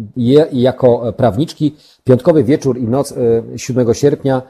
jako 0.52 1.14
prawniczki, 1.18 1.76
piątkowy 2.04 2.44
wieczór 2.44 2.78
i 2.78 2.84
noc 2.84 3.14
7 3.56 3.94
sierpnia 3.94 4.42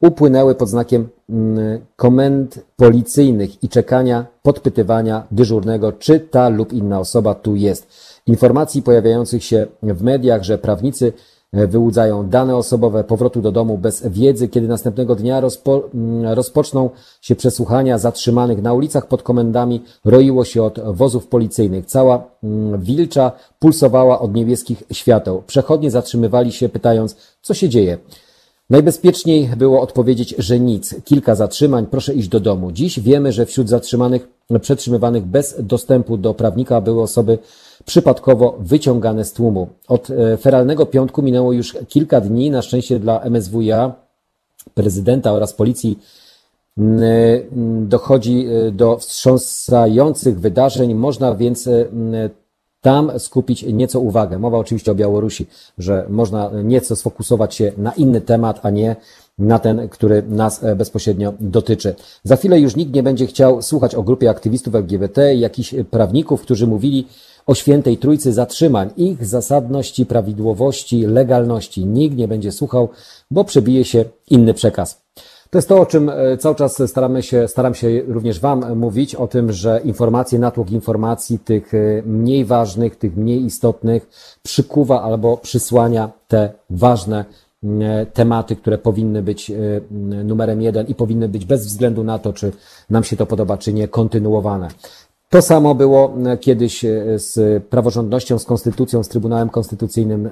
upłynęły 0.00 0.54
pod 0.54 0.68
znakiem 0.68 1.08
mm, 1.30 1.80
komend 1.96 2.64
policyjnych 2.76 3.62
i 3.62 3.68
czekania, 3.68 4.26
podpytywania 4.42 5.26
dyżurnego, 5.30 5.92
czy 5.92 6.20
ta 6.20 6.48
lub 6.48 6.72
inna 6.72 7.00
osoba 7.00 7.34
tu 7.34 7.56
jest. 7.56 8.09
Informacji 8.30 8.82
pojawiających 8.82 9.44
się 9.44 9.66
w 9.82 10.02
mediach, 10.02 10.42
że 10.42 10.58
prawnicy 10.58 11.12
e, 11.52 11.66
wyłudzają 11.66 12.28
dane 12.28 12.56
osobowe 12.56 13.04
powrotu 13.04 13.40
do 13.40 13.52
domu 13.52 13.78
bez 13.78 14.06
wiedzy, 14.06 14.48
kiedy 14.48 14.68
następnego 14.68 15.14
dnia 15.14 15.40
rozpo, 15.40 15.82
mm, 15.94 16.32
rozpoczną 16.32 16.90
się 17.20 17.36
przesłuchania 17.36 17.98
zatrzymanych 17.98 18.62
na 18.62 18.72
ulicach 18.72 19.06
pod 19.06 19.22
komendami, 19.22 19.82
roiło 20.04 20.44
się 20.44 20.62
od 20.62 20.80
wozów 20.96 21.26
policyjnych. 21.26 21.86
Cała 21.86 22.24
mm, 22.42 22.80
Wilcza 22.80 23.32
pulsowała 23.58 24.20
od 24.20 24.34
niebieskich 24.34 24.82
świateł. 24.92 25.42
Przechodnie 25.46 25.90
zatrzymywali 25.90 26.52
się 26.52 26.68
pytając, 26.68 27.16
co 27.42 27.54
się 27.54 27.68
dzieje. 27.68 27.98
Najbezpieczniej 28.70 29.50
było 29.56 29.80
odpowiedzieć, 29.80 30.34
że 30.38 30.60
nic. 30.60 30.94
Kilka 31.04 31.34
zatrzymań, 31.34 31.86
proszę 31.86 32.14
iść 32.14 32.28
do 32.28 32.40
domu. 32.40 32.72
Dziś 32.72 33.00
wiemy, 33.00 33.32
że 33.32 33.46
wśród 33.46 33.68
zatrzymanych, 33.68 34.28
przetrzymywanych 34.60 35.24
bez 35.24 35.56
dostępu 35.58 36.16
do 36.16 36.34
prawnika 36.34 36.80
były 36.80 37.02
osoby 37.02 37.38
przypadkowo 37.90 38.56
wyciągane 38.60 39.24
z 39.24 39.32
tłumu. 39.32 39.68
Od 39.88 40.10
e, 40.10 40.36
feralnego 40.36 40.86
piątku 40.86 41.22
minęło 41.22 41.52
już 41.52 41.76
kilka 41.88 42.20
dni. 42.20 42.50
Na 42.50 42.62
szczęście 42.62 42.98
dla 42.98 43.20
MSWiA, 43.20 43.92
prezydenta 44.74 45.32
oraz 45.32 45.52
policji 45.52 45.98
dochodzi 47.80 48.46
e, 48.46 48.70
do 48.70 48.96
wstrząsających 48.96 50.40
wydarzeń. 50.40 50.94
Można 50.94 51.34
więc 51.34 51.66
e, 51.66 51.86
tam 52.80 53.18
skupić 53.18 53.62
nieco 53.62 54.00
uwagę. 54.00 54.38
Mowa 54.38 54.58
oczywiście 54.58 54.92
o 54.92 54.94
Białorusi, 54.94 55.46
że 55.78 56.06
można 56.08 56.50
nieco 56.64 56.96
sfokusować 56.96 57.54
się 57.54 57.72
na 57.78 57.92
inny 57.92 58.20
temat, 58.20 58.60
a 58.62 58.70
nie 58.70 58.96
na 59.38 59.58
ten, 59.58 59.88
który 59.88 60.22
nas 60.22 60.64
e, 60.64 60.76
bezpośrednio 60.76 61.32
dotyczy. 61.40 61.94
Za 62.24 62.36
chwilę 62.36 62.60
już 62.60 62.76
nikt 62.76 62.94
nie 62.94 63.02
będzie 63.02 63.26
chciał 63.26 63.62
słuchać 63.62 63.94
o 63.94 64.02
grupie 64.02 64.30
aktywistów 64.30 64.74
LGBT 64.74 65.34
jakichś 65.34 65.74
prawników, 65.90 66.42
którzy 66.42 66.66
mówili 66.66 67.06
o 67.50 67.54
świętej 67.54 67.96
trójcy 67.98 68.32
zatrzymań, 68.32 68.90
ich 68.96 69.26
zasadności, 69.26 70.06
prawidłowości, 70.06 71.06
legalności. 71.06 71.86
Nikt 71.86 72.16
nie 72.16 72.28
będzie 72.28 72.52
słuchał, 72.52 72.88
bo 73.30 73.44
przebije 73.44 73.84
się 73.84 74.04
inny 74.30 74.54
przekaz. 74.54 75.02
To 75.50 75.58
jest 75.58 75.68
to, 75.68 75.80
o 75.80 75.86
czym 75.86 76.08
e, 76.08 76.36
cały 76.38 76.54
czas 76.54 76.82
staramy 76.86 77.22
się, 77.22 77.48
staram 77.48 77.74
się 77.74 78.02
również 78.06 78.40
Wam 78.40 78.78
mówić, 78.78 79.14
o 79.14 79.26
tym, 79.26 79.52
że 79.52 79.80
informacje, 79.84 80.38
natłok 80.38 80.70
informacji, 80.70 81.38
tych 81.38 81.74
e, 81.74 82.02
mniej 82.06 82.44
ważnych, 82.44 82.96
tych 82.96 83.16
mniej 83.16 83.44
istotnych, 83.44 84.08
przykuwa 84.42 85.02
albo 85.02 85.36
przysłania 85.36 86.10
te 86.28 86.52
ważne 86.70 87.24
e, 87.64 88.06
tematy, 88.06 88.56
które 88.56 88.78
powinny 88.78 89.22
być 89.22 89.52
numerem 90.24 90.62
jeden 90.62 90.86
i 90.86 90.94
powinny 90.94 91.28
być 91.28 91.44
bez 91.44 91.66
względu 91.66 92.04
na 92.04 92.18
to, 92.18 92.32
czy 92.32 92.52
nam 92.90 93.04
się 93.04 93.16
to 93.16 93.26
podoba, 93.26 93.58
czy 93.58 93.72
nie, 93.72 93.88
kontynuowane. 93.88 94.68
To 95.30 95.42
samo 95.42 95.74
było 95.74 96.14
kiedyś 96.40 96.84
z 97.16 97.64
praworządnością, 97.64 98.38
z 98.38 98.44
konstytucją, 98.44 99.02
z 99.02 99.08
Trybunałem 99.08 99.48
Konstytucyjnym, 99.48 100.30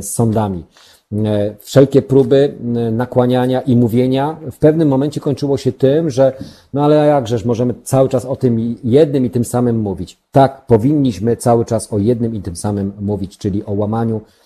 z 0.00 0.10
sądami. 0.10 0.64
E, 1.12 1.54
wszelkie 1.60 2.02
próby 2.02 2.54
e, 2.60 2.90
nakłaniania 2.90 3.60
i 3.60 3.76
mówienia 3.76 4.36
w 4.52 4.58
pewnym 4.58 4.88
momencie 4.88 5.20
kończyło 5.20 5.56
się 5.56 5.72
tym, 5.72 6.10
że 6.10 6.32
no 6.74 6.84
ale 6.84 7.06
jakżeż 7.06 7.44
możemy 7.44 7.74
cały 7.82 8.08
czas 8.08 8.24
o 8.24 8.36
tym 8.36 8.76
jednym 8.84 9.24
i 9.24 9.30
tym 9.30 9.44
samym 9.44 9.80
mówić. 9.80 10.18
Tak, 10.32 10.66
powinniśmy 10.66 11.36
cały 11.36 11.64
czas 11.64 11.92
o 11.92 11.98
jednym 11.98 12.34
i 12.34 12.42
tym 12.42 12.56
samym 12.56 12.92
mówić, 13.00 13.38
czyli 13.38 13.64
o 13.64 13.72
łamaniu 13.72 14.16
e, 14.16 14.39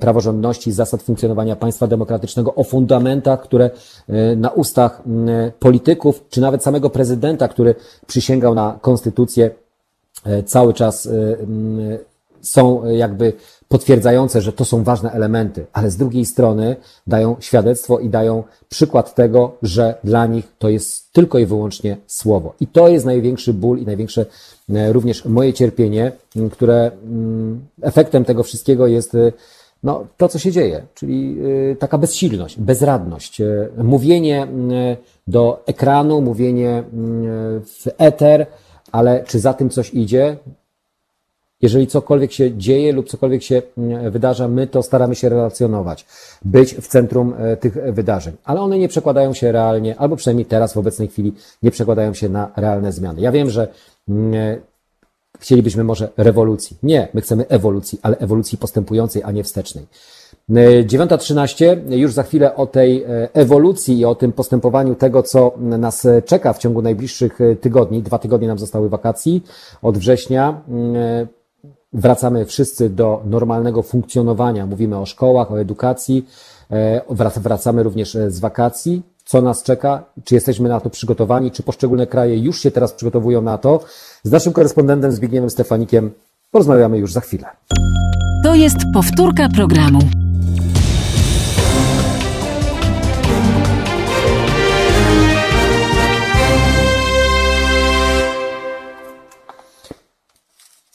praworządności, 0.00 0.72
zasad 0.72 1.02
funkcjonowania 1.02 1.56
państwa 1.56 1.86
demokratycznego, 1.86 2.54
o 2.54 2.64
fundamentach, 2.64 3.42
które 3.42 3.70
na 4.36 4.48
ustach 4.48 5.02
polityków, 5.58 6.24
czy 6.30 6.40
nawet 6.40 6.62
samego 6.62 6.90
prezydenta, 6.90 7.48
który 7.48 7.74
przysięgał 8.06 8.54
na 8.54 8.78
konstytucję, 8.82 9.50
cały 10.46 10.74
czas 10.74 11.08
są 12.42 12.86
jakby 12.86 13.32
potwierdzające, 13.68 14.40
że 14.40 14.52
to 14.52 14.64
są 14.64 14.84
ważne 14.84 15.10
elementy, 15.12 15.66
ale 15.72 15.90
z 15.90 15.96
drugiej 15.96 16.24
strony 16.24 16.76
dają 17.06 17.36
świadectwo 17.40 17.98
i 17.98 18.08
dają 18.08 18.42
przykład 18.68 19.14
tego, 19.14 19.56
że 19.62 19.94
dla 20.04 20.26
nich 20.26 20.44
to 20.58 20.68
jest 20.68 21.12
tylko 21.12 21.38
i 21.38 21.46
wyłącznie 21.46 21.96
słowo. 22.06 22.54
I 22.60 22.66
to 22.66 22.88
jest 22.88 23.06
największy 23.06 23.52
ból 23.52 23.78
i 23.78 23.86
największe 23.86 24.26
e, 24.70 24.92
również 24.92 25.24
moje 25.24 25.52
cierpienie, 25.52 26.12
które 26.52 26.90
efektem 27.82 28.24
tego 28.24 28.42
wszystkiego 28.42 28.86
jest 28.86 29.14
e, 29.14 29.32
no, 29.84 30.06
to, 30.16 30.28
co 30.28 30.38
się 30.38 30.52
dzieje, 30.52 30.86
czyli 30.94 31.38
e, 31.72 31.76
taka 31.76 31.98
bezsilność, 31.98 32.58
bezradność, 32.58 33.42
mówienie 33.76 34.46
do 35.26 35.62
ekranu, 35.66 36.20
mówienie 36.20 36.82
w 37.60 37.88
eter, 37.98 38.46
ale 38.92 39.24
czy 39.24 39.38
za 39.38 39.54
tym 39.54 39.70
coś 39.70 39.94
idzie? 39.94 40.36
Jeżeli 41.62 41.86
cokolwiek 41.86 42.32
się 42.32 42.56
dzieje 42.56 42.92
lub 42.92 43.08
cokolwiek 43.08 43.42
się 43.42 43.62
wydarza, 44.10 44.48
my 44.48 44.66
to 44.66 44.82
staramy 44.82 45.14
się 45.14 45.28
relacjonować, 45.28 46.06
być 46.44 46.74
w 46.74 46.88
centrum 46.88 47.34
tych 47.60 47.94
wydarzeń, 47.94 48.34
ale 48.44 48.60
one 48.60 48.78
nie 48.78 48.88
przekładają 48.88 49.34
się 49.34 49.52
realnie, 49.52 49.96
albo 49.96 50.16
przynajmniej 50.16 50.46
teraz 50.46 50.72
w 50.74 50.78
obecnej 50.78 51.08
chwili 51.08 51.32
nie 51.62 51.70
przekładają 51.70 52.14
się 52.14 52.28
na 52.28 52.50
realne 52.56 52.92
zmiany. 52.92 53.20
Ja 53.20 53.32
wiem, 53.32 53.50
że 53.50 53.68
mm, 54.08 54.60
chcielibyśmy 55.40 55.84
może 55.84 56.08
rewolucji. 56.16 56.76
Nie, 56.82 57.08
my 57.14 57.20
chcemy 57.20 57.48
ewolucji, 57.48 57.98
ale 58.02 58.18
ewolucji 58.18 58.58
postępującej, 58.58 59.22
a 59.24 59.30
nie 59.32 59.44
wstecznej. 59.44 59.86
9.13, 60.50 61.76
e, 61.90 61.96
już 61.98 62.12
za 62.12 62.22
chwilę 62.22 62.56
o 62.56 62.66
tej 62.66 63.04
ewolucji 63.32 63.98
i 63.98 64.04
o 64.04 64.14
tym 64.14 64.32
postępowaniu 64.32 64.94
tego, 64.94 65.22
co 65.22 65.54
nas 65.58 66.06
czeka 66.24 66.52
w 66.52 66.58
ciągu 66.58 66.82
najbliższych 66.82 67.38
tygodni. 67.60 68.02
Dwa 68.02 68.18
tygodnie 68.18 68.48
nam 68.48 68.58
zostały 68.58 68.88
wakacji 68.88 69.44
od 69.82 69.98
września. 69.98 70.60
Mm, 70.68 71.26
wracamy 71.94 72.44
wszyscy 72.44 72.90
do 72.90 73.22
normalnego 73.24 73.82
funkcjonowania. 73.82 74.66
Mówimy 74.66 74.98
o 74.98 75.06
szkołach, 75.06 75.52
o 75.52 75.60
edukacji, 75.60 76.26
e, 76.70 77.00
wracamy 77.40 77.82
również 77.82 78.16
e, 78.16 78.30
z 78.30 78.40
wakacji. 78.40 79.02
Co 79.24 79.42
nas 79.42 79.62
czeka? 79.62 80.04
Czy 80.24 80.34
jesteśmy 80.34 80.68
na 80.68 80.80
to 80.80 80.90
przygotowani? 80.90 81.50
Czy 81.50 81.62
poszczególne 81.62 82.06
kraje 82.06 82.38
już 82.38 82.60
się 82.60 82.70
teraz 82.70 82.92
przygotowują 82.92 83.42
na 83.42 83.58
to? 83.58 83.80
Z 84.26 84.30
naszym 84.30 84.52
korespondentem 84.52 85.12
Zbigniewem 85.12 85.50
Stefanikiem 85.50 86.10
porozmawiamy 86.50 86.98
już 86.98 87.12
za 87.12 87.20
chwilę. 87.20 87.46
To 88.44 88.54
jest 88.54 88.76
powtórka 88.94 89.48
programu. 89.48 89.98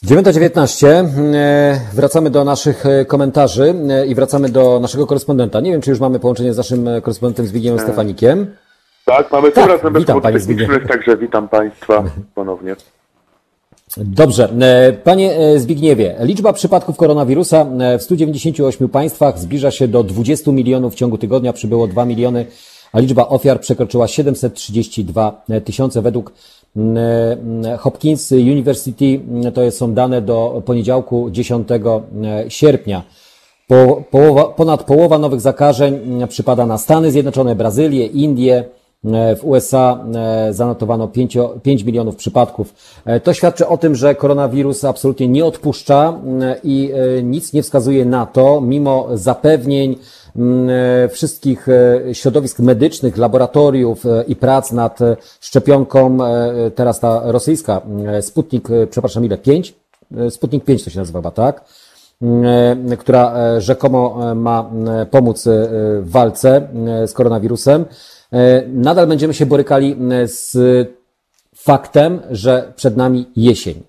9.19. 0.05 0.87
E, 0.87 1.79
wracamy 1.93 2.29
do 2.29 2.43
naszych 2.43 2.85
e, 2.85 3.05
komentarzy 3.05 3.75
e, 3.89 4.05
i 4.05 4.15
wracamy 4.15 4.49
do 4.49 4.79
naszego 4.79 5.07
korespondenta. 5.07 5.59
Nie 5.59 5.71
wiem, 5.71 5.81
czy 5.81 5.89
już 5.89 5.99
mamy 5.99 6.19
połączenie 6.19 6.53
z 6.53 6.57
naszym 6.57 6.89
korespondentem 7.01 7.47
Zbigniewem 7.47 7.79
Stefanikiem. 7.79 8.55
Tak, 9.05 9.31
mamy 9.31 9.51
tak, 9.51 9.83
nawet 9.83 9.97
witam 9.97 10.21
Panie 10.21 10.39
Zbigniew. 10.39 10.87
także 10.87 11.17
witam 11.17 11.49
Państwa 11.49 12.03
ponownie. 12.35 12.75
Dobrze. 13.97 14.49
Panie 15.03 15.37
Zbigniewie, 15.57 16.15
liczba 16.19 16.53
przypadków 16.53 16.97
koronawirusa 16.97 17.65
w 17.99 18.03
198 18.03 18.89
państwach 18.89 19.39
zbliża 19.39 19.71
się 19.71 19.87
do 19.87 20.03
20 20.03 20.51
milionów. 20.51 20.93
W 20.93 20.95
ciągu 20.95 21.17
tygodnia 21.17 21.53
przybyło 21.53 21.87
2 21.87 22.05
miliony, 22.05 22.45
a 22.91 22.99
liczba 22.99 23.27
ofiar 23.27 23.59
przekroczyła 23.59 24.07
732 24.07 25.45
tysiące 25.65 26.01
według 26.01 26.33
Hopkins 27.79 28.31
University, 28.31 29.19
to 29.53 29.71
są 29.71 29.93
dane 29.93 30.21
do 30.21 30.61
poniedziałku 30.65 31.29
10 31.31 31.67
sierpnia. 32.47 33.03
Po, 33.67 34.03
połowa, 34.11 34.45
ponad 34.45 34.83
połowa 34.83 35.17
nowych 35.17 35.41
zakażeń 35.41 36.21
przypada 36.27 36.65
na 36.65 36.77
Stany 36.77 37.11
Zjednoczone, 37.11 37.55
Brazylię, 37.55 38.05
Indie. 38.05 38.63
W 39.37 39.39
USA 39.43 40.05
zanotowano 40.49 41.07
5, 41.07 41.37
5 41.63 41.83
milionów 41.83 42.15
przypadków. 42.15 42.73
To 43.23 43.33
świadczy 43.33 43.67
o 43.67 43.77
tym, 43.77 43.95
że 43.95 44.15
koronawirus 44.15 44.85
absolutnie 44.85 45.27
nie 45.27 45.45
odpuszcza 45.45 46.19
i 46.63 46.91
nic 47.23 47.53
nie 47.53 47.63
wskazuje 47.63 48.05
na 48.05 48.25
to, 48.25 48.61
mimo 48.61 49.07
zapewnień, 49.13 49.95
Mm, 50.35 50.69
e, 50.69 51.09
wszystkich 51.09 51.67
e, 51.69 52.15
środowisk 52.15 52.59
medycznych, 52.59 53.17
laboratoriów 53.17 54.05
e, 54.05 54.23
i 54.27 54.35
prac 54.35 54.71
nad 54.71 54.99
szczepionką, 55.39 56.17
teraz 56.75 56.99
ta 56.99 57.31
rosyjska, 57.31 57.81
Sputnik, 58.21 58.67
przepraszam, 58.89 59.25
ile? 59.25 59.37
5? 59.37 59.73
Sputnik 60.29 60.63
5 60.63 60.83
to 60.83 60.89
się 60.89 60.99
nazywa, 60.99 61.31
tak? 61.31 61.63
Mm, 62.21 62.97
która 62.97 63.33
rzekomo 63.61 64.35
ma 64.35 64.69
pomóc 65.11 65.43
w 66.01 66.11
walce 66.11 66.67
z 67.05 67.13
koronawirusem. 67.13 67.85
Nadal 68.67 69.07
będziemy 69.07 69.33
się 69.33 69.45
borykali 69.45 69.95
z 70.23 70.57
faktem, 71.55 72.21
że 72.31 72.73
przed 72.75 72.97
nami 72.97 73.25
jesień. 73.35 73.83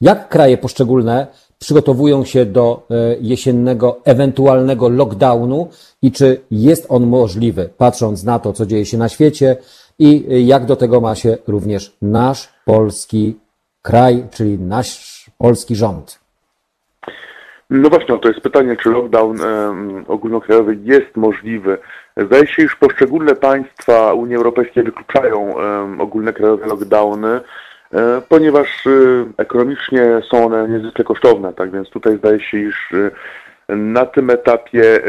Jak 0.00 0.28
kraje 0.28 0.58
poszczególne 0.58 1.26
przygotowują 1.58 2.24
się 2.24 2.46
do 2.46 2.86
e, 2.90 3.16
jesiennego 3.20 4.00
ewentualnego 4.04 4.88
lockdownu 4.88 5.68
i 6.02 6.12
czy 6.12 6.40
jest 6.50 6.86
on 6.88 7.06
możliwy, 7.06 7.70
patrząc 7.78 8.24
na 8.24 8.38
to, 8.38 8.52
co 8.52 8.66
dzieje 8.66 8.86
się 8.86 8.98
na 8.98 9.08
świecie 9.08 9.56
i 9.98 10.24
jak 10.46 10.64
do 10.64 10.76
tego 10.76 11.00
ma 11.00 11.14
się 11.14 11.36
również 11.46 11.96
nasz 12.02 12.52
polski 12.64 13.36
kraj, 13.82 14.24
czyli 14.30 14.58
nasz 14.58 15.30
polski 15.38 15.76
rząd. 15.76 16.20
No 17.70 17.88
właśnie, 17.88 18.18
to 18.18 18.28
jest 18.28 18.40
pytanie, 18.40 18.76
czy 18.82 18.90
lockdown 18.90 19.38
ogólnokrajowy 20.08 20.78
jest 20.82 21.16
możliwy. 21.16 21.78
Zdaje 22.16 22.46
się, 22.46 22.62
iż 22.62 22.76
poszczególne 22.76 23.34
państwa 23.34 24.12
Unii 24.12 24.36
Europejskiej 24.36 24.82
wykluczają 24.82 25.54
ogólne 25.98 26.32
krajowe 26.32 26.66
lockdowny, 26.66 27.40
um, 27.92 28.22
ponieważ 28.28 28.86
um, 28.86 29.32
ekonomicznie 29.36 30.20
są 30.30 30.46
one 30.46 30.68
niezwykle 30.68 31.04
kosztowne, 31.04 31.52
tak 31.52 31.70
więc 31.70 31.90
tutaj 31.90 32.16
zdaje 32.16 32.40
się, 32.40 32.58
iż 32.58 32.92
na 33.68 34.06
tym 34.06 34.30
etapie 34.30 35.00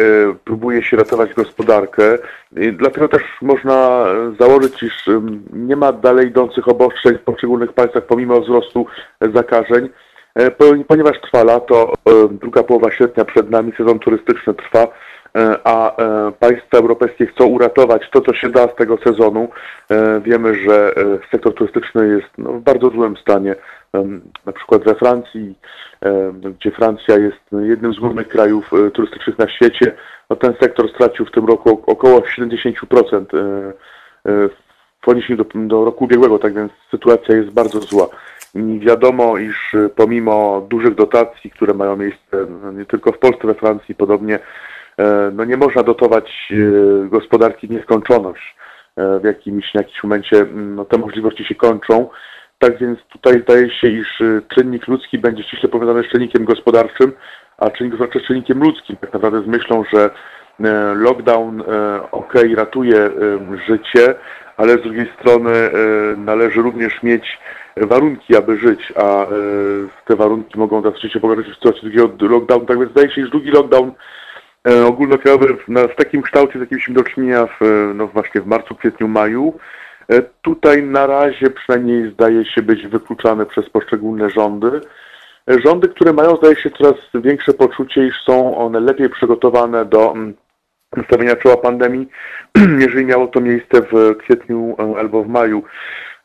próbuje 0.44 0.84
się 0.84 0.98
ratować 0.98 1.34
gospodarkę. 1.34 2.18
Dlatego 2.52 3.08
też 3.08 3.22
można 3.42 4.06
założyć, 4.40 4.84
iż 4.84 5.10
nie 5.54 5.76
ma 5.76 5.92
dalej 5.92 6.28
idących 6.28 6.68
obostrzeń 6.68 7.18
w 7.18 7.22
poszczególnych 7.22 7.74
państwach 7.74 8.06
pomimo 8.06 8.42
wzrostu 8.42 8.86
zakażeń. 9.34 9.90
E, 10.36 10.52
ponieważ 10.88 11.22
trwa 11.22 11.44
lato, 11.44 11.94
e, 11.94 12.28
druga 12.32 12.64
połowa 12.64 12.92
sierpnia 12.92 13.26
przed 13.26 13.50
nami, 13.50 13.72
sezon 13.78 14.00
turystyczny 14.00 14.54
trwa, 14.54 14.84
e, 14.84 14.90
a 15.64 15.96
państwa 16.40 16.78
europejskie 16.78 17.26
chcą 17.26 17.46
uratować 17.46 18.10
to, 18.12 18.22
co 18.22 18.34
się 18.34 18.50
da 18.50 18.68
z 18.68 18.76
tego 18.76 18.98
sezonu. 18.98 19.50
Wiemy, 20.22 20.56
że 20.56 20.94
sektor 21.32 21.54
turystyczny 21.54 22.08
jest 22.08 22.30
no, 22.38 22.54
w 22.54 22.62
bardzo 22.62 22.90
złym 22.90 23.18
stanie. 23.18 23.56
Na 24.46 24.52
przykład 24.52 24.84
we 24.84 24.96
Francji, 24.96 25.56
gdzie 26.60 26.72
Francja 26.72 27.18
jest 27.18 27.42
jednym 27.52 27.94
z 27.94 28.00
głównych 28.00 28.28
krajów 28.28 28.72
turystycznych 28.94 29.38
na 29.38 29.50
świecie, 29.50 29.96
no, 30.30 30.36
ten 30.36 30.54
sektor 30.60 30.90
stracił 30.90 31.26
w 31.26 31.32
tym 31.32 31.46
roku 31.46 31.84
około 31.86 32.20
70% 32.20 33.26
w 34.26 34.50
ponieśli 35.06 35.38
do, 35.38 35.46
do 35.56 35.86
roku 35.86 36.04
ubiegłego, 36.04 36.40
tak 36.40 36.54
więc 36.54 36.72
sytuacja 36.92 37.36
jest 37.36 37.50
bardzo 37.50 37.80
zła. 37.80 38.08
I 38.56 38.80
wiadomo, 38.80 39.38
iż 39.38 39.76
pomimo 39.96 40.68
dużych 40.70 40.96
dotacji, 40.96 41.52
które 41.52 41.74
mają 41.74 41.98
miejsce 41.98 42.46
no, 42.64 42.72
nie 42.72 42.86
tylko 42.86 43.12
w 43.12 43.20
Polsce, 43.20 43.48
we 43.48 43.54
Francji 43.54 43.96
podobnie, 43.96 44.36
e, 44.36 44.40
no 45.34 45.46
nie 45.46 45.58
można 45.58 45.84
dotować 45.84 46.48
y, 46.52 47.08
gospodarki 47.10 47.68
w 47.68 47.72
nieskończoność. 47.72 48.56
E, 48.98 49.20
w 49.20 49.24
jakimś, 49.24 49.74
jakimś 49.74 50.04
momencie 50.04 50.38
mm, 50.38 50.76
no, 50.76 50.86
te 50.86 50.98
możliwości 50.98 51.46
się 51.46 51.56
kończą. 51.56 52.10
Tak 52.60 52.78
więc 52.78 53.00
tutaj 53.10 53.42
zdaje 53.42 53.70
się, 53.70 53.88
iż 53.88 54.24
czynnik 54.56 54.88
ludzki 54.88 55.18
będzie 55.18 55.44
ściśle 55.44 55.70
powiązany 55.70 56.04
z 56.04 56.12
czynnikiem 56.12 56.46
gospodarczym, 56.46 57.12
a 57.58 57.70
czynnik 57.70 57.92
gospodarczy 57.92 58.20
z 58.20 58.28
czynnikiem 58.28 58.60
ludzkim. 58.60 58.96
Tak 58.96 59.14
naprawdę 59.14 59.42
z 59.42 59.48
myślą, 59.48 59.84
że 59.94 60.10
e, 60.60 60.94
lockdown 60.96 61.64
ok, 62.12 62.34
ratuje 62.56 63.10
życie, 63.68 64.16
ale 64.58 64.74
z 64.74 64.82
drugiej 64.82 65.12
strony 65.20 65.52
należy 66.18 66.62
również 66.62 67.04
mieć 67.04 67.40
warunki, 67.78 68.38
aby 68.38 68.58
żyć, 68.58 68.94
a 68.96 69.24
e, 69.24 69.28
te 70.06 70.16
warunki 70.16 70.60
mogą 70.60 70.82
drastycznie 70.82 71.10
się 71.10 71.20
pogorszyć 71.20 71.54
w 71.54 71.56
sytuacji 71.56 71.82
drugiego 71.82 72.28
lockdownu. 72.28 72.66
Tak 72.66 72.80
więc 72.80 72.92
zdaje 72.92 73.12
się, 73.12 73.24
że 73.24 73.30
drugi 73.30 73.52
lockdown 73.52 73.92
e, 74.68 74.86
ogólnokrajowy 74.86 75.58
w 75.68 75.96
takim 75.96 76.22
kształcie, 76.22 76.60
z 76.60 76.62
jakim 76.62 76.76
mieliśmy 76.76 76.94
do 76.94 77.04
czynienia 77.04 77.46
w, 77.46 77.62
e, 77.62 77.94
no 77.96 78.08
właśnie 78.08 78.42
w 78.42 78.46
marcu, 78.46 78.76
kwietniu, 78.76 79.08
maju, 79.08 79.60
tutaj 80.42 80.84
na 80.84 81.08
razie 81.08 81.50
przynajmniej 81.50 82.12
zdaje 82.12 82.46
się 82.46 82.62
być 82.62 82.88
wykluczany 82.88 83.46
przez 83.46 83.70
poszczególne 83.70 84.30
rządy. 84.30 84.82
Rządy, 85.48 85.88
które 85.88 86.14
mają, 86.14 86.36
zdaje 86.36 86.56
się, 86.56 86.70
coraz 86.70 86.96
większe 87.14 87.54
poczucie, 87.54 88.08
iż 88.08 88.24
są 88.24 88.58
one 88.58 88.80
lepiej 88.80 89.10
przygotowane 89.10 89.86
do 89.86 90.12
mm, 90.12 90.34
stawienia 91.08 91.36
czoła 91.36 91.58
pandemii, 91.58 92.08
jeżeli 92.84 93.06
miało 93.06 93.28
to 93.28 93.42
miejsce 93.42 93.82
w 93.82 94.18
kwietniu 94.18 94.76
albo 94.98 95.24
w 95.24 95.28
maju. 95.28 95.64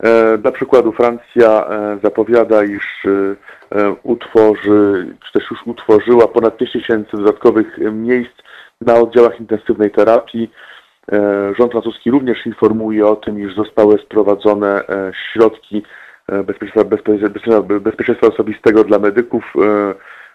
E, 0.01 0.37
dla 0.37 0.51
przykładu 0.51 0.91
Francja 0.91 1.67
e, 1.67 1.99
zapowiada, 2.03 2.63
iż 2.63 3.05
e, 3.05 3.95
utworzy, 4.03 5.15
czy 5.25 5.39
też 5.39 5.51
już 5.51 5.67
utworzyła 5.67 6.27
ponad 6.27 6.57
5 6.57 6.71
tysięcy 6.71 7.17
dodatkowych 7.17 7.77
miejsc 7.91 8.33
na 8.81 8.95
oddziałach 8.95 9.39
intensywnej 9.39 9.91
terapii. 9.91 10.51
Rząd 11.59 11.71
francuski 11.71 12.11
również 12.11 12.45
informuje 12.45 13.05
o 13.07 13.15
tym, 13.15 13.39
iż 13.39 13.55
zostały 13.55 13.97
sprowadzone 13.97 14.83
środki 15.33 15.83
bezpieczeństwa, 16.27 16.83
bezpieczeństwa, 16.83 17.61
bezpieczeństwa 17.61 18.27
osobistego 18.27 18.83
dla 18.83 18.99
medyków, 18.99 19.53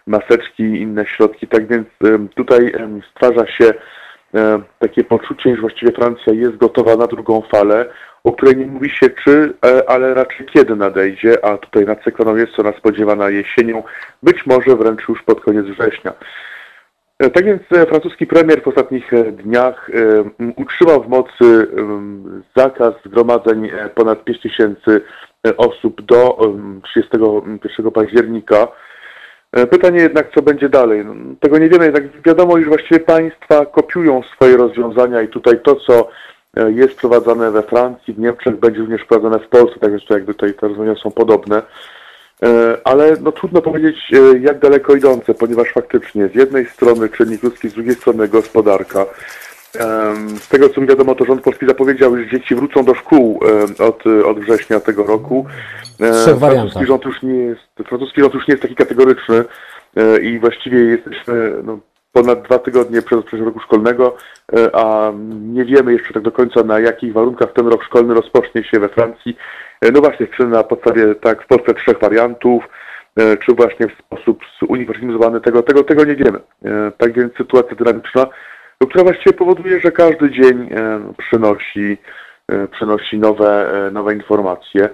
maseczki 0.07 0.63
i 0.63 0.81
inne 0.81 1.05
środki. 1.05 1.47
Tak 1.47 1.67
więc 1.67 1.87
tutaj 2.35 2.73
stwarza 3.11 3.47
się 3.47 3.73
takie 4.79 5.03
poczucie, 5.03 5.49
iż 5.49 5.61
właściwie 5.61 5.91
Francja 5.91 6.33
jest 6.33 6.57
gotowa 6.57 6.95
na 6.95 7.07
drugą 7.07 7.41
falę 7.41 7.85
o 8.27 8.31
której 8.31 8.57
nie 8.57 8.65
mówi 8.65 8.89
się 8.89 9.09
czy, 9.09 9.53
e, 9.65 9.89
ale 9.89 10.13
raczej 10.13 10.45
kiedy 10.45 10.75
nadejdzie, 10.75 11.45
a 11.45 11.57
tutaj 11.57 11.85
nad 11.85 12.03
Cykloną 12.03 12.35
jest 12.35 12.59
ona 12.59 12.71
spodziewana 12.71 13.29
jesienią, 13.29 13.83
być 14.23 14.45
może 14.45 14.75
wręcz 14.75 15.07
już 15.09 15.23
pod 15.23 15.41
koniec 15.41 15.65
września. 15.65 16.13
E, 17.19 17.29
tak 17.29 17.45
więc 17.45 17.61
e, 17.71 17.85
francuski 17.85 18.27
premier 18.27 18.63
w 18.63 18.67
ostatnich 18.67 19.11
dniach 19.31 19.89
utrzymał 20.55 21.03
w 21.03 21.07
mocy 21.07 21.67
zakaz 22.55 22.93
zgromadzeń 23.05 23.69
ponad 23.95 24.23
5 24.23 24.41
tysięcy 24.41 25.01
osób 25.57 26.01
do 26.01 26.37
31 26.83 27.91
października. 27.91 28.67
Pytanie 29.71 29.99
jednak, 29.99 30.31
co 30.35 30.41
będzie 30.41 30.69
dalej. 30.69 31.05
No, 31.05 31.13
tego 31.39 31.57
nie 31.57 31.69
wiemy, 31.69 31.85
jednak 31.85 32.03
wiadomo, 32.25 32.57
iż 32.57 32.67
właściwie 32.67 32.99
państwa 32.99 33.65
kopiują 33.65 34.23
swoje 34.23 34.57
rozwiązania 34.57 35.21
i 35.21 35.27
tutaj 35.27 35.59
to, 35.63 35.75
co 35.75 36.09
jest 36.67 36.95
prowadzone 36.95 37.51
we 37.51 37.63
Francji, 37.63 38.13
w 38.13 38.19
Niemczech, 38.19 38.59
będzie 38.59 38.79
również 38.79 39.05
prowadzone 39.05 39.39
w 39.39 39.49
Polsce, 39.49 39.79
tak 39.79 39.91
więc 39.91 40.05
to 40.05 40.13
jakby 40.13 40.33
tutaj 40.33 40.53
te 40.53 40.67
rozwiązania 40.67 40.95
są 40.95 41.11
podobne. 41.11 41.61
E, 42.43 42.77
ale 42.83 43.17
no 43.21 43.31
trudno 43.31 43.61
powiedzieć 43.61 43.95
e, 44.13 44.39
jak 44.39 44.59
daleko 44.59 44.95
idące, 44.95 45.33
ponieważ 45.33 45.69
faktycznie 45.69 46.27
z 46.27 46.35
jednej 46.35 46.65
strony 46.65 47.09
czynnik 47.09 47.43
ludzki, 47.43 47.69
z 47.69 47.73
drugiej 47.73 47.95
strony 47.95 48.27
gospodarka. 48.27 49.05
Z 50.39 50.47
tego 50.47 50.69
co 50.69 50.81
mi 50.81 50.87
wiadomo, 50.87 51.15
to 51.15 51.25
rząd 51.25 51.41
polski 51.41 51.65
zapowiedział, 51.65 52.17
że 52.17 52.29
dzieci 52.29 52.55
wrócą 52.55 52.85
do 52.85 52.95
szkół 52.95 53.39
od, 53.79 54.03
od 54.25 54.39
września 54.39 54.79
tego 54.79 55.03
roku. 55.03 55.45
Francuski 56.39 56.85
rząd 56.85 57.05
już 57.05 57.23
nie 57.23 57.35
jest, 57.35 57.61
francuski 57.87 58.21
rząd 58.21 58.33
już 58.33 58.47
nie 58.47 58.51
jest 58.51 58.61
taki 58.61 58.75
kategoryczny 58.75 59.45
i 60.21 60.39
właściwie 60.39 60.79
jesteśmy 60.79 61.53
no, 61.63 61.79
ponad 62.17 62.41
dwa 62.41 62.59
tygodnie 62.59 63.01
przed 63.01 63.11
rozpoczęciem 63.11 63.47
roku 63.47 63.59
szkolnego, 63.59 64.15
e, 64.53 64.75
a 64.75 65.11
nie 65.29 65.65
wiemy 65.65 65.93
jeszcze 65.93 66.13
tak 66.13 66.23
do 66.23 66.31
końca 66.31 66.63
na 66.63 66.79
jakich 66.79 67.13
warunkach 67.13 67.53
ten 67.53 67.67
rok 67.67 67.83
szkolny 67.83 68.13
rozpocznie 68.13 68.63
się 68.63 68.79
we 68.79 68.89
Francji. 68.89 69.37
E, 69.81 69.91
no 69.91 70.01
właśnie, 70.01 70.27
czy 70.27 70.47
na 70.47 70.63
podstawie 70.63 71.15
tak 71.15 71.43
w 71.43 71.47
Polsce 71.47 71.73
trzech 71.73 71.99
wariantów, 71.99 72.63
e, 73.17 73.37
czy 73.37 73.53
właśnie 73.53 73.87
w 73.87 74.05
sposób 74.05 74.39
zuniwersalizowany, 74.61 75.41
tego, 75.41 75.63
tego, 75.63 75.83
tego 75.83 76.05
nie 76.05 76.15
wiemy. 76.15 76.39
Tak 76.97 77.13
więc 77.13 77.33
sytuacja 77.37 77.75
dynamiczna, 77.75 78.27
no, 78.81 78.87
która 78.87 79.03
właściwie 79.03 79.33
powoduje, 79.33 79.79
że 79.79 79.91
każdy 79.91 80.31
dzień 80.31 80.69
przynosi, 81.17 81.97
przynosi 82.71 83.17
nowe, 83.17 83.69
nowe 83.91 84.13
informacje. 84.13 84.89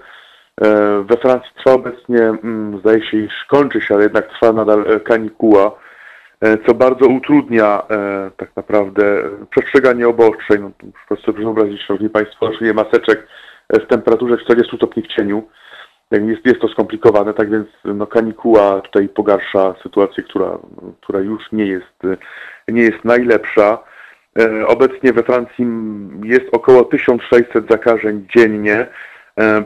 We 1.10 1.18
Francji 1.22 1.52
trwa 1.58 1.74
obecnie, 1.74 2.20
mm, 2.20 2.80
zdaje 2.80 3.06
się, 3.06 3.18
iż 3.18 3.46
kończy 3.50 3.82
się, 3.82 3.94
ale 3.94 4.04
jednak 4.04 4.30
trwa 4.30 4.54
nadal 4.54 5.00
kanikuła 5.04 5.83
co 6.68 6.74
bardzo 6.74 7.08
utrudnia 7.08 7.84
e, 7.90 8.32
tak 8.38 8.56
naprawdę 8.56 9.24
przestrzeganie 9.50 10.08
obostrzeń. 10.08 10.62
No, 10.62 10.72
proszę 11.08 11.24
sobie 11.24 11.44
wyobrazić, 11.44 11.82
Szanowni 11.82 12.10
Państwo, 12.10 12.50
noszenie 12.50 12.74
maseczek 12.74 13.28
e, 13.70 13.80
w 13.80 13.88
temperaturze 13.88 14.38
40 14.38 14.78
stopni 14.78 15.04
w 15.04 15.08
cieniu. 15.08 15.44
Jest, 16.12 16.46
jest 16.46 16.62
to 16.62 16.68
skomplikowane, 16.68 17.34
tak 17.34 17.52
więc 17.52 17.68
no, 17.86 18.08
kanikuła 18.08 18.82
tutaj 18.82 19.10
pogarsza 19.10 19.76
sytuację, 19.84 20.24
która, 20.24 20.58
która 21.02 21.20
już 21.20 21.52
nie 21.52 21.66
jest, 21.66 22.20
nie 22.68 22.82
jest 22.82 23.06
najlepsza. 23.06 23.78
Obecnie 24.68 25.14
we 25.14 25.24
Francji 25.24 25.68
jest 26.24 26.46
około 26.52 26.84
1600 26.84 27.70
zakażeń 27.70 28.28
dziennie, 28.36 28.88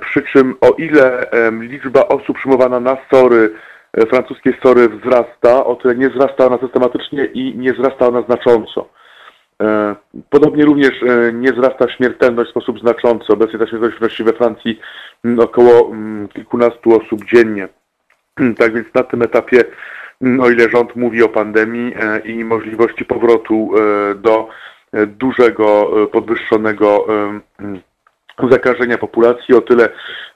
przy 0.02 0.22
czym 0.22 0.56
o 0.62 0.70
ile 0.70 1.26
liczba 1.60 2.08
osób 2.08 2.38
przyjmowana 2.38 2.80
na 2.80 2.98
SORY 3.12 3.52
E, 3.94 4.06
francuskie 4.06 4.54
sory 4.64 4.90
wzrasta, 4.90 5.66
o 5.66 5.76
tyle 5.76 5.96
nie 5.96 6.10
wzrasta 6.10 6.48
ona 6.48 6.58
systematycznie 6.58 7.26
i 7.26 7.58
nie 7.58 7.74
wzrasta 7.74 8.08
ona 8.08 8.22
znacząco. 8.22 8.90
E, 9.62 9.96
podobnie 10.30 10.66
również 10.66 11.04
e, 11.04 11.34
nie 11.34 11.54
wzrasta 11.54 11.90
śmiertelność 11.90 12.50
w 12.50 12.52
sposób 12.52 12.80
znaczący. 12.80 13.34
Obecnie 13.34 13.60
ta 13.60 13.68
śmiertelność 13.68 14.00
wynosi 14.00 14.24
we 14.24 14.34
Francji 14.34 14.80
mm, 15.26 15.40
około 15.40 15.92
mm, 15.92 16.28
kilkunastu 16.28 17.02
osób 17.02 17.26
dziennie. 17.26 17.68
Tak 18.60 18.74
więc 18.74 18.94
na 18.94 19.04
tym 19.04 19.22
etapie, 19.22 19.64
mm, 20.22 20.40
o 20.40 20.50
ile 20.50 20.70
rząd 20.70 20.96
mówi 20.96 21.24
o 21.24 21.30
pandemii 21.30 21.94
i 22.26 22.44
możliwości 22.44 23.06
powrotu 23.06 23.72
do 24.16 24.50
dużego, 25.08 25.92
podwyższonego 26.12 27.06
zakażenia 28.50 28.98
populacji, 28.98 29.56
o 29.56 29.62
tyle 29.62 29.90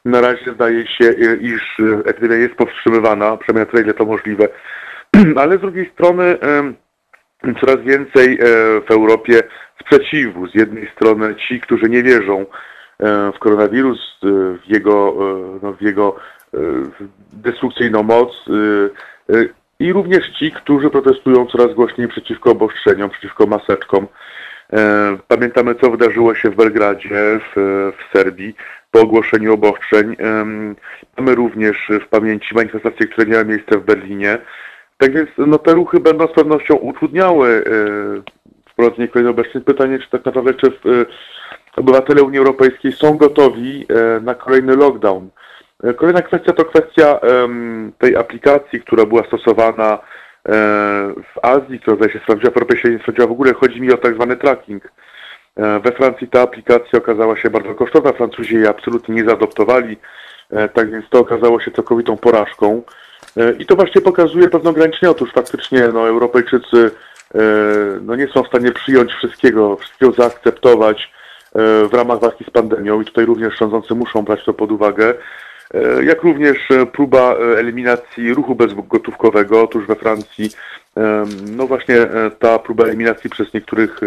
na 0.06 0.22
razie 0.22 0.54
zdaje 0.54 0.88
się, 0.88 1.14
iż 1.42 1.78
epidemia 2.06 2.36
jest 2.36 2.56
powstrzymywana, 2.56 3.38
przynajmniej 3.38 3.66
na 3.66 3.72
tyle, 3.72 3.84
ile 3.84 3.94
to 3.94 4.06
możliwe. 4.06 4.48
ale 5.42 5.58
z 5.58 5.62
drugiej 5.62 5.92
strony 5.94 6.38
coraz 7.60 7.78
więcej 7.86 8.38
w 8.88 8.92
Europie 8.92 9.44
sprzeciwu. 9.82 10.48
Z 10.48 10.56
jednej 10.56 10.92
strony 10.96 11.36
ci, 11.36 11.62
którzy 11.62 11.90
nie 11.90 12.04
wierzą 12.04 12.46
w 13.36 13.40
koronawirus, 13.40 14.20
w 14.66 14.68
jego, 14.68 15.16
no, 15.64 15.74
w 15.74 15.82
jego 15.82 16.16
destrukcyjną 17.34 18.04
moc 18.04 18.46
i 19.82 19.94
również 19.94 20.30
ci, 20.30 20.52
którzy 20.52 20.90
protestują 20.90 21.46
coraz 21.46 21.74
głośniej 21.74 22.08
przeciwko 22.08 22.52
obostrzeniom, 22.52 23.10
przeciwko 23.10 23.48
maseczkom. 23.48 24.08
E, 24.74 25.18
pamiętamy, 25.28 25.76
co 25.76 25.92
wydarzyło 25.92 26.36
się 26.36 26.50
w 26.50 26.56
Belgradzie, 26.56 27.40
w, 27.40 27.92
w 27.98 28.18
Serbii, 28.18 28.56
po 28.92 29.02
ogłoszeniu 29.02 29.54
obostrzeń. 29.54 30.16
Mamy 31.18 31.36
również 31.36 31.92
w 32.06 32.08
pamięci 32.08 32.56
manifestacje, 32.56 33.08
które 33.08 33.28
miały 33.28 33.46
miejsce 33.46 33.78
w 33.78 33.86
Berlinie. 33.86 34.38
Tak 34.98 35.14
więc 35.14 35.30
no, 35.38 35.58
te 35.58 35.74
ruchy 35.74 36.00
będą 36.00 36.28
z 36.28 36.34
pewnością 36.34 36.76
utrudniały 36.76 37.50
e, 37.50 38.72
wprowadzenie 38.72 39.08
kolejnych 39.08 39.34
obostrzeń. 39.40 39.62
Pytanie, 39.62 40.00
czy 40.00 40.10
tak 40.10 40.26
naprawdę, 40.26 40.54
czy 40.54 40.68
e, 40.68 40.72
obywatele 41.76 42.24
Unii 42.24 42.40
Europejskiej 42.40 42.92
są 42.92 43.18
gotowi 43.18 43.88
na 44.22 44.36
kolejny 44.36 44.76
lockdown. 44.76 45.30
Kolejna 45.98 46.22
kwestia 46.22 46.54
to 46.54 46.66
kwestia 46.66 47.20
tej 47.98 48.16
aplikacji, 48.16 48.82
która 48.82 49.06
była 49.06 49.24
stosowana 49.24 49.98
E, 49.98 50.00
w 50.46 51.40
Azji, 51.42 51.80
która 51.80 51.96
zdaje 51.96 52.12
się 52.14 52.20
sprawdziła, 52.20 52.52
w 52.52 52.58
Europie 52.58 52.78
się 52.78 52.90
nie 52.90 53.00
sprawdziła 53.00 53.28
w 53.28 53.32
ogóle, 53.32 53.54
chodzi 53.54 53.82
mi 53.82 53.92
o 53.92 53.98
tak 53.98 54.16
zwany 54.16 54.38
tracking. 54.38 54.92
E, 55.56 55.80
we 55.80 55.92
Francji 55.92 56.28
ta 56.28 56.42
aplikacja 56.42 57.00
okazała 57.00 57.38
się 57.38 57.50
bardzo 57.50 57.76
kosztowna, 57.76 58.14
Francuzi 58.14 58.56
jej 58.56 58.68
absolutnie 58.68 59.16
nie 59.16 59.26
zaadoptowali, 59.26 59.98
e, 60.50 60.70
tak 60.70 60.92
więc 60.92 61.10
to 61.10 61.20
okazało 61.20 61.60
się 61.60 61.72
całkowitą 61.72 62.18
porażką. 62.18 62.82
I 63.60 63.66
to 63.66 63.76
właśnie 63.76 64.02
pokazuje 64.02 64.50
pewne 64.50 64.70
ograniczenia. 64.70 65.12
Otóż 65.12 65.32
faktycznie 65.32 65.88
no, 65.94 66.08
Europejczycy 66.08 66.92
no, 68.02 68.16
nie 68.16 68.28
są 68.28 68.44
w 68.44 68.48
stanie 68.48 68.72
przyjąć 68.72 69.12
wszystkiego, 69.14 69.76
wszystkiego 69.76 70.12
zaakceptować 70.12 71.12
w 71.90 71.94
ramach 71.94 72.20
walki 72.20 72.44
z 72.44 72.50
pandemią 72.50 73.02
i 73.02 73.06
tutaj 73.06 73.26
również 73.26 73.58
rządzący 73.58 73.96
muszą 73.96 74.22
brać 74.22 74.44
to 74.46 74.54
pod 74.54 74.72
uwagę. 74.72 75.14
E, 75.74 76.04
jak 76.04 76.24
również 76.24 76.72
e, 76.72 76.86
próba 76.86 77.36
e, 77.36 77.60
eliminacji 77.60 78.34
ruchu 78.34 78.56
bezgotówkowego. 78.56 79.64
Otóż 79.64 79.88
we 79.88 79.96
Francji, 79.96 80.50
no 81.58 81.68
właśnie 81.68 81.96
ta 82.40 82.60
próba 82.60 82.84
eliminacji 82.84 83.30
przez 83.30 83.54
niektórych 83.54 84.00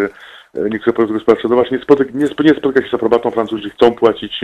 niektóre 0.70 0.92
podmioty 0.92 1.12
gospodarcze, 1.12 1.48
no 1.48 1.54
właśnie 1.54 1.78
nie, 2.14 2.28
nie 2.44 2.54
spotyka 2.54 2.82
się 2.82 2.90
z 2.90 2.94
aprobatą. 2.94 3.30
Francuzi 3.30 3.70
chcą 3.70 3.92
płacić 3.92 4.40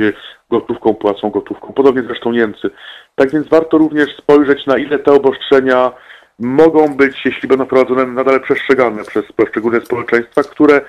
gotówką, 0.50 0.94
płacą 0.94 1.30
gotówką. 1.30 1.72
Podobnie 1.72 2.02
zresztą 2.02 2.32
Niemcy. 2.32 2.70
Tak 3.14 3.30
więc 3.30 3.48
warto 3.48 3.78
również 3.78 4.16
spojrzeć 4.16 4.66
na 4.66 4.78
ile 4.78 4.98
te 4.98 5.12
obostrzenia 5.12 5.92
mogą 6.38 6.96
być, 6.96 7.24
jeśli 7.24 7.48
będą 7.48 7.64
wprowadzone, 7.64 8.06
nadal 8.06 8.40
przestrzegane 8.40 9.04
przez 9.04 9.32
poszczególne 9.32 9.80
społeczeństwa, 9.80 10.42
które 10.42 10.80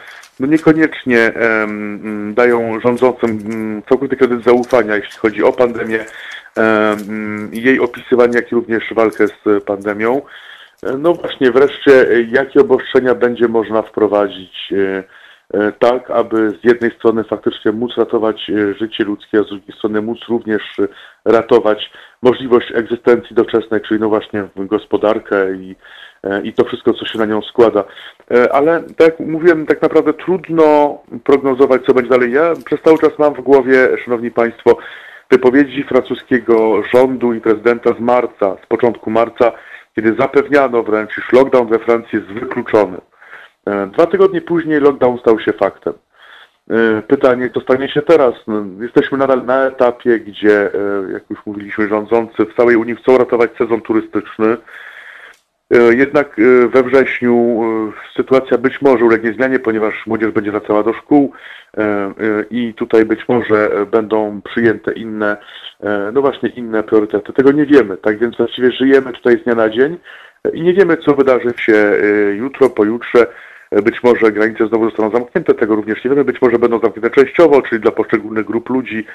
no 0.41 0.47
niekoniecznie 0.47 1.34
um, 1.61 2.34
dają 2.34 2.80
rządzącym 2.80 3.30
um, 3.31 3.81
całkowity 3.89 4.15
kredyt 4.15 4.43
zaufania, 4.43 4.95
jeśli 4.95 5.18
chodzi 5.18 5.43
o 5.43 5.53
pandemię, 5.53 6.05
um, 6.57 7.49
jej 7.53 7.80
opisywanie, 7.80 8.34
jak 8.35 8.51
i 8.51 8.55
również 8.55 8.93
walkę 8.93 9.27
z 9.27 9.63
pandemią. 9.63 10.22
No 10.99 11.13
właśnie, 11.13 11.51
wreszcie, 11.51 12.07
jakie 12.31 12.61
obostrzenia 12.61 13.15
będzie 13.15 13.47
można 13.47 13.81
wprowadzić 13.81 14.73
e, 14.73 15.03
e, 15.53 15.72
tak, 15.72 16.11
aby 16.11 16.49
z 16.49 16.63
jednej 16.63 16.91
strony 16.91 17.23
faktycznie 17.23 17.72
móc 17.72 17.91
ratować 17.97 18.49
e, 18.49 18.73
życie 18.73 19.03
ludzkie, 19.03 19.39
a 19.39 19.43
z 19.43 19.47
drugiej 19.47 19.77
strony 19.77 20.01
móc 20.01 20.19
również 20.30 20.63
ratować 21.26 21.91
możliwość 22.22 22.72
egzystencji 22.76 23.35
doczesnej, 23.35 23.81
czyli 23.81 23.99
no 23.99 24.09
właśnie 24.09 24.47
gospodarkę 24.55 25.55
i 25.55 25.76
E, 25.76 26.10
i 26.43 26.53
to 26.53 26.65
wszystko, 26.65 26.93
co 26.93 27.06
się 27.06 27.19
na 27.19 27.26
nią 27.26 27.41
składa. 27.41 27.84
E, 28.31 28.53
ale 28.53 28.84
tak 28.84 29.07
jak 29.07 29.19
mówiłem, 29.19 29.65
tak 29.65 29.81
naprawdę 29.81 30.14
trudno 30.14 30.98
prognozować, 31.23 31.81
co 31.85 31.93
będzie 31.93 32.10
dalej. 32.10 32.31
Ja 32.31 32.53
przez 32.65 32.81
cały 32.81 32.98
czas 32.98 33.19
mam 33.19 33.34
w 33.34 33.41
głowie, 33.41 33.98
Szanowni 34.06 34.31
Państwo, 34.31 34.77
wypowiedzi 35.31 35.84
francuskiego 35.84 36.84
rządu 36.93 37.34
i 37.34 37.41
prezydenta 37.41 37.93
z 37.93 37.99
marca, 37.99 38.56
z 38.64 38.68
początku 38.68 39.10
marca, 39.11 39.52
kiedy 39.95 40.15
zapewniano 40.19 40.84
wręcz, 40.84 41.18
iż 41.18 41.31
lockdown 41.31 41.68
we 41.68 41.80
Francji 41.80 42.19
jest 42.19 42.31
wykluczony. 42.31 42.98
E, 43.68 43.88
dwa 43.88 44.06
tygodnie 44.06 44.41
później 44.41 44.80
lockdown 44.80 45.18
stał 45.19 45.39
się 45.39 45.53
faktem. 45.53 45.93
Pytanie, 47.07 47.49
co 47.53 47.61
stanie 47.61 47.89
się 47.89 48.02
teraz? 48.02 48.34
No, 48.48 48.65
jesteśmy 48.80 49.18
nadal 49.18 49.45
na 49.45 49.65
etapie, 49.65 50.19
gdzie, 50.19 50.72
jak 51.14 51.23
już 51.30 51.45
mówiliśmy, 51.45 51.88
rządzący 51.88 52.45
w 52.45 52.56
całej 52.56 52.76
Unii 52.76 52.95
chcą 52.95 53.18
ratować 53.18 53.52
sezon 53.57 53.81
turystyczny. 53.81 54.57
E, 55.72 55.95
jednak 55.95 56.39
e, 56.39 56.68
we 56.68 56.84
wrześniu 56.84 57.61
e, 57.64 57.91
sytuacja 58.18 58.57
być 58.57 58.81
może 58.81 59.06
ulegnie 59.06 59.34
zmianie, 59.34 59.60
ponieważ 59.60 60.07
młodzież 60.07 60.31
będzie 60.31 60.52
wracała 60.52 60.84
do 60.84 60.93
szkół 60.93 61.34
i 62.52 62.73
tutaj 62.73 63.06
być 63.06 63.27
może 63.27 63.69
będą 63.91 64.41
przyjęte 64.41 64.93
inne, 64.93 65.38
no 66.14 66.22
właśnie 66.22 66.49
inne 66.49 66.84
priorytety. 66.84 67.34
Tego 67.34 67.52
nie 67.52 67.65
wiemy, 67.65 67.98
tak 67.98 68.19
więc 68.19 68.38
właściwie 68.38 68.72
żyjemy 68.72 69.14
tutaj 69.14 69.39
z 69.39 69.43
dnia 69.43 69.56
na 69.56 69.69
dzień 69.69 69.98
i 70.53 70.61
nie 70.61 70.73
wiemy, 70.73 70.98
co 70.98 71.14
wydarzy 71.14 71.53
się 71.57 71.91
jutro, 72.34 72.69
pojutrze. 72.69 73.27
Być 73.72 74.03
może 74.03 74.31
granice 74.31 74.68
znowu 74.68 74.85
zostaną 74.85 75.11
zamknięte, 75.11 75.53
tego 75.53 75.76
również 75.76 76.03
nie 76.03 76.10
wiemy. 76.10 76.23
Być 76.23 76.41
może 76.41 76.60
będą 76.60 76.80
zamknięte 76.80 77.10
częściowo, 77.10 77.61
czyli 77.61 77.81
dla 77.81 77.91
poszczególnych 77.91 78.45
grup 78.45 78.69
ludzi. 78.69 79.06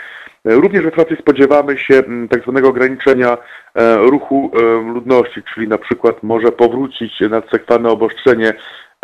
Również 0.47 0.85
we 0.85 0.91
Francji 0.91 1.17
spodziewamy 1.17 1.79
się 1.79 1.95
mm, 1.95 2.29
tak 2.29 2.43
zwanego 2.43 2.69
ograniczenia 2.69 3.39
e, 3.75 3.97
ruchu 3.97 4.51
e, 4.55 4.93
ludności, 4.93 5.43
czyli 5.55 5.69
na 5.69 5.79
przykład 5.79 6.23
może 6.23 6.53
powrócić 6.53 7.21
nadsekwane 7.31 7.89
obostrzenie 7.89 8.53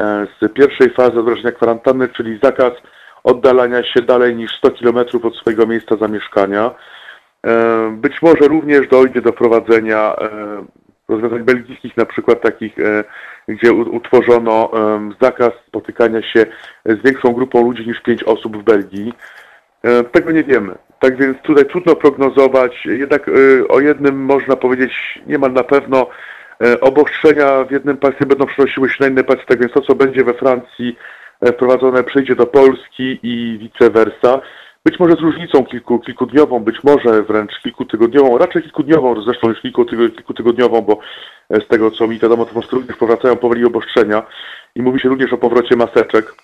e, 0.01 0.27
z 0.41 0.53
pierwszej 0.53 0.91
fazy 0.91 1.23
wdrożenia 1.23 1.53
kwarantanny, 1.53 2.09
czyli 2.09 2.39
zakaz 2.43 2.73
oddalania 3.25 3.85
się 3.85 4.03
dalej 4.03 4.37
niż 4.37 4.57
100 4.57 4.71
km 4.71 4.99
od 5.23 5.37
swojego 5.37 5.67
miejsca 5.67 5.97
zamieszkania. 5.97 6.71
Być 7.91 8.23
może 8.23 8.49
również 8.49 8.89
dojdzie 8.89 9.21
do 9.21 9.33
prowadzenia 9.33 10.17
rozwiązań 11.09 11.43
belgijskich, 11.43 11.97
na 11.97 12.07
przykład 12.07 12.41
takich, 12.41 12.77
gdzie 13.49 13.73
utworzono 13.73 14.71
zakaz 15.21 15.51
spotykania 15.67 16.23
się 16.23 16.47
z 16.85 17.03
większą 17.03 17.33
grupą 17.33 17.63
ludzi 17.63 17.87
niż 17.87 18.01
5 18.01 18.23
osób 18.23 18.57
w 18.57 18.63
Belgii. 18.63 19.13
Tego 20.13 20.31
nie 20.31 20.45
wiemy. 20.45 20.75
Tak 20.99 21.17
więc 21.17 21.39
tutaj 21.43 21.67
trudno 21.67 21.97
prognozować. 21.97 22.87
Jednak 22.87 23.29
y, 23.29 23.69
o 23.69 23.81
jednym 23.81 24.25
można 24.25 24.57
powiedzieć 24.57 24.93
niemal 25.27 25.53
na 25.53 25.65
pewno. 25.65 26.07
Y, 26.65 26.81
obostrzenia 26.81 27.65
w 27.65 27.71
jednym 27.71 27.97
państwie 27.97 28.27
będą 28.27 28.47
przenosiły 28.47 28.89
się 28.89 28.97
na 29.01 29.07
inne 29.09 29.25
państwo, 29.25 29.49
tak 29.49 29.61
więc 29.61 29.73
to, 29.73 29.81
co 29.81 29.95
będzie 29.95 30.25
we 30.25 30.35
Francji 30.35 30.97
wprowadzone, 31.47 32.05
przyjdzie 32.05 32.37
do 32.37 32.47
Polski 32.47 33.19
i 33.23 33.59
vice 33.59 33.91
versa. 33.91 34.41
Być 34.85 34.99
może 34.99 35.17
z 35.17 35.21
różnicą 35.21 35.65
kilku, 35.65 35.99
kilkudniową, 35.99 36.61
być 36.61 36.85
może 36.85 37.23
wręcz 37.23 37.61
kilkutygodniową, 37.63 38.39
raczej 38.39 38.63
kilkudniową, 38.63 39.23
zresztą 39.23 39.49
już 39.49 39.61
kilku, 39.61 39.85
kilkutygodniową, 39.85 40.81
bo 40.81 40.99
z 41.51 41.69
tego 41.69 41.91
co 41.91 42.09
mi 42.09 42.19
wiadomo, 42.19 42.45
to 42.45 42.55
po 42.55 42.77
również 42.77 42.97
powracają 42.97 43.37
powoli 43.37 43.65
obostrzenia 43.65 44.23
i 44.75 44.83
mówi 44.83 45.01
się 45.01 45.09
również 45.09 45.33
o 45.33 45.39
powrocie 45.39 45.77
maseczek 45.77 46.35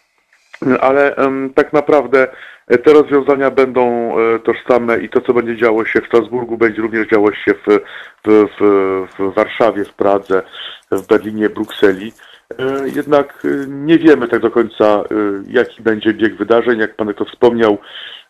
ale 0.81 1.15
um, 1.17 1.53
tak 1.55 1.73
naprawdę 1.73 2.23
e, 2.23 2.29
te 2.69 2.93
rozwiązania 2.93 3.51
będą 3.51 4.15
e, 4.19 4.39
tożsame 4.39 4.99
i 4.99 5.09
to, 5.09 5.21
co 5.21 5.35
będzie 5.35 5.57
działo 5.57 5.85
się 5.85 6.01
w 6.01 6.07
Strasburgu, 6.07 6.57
będzie 6.57 6.83
również 6.83 7.09
działo 7.09 7.33
się 7.33 7.55
w, 7.55 7.79
w, 8.27 8.47
w, 8.61 9.07
w 9.19 9.35
Warszawie, 9.35 9.85
w 9.85 9.93
Pradze, 9.93 10.43
w 10.91 11.07
Berlinie, 11.07 11.49
Brukseli. 11.49 12.13
E, 12.59 12.89
jednak 12.95 13.47
nie 13.69 13.99
wiemy 13.99 14.29
tak 14.29 14.41
do 14.41 14.51
końca, 14.51 15.05
jaki 15.49 15.83
będzie 15.83 16.15
bieg 16.15 16.35
wydarzeń. 16.35 16.79
Jak 16.79 16.97
Pan 16.97 17.15
to 17.15 17.25
wspomniał, 17.25 17.79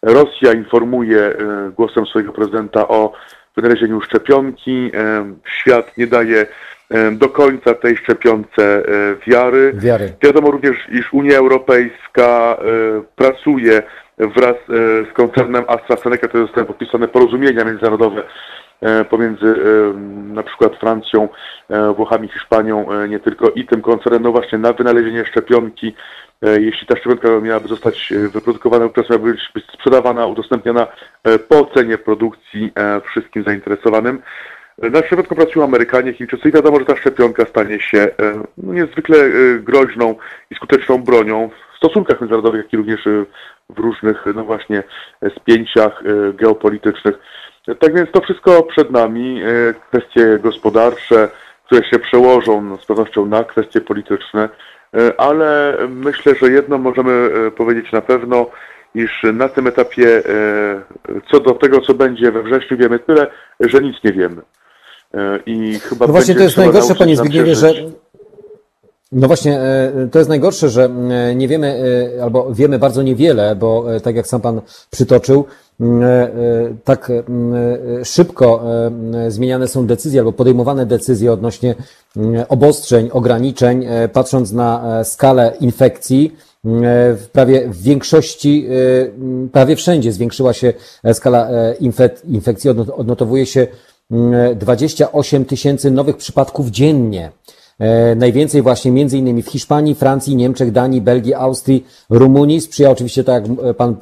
Rosja 0.03 0.53
informuje 0.53 1.35
głosem 1.77 2.07
swojego 2.07 2.33
prezydenta 2.33 2.89
o 2.89 3.13
wynalezieniu 3.57 4.01
szczepionki. 4.01 4.91
Świat 5.45 5.97
nie 5.97 6.07
daje 6.07 6.47
do 7.13 7.29
końca 7.29 7.75
tej 7.75 7.97
szczepionce 7.97 8.63
e, 8.63 8.83
wiary. 9.27 9.73
wiary. 9.75 10.13
Wiadomo 10.23 10.51
również, 10.51 10.77
iż 10.93 11.13
Unia 11.13 11.39
Europejska 11.39 12.57
e, 12.59 13.03
pracuje 13.17 13.83
wraz 14.19 14.55
e, 14.55 15.05
z 15.11 15.13
koncernem 15.13 15.65
AstraZeneca, 15.67 16.29
to 16.29 16.39
zostały 16.39 16.67
podpisane 16.67 17.09
porozumienia 17.09 17.65
międzynarodowe 17.65 18.23
pomiędzy 19.11 19.55
na 20.33 20.43
przykład 20.43 20.77
Francją, 20.77 21.29
Włochami, 21.97 22.29
Hiszpanią, 22.29 23.07
nie 23.09 23.21
tylko 23.21 23.51
i 23.51 23.67
tym 23.67 23.83
koncernem, 23.83 24.23
no 24.23 24.33
właśnie 24.33 24.59
na 24.59 24.73
wynalezienie 24.73 25.25
szczepionki, 25.25 25.95
jeśli 26.43 26.87
ta 26.87 26.97
szczepionka 26.97 27.29
miałaby 27.41 27.69
zostać 27.69 28.13
wyprodukowana, 28.33 28.85
wówczas 28.85 29.11
miałaby 29.11 29.37
być 29.55 29.67
sprzedawana, 29.73 30.27
udostępniana 30.27 30.87
po 31.49 31.67
cenie 31.75 31.99
produkcji 31.99 32.73
wszystkim 33.05 33.45
zainteresowanym. 33.45 34.23
Na 34.83 35.03
szczepionkę 35.03 35.35
pracują 35.35 35.65
Amerykanie, 35.65 36.13
Chińczycy 36.13 36.49
i 36.49 36.53
wiadomo, 36.53 36.79
że 36.79 36.85
ta 36.85 36.97
szczepionka 36.97 37.45
stanie 37.45 37.81
się 37.81 37.99
e, 37.99 38.13
no, 38.59 38.73
niezwykle 38.73 39.19
e, 39.19 39.31
groźną 39.59 40.15
i 40.51 40.55
skuteczną 40.55 40.99
bronią 40.99 41.51
stosunkach 41.79 42.21
międzynarodowych, 42.21 42.63
jak 42.63 42.73
i 42.73 42.77
również 42.77 43.07
e, 43.07 43.25
w 43.71 43.79
różnych, 43.79 44.25
no 44.35 44.45
właśnie, 44.45 44.83
spięciach 45.37 46.03
geopolitycznych. 46.35 47.19
Tak 47.79 47.95
więc 47.95 48.11
to 48.11 48.21
wszystko 48.21 48.63
przed 48.63 48.91
nami, 48.91 49.43
kwestie 49.89 50.39
gospodarcze, 50.43 51.29
które 51.67 51.85
się 51.85 51.99
przełożą 51.99 52.63
no, 52.63 52.77
z 52.77 52.87
pewnością 52.87 53.27
na 53.27 53.45
kwestie 53.45 53.81
polityczne, 53.81 54.49
ale 55.19 55.77
myślę, 55.89 56.35
że 56.35 56.53
jedno 56.53 56.79
możemy 56.79 57.31
powiedzieć 57.57 57.93
na 57.93 58.01
pewno, 58.01 58.51
iż 58.95 59.23
na 59.33 59.49
tym 59.49 59.67
etapie 59.67 60.23
co 61.31 61.41
do 61.41 61.55
tego, 61.55 61.81
co 61.81 61.95
będzie 61.95 62.33
we 62.33 62.43
wrześniu 62.43 62.77
wiemy 62.77 62.99
tyle, 62.99 63.27
że 63.61 63.81
nic 63.81 63.97
nie 64.05 64.13
wiemy. 64.13 64.43
I 65.47 65.79
chyba 65.79 66.07
no 66.07 66.13
właśnie 66.13 66.35
to 66.35 66.43
jest 66.43 66.57
najgorsze, 66.57 66.95
panie 66.95 67.17
Zbigniewie, 67.17 67.55
że 67.55 67.73
no 69.13 69.27
właśnie, 69.27 69.61
e, 69.61 70.09
to 70.13 70.19
jest 70.19 70.29
najgorsze, 70.29 70.71
że 70.71 70.85
e, 70.85 71.35
nie 71.35 71.49
wiemy, 71.49 71.83
e, 72.17 72.23
albo 72.23 72.55
wiemy 72.55 72.79
bardzo 72.79 73.03
niewiele, 73.03 73.57
bo 73.57 73.85
tak 74.03 74.17
jak 74.17 74.27
sam 74.27 74.41
Pan 74.41 74.61
przytoczył, 74.91 75.45
tak 76.85 77.13
szybko 78.05 78.63
zmieniane 79.29 79.69
są 79.69 79.87
decyzje 79.87 80.21
albo 80.21 80.33
podejmowane 80.33 80.87
decyzje 80.87 81.33
odnośnie 81.33 81.75
obostrzeń, 82.49 83.11
ograniczeń, 83.13 83.87
patrząc 84.13 84.53
na 84.53 85.05
skalę 85.05 85.53
infekcji. 85.61 86.37
W 86.65 87.27
prawie 87.33 87.69
w 87.69 87.83
większości, 87.83 88.69
prawie 89.53 89.77
wszędzie 89.77 90.13
zwiększyła 90.13 90.53
się 90.53 90.73
skala 91.13 91.49
infekcji. 92.29 92.71
Odnotowuje 92.97 93.47
się 93.47 93.67
28 94.57 95.45
tysięcy 95.45 95.91
nowych 95.91 96.17
przypadków 96.17 96.71
dziennie. 96.71 97.31
E, 97.79 98.15
najwięcej 98.15 98.63
właśnie 98.63 98.91
między 98.93 99.19
innymi 99.19 99.43
w 99.43 99.49
Hiszpanii, 99.49 99.95
Francji, 99.95 100.37
Niemczech, 100.37 100.73
Danii, 100.73 101.01
Belgii, 101.01 101.35
Austrii, 101.35 101.87
Rumunii. 102.11 102.61
Sprzyja 102.61 102.91
oczywiście, 102.91 103.25
tak 103.25 103.49
jak 103.49 103.59
e, 103.65 103.75
Pan 103.75 103.91
e, 103.91 103.97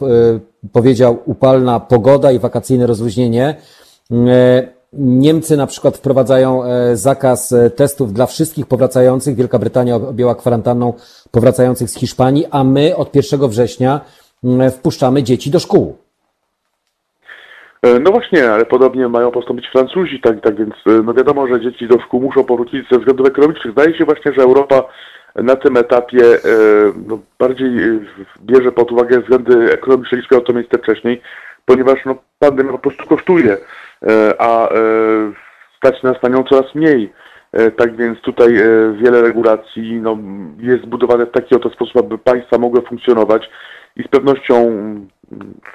powiedział, 0.73 1.19
upalna 1.25 1.81
pogoda 1.81 2.33
i 2.33 2.39
wakacyjne 2.39 2.87
rozluźnienie. 2.87 3.57
Niemcy 4.93 5.57
na 5.57 5.67
przykład 5.67 5.97
wprowadzają 5.97 6.63
zakaz 6.95 7.55
testów 7.77 8.13
dla 8.13 8.27
wszystkich 8.27 8.67
powracających. 8.67 9.37
Wielka 9.37 9.59
Brytania 9.59 9.97
objęła 9.97 10.35
kwarantanną 10.35 10.93
powracających 11.31 11.91
z 11.91 11.95
Hiszpanii, 11.95 12.47
a 12.51 12.65
my 12.65 12.97
od 12.97 13.17
1 13.17 13.49
września 13.49 14.01
wpuszczamy 14.73 15.23
dzieci 15.23 15.51
do 15.51 15.59
szkół. 15.59 16.06
E, 17.87 18.01
no 18.01 18.11
właśnie, 18.11 18.53
ale 18.53 18.67
podobnie 18.67 19.09
mają 19.09 19.31
postąpić 19.31 19.69
Francuzi, 19.69 20.21
tak, 20.21 20.41
tak 20.41 20.57
więc 20.57 20.75
e, 20.87 21.03
no 21.05 21.15
wiadomo, 21.15 21.47
że 21.47 21.61
dzieci 21.61 21.89
do 21.89 22.01
szkół 22.01 22.21
muszą 22.21 22.45
powrócić 22.45 22.89
ze 22.91 22.99
względów 22.99 23.27
ekonomicznych. 23.27 23.73
Zdaje 23.73 23.99
się 23.99 24.05
właśnie, 24.05 24.33
że 24.33 24.43
Europa 24.43 24.85
na 25.35 25.57
tym 25.57 25.77
etapie 25.77 26.25
e, 26.25 26.39
no, 27.07 27.19
bardziej 27.39 27.71
bierze 28.41 28.73
pod 28.73 28.93
uwagę 28.93 29.21
względy 29.21 29.73
ekonomiczne 29.73 30.19
niż 30.19 30.31
miało 30.31 30.45
to 30.45 30.53
miejsce 30.53 30.79
wcześniej, 30.79 31.23
ponieważ 31.65 32.05
no, 32.07 32.17
pandemia 32.39 32.73
po 32.73 32.79
prostu 32.79 33.07
kosztuje, 33.07 33.57
a 34.39 34.69
stać 35.77 36.03
nas 36.03 36.23
na 36.23 36.29
nią 36.29 36.45
coraz 36.45 36.75
mniej. 36.75 37.13
Tak 37.77 37.97
więc 37.97 38.21
tutaj 38.21 38.53
wiele 39.03 39.23
regulacji 39.23 40.01
no, 40.03 40.19
jest 40.59 40.85
zbudowane 40.85 41.27
w 41.27 41.31
taki 41.31 41.55
oto 41.55 41.71
sposób, 41.71 41.97
aby 41.97 42.19
państwa 42.19 42.59
mogły 42.59 42.83
funkcjonować 42.83 43.51
i 43.97 44.03
z 44.03 44.09
pewnością 44.09 44.77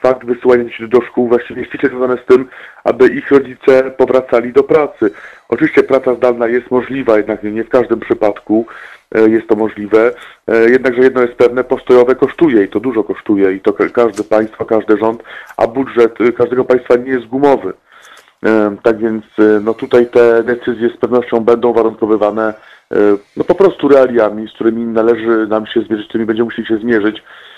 fakt 0.01 0.25
wysyłania 0.25 0.63
dzieci 0.63 0.89
do 0.89 1.01
szkół 1.01 1.27
właściwie 1.27 1.65
ściśle 1.65 1.89
związane 1.89 2.17
z 2.17 2.25
tym, 2.25 2.47
aby 2.83 3.07
ich 3.07 3.31
rodzice 3.31 3.91
powracali 3.91 4.53
do 4.53 4.63
pracy. 4.63 5.11
Oczywiście 5.49 5.83
praca 5.83 6.15
zdalna 6.15 6.47
jest 6.47 6.71
możliwa, 6.71 7.17
jednak 7.17 7.43
nie 7.43 7.63
w 7.63 7.69
każdym 7.69 7.99
przypadku 7.99 8.65
e, 9.15 9.29
jest 9.29 9.47
to 9.47 9.55
możliwe. 9.55 10.11
E, 10.47 10.69
jednakże 10.69 11.01
jedno 11.01 11.21
jest 11.21 11.33
pewne, 11.33 11.63
postojowe 11.63 12.15
kosztuje 12.15 12.63
i 12.63 12.67
to 12.67 12.79
dużo 12.79 13.03
kosztuje 13.03 13.53
i 13.53 13.59
to 13.59 13.73
każde 13.73 14.23
państwo, 14.23 14.65
każdy 14.65 14.97
rząd, 14.97 15.23
a 15.57 15.67
budżet 15.67 16.17
każdego 16.37 16.65
państwa 16.65 16.95
nie 16.95 17.11
jest 17.11 17.25
gumowy. 17.25 17.73
E, 18.45 18.75
tak 18.83 18.97
więc 18.97 19.25
no 19.61 19.73
tutaj 19.73 20.07
te 20.07 20.43
decyzje 20.43 20.89
z 20.89 20.97
pewnością 20.97 21.39
będą 21.39 21.73
warunkowywane 21.73 22.53
no 23.37 23.43
po 23.43 23.55
prostu 23.55 23.87
realiami, 23.87 24.47
z 24.47 24.53
którymi 24.53 24.85
należy 24.85 25.47
nam 25.47 25.67
się 25.67 25.81
zmierzyć, 25.81 26.05
z 26.05 26.09
którymi 26.09 26.27
będziemy 26.27 26.45
musieli 26.45 26.67
się 26.67 26.77
zmierzyć 26.77 27.23
E, 27.23 27.50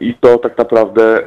I 0.00 0.14
to 0.14 0.38
tak 0.38 0.58
naprawdę 0.58 1.22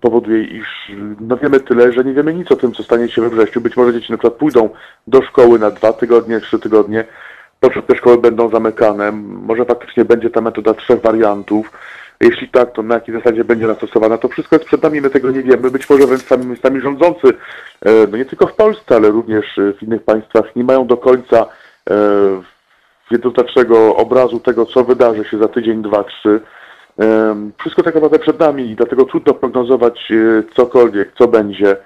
powoduje, 0.00 0.44
iż 0.44 0.92
no 1.20 1.36
wiemy 1.36 1.60
tyle, 1.60 1.92
że 1.92 2.04
nie 2.04 2.12
wiemy 2.12 2.34
nic 2.34 2.52
o 2.52 2.56
tym, 2.56 2.72
co 2.72 2.82
stanie 2.82 3.08
się 3.08 3.22
we 3.22 3.30
wrześniu. 3.30 3.62
Być 3.62 3.76
może 3.76 3.92
dzieci 3.92 4.12
na 4.12 4.18
przykład 4.18 4.38
pójdą 4.38 4.70
do 5.06 5.22
szkoły 5.22 5.58
na 5.58 5.70
dwa 5.70 5.92
tygodnie, 5.92 6.40
trzy 6.40 6.58
tygodnie, 6.58 7.04
potem 7.60 7.82
te 7.82 7.96
szkoły 7.96 8.18
będą 8.18 8.50
zamykane. 8.50 9.12
Może 9.22 9.64
faktycznie 9.64 10.04
będzie 10.04 10.30
ta 10.30 10.40
metoda 10.40 10.74
trzech 10.74 11.00
wariantów. 11.00 11.72
Jeśli 12.20 12.48
tak, 12.48 12.72
to 12.72 12.82
na 12.82 12.94
jakiej 12.94 13.14
zasadzie 13.14 13.44
będzie 13.44 13.66
nastosowana? 13.66 14.18
To 14.18 14.28
wszystko 14.28 14.56
jest 14.56 14.66
przed 14.66 14.82
nami, 14.82 15.00
my 15.00 15.10
tego 15.10 15.30
nie 15.30 15.42
wiemy. 15.42 15.70
Być 15.70 15.90
może 15.90 16.06
wręcz 16.06 16.22
sami, 16.22 16.56
sami 16.56 16.80
rządzący, 16.80 17.28
e, 17.82 18.06
no 18.10 18.16
nie 18.16 18.24
tylko 18.24 18.46
w 18.46 18.54
Polsce, 18.54 18.96
ale 18.96 19.08
również 19.08 19.46
w 19.78 19.82
innych 19.82 20.02
państwach 20.02 20.56
nie 20.56 20.64
mają 20.64 20.86
do 20.86 20.96
końca 20.96 21.46
e, 21.90 21.94
jednoznacznego 23.10 23.96
obrazu 23.96 24.40
tego, 24.40 24.66
co 24.66 24.84
wydarzy 24.84 25.24
się 25.24 25.38
za 25.38 25.48
tydzień, 25.48 25.82
dwa, 25.82 26.04
trzy. 26.04 26.40
Wszystko 27.60 27.82
tak 27.82 27.94
naprawdę 27.94 28.18
przed 28.18 28.40
nami 28.40 28.70
i 28.70 28.76
dlatego 28.76 29.04
trudno 29.04 29.34
prognozować 29.34 30.12
e, 30.12 30.42
cokolwiek, 30.56 31.12
co 31.18 31.28
będzie. 31.28 31.76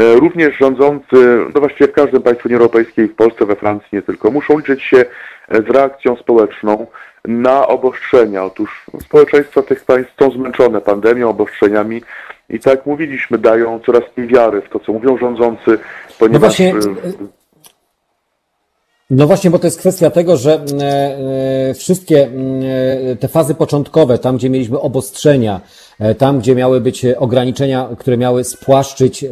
E, 0.00 0.14
również 0.14 0.58
rządzący, 0.58 1.38
no 1.54 1.60
właściwie 1.60 1.88
w 1.88 1.92
każdym 1.92 2.22
państwie 2.22 2.48
Unii 2.48 2.56
Europejskiej, 2.56 3.08
w 3.08 3.14
Polsce, 3.14 3.46
we 3.46 3.56
Francji 3.56 3.88
nie 3.92 4.02
tylko, 4.02 4.30
muszą 4.30 4.58
liczyć 4.58 4.82
się 4.82 5.04
z 5.48 5.70
reakcją 5.70 6.16
społeczną 6.16 6.86
na 7.24 7.66
obostrzenia. 7.66 8.44
Otóż 8.44 8.86
społeczeństwa 9.00 9.62
tych 9.62 9.84
państw 9.84 10.12
są 10.18 10.30
zmęczone 10.30 10.80
pandemią, 10.80 11.30
obostrzeniami 11.30 12.02
i 12.50 12.60
tak 12.60 12.74
jak 12.74 12.86
mówiliśmy, 12.86 13.38
dają 13.38 13.80
coraz 13.86 14.02
mniej 14.16 14.28
wiary 14.28 14.60
w 14.60 14.68
to, 14.68 14.80
co 14.80 14.92
mówią 14.92 15.18
rządzący, 15.18 15.78
ponieważ... 16.18 16.58
No 16.58 16.70
właśnie 16.70 16.92
no 19.12 19.26
właśnie, 19.26 19.50
bo 19.50 19.58
to 19.58 19.66
jest 19.66 19.78
kwestia 19.78 20.10
tego, 20.10 20.36
że 20.36 20.54
e, 20.54 20.84
e, 21.70 21.74
wszystkie 21.74 22.28
e, 23.12 23.16
te 23.16 23.28
fazy 23.28 23.54
początkowe, 23.54 24.18
tam 24.18 24.36
gdzie 24.36 24.50
mieliśmy 24.50 24.80
obostrzenia, 24.80 25.60
tam 26.18 26.38
gdzie 26.38 26.54
miały 26.54 26.80
być 26.80 27.04
ograniczenia, 27.04 27.88
które 27.98 28.16
miały 28.16 28.44
spłaszczyć 28.44 29.24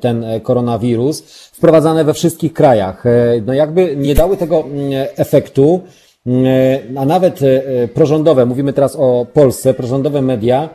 ten 0.00 0.24
koronawirus, 0.42 1.22
wprowadzane 1.52 2.04
we 2.04 2.14
wszystkich 2.14 2.52
krajach, 2.52 3.04
no 3.46 3.52
jakby 3.52 3.96
nie 3.96 4.14
dały 4.14 4.36
tego 4.36 4.64
efektu, 5.16 5.80
a 6.96 7.04
nawet 7.04 7.40
prorządowe, 7.94 8.46
mówimy 8.46 8.72
teraz 8.72 8.96
o 8.96 9.26
Polsce, 9.32 9.74
prorządowe 9.74 10.22
media, 10.22 10.68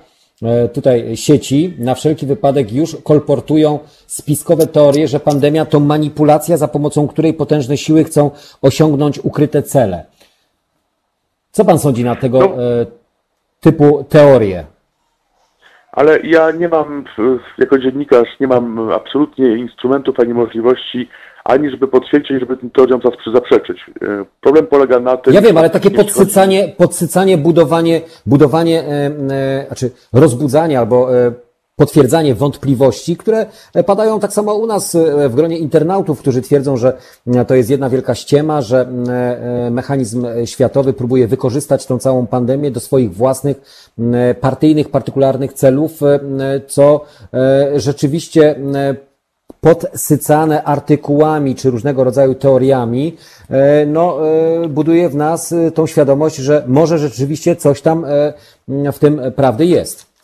tutaj 0.73 1.17
sieci 1.17 1.73
na 1.79 1.95
wszelki 1.95 2.25
wypadek 2.25 2.73
już 2.73 2.97
kolportują 3.03 3.79
spiskowe 4.07 4.67
teorie, 4.67 5.07
że 5.07 5.19
pandemia 5.19 5.65
to 5.65 5.79
manipulacja, 5.79 6.57
za 6.57 6.67
pomocą 6.67 7.07
której 7.07 7.33
potężne 7.33 7.77
siły 7.77 8.03
chcą 8.03 8.31
osiągnąć 8.61 9.19
ukryte 9.19 9.63
cele. 9.63 10.05
Co 11.51 11.65
pan 11.65 11.79
sądzi 11.79 12.03
na 12.03 12.15
tego 12.15 12.39
no, 12.39 12.55
typu 13.59 14.05
teorie? 14.09 14.65
Ale 15.91 16.19
ja 16.19 16.51
nie 16.51 16.69
mam, 16.69 17.05
jako 17.57 17.79
dziennikarz, 17.79 18.39
nie 18.39 18.47
mam 18.47 18.91
absolutnie 18.91 19.57
instrumentów 19.57 20.19
ani 20.19 20.33
możliwości 20.33 21.09
ani 21.47 21.69
żeby 21.69 21.87
potwierdzić, 21.87 22.39
żeby 22.39 22.57
tym 22.57 22.69
teoriom 22.69 23.01
zaprzeczyć. 23.33 23.77
E, 24.01 24.25
problem 24.41 24.67
polega 24.67 24.99
na 24.99 25.17
tym... 25.17 25.33
Ja 25.33 25.41
wiem, 25.41 25.57
ale 25.57 25.69
takie 25.69 25.91
podsycanie, 25.91 26.73
podsycanie 26.77 27.37
budowanie, 27.37 28.01
budowanie, 28.25 28.83
e, 28.83 29.11
e, 29.31 29.65
znaczy 29.67 29.91
rozbudzanie 30.13 30.79
albo 30.79 31.07
potwierdzanie 31.75 32.35
wątpliwości, 32.35 33.17
które 33.17 33.45
padają 33.85 34.19
tak 34.19 34.33
samo 34.33 34.53
u 34.53 34.65
nas 34.65 34.97
w 35.29 35.35
gronie 35.35 35.57
internautów, 35.57 36.19
którzy 36.19 36.41
twierdzą, 36.41 36.77
że 36.77 36.97
to 37.47 37.55
jest 37.55 37.69
jedna 37.69 37.89
wielka 37.89 38.15
ściema, 38.15 38.61
że 38.61 38.87
mechanizm 39.71 40.27
światowy 40.45 40.93
próbuje 40.93 41.27
wykorzystać 41.27 41.85
tą 41.85 41.99
całą 41.99 42.27
pandemię 42.27 42.71
do 42.71 42.79
swoich 42.79 43.13
własnych 43.13 43.61
partyjnych, 44.41 44.89
partykularnych 44.89 45.53
celów, 45.53 45.99
co 46.67 47.05
rzeczywiście 47.75 48.55
podsycane 49.67 50.63
artykułami 50.63 51.55
czy 51.55 51.71
różnego 51.71 52.03
rodzaju 52.03 52.35
teoriami, 52.35 53.17
e, 53.49 53.85
no, 53.85 54.17
e, 54.63 54.67
buduje 54.67 55.09
w 55.09 55.15
nas 55.15 55.51
e, 55.51 55.71
tą 55.71 55.87
świadomość, 55.87 56.35
że 56.35 56.63
może 56.67 56.97
rzeczywiście 56.97 57.55
coś 57.55 57.81
tam 57.81 58.05
w 58.93 58.99
tym 58.99 59.21
prawdy 59.35 59.65
jest. 59.65 60.17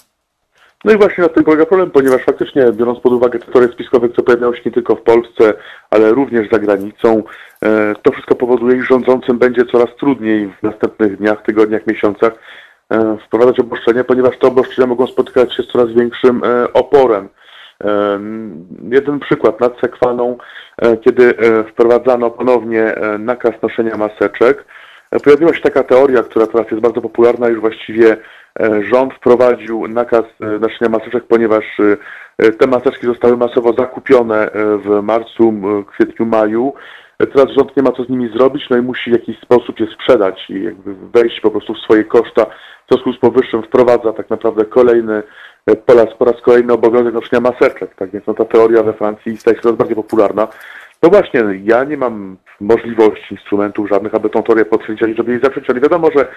No 0.85 0.93
i 0.93 0.97
właśnie 0.97 1.23
na 1.23 1.29
tym 1.29 1.43
polega 1.43 1.65
problem, 1.65 1.91
ponieważ 1.91 2.23
faktycznie, 2.23 2.71
biorąc 2.71 2.99
pod 2.99 3.13
uwagę 3.13 3.39
te 3.39 3.51
teorie 3.51 3.73
spiskowe, 3.73 4.09
które 4.09 4.25
pojawiają 4.25 4.53
się 4.53 4.61
nie 4.65 4.71
tylko 4.71 4.95
w 4.95 5.01
Polsce, 5.01 5.53
ale 5.89 6.11
również 6.11 6.49
za 6.51 6.59
granicą, 6.59 7.23
to 8.03 8.11
wszystko 8.11 8.35
powoduje, 8.35 8.77
iż 8.77 8.87
rządzącym 8.87 9.39
będzie 9.39 9.65
coraz 9.65 9.95
trudniej 9.99 10.53
w 10.59 10.63
następnych 10.63 11.17
dniach, 11.17 11.43
tygodniach, 11.43 11.87
miesiącach 11.87 12.33
wprowadzać 13.25 13.59
obostrzenia, 13.59 14.03
ponieważ 14.03 14.37
te 14.37 14.47
obostrzenia 14.47 14.87
mogą 14.87 15.07
spotykać 15.07 15.55
się 15.55 15.63
z 15.63 15.67
coraz 15.67 15.91
większym 15.91 16.41
oporem. 16.73 17.29
Jeden 18.91 19.19
przykład 19.19 19.59
nad 19.59 19.79
Sekwaną, 19.81 20.37
e, 20.81 20.97
kiedy 20.97 21.37
e, 21.37 21.63
wprowadzano 21.63 22.31
ponownie 22.31 22.95
e, 22.95 23.17
nakaz 23.17 23.61
noszenia 23.61 23.97
maseczek, 23.97 24.65
pojawiła 25.23 25.53
się 25.53 25.61
taka 25.61 25.83
teoria, 25.83 26.23
która 26.23 26.47
teraz 26.47 26.71
jest 26.71 26.83
bardzo 26.83 27.01
popularna, 27.01 27.47
już 27.47 27.59
właściwie 27.59 28.17
rząd 28.91 29.13
wprowadził 29.13 29.87
nakaz 29.87 30.23
noszenia 30.39 30.89
maseczek, 30.89 31.23
ponieważ 31.23 31.65
te 32.59 32.67
maseczki 32.67 33.07
zostały 33.07 33.37
masowo 33.37 33.73
zakupione 33.73 34.49
w 34.55 34.99
marcu, 35.01 35.53
kwietniu, 35.87 36.25
maju 36.25 36.73
Teraz 37.17 37.47
rząd 37.57 37.77
nie 37.77 37.83
ma 37.83 37.91
co 37.91 38.03
z 38.03 38.09
nimi 38.09 38.29
zrobić, 38.29 38.63
no 38.69 38.77
i 38.77 38.81
musi 38.81 39.09
w 39.09 39.13
jakiś 39.13 39.39
sposób 39.39 39.79
je 39.79 39.87
sprzedać 39.87 40.49
i 40.49 40.63
jakby 40.63 40.95
wejść 40.95 41.41
po 41.41 41.51
prostu 41.51 41.73
w 41.73 41.79
swoje 41.79 42.03
koszta. 42.03 42.45
W 42.45 42.91
związku 42.91 43.13
z 43.13 43.19
powyższym 43.19 43.63
wprowadza 43.63 44.13
tak 44.13 44.29
naprawdę 44.29 44.65
kolejny 44.65 45.23
po 45.85 45.93
raz, 45.93 46.13
po 46.19 46.25
raz 46.25 46.41
kolejny 46.41 46.73
obowiązek 46.73 47.13
noszenia 47.13 47.41
maseczek. 47.41 47.95
Tak 47.95 48.11
więc 48.11 48.27
no, 48.27 48.33
ta 48.33 48.45
teoria 48.45 48.83
we 48.83 48.93
Francji 48.93 49.37
staje 49.37 49.55
się 49.55 49.61
coraz 49.61 49.77
bardziej 49.77 49.95
popularna. 49.95 50.47
No 51.03 51.09
właśnie, 51.09 51.43
ja 51.63 51.83
nie 51.83 51.97
mam 51.97 52.37
możliwości, 52.59 53.33
instrumentów 53.33 53.89
żadnych, 53.89 54.15
aby 54.15 54.29
tą 54.29 54.43
teorię 54.43 54.65
potwierdzić, 54.65 55.17
żeby 55.17 55.31
jej 55.31 55.41
zaprzeć, 55.41 55.69
ale 55.69 55.79
wiadomo, 55.79 56.09
że 56.15 56.27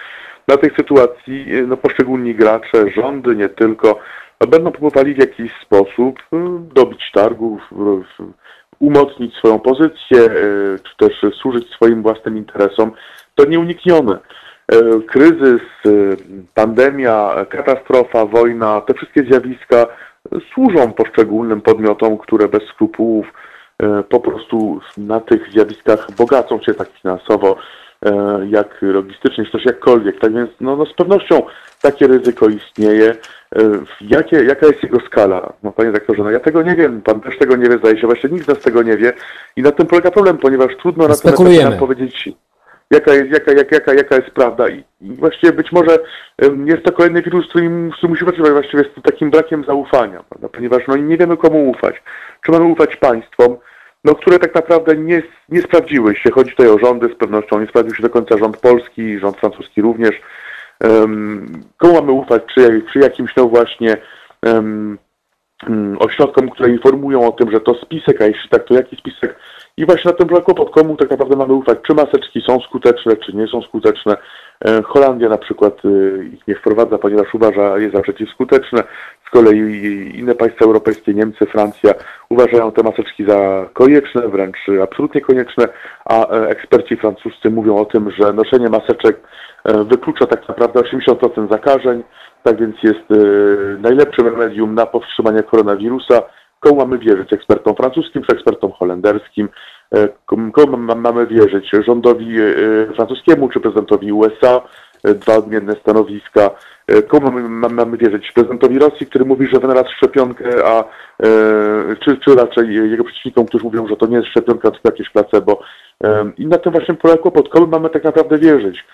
na 0.49 0.57
tej 0.57 0.71
sytuacji 0.77 1.47
no, 1.67 1.77
poszczególni 1.77 2.35
gracze, 2.35 2.91
rządy 2.97 3.37
nie 3.37 3.49
tylko, 3.49 3.99
będą 4.49 4.73
próbowali 4.73 5.15
w 5.15 5.19
jakiś 5.19 5.53
sposób 5.63 6.19
y, 6.19 6.37
dobić 6.75 7.11
targów, 7.15 7.63
umocnić 8.79 9.35
swoją 9.35 9.59
pozycję, 9.59 10.19
y, 10.21 10.79
czy 10.83 10.97
też 10.97 11.35
służyć 11.43 11.71
swoim 11.71 12.03
własnym 12.03 12.37
interesom. 12.37 12.93
To 13.35 13.45
nieuniknione. 13.45 14.19
Y, 14.75 15.03
kryzys, 15.03 15.63
pandemia, 16.55 17.47
katastrofa, 17.49 18.27
wojna, 18.27 18.81
te 18.81 18.95
wszystkie 18.95 19.23
zjawiska 19.23 19.87
służą 20.55 20.93
poszczególnym 20.93 21.61
podmiotom, 21.61 22.19
które 22.19 22.49
bez 22.49 22.63
skrupułów 22.63 23.27
E, 23.83 24.03
po 24.03 24.21
prostu 24.21 24.81
na 24.97 25.21
tych 25.21 25.53
zjawiskach 25.53 26.07
bogacą 26.19 26.63
się 26.63 26.75
tak 26.75 26.89
finansowo, 26.89 27.57
e, 28.07 28.13
jak 28.51 28.79
logistycznie, 28.83 29.45
czy 29.45 29.53
też 29.53 29.65
jakkolwiek. 29.65 30.21
Tak 30.21 30.35
więc 30.35 30.51
no, 30.61 30.77
no 30.77 30.87
z 30.87 30.95
pewnością 30.95 31.43
takie 31.83 32.07
ryzyko 32.07 32.49
istnieje. 32.49 33.11
E, 33.57 33.63
jakie, 34.01 34.45
jaka 34.45 34.67
jest 34.67 34.83
jego 34.83 35.01
skala? 35.01 35.53
No 35.63 35.73
panie 35.73 35.93
doktorze, 35.93 36.23
no 36.23 36.31
ja 36.31 36.41
tego 36.41 36.63
nie 36.63 36.75
wiem, 36.75 37.03
pan 37.03 37.21
też 37.21 37.39
tego 37.39 37.57
nie 37.57 37.69
wie, 37.69 37.79
zdaje 37.79 38.01
się, 38.01 38.07
właśnie 38.07 38.31
nikt 38.31 38.45
z 38.45 38.49
nas 38.49 38.61
tego 38.61 38.83
nie 38.83 38.97
wie 38.97 39.13
i 39.57 39.63
na 39.63 39.73
tym 39.73 39.87
polega 39.87 40.11
problem, 40.11 40.39
ponieważ 40.39 40.77
trudno 40.77 41.09
na 41.09 41.17
temat 41.17 41.79
powiedzieć, 41.79 42.29
jaka 42.91 43.15
jest, 43.15 43.31
jaka, 43.31 43.53
jaka, 43.53 43.75
jaka, 43.75 43.95
jaka 43.95 44.17
jest 44.17 44.31
prawda 44.31 44.69
i, 44.69 44.85
właściwie 45.01 45.53
być 45.53 45.73
może 45.73 45.99
jest 46.65 46.83
to 46.85 46.93
kolejny 46.93 47.23
wirus, 47.23 47.47
z 47.47 47.49
którym, 47.49 47.91
z 47.93 47.97
którym 47.97 48.11
musimy 48.11 48.53
właściwie 48.53 48.85
z 48.85 49.03
takim 49.03 49.31
brakiem 49.31 49.65
zaufania, 49.65 50.23
prawda? 50.29 50.49
ponieważ 50.49 50.83
no, 50.89 50.97
nie 50.97 51.17
wiemy 51.17 51.37
komu 51.37 51.71
ufać. 51.71 52.03
Czy 52.43 52.53
mamy 52.53 52.65
ufać 52.65 52.97
państwom, 52.97 53.57
no, 54.05 54.15
które 54.15 54.39
tak 54.39 54.55
naprawdę 54.55 54.97
nie, 54.97 55.23
nie 55.49 55.63
sprawdziły 55.63 56.17
się. 56.17 56.31
Chodzi 56.31 56.51
tutaj 56.51 56.69
o 56.69 56.79
rządy 56.79 57.09
z 57.15 57.19
pewnością, 57.19 57.61
nie 57.61 57.67
sprawdził 57.67 57.95
się 57.95 58.03
do 58.03 58.11
końca 58.11 58.39
rząd 58.39 58.57
polski, 58.57 59.19
rząd 59.19 59.37
francuski 59.37 59.83
również. 59.83 60.21
Um, 60.81 61.63
komu 61.77 61.95
mamy 61.95 62.13
ufać, 62.13 62.43
czy, 62.55 62.83
czy 62.93 62.99
jakimś 62.99 63.37
no 63.37 63.49
właśnie 63.49 63.97
um, 64.43 64.99
ośrodkom, 65.99 66.51
które 66.51 66.71
informują 66.71 67.29
o 67.29 67.33
tym, 67.33 67.51
że 67.51 67.61
to 67.61 67.75
spisek, 67.75 68.21
a 68.21 68.27
jeśli 68.27 68.49
tak, 68.49 68.65
to 68.65 68.75
jaki 68.75 68.97
spisek. 68.97 69.37
I 69.79 69.87
właśnie 69.87 70.11
na 70.11 70.17
tym 70.17 70.29
polega 70.29 70.45
kłopot, 70.45 70.71
komu 70.71 70.97
tak 70.97 71.11
naprawdę 71.11 71.37
mamy 71.37 71.55
ufać, 71.55 71.79
czy 71.87 71.95
maseczki 71.95 72.43
są 72.47 72.61
skuteczne, 72.61 73.17
czy 73.17 73.37
nie 73.37 73.47
są 73.47 73.63
skuteczne. 73.63 74.17
E, 74.65 74.83
Holandia 74.83 75.29
na 75.29 75.39
przykład 75.39 75.83
e, 75.85 76.25
ich 76.25 76.49
nie 76.49 76.55
wprowadza, 76.55 76.99
ponieważ 76.99 77.35
uważa 77.35 77.79
je 77.79 77.91
za 77.91 78.03
przeciwskuteczne. 78.03 78.83
Z 79.27 79.31
kolei 79.31 79.59
inne 80.15 80.35
państwa 80.35 80.65
europejskie, 80.65 81.15
Niemcy, 81.15 81.47
Francja 81.47 81.95
uważają 82.29 82.73
te 82.73 82.83
maseczki 82.83 83.25
za 83.25 83.69
konieczne, 83.73 84.29
wręcz 84.29 84.57
absolutnie 84.83 85.21
konieczne, 85.21 85.69
a 86.05 86.29
e, 86.29 86.49
eksperci 86.49 86.97
francuscy 86.97 87.51
mówią 87.51 87.77
o 87.77 87.85
tym, 87.85 88.11
że 88.11 88.33
noszenie 88.33 88.69
maseczek 88.69 89.21
wyklucza 89.91 90.27
tak 90.27 90.49
naprawdę 90.49 90.81
80% 90.81 91.51
zakażeń, 91.51 92.03
tak 92.43 92.61
więc 92.61 92.77
jest 92.83 93.21
najlepszym 93.79 94.27
remedium 94.27 94.75
na 94.75 94.87
powstrzymanie 94.87 95.43
koronawirusa. 95.43 96.23
Komu 96.61 96.77
mamy 96.77 96.99
wierzyć? 96.99 97.33
Ekspertom 97.33 97.77
francuskim 97.77 98.23
czy 98.23 98.37
ekspertom 98.37 98.73
holenderskim? 98.73 99.49
Komu 100.27 100.77
mamy 100.77 101.27
wierzyć? 101.27 101.71
Rządowi 101.87 102.37
francuskiemu 102.97 103.49
czy 103.49 103.61
prezydentowi 103.61 104.13
USA? 104.13 104.61
Dwa 105.05 105.37
odmienne 105.37 105.73
stanowiska. 105.73 106.51
E, 106.87 107.03
komu 107.03 107.31
mamy 107.61 107.97
wierzyć? 107.97 108.33
Prezydentowi 108.33 108.79
Rosji, 108.79 109.07
który 109.07 109.25
mówi, 109.25 109.49
że 109.53 109.61
wynalazł 109.61 109.89
szczepionkę, 109.97 110.45
a 110.65 110.81
e, 110.81 110.87
czy, 112.05 112.17
czy 112.17 112.35
raczej 112.35 112.75
jego 112.75 113.05
przeciwnikom, 113.05 113.47
którzy 113.47 113.65
mówią, 113.65 113.89
że 113.89 113.97
to 113.97 114.07
nie 114.07 114.17
jest 114.17 114.29
szczepionka, 114.29 114.71
tylko 114.71 114.89
jakieś 114.89 115.11
placebo. 115.11 115.61
E, 116.05 116.31
I 116.39 116.47
na 116.47 116.59
tym 116.59 116.73
właśnie 116.73 116.95
polega 116.95 117.23
kłopot. 117.23 117.49
Komu 117.49 117.67
mamy 117.67 117.91
tak 117.91 118.05
naprawdę 118.05 118.39
wierzyć? 118.39 118.85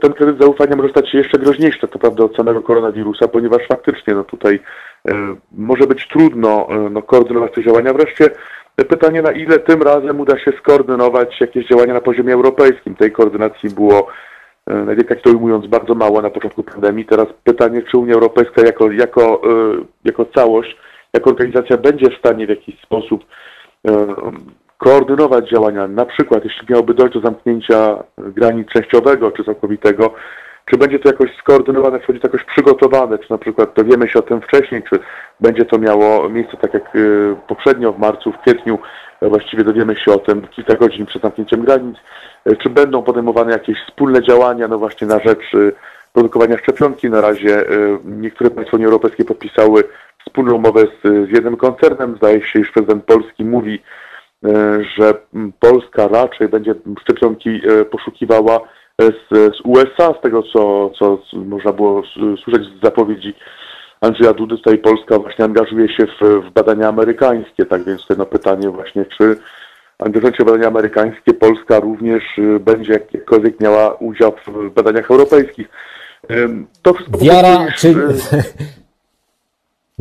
Ten 0.00 0.12
kredyt 0.12 0.40
zaufania 0.40 0.76
może 0.76 0.88
stać 0.88 1.10
się 1.10 1.18
jeszcze 1.18 1.38
groźniejszy 1.38 1.80
tak 1.80 1.94
naprawdę 1.94 2.24
od 2.24 2.36
samego 2.36 2.62
koronawirusa, 2.62 3.28
ponieważ 3.28 3.62
faktycznie 3.68 4.14
no 4.14 4.24
tutaj 4.24 4.60
może 5.52 5.86
być 5.86 6.08
trudno 6.08 6.68
no, 6.90 7.02
koordynować 7.02 7.52
te 7.54 7.62
działania. 7.62 7.92
Wreszcie 7.92 8.30
pytanie, 8.76 9.22
na 9.22 9.32
ile 9.32 9.58
tym 9.58 9.82
razem 9.82 10.20
uda 10.20 10.38
się 10.38 10.52
skoordynować 10.58 11.40
jakieś 11.40 11.66
działania 11.66 11.94
na 11.94 12.00
poziomie 12.00 12.34
europejskim. 12.34 12.94
Tej 12.94 13.12
koordynacji 13.12 13.70
było 13.70 14.08
E, 14.66 14.74
najwięcej 14.74 15.16
to 15.16 15.30
ujmując 15.30 15.66
bardzo 15.66 15.94
mało 15.94 16.22
na 16.22 16.30
początku 16.30 16.62
pandemii. 16.62 17.04
Teraz 17.04 17.26
pytanie, 17.44 17.82
czy 17.82 17.98
Unia 17.98 18.14
Europejska 18.14 18.62
jako, 18.66 18.90
jako, 18.90 19.42
e, 19.44 19.84
jako 20.04 20.24
całość, 20.24 20.76
jako 21.14 21.30
organizacja 21.30 21.76
będzie 21.76 22.10
w 22.10 22.18
stanie 22.18 22.46
w 22.46 22.50
jakiś 22.50 22.80
sposób 22.80 23.24
e, 23.88 24.06
koordynować 24.78 25.50
działania, 25.50 25.88
na 25.88 26.06
przykład 26.06 26.44
jeśli 26.44 26.66
miałoby 26.70 26.94
dojść 26.94 27.14
do 27.14 27.20
zamknięcia 27.20 28.04
granic 28.18 28.68
częściowego 28.68 29.30
czy 29.30 29.44
całkowitego, 29.44 30.14
czy 30.64 30.76
będzie 30.76 30.98
to 30.98 31.08
jakoś 31.08 31.36
skoordynowane, 31.36 32.00
czy 32.00 32.06
będzie 32.06 32.20
to 32.20 32.28
jakoś 32.28 32.44
przygotowane, 32.44 33.18
czy 33.18 33.30
na 33.30 33.38
przykład 33.38 33.74
dowiemy 33.76 34.08
się 34.08 34.18
o 34.18 34.22
tym 34.22 34.40
wcześniej, 34.40 34.82
czy 34.82 34.98
będzie 35.40 35.64
to 35.64 35.78
miało 35.78 36.28
miejsce 36.28 36.56
tak 36.56 36.74
jak 36.74 36.96
poprzednio 37.48 37.92
w 37.92 37.98
marcu, 37.98 38.32
w 38.32 38.38
kwietniu, 38.38 38.78
właściwie 39.22 39.64
dowiemy 39.64 39.96
się 39.96 40.12
o 40.12 40.18
tym 40.18 40.48
kilka 40.48 40.74
godzin 40.74 41.06
przed 41.06 41.22
zamknięciem 41.22 41.64
granic, 41.64 41.96
E, 42.44 42.56
czy 42.56 42.70
będą 42.70 43.02
podejmowane 43.02 43.52
jakieś 43.52 43.78
wspólne 43.88 44.22
działania, 44.22 44.68
no 44.68 44.78
właśnie 44.78 45.06
na 45.06 45.18
rzecz 45.18 45.54
e, 45.54 45.72
produkowania 46.12 46.58
szczepionki. 46.58 47.10
Na 47.10 47.20
razie 47.20 47.64
niektóre 48.04 48.50
państwa 48.50 48.76
Unii 48.76 48.86
Europejskiej 48.86 49.26
podpisały 49.26 49.84
wspólną 50.26 50.54
umowę 50.54 50.80
z, 50.86 51.28
z 51.28 51.30
jednym 51.30 51.56
koncernem. 51.56 52.16
Zdaje 52.16 52.42
się, 52.42 52.60
iż 52.60 52.70
prezydent 52.70 53.04
Polski 53.04 53.44
mówi, 53.44 53.82
że 54.96 55.14
Polska 55.60 56.08
raczej 56.08 56.48
będzie 56.48 56.74
szczepionki 57.00 57.60
poszukiwała 57.90 58.60
z, 59.02 59.56
z 59.56 59.60
USA, 59.64 60.14
z 60.18 60.22
tego 60.22 60.42
co, 60.42 60.90
co 60.98 61.18
można 61.34 61.72
było 61.72 62.02
słyszeć 62.44 62.62
z 62.64 62.82
zapowiedzi 62.82 63.34
Andrzeja 64.00 64.32
Dudy, 64.32 64.56
tutaj 64.56 64.78
Polska 64.78 65.18
właśnie 65.18 65.44
angażuje 65.44 65.88
się 65.88 66.06
w, 66.06 66.20
w 66.20 66.50
badania 66.50 66.88
amerykańskie, 66.88 67.66
tak 67.66 67.84
więc 67.84 68.06
to 68.06 68.14
no 68.14 68.26
pytanie 68.26 68.68
właśnie, 68.68 69.04
czy 69.04 69.36
angażując 69.98 70.36
badania 70.38 70.68
amerykańskie, 70.68 71.34
Polska 71.34 71.80
również 71.80 72.38
y, 72.38 72.60
będzie 72.60 72.92
jakkolwiek 73.12 73.60
miała 73.60 73.94
udział 73.94 74.32
w 74.46 74.70
badaniach 74.70 75.10
europejskich. 75.10 75.68
To 76.82 76.94
wszystko 76.94 77.18
Wiara, 77.18 77.66
czy... 77.76 77.94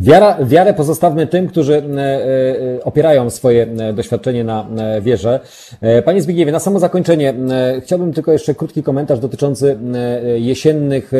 Wiara, 0.01 0.38
wiarę 0.45 0.73
pozostawmy 0.73 1.27
tym, 1.27 1.47
którzy 1.47 1.73
e, 1.76 2.01
e, 2.77 2.84
opierają 2.84 3.30
swoje 3.30 3.63
e, 3.63 3.93
doświadczenie 3.93 4.43
na 4.43 4.65
wierze. 5.01 5.39
Panie 6.05 6.21
Zbigniewie, 6.21 6.51
na 6.51 6.59
samo 6.59 6.80
zakończenie 6.80 7.34
chciałbym 7.84 8.13
tylko 8.13 8.31
jeszcze 8.31 8.55
krótki 8.55 8.84
komentarz 8.84 9.19
dotyczący 9.19 9.77
jesiennych 10.35 11.11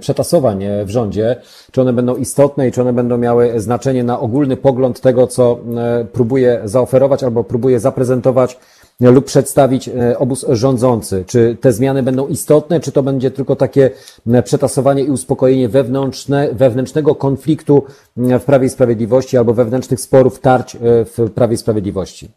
przetasowań 0.00 0.64
w 0.84 0.90
rządzie. 0.90 1.36
Czy 1.72 1.80
one 1.80 1.92
będą 1.92 2.16
istotne 2.16 2.68
i 2.68 2.72
czy 2.72 2.80
one 2.80 2.92
będą 2.92 3.18
miały 3.18 3.60
znaczenie 3.60 4.04
na 4.04 4.20
ogólny 4.20 4.56
pogląd 4.56 5.00
tego, 5.00 5.26
co 5.26 5.58
próbuje 6.12 6.60
zaoferować 6.64 7.22
albo 7.24 7.44
próbuje 7.44 7.80
zaprezentować 7.80 8.58
lub 9.00 9.24
przedstawić 9.24 9.88
e, 9.88 10.18
obóz 10.18 10.46
rządzący? 10.48 11.24
Czy 11.26 11.56
te 11.60 11.72
zmiany 11.72 12.02
będą 12.02 12.26
istotne, 12.26 12.80
czy 12.80 12.92
to 12.92 13.02
będzie 13.02 13.30
tylko 13.30 13.56
takie 13.56 13.90
przetasowanie 14.44 15.02
i 15.02 15.10
uspokojenie 15.10 15.68
wewnętrzne, 15.68 16.48
wewnętrznego 16.52 17.14
konfliktu 17.14 17.84
w 18.16 18.44
Prawie 18.44 18.66
i 18.66 18.70
Sprawiedliwości 18.70 19.38
albo 19.38 19.54
wewnętrznych 19.54 20.00
sporów, 20.00 20.40
tarć 20.40 20.74
e, 20.74 20.78
w 21.04 21.30
Prawie 21.34 21.54
i 21.54 21.56
Sprawiedliwości? 21.56 22.28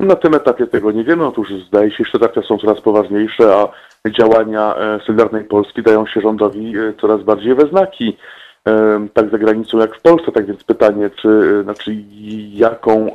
Na 0.00 0.16
tym 0.16 0.34
etapie 0.34 0.66
tego 0.66 0.92
nie 0.92 1.04
wiemy. 1.04 1.26
Otóż 1.26 1.48
zdaje 1.68 1.90
się, 1.90 2.04
że 2.12 2.18
tarcia 2.18 2.42
są 2.42 2.58
coraz 2.58 2.80
poważniejsze, 2.80 3.54
a 3.54 3.68
działania 4.10 4.74
e, 4.76 5.00
Solidarnej 5.06 5.44
Polski 5.44 5.82
dają 5.82 6.06
się 6.06 6.20
rządowi 6.20 6.74
coraz 7.00 7.22
bardziej 7.22 7.54
we 7.54 7.66
znaki 7.66 8.16
tak 9.14 9.30
za 9.30 9.38
granicą 9.38 9.78
jak 9.78 9.96
w 9.96 10.02
Polsce. 10.02 10.32
Tak 10.32 10.46
więc 10.46 10.64
pytanie, 10.64 11.10
czy 11.22 11.62
znaczy 11.62 11.96
jaką 12.52 13.12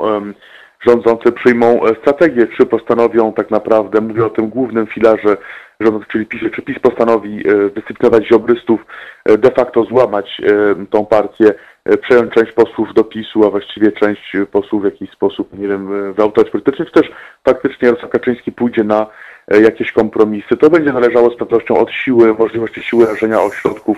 rządzący 0.85 1.31
przyjmą 1.31 1.85
e, 1.85 1.95
strategię, 1.95 2.47
czy 2.57 2.65
postanowią 2.65 3.33
tak 3.33 3.51
naprawdę, 3.51 4.01
mówię 4.01 4.25
o 4.25 4.29
tym 4.29 4.49
głównym 4.49 4.87
filarze 4.87 5.37
rządzący, 5.79 6.07
czyli 6.11 6.25
PiS, 6.25 6.41
czy 6.55 6.61
PiS 6.61 6.79
postanowi 6.79 7.49
e, 7.49 7.69
dyscyplinować 7.69 8.27
ziobrystów, 8.27 8.85
e, 9.25 9.37
de 9.37 9.51
facto 9.51 9.83
złamać 9.83 10.41
tą 10.89 11.05
partię, 11.05 11.53
przejąć 12.01 12.33
część 12.33 12.51
posłów 12.51 12.93
do 12.93 13.03
PiSu, 13.03 13.45
a 13.45 13.49
właściwie 13.49 13.91
część 13.91 14.37
posłów 14.51 14.81
w 14.81 14.85
jakiś 14.85 15.09
sposób, 15.09 15.59
nie 15.59 15.67
wiem, 15.67 16.13
w 16.13 16.31
polityczny, 16.51 16.85
czy 16.85 16.91
też 16.91 17.11
faktycznie 17.43 17.87
Jarosław 17.87 18.11
Kaczyński 18.11 18.51
pójdzie 18.51 18.83
na 18.83 19.07
jakieś 19.61 19.91
kompromisy. 19.91 20.57
To 20.57 20.69
będzie 20.69 20.93
należało 20.93 21.29
z 21.29 21.37
pewnością 21.37 21.77
od 21.77 21.91
siły, 21.91 22.33
możliwości 22.33 22.81
siły 22.83 23.05
rażenia 23.05 23.41
ośrodków 23.41 23.97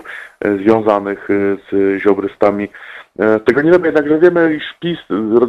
związanych 0.60 1.28
z 1.70 1.98
ziobrystami 2.02 2.68
tego 3.46 3.62
nie 3.62 3.70
wiemy, 3.70 3.86
jednakże 3.86 4.18
wiemy, 4.18 4.54
iż 4.54 4.64
PiS 4.80 4.98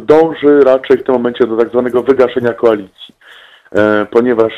dąży 0.00 0.60
raczej 0.60 0.98
w 0.98 1.02
tym 1.04 1.14
momencie 1.14 1.46
do 1.46 1.56
tak 1.56 1.68
zwanego 1.68 2.02
wygaszenia 2.02 2.52
koalicji. 2.52 3.14
ponieważ 4.10 4.52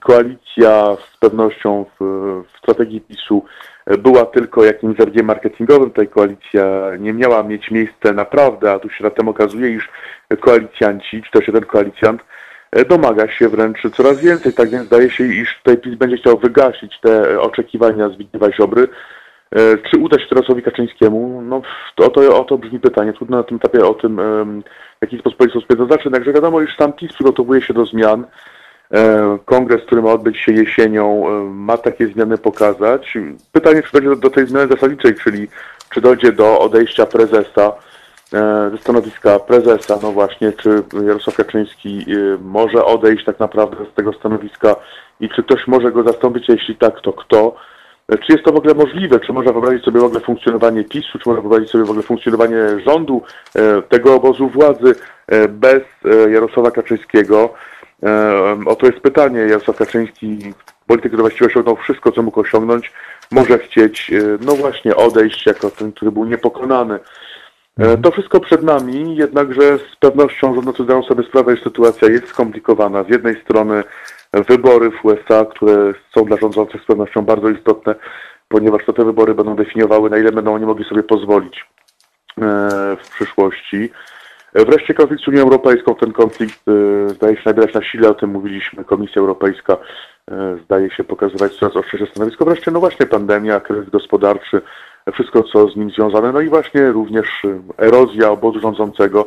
koalicja 0.00 0.96
z 1.14 1.16
pewnością 1.16 1.84
w, 2.00 2.04
w 2.54 2.58
strategii 2.58 3.00
PiSu 3.00 3.44
była 3.98 4.24
tylko 4.26 4.64
jakimś 4.64 4.98
zabiegiem 4.98 5.26
marketingowym. 5.26 5.90
Tutaj 5.90 6.08
koalicja 6.08 6.90
nie 6.98 7.12
miała 7.12 7.42
mieć 7.42 7.70
miejsca 7.70 8.12
naprawdę, 8.12 8.72
a 8.72 8.78
tu 8.78 8.90
się 8.90 9.04
zatem 9.04 9.28
okazuje, 9.28 9.70
iż 9.70 9.88
koalicjanci, 10.40 11.22
czy 11.22 11.30
też 11.30 11.46
jeden 11.46 11.64
koalicjant, 11.64 12.20
domaga 12.88 13.28
się 13.28 13.48
wręcz 13.48 13.78
coraz 13.94 14.20
więcej. 14.20 14.52
Tak 14.52 14.70
więc 14.70 14.86
zdaje 14.86 15.10
się, 15.10 15.24
iż 15.24 15.56
tutaj 15.58 15.78
PiS 15.78 15.94
będzie 15.94 16.16
chciał 16.16 16.38
wygasić 16.38 17.00
te 17.00 17.40
oczekiwania 17.40 18.08
Zbigniewa 18.08 18.52
Ziobry. 18.52 18.88
E, 19.50 19.78
czy 19.90 19.98
uda 19.98 20.18
się 20.18 20.26
Jarosławowi 20.30 20.62
Kaczyńskiemu? 20.62 21.42
No, 21.42 21.62
to, 21.94 22.10
to, 22.10 22.40
o 22.40 22.44
to 22.44 22.58
brzmi 22.58 22.80
pytanie. 22.80 23.12
Trudno 23.12 23.36
na 23.36 23.42
tym 23.42 23.56
etapie 23.56 23.86
o 23.86 23.94
tym, 23.94 24.16
w 24.98 25.02
jaki 25.02 25.18
sposób 25.18 25.38
policja 25.38 25.60
zaznaczyć. 25.68 26.04
Jednakże 26.04 26.32
wiadomo, 26.32 26.60
iż 26.60 26.76
sam 26.76 26.92
PiS 26.92 27.12
przygotowuje 27.12 27.62
się 27.62 27.74
do 27.74 27.86
zmian. 27.86 28.26
E, 28.94 29.38
kongres, 29.44 29.82
który 29.86 30.02
ma 30.02 30.12
odbyć 30.12 30.38
się 30.38 30.52
jesienią, 30.52 31.28
e, 31.28 31.30
ma 31.50 31.76
takie 31.76 32.06
zmiany 32.06 32.38
pokazać. 32.38 33.14
Pytanie, 33.52 33.82
czy 33.82 33.92
dojdzie 33.92 34.08
do, 34.08 34.16
do 34.16 34.30
tej 34.30 34.46
zmiany 34.46 34.68
zasadniczej, 34.68 35.14
czyli 35.14 35.48
czy 35.90 36.00
dojdzie 36.00 36.32
do 36.32 36.58
odejścia 36.58 37.06
prezesa 37.06 37.72
ze 38.70 38.78
stanowiska 38.80 39.38
prezesa, 39.38 39.98
no 40.02 40.12
właśnie, 40.12 40.52
czy 40.52 40.82
Jarosław 41.06 41.36
Kaczyński 41.36 42.06
może 42.40 42.84
odejść 42.84 43.24
tak 43.24 43.40
naprawdę 43.40 43.76
z 43.92 43.94
tego 43.94 44.12
stanowiska 44.12 44.76
i 45.20 45.28
czy 45.28 45.42
ktoś 45.42 45.66
może 45.66 45.92
go 45.92 46.02
zastąpić, 46.02 46.48
jeśli 46.48 46.76
tak, 46.76 47.00
to 47.00 47.12
kto? 47.12 47.56
Czy 48.10 48.32
jest 48.32 48.44
to 48.44 48.52
w 48.52 48.56
ogóle 48.56 48.74
możliwe? 48.74 49.20
Czy 49.20 49.32
można 49.32 49.52
wyobrazić 49.52 49.84
sobie 49.84 50.00
w 50.00 50.04
ogóle 50.04 50.20
funkcjonowanie 50.20 50.84
PiSu? 50.84 51.18
Czy 51.18 51.28
można 51.28 51.42
wyobrazić 51.42 51.70
sobie 51.70 51.84
w 51.84 51.90
ogóle 51.90 52.02
funkcjonowanie 52.02 52.80
rządu, 52.86 53.22
e, 53.54 53.82
tego 53.82 54.14
obozu 54.14 54.48
władzy 54.48 54.94
e, 55.26 55.48
bez 55.48 55.82
e, 56.04 56.30
Jarosława 56.30 56.70
Kaczyńskiego? 56.70 57.54
Oto 58.66 58.86
jest 58.86 59.00
pytanie. 59.00 59.40
Jarosław 59.40 59.76
Kaczyński, 59.76 60.38
polityk, 60.86 61.10
który 61.10 61.22
właściwie 61.22 61.46
osiągnął 61.46 61.76
wszystko, 61.76 62.12
co 62.12 62.22
mógł 62.22 62.40
osiągnąć, 62.40 62.92
może 63.30 63.58
chcieć, 63.58 64.10
no 64.40 64.54
właśnie, 64.54 64.96
odejść 64.96 65.46
jako 65.46 65.70
ten, 65.70 65.92
który 65.92 66.12
był 66.12 66.24
niepokonany. 66.24 66.98
To 68.02 68.10
wszystko 68.10 68.40
przed 68.40 68.62
nami, 68.62 69.16
jednakże 69.16 69.78
z 69.78 69.96
pewnością 70.00 70.54
rządzący 70.54 70.82
zdają 70.82 71.02
sobie 71.02 71.24
sprawę, 71.24 71.56
że 71.56 71.62
sytuacja 71.62 72.08
jest 72.08 72.28
skomplikowana. 72.28 73.04
Z 73.04 73.08
jednej 73.08 73.40
strony 73.42 73.84
wybory 74.42 74.90
w 74.90 75.04
USA, 75.04 75.44
które 75.44 75.94
są 76.14 76.24
dla 76.24 76.36
rządzących 76.36 76.82
z 76.82 76.86
pewnością 76.86 77.22
bardzo 77.22 77.48
istotne, 77.48 77.94
ponieważ 78.48 78.84
to 78.84 78.92
te 78.92 79.04
wybory 79.04 79.34
będą 79.34 79.56
definiowały, 79.56 80.10
na 80.10 80.18
ile 80.18 80.32
będą 80.32 80.54
oni 80.54 80.66
mogli 80.66 80.84
sobie 80.84 81.02
pozwolić 81.02 81.64
e, 82.40 82.42
w 82.96 83.10
przyszłości. 83.14 83.90
Wreszcie 84.54 84.94
konflikt 84.94 85.24
z 85.24 85.28
Unią 85.28 85.42
Europejską, 85.42 85.94
ten 85.94 86.12
konflikt 86.12 86.60
e, 86.68 87.08
zdaje 87.08 87.36
się 87.36 87.42
nabierać 87.46 87.74
na 87.74 87.82
sile, 87.82 88.08
o 88.08 88.14
tym 88.14 88.30
mówiliśmy, 88.30 88.84
Komisja 88.84 89.20
Europejska 89.20 89.76
e, 90.30 90.58
zdaje 90.64 90.90
się 90.90 91.04
pokazywać 91.04 91.54
coraz 91.54 91.76
ostrzejsze 91.76 92.06
stanowisko. 92.06 92.44
Wreszcie, 92.44 92.70
no 92.70 92.80
właśnie 92.80 93.06
pandemia, 93.06 93.60
kryzys 93.60 93.90
gospodarczy, 93.90 94.60
wszystko 95.12 95.42
co 95.42 95.68
z 95.68 95.76
nim 95.76 95.90
związane, 95.90 96.32
no 96.32 96.40
i 96.40 96.48
właśnie 96.48 96.92
również 96.92 97.42
erozja 97.78 98.30
obozu 98.30 98.60
rządzącego, 98.60 99.26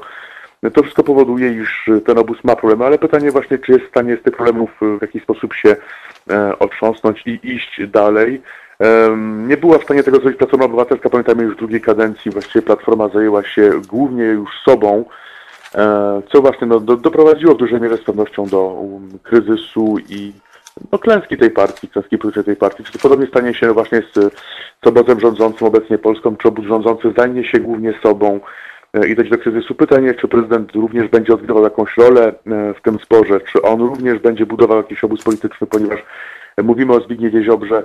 to 0.73 0.84
wszystko 0.84 1.03
powoduje, 1.03 1.53
iż 1.53 1.90
ten 2.06 2.18
obóz 2.18 2.38
ma 2.44 2.56
problemy, 2.56 2.86
ale 2.86 2.98
pytanie 2.98 3.31
właśnie, 3.31 3.57
czy 3.57 3.72
jest 3.72 3.86
w 3.86 3.90
stanie 3.90 4.18
z 4.18 4.22
tych 4.22 4.36
problemów 4.36 4.69
w 4.81 5.02
jakiś 5.02 5.23
sposób 5.23 5.53
się 5.53 5.76
e, 6.30 6.60
otrząsnąć 6.60 7.23
i 7.26 7.40
iść 7.44 7.81
dalej. 7.88 8.41
Nie 9.48 9.57
była 9.57 9.77
w 9.77 9.84
stanie 9.84 10.03
tego 10.03 10.18
zrobić 10.18 10.38
Platforma 10.38 10.65
Obywatelska, 10.65 11.10
pamiętajmy 11.10 11.44
już 11.44 11.56
w 11.56 11.57
drugiej 11.57 11.81
kadencji, 11.81 12.31
właściwie 12.31 12.61
Platforma 12.61 13.10
zajęła 13.10 13.44
się 13.44 13.72
głównie 13.90 14.23
już 14.23 14.49
sobą, 14.65 15.06
e, 15.76 16.22
co 16.31 16.41
właśnie 16.41 16.68
no, 16.68 16.80
do, 16.80 16.95
doprowadziło 16.98 17.56
w 17.56 17.57
dużej 17.57 17.81
mierze 17.81 17.98
z 17.98 18.03
pewnością 18.03 18.45
do 18.45 18.64
um, 18.64 19.19
kryzysu 19.23 19.98
i 20.10 20.34
no, 20.91 20.99
klęski 20.99 21.38
tej 21.38 21.52
partii, 21.52 21.88
klęski 21.88 22.18
politycznej 22.18 22.45
tej 22.45 22.56
partii. 22.56 22.84
Czy 22.84 22.94
to 22.94 22.99
podobnie 22.99 23.27
stanie 23.27 23.53
się 23.53 23.73
właśnie 23.73 24.02
z, 24.02 24.34
z 24.84 24.88
obozem 24.88 25.19
rządzącym 25.19 25.68
obecnie 25.68 25.98
Polską, 25.98 26.36
czy 26.36 26.48
obóz 26.48 26.65
rządzący 26.65 27.14
zajmie 27.18 27.44
się 27.44 27.60
głównie 27.60 27.94
sobą, 28.03 28.40
E, 28.40 28.78
i 28.94 29.16
dojść 29.16 29.32
do 29.32 29.38
kryzysu. 29.38 29.76
Pytanie, 29.76 30.14
czy 30.14 30.28
prezydent 30.28 30.72
również 30.72 31.07
będzie 31.07 31.34
odgrywał 31.34 31.64
jakąś 31.64 31.98
rolę 31.98 32.28
e, 32.28 32.74
w 32.74 32.82
tym 32.82 32.99
sporze, 32.99 33.40
czy 33.41 33.61
on 33.61 33.82
również 33.82 34.20
będzie 34.20 34.45
budował 34.45 34.78
jakiś 34.78 35.03
obóz 35.03 35.24
polityczny, 35.24 35.68
ponieważ 35.68 35.99
mówimy 36.64 36.94
o 36.94 37.02
Zbigniewie 37.02 37.44
Ziobrze, 37.44 37.84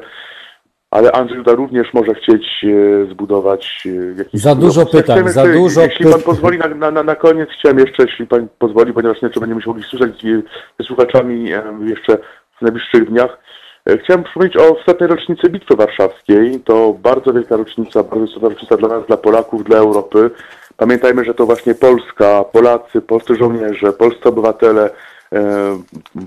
ale 0.91 1.13
Andrzej 1.13 1.39
Duda 1.39 1.53
również 1.53 1.95
może 1.95 2.15
chcieć 2.15 2.65
e, 2.65 3.07
zbudować 3.11 3.89
jakiś... 4.17 4.41
Za 4.41 4.55
dużo 4.55 4.87
pytań, 4.87 5.29
za 5.29 5.47
dużo 5.47 5.81
Jeśli 5.81 6.11
pan 6.11 6.23
pozwoli, 6.23 6.59
na, 6.59 6.91
na, 6.91 7.03
na 7.03 7.15
koniec 7.15 7.49
chciałem 7.59 7.79
jeszcze, 7.79 8.03
jeśli 8.03 8.27
pan 8.27 8.49
pozwoli, 8.59 8.93
ponieważ 8.93 9.23
nie 9.23 9.31
czy 9.31 9.41
będziemy 9.41 9.63
się 9.63 9.71
mogli 9.71 9.85
słyszeć 9.85 10.23
z 10.81 10.87
słuchaczami 10.87 11.45
jeszcze 11.85 12.19
w 12.59 12.63
najbliższych 12.63 13.11
dniach, 13.11 13.39
Chciałem 14.05 14.25
przypomnieć 14.25 14.57
o 14.57 14.79
ostatniej 14.79 15.09
rocznicy 15.09 15.51
Bitwy 15.51 15.77
Warszawskiej. 15.77 16.61
To 16.61 16.93
bardzo 17.03 17.33
wielka 17.33 17.57
rocznica, 17.57 18.03
bardzo 18.03 18.25
istotna 18.25 18.49
rocznica 18.49 18.77
dla 18.77 18.89
nas, 18.89 19.07
dla 19.07 19.17
Polaków, 19.17 19.65
dla 19.65 19.79
Europy. 19.79 20.31
Pamiętajmy, 20.77 21.25
że 21.25 21.35
to 21.35 21.47
właśnie 21.47 21.75
Polska, 21.75 22.45
Polacy, 22.45 23.01
polscy 23.01 23.37
żołnierze, 23.37 23.93
polscy 23.93 24.29
obywatele, 24.29 24.91
e, 25.33 25.79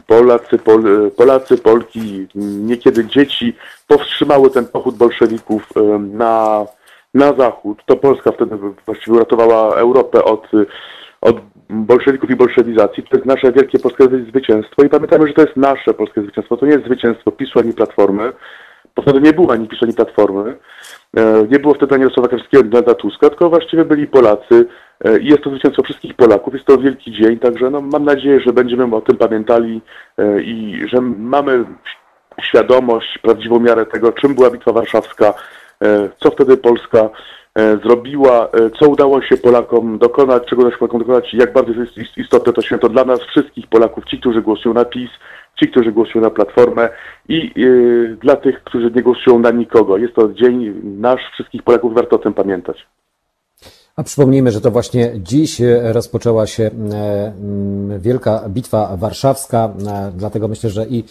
Polacy, 0.07 0.57
Pol, 0.57 1.11
Polacy, 1.17 1.57
Polki, 1.57 2.27
niekiedy 2.35 3.05
dzieci 3.05 3.55
powstrzymały 3.87 4.49
ten 4.49 4.65
pochód 4.65 4.95
bolszewików 4.95 5.69
e, 5.75 5.81
na, 5.99 6.65
na 7.13 7.33
zachód. 7.33 7.81
To 7.85 7.95
Polska 7.95 8.31
wtedy 8.31 8.57
właściwie 8.85 9.15
uratowała 9.15 9.75
Europę 9.75 10.23
od, 10.23 10.47
od 11.21 11.37
bolszewików 11.69 12.29
i 12.29 12.35
bolszewizacji. 12.35 13.03
To 13.03 13.15
jest 13.17 13.25
nasze 13.25 13.51
wielkie 13.51 13.79
polskie 13.79 14.03
zwycięstwo 14.29 14.83
i 14.83 14.89
pamiętajmy, 14.89 15.27
że 15.27 15.33
to 15.33 15.41
jest 15.41 15.57
nasze 15.57 15.93
polskie 15.93 16.21
zwycięstwo. 16.21 16.57
To 16.57 16.65
nie 16.65 16.71
jest 16.71 16.85
zwycięstwo 16.85 17.31
PiSu 17.31 17.59
ani 17.59 17.73
Platformy, 17.73 18.33
wtedy 19.01 19.21
nie 19.21 19.33
było 19.33 19.51
ani 19.51 19.67
PiSu 19.67 19.85
ani 19.85 19.93
Platformy. 19.93 20.57
E, 21.17 21.47
nie 21.51 21.59
było 21.59 21.73
wtedy 21.73 21.95
ani 21.95 22.03
Jarosława 22.03 22.29
Kaczyńskiego, 22.29 22.61
ani 22.61 22.69
Donalda 22.69 22.93
Tuska, 22.93 23.29
tylko 23.29 23.49
właściwie 23.49 23.85
byli 23.85 24.07
Polacy 24.07 24.65
e, 25.05 25.19
i 25.19 25.25
jest 25.25 25.43
to 25.43 25.49
zwycięstwo 25.49 25.83
wszystkich 25.83 26.13
Polaków. 26.13 26.53
Jest 26.53 26.65
to 26.65 26.77
wielki 26.77 27.11
dzień, 27.11 27.39
także 27.39 27.69
no, 27.69 27.81
mam 27.81 28.05
nadzieję, 28.05 28.39
że 28.39 28.53
będziemy 28.53 28.95
o 28.95 29.01
tym 29.01 29.17
pamiętali 29.17 29.81
e, 30.17 30.41
i 30.41 30.81
że 30.87 31.01
mamy 31.01 31.65
świadomość, 32.41 33.17
prawdziwą 33.17 33.59
miarę 33.59 33.85
tego, 33.85 34.11
czym 34.11 34.35
była 34.35 34.49
Bitwa 34.49 34.71
Warszawska, 34.71 35.33
co 36.19 36.31
wtedy 36.31 36.57
Polska 36.57 37.09
zrobiła, 37.83 38.49
co 38.79 38.89
udało 38.89 39.21
się 39.21 39.37
Polakom 39.37 39.97
dokonać, 39.97 40.43
czego 40.49 40.59
udało 40.61 40.71
się 40.71 40.77
Polakom 40.77 40.99
dokonać 40.99 41.33
i 41.33 41.37
jak 41.37 41.53
bardzo 41.53 41.71
jest 41.71 42.17
istotne 42.17 42.53
to 42.53 42.61
święto 42.61 42.89
dla 42.89 43.05
nas 43.05 43.19
wszystkich 43.21 43.67
Polaków, 43.67 44.05
ci, 44.05 44.19
którzy 44.19 44.41
głosują 44.41 44.73
na 44.73 44.85
PiS, 44.85 45.09
ci, 45.59 45.71
którzy 45.71 45.91
głosują 45.91 46.23
na 46.23 46.29
Platformę 46.29 46.89
i 47.29 47.51
yy, 47.55 48.17
dla 48.21 48.35
tych, 48.35 48.63
którzy 48.63 48.91
nie 48.95 49.01
głosują 49.01 49.39
na 49.39 49.51
nikogo. 49.51 49.97
Jest 49.97 50.15
to 50.15 50.33
dzień 50.33 50.81
nasz, 50.83 51.21
wszystkich 51.33 51.63
Polaków, 51.63 51.93
warto 51.93 52.15
o 52.15 52.19
tym 52.19 52.33
pamiętać. 52.33 52.87
A 53.97 54.03
przypomnijmy, 54.03 54.51
że 54.51 54.61
to 54.61 54.71
właśnie 54.71 55.11
dziś 55.15 55.61
e, 55.61 55.93
rozpoczęła 55.93 56.47
się 56.47 56.63
e, 56.63 57.33
wielka 57.99 58.49
bitwa 58.49 58.97
warszawska, 58.97 59.73
e, 59.87 60.11
dlatego 60.15 60.47
myślę, 60.47 60.69
że 60.69 60.85
i 60.85 61.03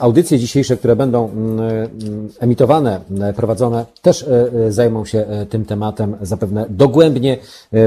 audycje 0.00 0.38
dzisiejsze, 0.38 0.76
które 0.76 0.96
będą 0.96 1.30
emitowane, 2.40 3.00
prowadzone, 3.36 3.86
też 4.02 4.26
zajmą 4.68 5.04
się 5.04 5.26
tym 5.50 5.64
tematem 5.64 6.16
zapewne 6.20 6.66
dogłębnie, 6.70 7.38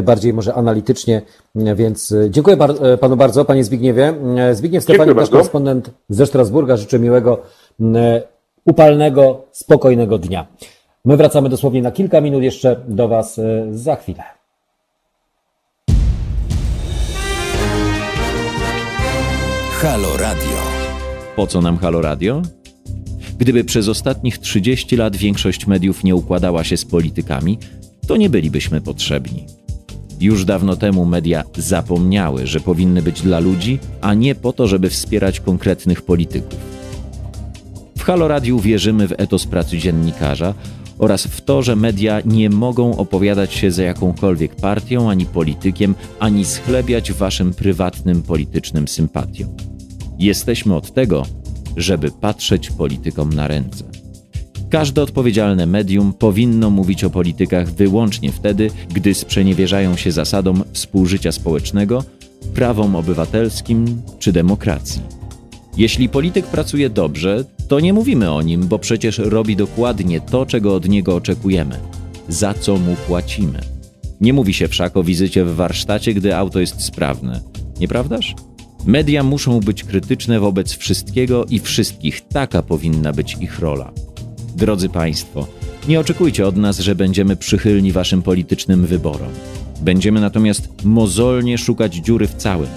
bardziej 0.04 0.34
może 0.34 0.54
analitycznie, 0.54 1.22
więc 1.56 2.14
dziękuję 2.30 2.58
panu 3.00 3.18
bardzo, 3.18 3.46
panie 3.46 3.64
Zbigniewie. 3.64 4.14
Zbigniew 4.54 4.84
Stefanik, 4.84 5.16
nasz 5.16 5.30
korespondent 5.30 5.90
ze 6.10 6.26
Strasburga, 6.26 6.78
życzę 6.78 7.00
miłego, 7.00 7.42
upalnego, 8.66 9.46
spokojnego 9.52 10.18
dnia. 10.18 10.48
My 11.06 11.18
wracamy 11.18 11.50
dosłownie 11.50 11.82
na 11.82 11.92
kilka 11.92 12.22
minut 12.22 12.44
jeszcze 12.44 12.76
do 12.88 13.08
Was 13.08 13.40
e, 13.40 13.68
za 13.72 13.96
chwilę. 13.96 14.24
Halo 19.82 20.18
Radio. 20.18 20.71
Po 21.42 21.48
co 21.48 21.62
nam 21.62 21.78
Halo 21.78 22.02
Radio? 22.02 22.42
Gdyby 23.38 23.64
przez 23.64 23.88
ostatnich 23.88 24.38
30 24.38 24.96
lat 24.96 25.16
większość 25.16 25.68
mediów 25.68 26.04
nie 26.04 26.16
układała 26.16 26.64
się 26.64 26.78
z 26.78 26.86
politykami, 26.86 27.58
to 28.08 28.18
nie 28.18 28.30
bylibyśmy 28.30 28.82
potrzebni. 28.82 29.46
Już 30.20 30.46
dawno 30.46 30.76
temu 30.76 31.06
media 31.06 31.44
zapomniały, 31.58 32.48
że 32.48 32.60
powinny 32.60 33.02
być 33.02 33.22
dla 33.22 33.40
ludzi, 33.40 33.80
a 34.02 34.14
nie 34.14 34.36
po 34.36 34.54
to, 34.54 34.68
żeby 34.68 34.90
wspierać 34.90 35.40
konkretnych 35.40 36.02
polityków. 36.02 36.60
W 37.98 38.04
Halo 38.04 38.28
Radio 38.28 38.60
wierzymy 38.60 39.08
w 39.08 39.14
etos 39.18 39.46
pracy 39.46 39.78
dziennikarza 39.78 40.54
oraz 40.98 41.28
w 41.28 41.42
to, 41.42 41.62
że 41.62 41.76
media 41.76 42.22
nie 42.26 42.50
mogą 42.50 42.98
opowiadać 42.98 43.54
się 43.54 43.72
za 43.72 43.84
jakąkolwiek 43.84 44.56
partią 44.56 45.10
ani 45.10 45.26
politykiem, 45.26 45.96
ani 46.20 46.46
schlebiać 46.46 47.12
waszym 47.12 47.54
prywatnym 47.54 48.24
politycznym 48.24 48.88
sympatiom. 48.88 49.50
Jesteśmy 50.22 50.76
od 50.76 50.94
tego, 50.94 51.26
żeby 51.78 52.12
patrzeć 52.12 52.70
politykom 52.70 53.34
na 53.34 53.48
ręce. 53.48 53.84
Każde 54.70 55.04
odpowiedzialne 55.04 55.66
medium 55.66 56.14
powinno 56.14 56.70
mówić 56.70 57.04
o 57.04 57.10
politykach 57.10 57.72
wyłącznie 57.72 58.32
wtedy, 58.32 58.70
gdy 58.94 59.14
sprzeniewierzają 59.14 59.96
się 59.96 60.12
zasadom 60.12 60.64
współżycia 60.74 61.32
społecznego, 61.32 62.04
prawom 62.54 62.96
obywatelskim 62.96 64.02
czy 64.20 64.32
demokracji. 64.32 65.02
Jeśli 65.78 66.10
polityk 66.10 66.46
pracuje 66.46 66.90
dobrze, 66.90 67.46
to 67.68 67.80
nie 67.80 67.94
mówimy 67.94 68.32
o 68.32 68.42
nim, 68.42 68.68
bo 68.68 68.80
przecież 68.80 69.18
robi 69.18 69.56
dokładnie 69.56 70.22
to, 70.22 70.46
czego 70.46 70.76
od 70.76 70.90
niego 70.90 71.16
oczekujemy, 71.16 71.80
za 72.28 72.54
co 72.54 72.78
mu 72.78 72.96
płacimy. 73.08 73.60
Nie 74.22 74.34
mówi 74.34 74.54
się 74.54 74.68
wszak 74.68 74.98
o 74.98 75.04
wizycie 75.04 75.46
w 75.46 75.56
warsztacie, 75.56 76.14
gdy 76.14 76.36
auto 76.36 76.60
jest 76.60 76.82
sprawne. 76.82 77.42
Nieprawdaż? 77.80 78.36
Media 78.86 79.24
muszą 79.24 79.60
być 79.60 79.84
krytyczne 79.84 80.40
wobec 80.40 80.74
wszystkiego 80.74 81.46
i 81.46 81.60
wszystkich. 81.60 82.28
Taka 82.28 82.62
powinna 82.62 83.14
być 83.14 83.38
ich 83.42 83.60
rola. 83.60 83.92
Drodzy 84.56 84.90
Państwo, 84.90 85.48
nie 85.88 86.00
oczekujcie 86.00 86.48
od 86.48 86.58
nas, 86.58 86.80
że 86.80 86.96
będziemy 86.96 87.36
przychylni 87.36 87.92
Waszym 87.92 88.22
politycznym 88.22 88.86
wyborom. 88.86 89.32
Będziemy 89.82 90.22
natomiast 90.22 90.84
mozolnie 90.84 91.58
szukać 91.58 91.96
dziury 91.96 92.28
w 92.28 92.36
całym. 92.36 92.70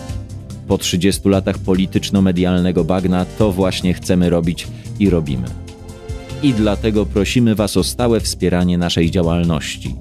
Po 0.68 0.78
30 0.78 1.28
latach 1.28 1.58
polityczno-medialnego 1.58 2.84
bagna 2.84 3.24
to 3.38 3.52
właśnie 3.52 3.94
chcemy 3.94 4.30
robić 4.30 4.66
i 4.98 5.10
robimy. 5.10 5.46
I 6.42 6.52
dlatego 6.52 7.06
prosimy 7.06 7.54
Was 7.54 7.76
o 7.76 7.84
stałe 7.84 8.20
wspieranie 8.20 8.78
naszej 8.78 9.10
działalności 9.10 9.94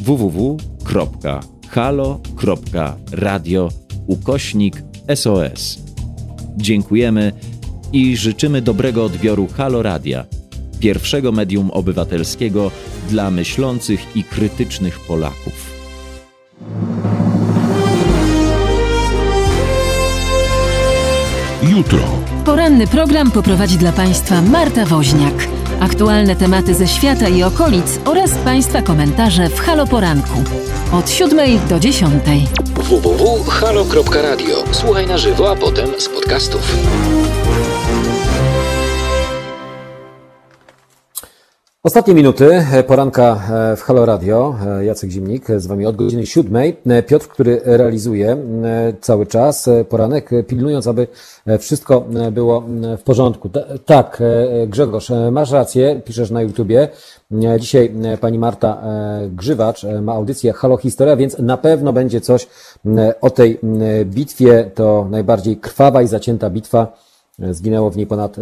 www.halo.radio 0.00 0.64
ukośnik 4.06 4.93
SOS. 5.14 5.78
Dziękujemy 6.56 7.32
i 7.92 8.16
życzymy 8.16 8.62
dobrego 8.62 9.04
odbioru 9.04 9.48
Halo 9.56 9.82
Radia, 9.82 10.24
pierwszego 10.80 11.32
medium 11.32 11.70
obywatelskiego 11.70 12.70
dla 13.10 13.30
myślących 13.30 14.16
i 14.16 14.24
krytycznych 14.24 15.00
Polaków. 15.00 15.74
Jutro. 21.70 21.98
Poranny 22.44 22.86
program 22.86 23.30
poprowadzi 23.30 23.78
dla 23.78 23.92
Państwa 23.92 24.42
Marta 24.42 24.86
Woźniak. 24.86 25.48
Aktualne 25.80 26.36
tematy 26.36 26.74
ze 26.74 26.88
świata 26.88 27.28
i 27.28 27.42
okolic 27.42 28.00
oraz 28.04 28.30
Państwa 28.30 28.82
komentarze 28.82 29.48
w 29.48 29.60
Halo 29.60 29.86
Poranku. 29.86 30.44
Od 30.92 31.10
7 31.10 31.58
do 31.68 31.80
10. 31.80 32.12
www.halo.radio. 32.76 34.64
Słuchaj 34.72 35.06
na 35.06 35.18
żywo, 35.18 35.50
a 35.50 35.56
potem 35.56 36.00
z 36.00 36.08
podcastów. 36.08 36.76
Ostatnie 41.84 42.14
minuty 42.14 42.54
e, 42.72 42.82
poranka 42.82 43.40
e, 43.72 43.76
w 43.76 43.82
Halo 43.82 44.06
Radio. 44.06 44.56
E, 44.66 44.84
Jacek 44.84 45.10
Zimnik 45.10 45.46
z 45.56 45.66
Wami 45.66 45.86
od 45.86 45.96
godziny 45.96 46.26
siódmej. 46.26 46.76
Piotr, 47.06 47.28
który 47.28 47.60
realizuje 47.64 48.36
cały 49.00 49.26
czas 49.26 49.70
poranek, 49.88 50.30
pilnując, 50.46 50.86
aby 50.86 51.06
wszystko 51.58 52.04
było 52.32 52.64
w 52.98 53.02
porządku. 53.02 53.50
Tak, 53.86 54.22
Grzegorz, 54.66 55.10
masz 55.32 55.50
rację, 55.50 56.00
piszesz 56.04 56.30
na 56.30 56.42
YouTubie. 56.42 56.88
Dzisiaj 57.60 57.92
pani 58.20 58.38
Marta 58.38 58.82
Grzywacz 59.28 59.86
ma 60.02 60.12
audycję 60.12 60.52
Halo 60.52 60.76
Historia, 60.76 61.16
więc 61.16 61.38
na 61.38 61.56
pewno 61.56 61.92
będzie 61.92 62.20
coś 62.20 62.48
o 63.20 63.30
tej 63.30 63.58
bitwie. 64.04 64.70
To 64.74 65.06
najbardziej 65.10 65.56
krwawa 65.56 66.02
i 66.02 66.08
zacięta 66.08 66.50
bitwa. 66.50 66.96
Zginęło 67.38 67.90
w 67.90 67.96
niej 67.96 68.06
ponad 68.06 68.36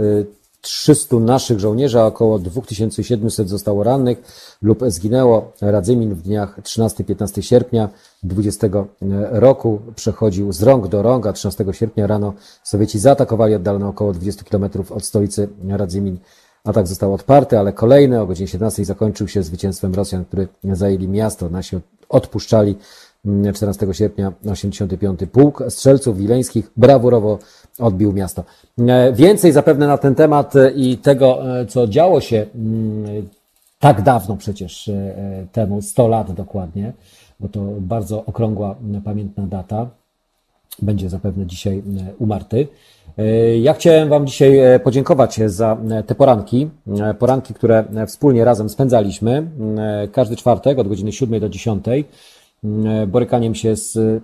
300 0.62 1.16
naszych 1.16 1.60
żołnierzy, 1.60 2.01
a 2.01 2.06
około 2.06 2.39
2700 2.39 3.48
zostało 3.48 3.82
rannych 3.82 4.22
lub 4.62 4.80
zginęło. 4.86 5.52
Radzymin 5.60 6.14
w 6.14 6.22
dniach 6.22 6.60
13-15 6.60 7.43
sierpnia 7.43 7.89
20 8.22 8.68
roku 9.30 9.80
przechodził 9.94 10.52
z 10.52 10.62
rąk 10.62 10.89
do 10.89 11.02
rąk, 11.02 11.26
a 11.26 11.32
13 11.32 11.64
sierpnia 11.72 12.06
rano 12.06 12.34
Sowieci 12.62 12.98
zaatakowali 12.98 13.55
oddalone 13.55 13.89
około 13.89 14.12
20 14.12 14.44
km 14.44 14.64
od 14.90 15.05
stolicy 15.05 15.48
Radzymin. 15.68 16.18
Atak 16.64 16.86
został 16.86 17.14
odparty, 17.14 17.59
ale 17.59 17.72
kolejny 17.72 18.20
o 18.20 18.26
godzinie 18.26 18.48
17 18.48 18.84
zakończył 18.84 19.28
się 19.28 19.43
zwycięstwem 19.43 19.94
Rosjan, 19.94 20.24
którzy 20.24 20.48
zajęli 20.64 21.09
miasto. 21.09 21.48
Nasi 21.48 21.76
odpuszczali 22.09 22.76
14 23.55 23.94
sierpnia 23.94 24.32
85 24.51 25.20
pułk 25.32 25.62
strzelców 25.68 26.18
wileńskich 26.18 26.70
brawurowo 26.76 27.39
odbił 27.78 28.12
miasto. 28.12 28.44
E, 28.78 29.12
więcej 29.12 29.52
zapewne 29.52 29.86
na 29.86 29.98
ten 29.98 30.14
temat 30.14 30.56
e, 30.56 30.70
i 30.70 30.98
tego, 30.98 31.60
e, 31.60 31.66
co 31.66 31.86
działo 31.86 32.20
się 32.20 32.46
mm, 32.54 33.28
tak 33.78 34.02
dawno 34.02 34.36
przecież 34.36 34.90
temu, 35.52 35.82
100 35.82 36.08
lat 36.08 36.32
dokładnie, 36.32 36.92
bo 37.40 37.48
to 37.48 37.60
bardzo 37.80 38.24
okrągła, 38.24 38.74
pamiętna 39.04 39.46
data, 39.46 39.86
będzie 40.82 41.08
zapewne 41.08 41.46
dzisiaj 41.46 41.82
umarty. 42.18 42.68
Ja 43.60 43.74
chciałem 43.74 44.08
Wam 44.08 44.26
dzisiaj 44.26 44.80
podziękować 44.84 45.40
za 45.46 45.76
te 46.06 46.14
poranki, 46.14 46.70
poranki, 47.18 47.54
które 47.54 47.84
wspólnie 48.06 48.44
razem 48.44 48.68
spędzaliśmy. 48.68 49.46
Każdy 50.12 50.36
czwartek 50.36 50.78
od 50.78 50.88
godziny 50.88 51.12
7 51.12 51.40
do 51.40 51.48
10 51.48 51.84
borykaniem 53.06 53.54
się 53.54 53.76
z 53.76 54.22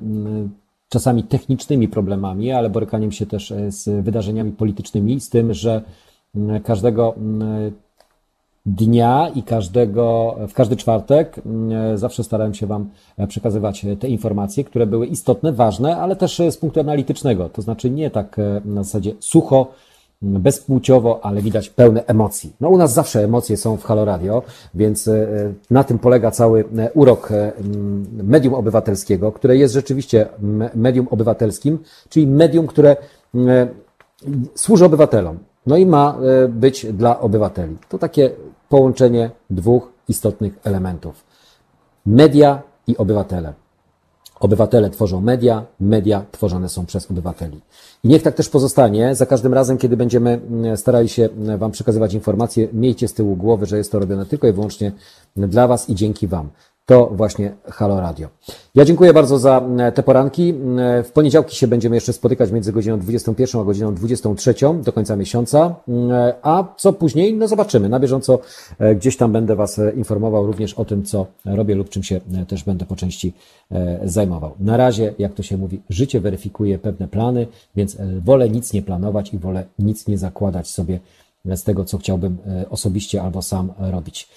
czasami 0.88 1.22
technicznymi 1.22 1.88
problemami, 1.88 2.52
ale 2.52 2.70
borykaniem 2.70 3.12
się 3.12 3.26
też 3.26 3.52
e, 3.52 3.72
z 3.72 4.04
wydarzeniami 4.04 4.52
politycznymi, 4.52 5.20
z 5.20 5.28
tym, 5.28 5.54
że 5.54 5.82
każdego 6.64 7.14
dnia 8.66 9.28
i 9.34 9.42
każdego, 9.42 10.36
w 10.48 10.54
każdy 10.54 10.76
czwartek 10.76 11.40
zawsze 11.94 12.24
starałem 12.24 12.54
się 12.54 12.66
Wam 12.66 12.90
e, 13.16 13.26
przekazywać 13.26 13.86
te 14.00 14.08
informacje, 14.08 14.64
które 14.64 14.86
były 14.86 15.06
istotne, 15.06 15.52
ważne, 15.52 15.96
ale 15.96 16.16
też 16.16 16.40
e, 16.40 16.52
z 16.52 16.56
punktu 16.56 16.80
analitycznego, 16.80 17.48
to 17.48 17.62
znaczy 17.62 17.90
nie 17.90 18.10
tak 18.10 18.36
na 18.64 18.84
zasadzie 18.84 19.12
sucho, 19.20 19.66
bezpłciowo, 20.22 21.24
ale 21.24 21.42
widać 21.42 21.70
pełne 21.70 22.06
emocji. 22.06 22.52
No 22.60 22.68
u 22.68 22.78
nas 22.78 22.94
zawsze 22.94 23.24
emocje 23.24 23.56
są 23.56 23.76
w 23.76 23.84
Halo 23.84 24.04
Radio, 24.04 24.42
więc 24.74 25.08
e, 25.08 25.26
na 25.70 25.84
tym 25.84 25.98
polega 25.98 26.30
cały 26.30 26.64
e, 26.78 26.92
urok 26.92 27.32
e, 27.32 27.52
medium 28.22 28.54
obywatelskiego, 28.54 29.32
które 29.32 29.56
jest 29.56 29.74
rzeczywiście 29.74 30.26
medium 30.74 31.08
obywatelskim, 31.10 31.78
czyli 32.08 32.26
medium, 32.26 32.66
które 32.66 32.96
służy 34.54 34.84
obywatelom. 34.84 35.38
No 35.66 35.76
i 35.76 35.86
ma 35.86 36.18
być 36.48 36.86
dla 36.92 37.20
obywateli. 37.20 37.76
To 37.88 37.98
takie 37.98 38.30
połączenie 38.68 39.30
dwóch 39.50 39.92
istotnych 40.08 40.58
elementów. 40.64 41.24
Media 42.06 42.62
i 42.86 42.96
obywatele. 42.96 43.52
Obywatele 44.40 44.90
tworzą 44.90 45.20
media, 45.20 45.66
media 45.80 46.24
tworzone 46.30 46.68
są 46.68 46.86
przez 46.86 47.10
obywateli. 47.10 47.60
I 48.04 48.08
niech 48.08 48.22
tak 48.22 48.34
też 48.34 48.48
pozostanie. 48.48 49.14
Za 49.14 49.26
każdym 49.26 49.54
razem, 49.54 49.78
kiedy 49.78 49.96
będziemy 49.96 50.30
mm, 50.30 50.76
starali 50.76 51.08
się 51.08 51.24
mm, 51.24 51.58
Wam 51.58 51.70
przekazywać 51.70 52.14
informacje, 52.14 52.68
miejcie 52.72 53.08
z 53.08 53.14
tyłu 53.14 53.36
głowy, 53.36 53.66
że 53.66 53.78
jest 53.78 53.92
to 53.92 53.98
robione 53.98 54.26
tylko 54.26 54.48
i 54.48 54.52
wyłącznie 54.52 54.92
dla 55.36 55.68
Was 55.68 55.90
i 55.90 55.94
dzięki 55.94 56.26
Wam 56.26 56.48
to 56.88 57.06
właśnie 57.06 57.52
Halo 57.64 58.00
Radio. 58.00 58.28
Ja 58.74 58.84
dziękuję 58.84 59.12
bardzo 59.12 59.38
za 59.38 59.58
mm, 59.58 59.92
te 59.92 60.02
poranki. 60.02 60.50
Mm, 60.50 61.04
w 61.04 61.12
poniedziałki 61.12 61.56
się 61.56 61.66
będziemy 61.66 61.96
jeszcze 61.96 62.12
spotykać 62.12 62.50
między 62.50 62.72
godziną 62.72 62.98
21 62.98 63.60
a 63.60 63.64
godziną 63.64 63.94
23 63.94 64.54
do 64.84 64.92
końca 64.92 65.16
miesiąca. 65.16 65.74
Mm, 65.88 66.10
a 66.42 66.64
co 66.76 66.92
później? 66.92 67.34
No 67.34 67.48
zobaczymy. 67.48 67.88
Na 67.88 68.00
bieżąco 68.00 68.38
e, 68.78 68.94
gdzieś 68.94 69.16
tam 69.16 69.32
będę 69.32 69.56
Was 69.56 69.78
e, 69.78 69.92
informował 69.92 70.46
również 70.46 70.74
o 70.74 70.84
tym, 70.84 71.04
co 71.04 71.26
robię 71.44 71.74
lub 71.74 71.88
czym 71.88 72.02
się 72.02 72.20
e, 72.34 72.46
też 72.46 72.64
będę 72.64 72.86
po 72.86 72.96
części 72.96 73.32
zajmował. 74.04 74.54
Na 74.60 74.76
razie, 74.76 75.14
jak 75.18 75.34
to 75.34 75.42
się 75.42 75.56
mówi, 75.56 75.82
życie 75.90 76.20
weryfikuje 76.20 76.78
pewne 76.78 77.08
plany, 77.08 77.46
więc 77.76 77.96
wolę 78.24 78.48
nic 78.48 78.72
nie 78.72 78.82
planować 78.82 79.34
i 79.34 79.38
wolę 79.38 79.64
nic 79.78 80.06
nie 80.06 80.18
zakładać 80.18 80.70
sobie 80.70 81.00
z 81.44 81.62
tego, 81.62 81.84
co 81.84 81.98
chciałbym 81.98 82.38
osobiście 82.70 83.22
albo 83.22 83.42
sam 83.42 83.72
robić. 83.78 84.28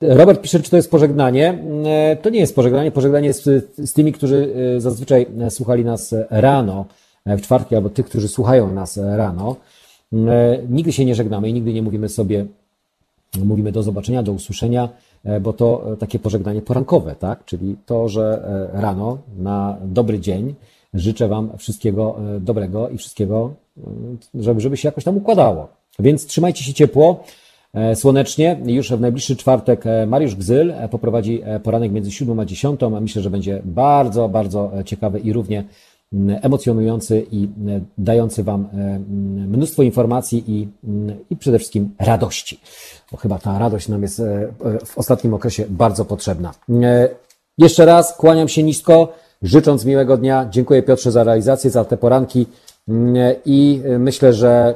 Robert 0.00 0.40
pisze, 0.40 0.60
czy 0.60 0.70
to 0.70 0.76
jest 0.76 0.90
pożegnanie. 0.90 1.58
E, 1.86 2.16
to 2.16 2.30
nie 2.30 2.40
jest 2.40 2.54
pożegnanie. 2.54 2.90
Pożegnanie 2.90 3.26
jest 3.26 3.44
z 3.78 3.92
tymi, 3.92 4.12
którzy 4.12 4.54
e, 4.76 4.80
zazwyczaj 4.80 5.26
słuchali 5.50 5.84
nas 5.84 6.14
rano, 6.30 6.86
e, 7.24 7.36
w 7.36 7.42
czwartki, 7.42 7.76
albo 7.76 7.90
tych, 7.90 8.06
którzy 8.06 8.28
słuchają 8.28 8.72
nas 8.72 8.96
rano. 8.96 9.56
Nigdy 10.68 10.92
się 10.92 11.04
nie 11.04 11.14
żegnamy 11.14 11.48
i 11.48 11.52
nigdy 11.52 11.72
nie 11.72 11.82
mówimy 11.82 12.08
sobie, 12.08 12.46
mówimy 13.44 13.72
do 13.72 13.82
zobaczenia, 13.82 14.22
do 14.22 14.32
usłyszenia, 14.32 14.88
bo 15.40 15.52
to 15.52 15.96
takie 15.98 16.18
pożegnanie 16.18 16.62
porankowe, 16.62 17.14
tak? 17.14 17.44
Czyli 17.44 17.76
to, 17.86 18.08
że 18.08 18.42
rano 18.72 19.18
na 19.38 19.76
dobry 19.84 20.20
dzień 20.20 20.54
życzę 20.94 21.28
Wam 21.28 21.58
wszystkiego 21.58 22.16
dobrego 22.40 22.88
i 22.88 22.98
wszystkiego, 22.98 23.54
żeby, 24.34 24.60
żeby 24.60 24.76
się 24.76 24.88
jakoś 24.88 25.04
tam 25.04 25.16
układało. 25.16 25.68
Więc 25.98 26.26
trzymajcie 26.26 26.64
się 26.64 26.74
ciepło. 26.74 27.24
E, 27.74 27.96
słonecznie. 27.96 28.60
Już 28.64 28.92
w 28.92 29.00
najbliższy 29.00 29.36
czwartek 29.36 29.86
e, 29.86 30.06
Mariusz 30.06 30.34
Gzyl 30.34 30.70
e, 30.70 30.88
poprowadzi 30.88 31.42
poranek 31.62 31.92
między 31.92 32.10
7 32.10 32.40
a 32.40 32.44
10. 32.44 32.80
Myślę, 33.00 33.22
że 33.22 33.30
będzie 33.30 33.62
bardzo, 33.64 34.28
bardzo 34.28 34.72
ciekawy 34.84 35.18
i 35.18 35.32
równie 35.32 35.64
mm, 36.12 36.38
emocjonujący 36.42 37.26
i 37.32 37.48
dający 37.98 38.44
Wam 38.44 38.68
mm, 38.72 39.02
mnóstwo 39.50 39.82
informacji 39.82 40.44
i, 40.46 40.68
mm, 40.84 41.16
i 41.30 41.36
przede 41.36 41.58
wszystkim 41.58 41.94
radości. 41.98 42.60
Bo 43.12 43.18
chyba 43.18 43.38
ta 43.38 43.58
radość 43.58 43.88
nam 43.88 44.02
jest 44.02 44.22
w 44.84 44.98
ostatnim 44.98 45.34
okresie 45.34 45.64
bardzo 45.68 46.04
potrzebna. 46.04 46.54
Jeszcze 47.58 47.84
raz 47.84 48.16
kłaniam 48.16 48.48
się 48.48 48.62
nisko, 48.62 49.12
życząc 49.42 49.84
miłego 49.84 50.16
dnia. 50.16 50.48
Dziękuję 50.50 50.82
Piotrze 50.82 51.12
za 51.12 51.24
realizację, 51.24 51.70
za 51.70 51.84
te 51.84 51.96
poranki. 51.96 52.46
I 53.44 53.82
myślę, 53.98 54.32
że 54.32 54.74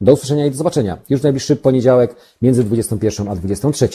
do 0.00 0.12
usłyszenia 0.12 0.46
i 0.46 0.50
do 0.50 0.56
zobaczenia 0.56 0.98
już 1.08 1.20
w 1.20 1.22
najbliższy 1.22 1.56
poniedziałek 1.56 2.16
między 2.42 2.64
21 2.64 3.28
a 3.28 3.36
23. 3.36 3.88